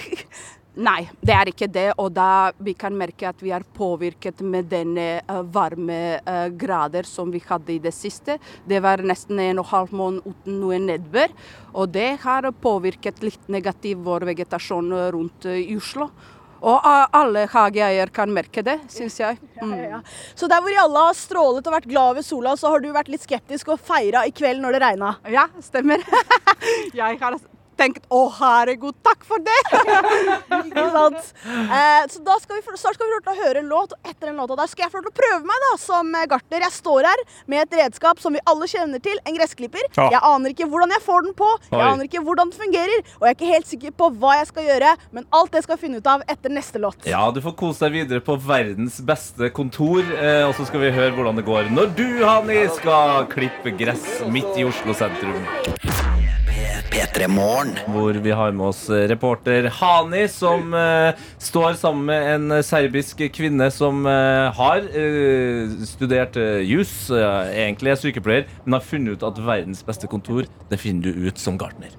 Nei, 0.72 1.02
det 1.20 1.32
er 1.36 1.50
ikke 1.50 1.66
det. 1.68 1.88
Og 2.00 2.14
da 2.16 2.48
vi 2.64 2.72
kan 2.72 2.94
merke 2.96 3.26
at 3.28 3.42
vi 3.44 3.50
er 3.52 3.64
påvirket 3.76 4.40
med 4.40 4.70
denne 4.72 5.20
uh, 5.28 5.42
varme 5.52 5.98
uh, 6.24 6.48
grader 6.48 7.04
som 7.04 7.28
vi 7.32 7.42
hadde 7.44 7.74
i 7.74 7.80
det 7.82 7.92
siste. 7.92 8.38
Det 8.64 8.80
var 8.80 9.04
nesten 9.04 9.40
en 9.42 9.60
og 9.60 9.66
en 9.66 9.72
halv 9.74 9.92
måned 9.92 10.30
uten 10.30 10.56
noe 10.62 10.78
nedbør. 10.80 11.34
Og 11.76 11.92
det 11.92 12.14
har 12.24 12.48
påvirket 12.64 13.20
litt 13.20 13.52
negativt 13.52 14.00
vår 14.00 14.24
vegetasjon 14.32 14.94
rundt 15.12 15.44
uh, 15.44 15.58
i 15.60 15.76
Oslo. 15.76 16.08
Og 16.62 16.84
alle 16.86 17.46
hageeier 17.50 18.10
kan 18.14 18.30
merke 18.32 18.62
det, 18.66 18.78
syns 18.92 19.18
jeg. 19.20 19.40
Mm. 19.60 19.72
Ja, 19.82 19.88
ja. 19.96 20.00
Så 20.34 20.48
der 20.50 20.62
hvor 20.62 20.78
alle 20.84 21.04
har 21.06 21.16
strålet 21.16 21.66
og 21.66 21.74
vært 21.74 21.88
glad 21.90 22.18
ved 22.18 22.26
sola, 22.26 22.54
så 22.58 22.72
har 22.72 22.82
du 22.82 22.90
vært 22.94 23.10
litt 23.12 23.24
skeptisk 23.24 23.72
og 23.74 23.80
feira 23.82 24.24
i 24.26 24.34
kveld 24.34 24.62
når 24.62 24.76
det 24.76 24.82
regna? 24.84 25.14
Ja, 25.30 25.46
stemmer. 25.64 26.02
jeg 27.00 27.18
har 27.22 27.38
tenkt 27.78 28.06
å 28.12 28.24
herregud, 28.38 28.96
takk 29.04 29.24
for 29.26 29.42
det! 29.42 29.58
Ikke 30.68 30.84
sant? 30.94 31.32
Eh, 31.46 32.04
så 32.12 32.22
da 32.24 32.36
skal 32.42 32.58
vi, 32.58 32.64
snart 32.78 32.98
skal 32.98 33.10
vi 33.10 33.20
få 33.26 33.36
høre 33.38 33.62
en 33.62 33.70
låt, 33.70 33.94
og 33.96 34.10
etter 34.10 34.30
den 34.30 34.40
låta 34.40 34.56
der 34.58 34.70
skal 34.70 34.86
jeg 34.86 34.94
få 34.94 35.02
prøve 35.08 35.40
meg 35.48 35.64
da, 35.66 35.72
som 35.80 36.12
eh, 36.18 36.26
gartner. 36.30 36.64
Jeg 36.66 36.76
står 36.76 37.08
her 37.10 37.24
med 37.50 37.64
et 37.64 37.78
redskap 37.82 38.22
som 38.22 38.36
vi 38.36 38.42
alle 38.48 38.68
kjenner 38.70 39.02
til, 39.02 39.18
en 39.26 39.38
gressklipper. 39.38 39.88
Ja. 39.96 40.08
Jeg 40.16 40.22
aner 40.32 40.54
ikke 40.54 40.68
hvordan 40.72 40.94
jeg 40.96 41.04
får 41.06 41.26
den 41.28 41.36
på, 41.38 41.50
jeg 41.70 41.78
Oi. 41.78 41.88
aner 41.88 42.08
ikke 42.08 42.24
hvordan 42.24 42.52
den 42.52 42.60
fungerer, 42.64 43.04
og 43.18 43.26
jeg 43.26 43.34
er 43.34 43.38
ikke 43.38 43.52
helt 43.52 43.70
sikker 43.72 43.96
på 44.02 44.10
hva 44.22 44.36
jeg 44.40 44.50
skal 44.52 44.68
gjøre, 44.70 44.94
men 45.16 45.28
alt 45.38 45.54
det 45.54 45.64
skal 45.66 45.76
jeg 45.76 45.84
finne 45.86 46.02
ut 46.02 46.10
av 46.12 46.24
etter 46.30 46.52
neste 46.52 46.82
låt. 46.82 47.08
Ja, 47.08 47.24
du 47.34 47.42
får 47.44 47.56
kose 47.58 47.86
deg 47.86 48.00
videre 48.02 48.24
på 48.24 48.36
verdens 48.42 49.00
beste 49.04 49.52
kontor, 49.54 50.02
eh, 50.16 50.42
og 50.46 50.56
så 50.58 50.68
skal 50.68 50.84
vi 50.84 50.94
høre 50.94 51.14
hvordan 51.16 51.40
det 51.40 51.46
går 51.48 51.72
når 51.72 51.94
du, 51.98 52.08
Hani, 52.22 52.62
skal 52.76 53.26
klippe 53.32 53.72
gress 53.76 54.20
midt 54.30 54.58
i 54.60 54.66
Oslo 54.68 54.94
sentrum. 54.96 56.21
P3 56.92 57.24
Hvor 57.88 58.12
vi 58.20 58.32
har 58.36 58.52
med 58.52 58.66
oss 58.66 58.82
eh, 58.90 59.06
reporter 59.08 59.64
Hani, 59.72 60.26
som 60.28 60.74
uh, 60.76 61.16
står 61.40 61.78
sammen 61.80 62.04
med 62.04 62.26
en 62.34 62.52
eh, 62.58 62.64
serbisk 62.66 63.22
kvinne 63.32 63.70
som 63.72 64.04
uh, 64.04 64.52
har 64.52 64.84
uh, 64.92 65.72
studert 65.88 66.36
jus, 66.68 66.92
egentlig 67.08 67.94
er 67.94 68.00
sykepleier, 68.00 68.44
men 68.64 68.76
har 68.76 68.84
funnet 68.84 69.16
ut 69.16 69.24
at 69.24 69.40
verdens 69.40 69.80
beste 69.86 70.10
kontor, 70.10 70.44
det 70.68 70.80
finner 70.82 71.08
du 71.08 71.28
ut 71.28 71.40
som 71.40 71.56
gartner. 71.56 71.94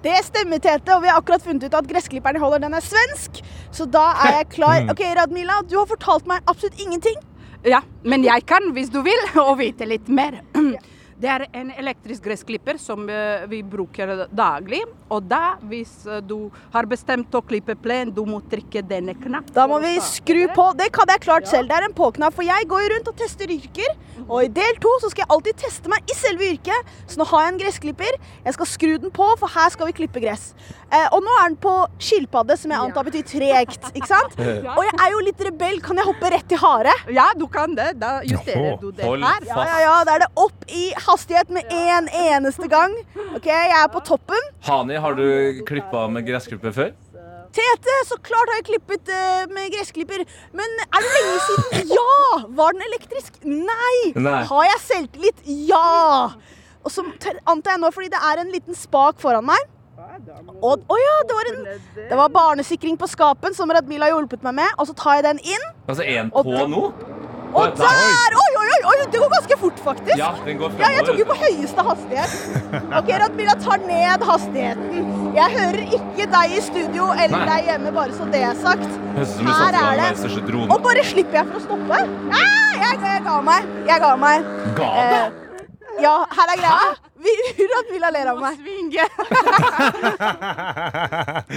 Det 0.00 0.16
stemmer, 0.24 0.62
Tete, 0.64 0.94
og 0.96 1.04
vi 1.04 1.10
har 1.12 1.20
akkurat 1.20 1.44
funnet 1.44 1.66
ut 1.68 1.76
at 1.76 1.90
gressklipperen 1.90 2.38
jeg 2.38 2.44
holder, 2.44 2.64
den 2.64 2.78
er 2.78 2.84
svensk. 2.84 3.42
Så 3.68 3.84
da 3.84 4.06
er 4.24 4.38
jeg 4.38 4.48
klar. 4.54 4.86
Ok, 4.88 5.02
Radmila, 5.18 5.60
du 5.68 5.76
har 5.76 5.90
fortalt 5.90 6.30
meg 6.30 6.40
absolutt 6.48 6.80
ingenting. 6.80 7.20
Ja, 7.68 7.82
men 8.08 8.24
jeg 8.24 8.48
kan, 8.48 8.72
hvis 8.72 8.88
du 8.88 9.02
vil, 9.04 9.28
og 9.44 9.58
vite 9.60 9.88
litt 9.88 10.08
mer. 10.08 10.40
Det 11.20 11.28
er 11.28 11.42
en 11.52 11.68
elektrisk 11.76 12.24
gressklipper 12.24 12.78
som 12.80 13.04
eh, 13.12 13.44
vi 13.50 13.60
bruker 13.66 14.24
daglig. 14.32 14.80
Og 15.12 15.26
da, 15.28 15.58
hvis 15.68 15.92
eh, 16.08 16.22
du 16.24 16.48
har 16.72 16.88
bestemt 16.88 17.34
å 17.36 17.42
klippe 17.44 17.76
plen, 17.76 18.12
du 18.14 18.22
må 18.28 18.40
trykke 18.48 18.80
denne 18.88 19.12
knappen. 19.18 19.52
Da 19.56 19.66
må 19.68 19.82
vi 19.82 19.96
skru 20.04 20.46
på. 20.56 20.70
Det 20.78 20.88
kan 20.96 21.12
jeg 21.12 21.24
klart 21.26 21.50
selv. 21.50 21.68
Det 21.68 21.76
er 21.76 21.88
en 21.90 21.96
på-knapp, 21.96 22.36
for 22.36 22.46
jeg 22.46 22.68
går 22.70 22.86
jo 22.86 22.92
rundt 22.94 23.12
og 23.12 23.18
tester 23.20 23.52
yrker. 23.52 23.98
Og 24.26 24.46
i 24.46 24.52
del 24.54 24.80
to 24.80 24.92
så 25.02 25.10
skal 25.12 25.26
jeg 25.26 25.32
alltid 25.36 25.60
teste 25.60 25.92
meg 25.92 26.08
i 26.08 26.16
selve 26.16 26.48
yrket. 26.54 26.94
Så 27.10 27.20
nå 27.20 27.28
har 27.34 27.44
jeg 27.44 27.54
en 27.54 27.60
gressklipper. 27.66 28.20
Jeg 28.46 28.56
skal 28.56 28.70
skru 28.72 28.94
den 29.04 29.12
på, 29.14 29.28
for 29.40 29.52
her 29.52 29.72
skal 29.74 29.90
vi 29.90 29.96
klippe 30.00 30.22
gress. 30.24 30.54
Eh, 30.90 31.06
og 31.14 31.20
nå 31.22 31.34
er 31.42 31.50
den 31.52 31.58
på 31.62 31.74
skilpadde, 32.02 32.56
som 32.58 32.72
jeg 32.72 32.82
antar 32.82 33.06
betyr 33.06 33.26
tregt. 33.28 33.90
Ikke 33.92 34.08
sant? 34.08 34.40
Og 34.78 34.82
jeg 34.86 34.96
er 35.04 35.12
jo 35.12 35.20
litt 35.26 35.44
rebell. 35.50 35.78
Kan 35.84 36.00
jeg 36.00 36.08
hoppe 36.08 36.32
rett 36.32 36.54
i 36.54 36.58
hare? 36.58 36.94
Ja, 37.14 37.28
du 37.38 37.46
kan 37.50 37.76
det. 37.76 37.92
Da 38.00 38.16
justerer 38.26 38.80
du 38.80 38.88
det 38.94 39.06
her. 39.06 39.46
Ja, 39.46 39.60
ja, 39.68 39.78
ja. 39.84 39.94
Da 40.06 40.16
er 40.16 40.24
det 40.24 40.30
opp 40.40 40.66
i 40.66 40.88
hastighet 41.10 41.52
med 41.54 41.70
én 41.74 42.08
eneste 42.24 42.68
gang. 42.70 42.94
Ok, 43.34 43.46
jeg 43.50 43.76
er 43.76 43.88
på 43.92 44.02
toppen. 44.06 44.50
Hani, 44.66 44.98
har 45.02 45.18
du 45.18 45.62
klippa 45.68 46.06
med 46.12 46.26
gressklipper 46.28 46.74
før? 46.76 46.92
Tete, 47.50 47.94
så 48.06 48.14
klart 48.22 48.50
har 48.52 48.60
jeg 48.60 48.68
klippet 48.68 49.10
eh, 49.10 49.48
med 49.50 49.72
gressklipper. 49.74 50.22
Men 50.54 50.78
er 50.86 51.02
det 51.02 51.10
lenge 51.16 51.40
siden? 51.48 51.90
Ja! 51.96 52.38
Var 52.60 52.76
den 52.76 52.86
elektrisk? 52.86 53.40
Nei. 53.42 54.12
Nei. 54.14 54.38
Har 54.46 54.68
jeg 54.68 54.80
selvtillit? 54.84 55.42
Ja! 55.66 56.30
Og 56.80 56.94
så 56.94 57.04
antar 57.50 57.74
jeg 57.74 57.82
nå, 57.82 57.90
fordi 57.92 58.08
det 58.12 58.20
er 58.30 58.40
en 58.40 58.54
liten 58.54 58.78
spak 58.78 59.18
foran 59.20 59.48
meg. 59.50 59.66
Og, 60.60 60.82
å 60.90 60.96
ja, 61.00 61.16
det 61.28 61.36
var, 61.36 61.48
en, 61.50 61.66
det 61.96 62.16
var 62.18 62.32
barnesikring 62.34 62.96
på 63.00 63.08
skapen 63.10 63.54
som 63.56 63.70
Radmila 63.72 64.08
har 64.08 64.14
hjulpet 64.14 64.44
meg 64.46 64.60
med. 64.60 64.78
Og 64.78 64.88
så 64.90 64.96
tar 64.96 65.18
jeg 65.18 65.26
den 65.30 65.42
inn. 65.42 65.66
Altså 65.88 66.06
en 66.06 66.30
på 66.34 66.44
nå? 66.70 66.84
Og 67.50 67.78
der! 67.80 68.36
Oi, 68.38 68.49
oi, 68.86 68.96
det 69.12 69.20
går 69.22 69.30
ganske 69.34 69.56
fort, 69.60 69.78
faktisk. 69.84 70.16
Ja, 70.18 70.30
den 70.46 70.58
går 70.60 70.72
Ja, 70.80 70.90
jeg 70.96 71.06
tok 71.08 71.18
jo 71.20 71.26
på 71.30 71.36
høyeste 71.40 71.84
hastighet. 71.88 72.30
Ok, 73.00 73.10
Radmila 73.22 73.54
tar 73.64 73.82
ned 73.86 74.24
hastigheten. 74.30 75.10
Jeg 75.36 75.54
hører 75.56 75.82
ikke 75.98 76.26
deg 76.32 76.56
i 76.56 76.60
studio 76.64 77.10
eller 77.12 77.36
Nei. 77.44 77.46
deg 77.52 77.68
hjemme, 77.70 77.92
bare 77.94 78.12
så 78.16 78.26
det 78.32 78.42
er 78.48 78.56
sagt. 78.62 78.88
Her 79.16 79.78
er 79.82 80.00
det. 80.00 80.64
Og 80.70 80.82
bare 80.82 81.04
slipper 81.06 81.40
jeg 81.42 81.46
for 81.52 81.60
å 81.60 81.64
stoppe? 81.66 82.00
Nei, 82.30 82.46
jeg, 82.80 82.98
jeg 83.04 83.22
ga 83.28 83.36
meg. 83.50 83.70
Jeg 83.90 84.00
ga 84.06 84.16
meg. 84.16 84.50
Ga 84.78 84.90
Eh, 85.00 85.14
deg? 85.14 85.46
Ja, 85.98 86.12
her 86.30 86.52
er 86.54 86.60
greia. 86.60 86.90
Vi, 87.20 87.32
Villa 87.90 88.10
ler 88.14 88.30
av 88.32 88.38
meg. 88.40 88.60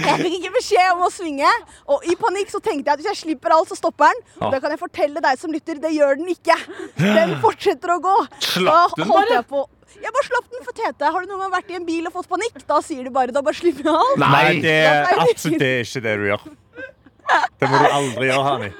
Jeg 0.04 0.16
fikk 0.20 0.34
ikke 0.38 0.52
beskjed 0.56 0.90
om 0.94 1.04
å 1.06 1.10
svinge, 1.12 1.50
og 1.90 2.04
i 2.08 2.16
panikk 2.20 2.50
så 2.52 2.60
tenkte 2.60 2.90
jeg 2.90 2.94
at 2.94 3.00
hvis 3.00 3.10
jeg 3.12 3.20
slipper 3.22 3.54
alt, 3.56 3.70
så 3.70 3.76
stopper 3.78 4.10
den. 4.10 4.20
Og 4.40 4.48
da 4.52 4.60
kan 4.62 4.74
jeg 4.74 4.80
fortelle 4.80 5.22
deg 5.24 5.40
som 5.40 5.52
lytter, 5.54 5.78
det 5.82 5.92
gjør 5.94 6.18
den 6.20 6.28
ikke. 6.34 6.56
Den 6.98 7.36
fortsetter 7.44 7.94
å 7.96 7.98
gå. 8.04 8.16
Slapp 8.44 8.96
den 8.98 9.08
bare? 9.10 9.38
Jeg, 9.38 9.44
jeg 10.04 10.14
bare 10.18 10.28
slapp 10.28 10.50
den 10.52 10.66
for 10.66 10.74
Tete. 10.80 11.12
Har 11.14 11.24
du 11.24 11.26
noen 11.30 11.44
gang 11.46 11.54
vært 11.54 11.72
i 11.72 11.78
en 11.78 11.86
bil 11.88 12.10
og 12.10 12.16
fått 12.18 12.30
panikk? 12.32 12.56
Da 12.68 12.80
sier 12.84 13.06
du 13.06 13.12
bare 13.14 13.34
da 13.34 13.40
bare 13.44 13.56
slipper 13.58 13.88
jeg 13.88 13.94
alt. 13.94 14.20
Nei, 14.24 14.60
det 14.64 14.76
er 14.82 15.24
absolutt 15.24 15.60
det 15.62 15.72
er 15.78 15.88
ikke 15.88 16.04
det 16.08 16.14
du 16.20 16.24
gjør. 16.32 16.42
Det 17.60 17.70
må 17.70 17.80
du 17.80 17.88
aldri 17.88 18.28
gjøre, 18.28 18.44
Hani. 18.48 18.70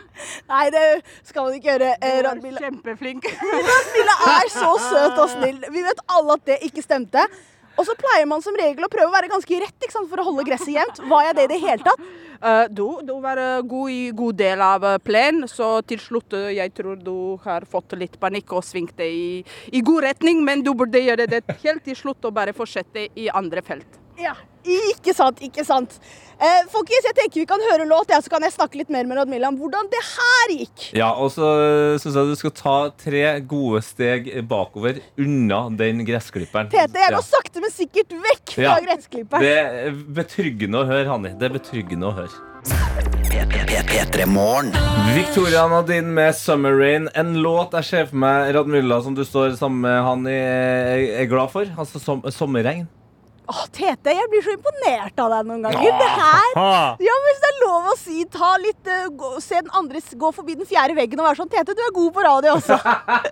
Nei, 0.50 0.66
det 0.74 0.84
skal 1.26 1.46
man 1.46 1.56
ikke 1.56 1.72
gjøre. 1.72 1.94
Eh, 2.04 2.20
Radmila. 2.26 2.60
Kjempeflink. 2.62 3.26
Radmila 3.70 4.20
er 4.34 4.52
så 4.52 4.76
søt 4.90 5.18
og 5.18 5.32
snill. 5.32 5.58
Vi 5.74 5.82
vet 5.86 6.04
alle 6.18 6.38
at 6.38 6.46
det 6.52 6.60
ikke 6.68 6.84
stemte. 6.84 7.24
Og 7.74 7.86
så 7.88 7.94
pleier 7.98 8.26
man 8.30 8.42
som 8.42 8.54
regel 8.54 8.86
å 8.86 8.90
prøve 8.90 9.10
å 9.10 9.14
være 9.14 9.30
ganske 9.32 9.58
rett 9.58 9.82
ikke 9.82 9.94
sant, 9.96 10.06
for 10.10 10.22
å 10.22 10.26
holde 10.28 10.44
gresset 10.46 10.76
jevnt. 10.76 11.00
Var 11.10 11.26
jeg 11.28 11.36
det 11.38 11.46
i 11.46 11.50
det 11.50 11.60
hele 11.64 11.86
tatt? 11.86 12.04
Uh, 12.44 12.64
du, 12.70 12.84
du 13.06 13.14
var 13.24 13.40
eh, 13.40 13.62
god 13.66 13.90
i 13.90 14.00
god 14.14 14.38
del 14.38 14.62
av 14.62 14.82
plenen, 14.84 15.02
plen, 15.04 15.48
så 15.48 15.68
til 15.86 16.00
slutt 16.02 16.34
eh, 16.36 16.50
jeg 16.58 16.74
tror 16.76 16.98
du 17.00 17.40
har 17.44 17.64
fått 17.70 17.94
litt 17.98 18.18
panikk 18.20 18.52
og 18.58 18.66
svingte 18.66 19.06
i, 19.06 19.40
i 19.72 19.82
god 19.86 20.04
retning, 20.04 20.42
men 20.44 20.62
du 20.62 20.74
burde 20.76 21.00
gjøre 21.00 21.26
det 21.30 21.42
helt 21.62 21.84
til 21.86 21.96
slutt 21.98 22.26
og 22.28 22.34
bare 22.36 22.54
fortsette 22.56 23.08
i 23.16 23.30
andre 23.32 23.64
felt. 23.64 23.98
Ja. 24.20 24.36
Ikke 24.64 25.12
sant, 25.14 25.40
ikke 25.44 25.64
sant. 25.66 25.98
Eh, 26.34 26.64
folkens, 26.72 27.04
jeg 27.06 27.14
tenker 27.14 27.40
vi 27.42 27.46
kan 27.46 27.62
høre 27.70 27.84
låt, 27.86 28.10
ja, 28.10 28.18
så 28.20 28.30
kan 28.32 28.42
jeg 28.42 28.52
snakke 28.56 28.80
litt 28.80 28.88
mer 28.90 29.04
med 29.06 29.16
Radmila 29.20 29.48
om 29.52 29.58
hvordan 29.60 29.86
det 29.92 30.00
her 30.02 30.54
gikk. 30.56 30.86
Ja, 30.98 31.12
og 31.14 31.30
så 31.30 31.46
syns 32.02 32.16
jeg 32.18 32.32
du 32.32 32.34
skal 32.40 32.54
ta 32.58 32.76
tre 32.98 33.22
gode 33.46 33.82
steg 33.86 34.26
bakover 34.50 34.98
unna 35.20 35.68
den 35.78 36.02
gressklipperen. 36.08 36.72
Tete, 36.72 36.98
jeg 36.98 37.12
Ja. 37.12 37.16
går 37.20 37.28
sakte, 37.28 37.60
men 37.62 37.70
sikkert 37.70 38.10
vekk 38.10 38.54
fra 38.56 38.62
Ja. 38.62 38.74
gressklipperen. 38.80 39.40
Det 39.40 39.56
er 39.58 39.90
betryggende 39.92 40.82
å 40.82 40.86
høre, 40.88 41.06
Hanni. 41.08 41.34
Det 41.38 41.50
er 41.52 41.58
betryggende 41.58 42.10
å 42.10 42.14
høre. 42.18 42.34
P3 43.94 44.26
Morgen. 44.26 44.72
Victoria 45.14 45.68
Nadine 45.68 46.12
med 46.14 46.34
'Summer 46.34 46.72
Rain'. 46.72 47.08
En 47.14 47.34
låt 47.42 47.72
jeg 47.72 47.84
ser 47.84 48.06
for 48.06 48.16
meg 48.16 48.54
Radmilla 48.54 49.02
som 49.02 49.14
du 49.14 49.22
står 49.24 49.56
sammen 49.56 49.80
med 49.80 50.02
han 50.02 50.26
i, 50.26 50.30
er, 50.30 51.20
er 51.22 51.26
glad 51.26 51.50
for. 51.50 51.64
Altså 51.78 52.00
som, 52.00 52.22
sommerregn. 52.22 52.88
Åh, 53.44 53.64
Tete, 53.76 54.08
jeg 54.16 54.28
blir 54.32 54.40
så 54.40 54.54
imponert 54.56 55.18
av 55.20 55.28
deg 55.34 55.48
noen 55.50 55.64
ganger. 55.66 55.96
Det 56.00 56.10
her. 56.16 56.54
Ja, 57.04 57.14
hvis 57.26 57.40
det 57.42 57.48
er 57.50 57.58
lov 57.60 57.88
å 57.90 57.94
si, 58.00 58.22
ta 58.32 58.52
litt 58.62 58.88
eh, 58.88 59.08
gå, 59.12 59.32
Se 59.44 59.58
den 59.60 59.68
andre 59.76 60.00
s- 60.00 60.14
gå 60.16 60.30
forbi 60.32 60.54
den 60.56 60.68
fjerde 60.68 60.94
veggen 60.96 61.20
og 61.20 61.26
være 61.28 61.38
sånn 61.42 61.50
Tete, 61.52 61.74
du 61.76 61.82
er 61.84 61.92
god 61.92 62.14
på 62.16 62.24
radio 62.24 62.54
også. 62.56 62.78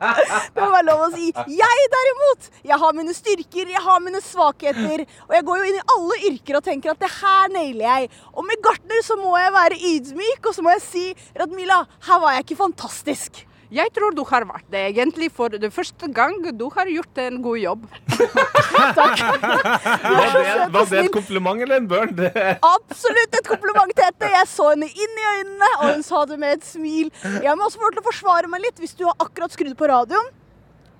det 0.52 0.60
må 0.60 0.68
være 0.74 0.86
lov 0.90 1.04
å 1.06 1.10
si. 1.14 1.30
Jeg 1.56 1.86
derimot, 1.94 2.50
jeg 2.68 2.80
har 2.84 2.98
mine 2.98 3.14
styrker, 3.16 3.72
jeg 3.72 3.84
har 3.86 4.02
mine 4.04 4.20
svakheter. 4.26 5.06
Og 5.30 5.36
jeg 5.38 5.46
går 5.48 5.62
jo 5.62 5.70
inn 5.70 5.80
i 5.80 5.86
alle 5.96 6.18
yrker 6.32 6.58
og 6.60 6.66
tenker 6.68 6.92
at 6.92 7.00
det 7.06 7.12
her 7.16 7.54
nailer 7.56 7.86
jeg. 7.88 8.10
Og 8.36 8.44
med 8.48 8.60
gartner 8.68 9.00
så 9.06 9.16
må 9.20 9.32
jeg 9.40 9.54
være 9.56 9.80
ydmyk, 9.94 10.44
og 10.44 10.56
så 10.58 10.66
må 10.66 10.76
jeg 10.76 10.84
si 10.90 11.06
Radmila, 11.40 11.82
her 12.10 12.20
var 12.26 12.36
jeg 12.36 12.46
ikke 12.50 12.60
fantastisk. 12.60 13.46
Jeg 13.72 13.88
tror 13.96 14.12
du 14.12 14.20
har 14.28 14.44
vært 14.44 14.66
det 14.72 14.80
egentlig 14.90 15.30
for 15.32 15.48
det 15.48 15.70
første 15.72 16.08
gang. 16.12 16.34
Du 16.60 16.66
har 16.74 16.90
gjort 16.92 17.20
en 17.22 17.38
god 17.44 17.56
jobb. 17.56 17.86
Var 18.12 18.90
det, 20.34 20.66
var 20.74 20.90
det 20.90 20.98
et 21.00 21.12
kompliment 21.14 21.62
eller 21.64 21.80
en 21.80 21.88
børn? 21.88 22.12
Absolutt 22.76 23.38
et 23.38 23.48
kompliment, 23.48 23.94
Tete. 23.96 24.28
Jeg 24.34 24.50
så 24.52 24.68
henne 24.74 24.90
inn 24.92 25.16
i 25.22 25.26
øynene, 25.30 25.70
og 25.78 25.84
hun 25.94 26.04
sa 26.04 26.20
det 26.28 26.36
med 26.42 26.58
et 26.58 26.68
smil. 26.68 27.08
Jeg 27.24 27.56
må 27.56 27.64
også 27.70 27.80
få 27.80 27.90
til 27.94 28.02
å 28.04 28.08
forsvare 28.10 28.52
meg 28.52 28.66
litt. 28.66 28.76
Hvis 28.82 28.92
du 28.98 29.06
har 29.08 29.16
akkurat 29.24 29.56
skrudd 29.56 29.76
på 29.78 29.88
radioen, 29.88 30.28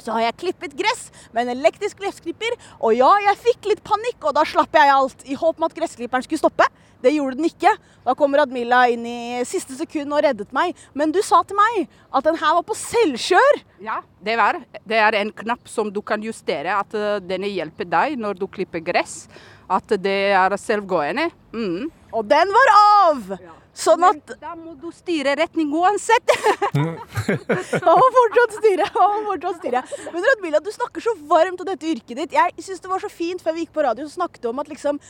så 0.03 0.17
har 0.17 0.25
jeg 0.31 0.39
klippet 0.41 0.73
gress 0.79 1.11
med 1.35 1.45
en 1.45 1.59
elektrisk 1.59 2.01
gressklipper. 2.01 2.57
Og 2.81 2.97
ja, 2.97 3.11
jeg 3.29 3.43
fikk 3.51 3.69
litt 3.69 3.85
panikk, 3.85 4.21
og 4.25 4.33
da 4.39 4.47
slapp 4.49 4.81
jeg 4.81 4.97
alt 4.97 5.29
i 5.29 5.37
håp 5.37 5.61
om 5.61 5.69
at 5.69 5.77
gressklipperen 5.77 6.25
skulle 6.25 6.41
stoppe. 6.41 6.67
Det 7.03 7.13
gjorde 7.17 7.39
den 7.39 7.49
ikke. 7.51 7.73
Da 8.07 8.15
kom 8.19 8.35
Radmila 8.39 8.85
inn 8.93 9.07
i 9.07 9.43
siste 9.49 9.77
sekund 9.79 10.15
og 10.15 10.23
reddet 10.25 10.53
meg. 10.55 10.77
Men 10.95 11.15
du 11.15 11.21
sa 11.25 11.43
til 11.47 11.59
meg 11.59 11.87
at 12.11 12.27
den 12.27 12.39
her 12.41 12.59
var 12.59 12.67
på 12.67 12.77
selvkjør. 12.79 13.63
Ja, 13.83 14.01
det 14.23 14.37
var. 14.41 14.61
det 14.89 15.01
er 15.01 15.19
en 15.19 15.33
knapp 15.43 15.71
som 15.71 15.91
du 15.93 16.03
kan 16.03 16.23
justere, 16.23 16.79
at 16.79 16.95
eh, 16.99 17.19
denne 17.25 17.51
hjelper 17.51 17.89
deg 17.89 18.21
når 18.21 18.39
du 18.39 18.47
klipper 18.51 18.83
gress. 18.85 19.27
At 19.73 19.95
det 20.05 20.21
er 20.37 20.57
selvgående. 20.61 21.31
Mm. 21.55 21.91
Og 22.13 22.27
den 22.29 22.55
var 22.55 22.73
av! 22.79 23.37
Sånn 23.73 24.05
at 24.05 24.35
Da 24.41 24.53
må 24.57 24.75
du 24.77 24.91
styre 24.95 25.35
retning 25.41 25.73
uansett. 25.73 26.35
Han 26.77 28.01
må 28.03 28.11
fortsatt 28.19 28.59
styre. 28.59 28.89
Han 28.93 29.15
må 29.15 29.33
fortsatt 29.33 29.63
styre. 29.63 29.83
Men 30.13 30.29
Radmila, 30.29 30.61
du 30.61 30.71
snakker 30.75 31.05
så 31.05 31.17
varmt 31.31 31.65
om 31.65 31.69
dette 31.69 31.89
yrket 31.89 32.19
ditt. 32.21 32.37
Jeg 32.37 32.53
synes 32.61 32.85
det 32.85 32.93
var 32.93 33.03
så 33.03 33.11
fint 33.13 33.43
før 33.43 33.57
vi 33.57 33.65
gikk 33.65 33.75
på 33.77 33.87
radio, 33.87 34.07
så 34.09 34.21
snakket 34.21 34.45
du 34.45 34.53
om 34.53 34.61
at 34.63 34.71
liksom, 34.71 35.01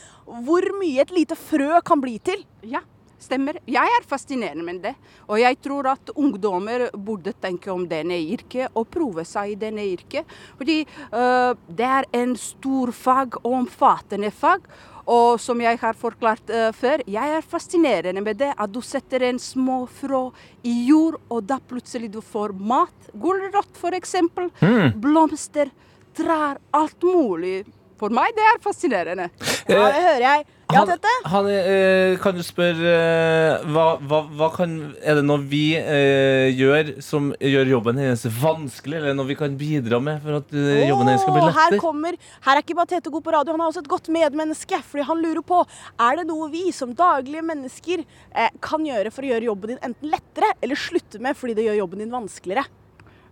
hvor 0.47 0.69
mye 0.79 1.03
et 1.03 1.13
lite 1.13 1.37
frø 1.39 1.83
kan 1.85 2.01
bli 2.03 2.15
til. 2.23 2.45
Ja, 2.63 2.81
stemmer. 3.23 3.59
Jeg 3.69 3.97
er 3.97 4.07
fascinerende 4.07 4.65
med 4.65 4.81
det. 4.83 4.93
Og 5.27 5.39
jeg 5.41 5.59
tror 5.63 5.91
at 5.93 6.13
ungdommer 6.15 6.87
burde 6.95 7.35
tenke 7.43 7.71
om 7.73 7.85
denne 7.89 8.19
yrket 8.19 8.73
og 8.79 8.89
prøve 8.93 9.25
seg 9.27 9.53
i 9.53 9.59
denne 9.59 9.85
yrket. 9.91 10.29
Fordi 10.59 10.81
øh, 10.83 11.51
det 11.67 11.91
er 11.99 12.09
en 12.23 12.35
stor 12.39 12.93
fag 12.95 13.39
og 13.43 13.51
omfattende 13.63 14.31
fag. 14.31 14.67
Og 15.09 15.39
som 15.41 15.59
jeg 15.61 15.79
har 15.81 15.97
forklart 15.99 16.49
uh, 16.53 16.69
før, 16.75 17.03
jeg 17.09 17.37
er 17.37 17.47
fascinerende 17.47 18.23
med 18.23 18.39
det. 18.39 18.53
At 18.55 18.71
du 18.71 18.79
setter 18.85 19.27
en 19.27 19.39
små 19.41 19.83
frå 19.99 20.25
i 20.63 20.73
jord, 20.87 21.19
og 21.29 21.43
da 21.49 21.59
plutselig 21.59 22.11
du 22.13 22.21
får 22.23 22.55
mat. 22.55 23.09
Gulrot, 23.13 23.71
eksempel. 23.93 24.49
Mm. 24.61 24.99
Blomster, 25.03 25.71
trær, 26.15 26.61
alt 26.71 27.03
mulig. 27.03 27.63
For 27.99 28.13
meg 28.13 28.33
det 28.35 28.43
er 28.43 28.61
fascinerende. 28.63 29.29
Ja, 29.69 29.85
det 29.91 30.03
hører 30.03 30.23
jeg. 30.23 30.45
Han, 30.73 30.89
ja, 30.89 31.11
han, 31.31 31.47
eh, 31.49 32.15
kan 32.21 32.37
du 32.37 32.43
spørre 32.45 32.93
eh, 32.93 33.65
hva, 33.73 33.85
hva, 34.01 34.19
hva 34.33 34.49
kan, 34.55 34.75
Er 34.99 35.19
det 35.19 35.25
noe 35.25 35.41
vi 35.49 35.75
eh, 35.79 36.49
gjør 36.53 36.93
som 37.03 37.31
gjør 37.39 37.71
jobben 37.75 38.01
hennes 38.01 38.25
vanskelig, 38.41 38.99
eller 38.99 39.17
noe 39.17 39.29
vi 39.29 39.37
kan 39.39 39.55
bidra 39.59 40.01
med 40.03 40.21
for 40.25 40.41
at 40.41 40.53
eh, 40.57 40.83
jobben 40.89 41.11
hennes 41.11 41.23
skal 41.23 41.37
bli 41.37 41.45
lettere? 41.45 41.69
her 41.73 41.81
kommer 41.83 42.19
Her 42.43 42.57
er 42.57 42.63
ikke 42.65 42.77
bare 42.77 42.91
Tete 42.93 43.13
god 43.13 43.25
på 43.25 43.33
radio, 43.33 43.55
han 43.55 43.63
er 43.63 43.71
også 43.71 43.83
et 43.85 43.91
godt 43.93 44.11
medmenneske. 44.13 44.79
Fordi 44.89 45.07
han 45.07 45.23
lurer 45.23 45.45
på 45.45 45.63
er 45.63 46.19
det 46.19 46.27
noe 46.29 46.49
vi 46.53 46.67
som 46.75 46.93
daglige 46.97 47.45
mennesker 47.45 48.03
eh, 48.03 48.53
kan 48.63 48.85
gjøre 48.85 49.13
for 49.13 49.25
å 49.25 49.33
gjøre 49.33 49.49
jobben 49.49 49.75
din 49.75 49.83
enten 49.89 50.13
lettere 50.13 50.53
eller 50.61 50.79
slutte 50.79 51.21
med 51.23 51.37
fordi 51.39 51.57
det 51.57 51.69
gjør 51.69 51.83
jobben 51.85 52.03
din 52.03 52.13
vanskeligere. 52.13 52.67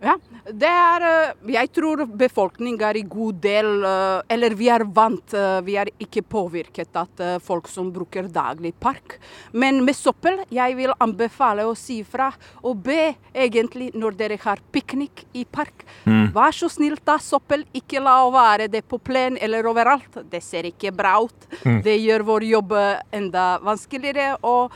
Ja, 0.01 0.15
det 0.49 0.69
er 0.69 1.03
øh, 1.05 1.51
Jeg 1.53 1.69
tror 1.75 2.05
befolkningen 2.17 2.81
er 2.81 2.97
i 2.97 3.03
god 3.05 3.37
del 3.43 3.83
øh, 3.85 4.21
Eller 4.33 4.55
vi 4.57 4.69
er 4.73 4.83
vant, 4.83 5.33
øh, 5.37 5.59
vi 5.65 5.75
er 5.77 5.91
ikke 6.01 6.23
påvirket 6.25 6.97
at 6.97 7.21
folk 7.45 7.67
som 7.69 7.91
bruker 7.93 8.27
daglig 8.27 8.73
park. 8.73 9.19
Men 9.53 9.83
med 9.85 9.93
søppel, 9.95 10.39
jeg 10.51 10.75
vil 10.77 10.93
anbefale 10.99 11.65
å 11.67 11.75
si 11.77 11.99
fra 12.03 12.31
og 12.63 12.81
be 12.83 13.13
egentlig 13.33 13.91
når 13.93 14.17
dere 14.17 14.37
har 14.41 14.61
piknik 14.73 15.25
i 15.37 15.43
park. 15.45 15.85
Mm. 16.05 16.31
Vær 16.35 16.55
så 16.55 16.69
snill, 16.71 16.97
ta 16.97 17.17
søppel. 17.21 17.65
Ikke 17.77 18.01
la 18.01 18.17
å 18.25 18.31
være 18.33 18.67
det 18.71 18.83
på 18.89 18.97
plen 18.97 19.37
eller 19.41 19.67
overalt. 19.69 20.21
Det 20.31 20.41
ser 20.43 20.69
ikke 20.71 20.93
bra 20.95 21.17
ut. 21.21 21.47
Mm. 21.63 21.81
Det 21.85 21.97
gjør 21.97 22.25
vår 22.31 22.47
jobb 22.49 22.73
enda 23.11 23.45
vanskeligere. 23.65 24.33
Og 24.47 24.73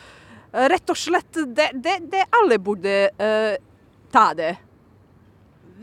rett 0.75 0.93
og 0.93 0.99
slett, 0.99 1.43
det, 1.55 1.71
det, 1.73 1.99
det 2.11 2.27
alle 2.41 2.59
burde 2.61 2.99
uh, 3.19 3.55
ta 4.11 4.29
det. 4.37 4.53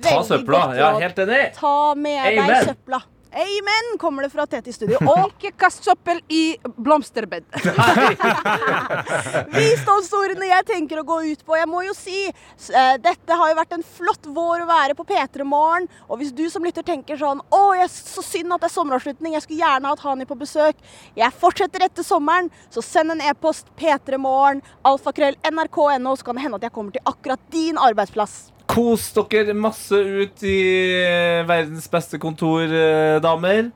Ta 0.04 0.20
søpla. 0.26 0.62
Ja, 0.78 0.92
helt 0.98 1.24
enig. 1.24 1.42
Ta 1.58 1.94
med 1.94 2.20
Amen. 2.20 2.52
deg 2.52 2.70
søpla. 2.72 3.02
Amen, 3.32 3.98
kommer 3.98 4.22
det 4.22 4.30
fra 4.30 4.44
Tete 4.46 4.68
i 4.68 4.74
studio. 4.76 4.98
Og 5.08 5.30
ikke 5.32 5.54
kast 5.56 5.86
søppel 5.86 6.18
i 6.28 6.58
blomsterbed. 6.76 7.46
Visdomsordene 9.56 10.50
jeg 10.50 10.66
tenker 10.68 11.00
å 11.00 11.06
gå 11.08 11.16
ut 11.30 11.44
på. 11.46 11.56
Jeg 11.56 11.70
må 11.70 11.80
jo 11.86 11.94
si, 11.96 12.26
eh, 12.28 12.92
dette 13.00 13.38
har 13.40 13.54
jo 13.54 13.56
vært 13.56 13.72
en 13.78 13.86
flott 13.96 14.28
vår 14.28 14.66
å 14.66 14.68
være 14.68 14.98
på 14.98 15.08
P3 15.08 15.48
Morgen. 15.48 15.88
Og 16.10 16.20
hvis 16.20 16.34
du 16.36 16.44
som 16.52 16.64
lytter 16.64 16.84
tenker 16.84 17.16
sånn 17.16 17.40
Å, 17.48 17.62
så 17.88 18.24
synd 18.26 18.52
at 18.52 18.66
det 18.66 18.68
er 18.68 18.76
sommeravslutning. 18.76 19.38
Jeg 19.38 19.46
skulle 19.46 19.64
gjerne 19.64 19.94
hatt 19.94 20.04
Hani 20.04 20.28
på 20.28 20.36
besøk. 20.36 20.76
Jeg 21.16 21.32
fortsetter 21.40 21.88
etter 21.88 22.04
sommeren, 22.04 22.52
så 22.68 22.84
send 22.84 23.14
en 23.14 23.24
e-post 23.24 23.72
P3morgen, 23.80 24.60
alfakrøll, 24.84 25.38
nrk.no, 25.48 26.18
så 26.18 26.26
kan 26.26 26.36
det 26.36 26.44
hende 26.44 26.60
at 26.60 26.68
jeg 26.68 26.76
kommer 26.76 26.92
til 26.92 27.08
akkurat 27.08 27.40
din 27.54 27.80
arbeidsplass. 27.80 28.51
Kos 28.72 29.10
dere 29.12 29.52
masse 29.52 29.92
ut 29.92 30.42
i 30.48 30.58
eh, 31.04 31.42
verdens 31.44 31.84
beste 31.92 32.16
kontor, 32.20 32.64
eh, 32.64 33.18
damer. 33.20 33.68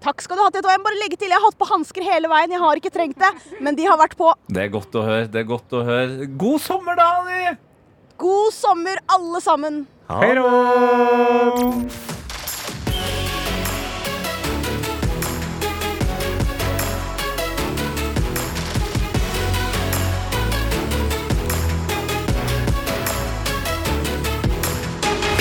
Takk 0.00 0.22
skal 0.22 0.38
du 0.38 0.44
ha, 0.44 0.52
Tete. 0.54 0.68
Og 0.68 0.70
jeg 0.70 0.80
må 0.80 0.86
bare 0.86 1.00
legge 1.00 1.18
til, 1.18 1.32
jeg 1.32 1.36
har 1.36 1.48
hatt 1.48 1.58
på 1.58 1.68
hansker 1.68 2.06
hele 2.06 2.30
veien. 2.30 2.54
Jeg 2.54 2.62
har 2.62 2.78
ikke 2.78 2.92
trengt 2.94 3.18
det, 3.18 3.32
men 3.60 3.74
de 3.74 3.88
har 3.90 3.98
vært 4.00 4.14
på. 4.20 4.30
Det 4.46 4.62
er 4.62 4.70
godt 4.72 4.94
å 4.94 5.02
høre. 5.04 5.26
det 5.26 5.42
er 5.42 5.50
godt 5.50 5.74
å 5.74 5.82
høre 5.88 6.30
God 6.40 6.62
sommer, 6.62 6.94
da, 7.00 7.08
Anni! 7.18 7.56
God 8.20 8.54
sommer, 8.54 9.02
alle 9.10 9.42
sammen. 9.42 9.82
Hei 10.12 10.34
då! 10.38 12.29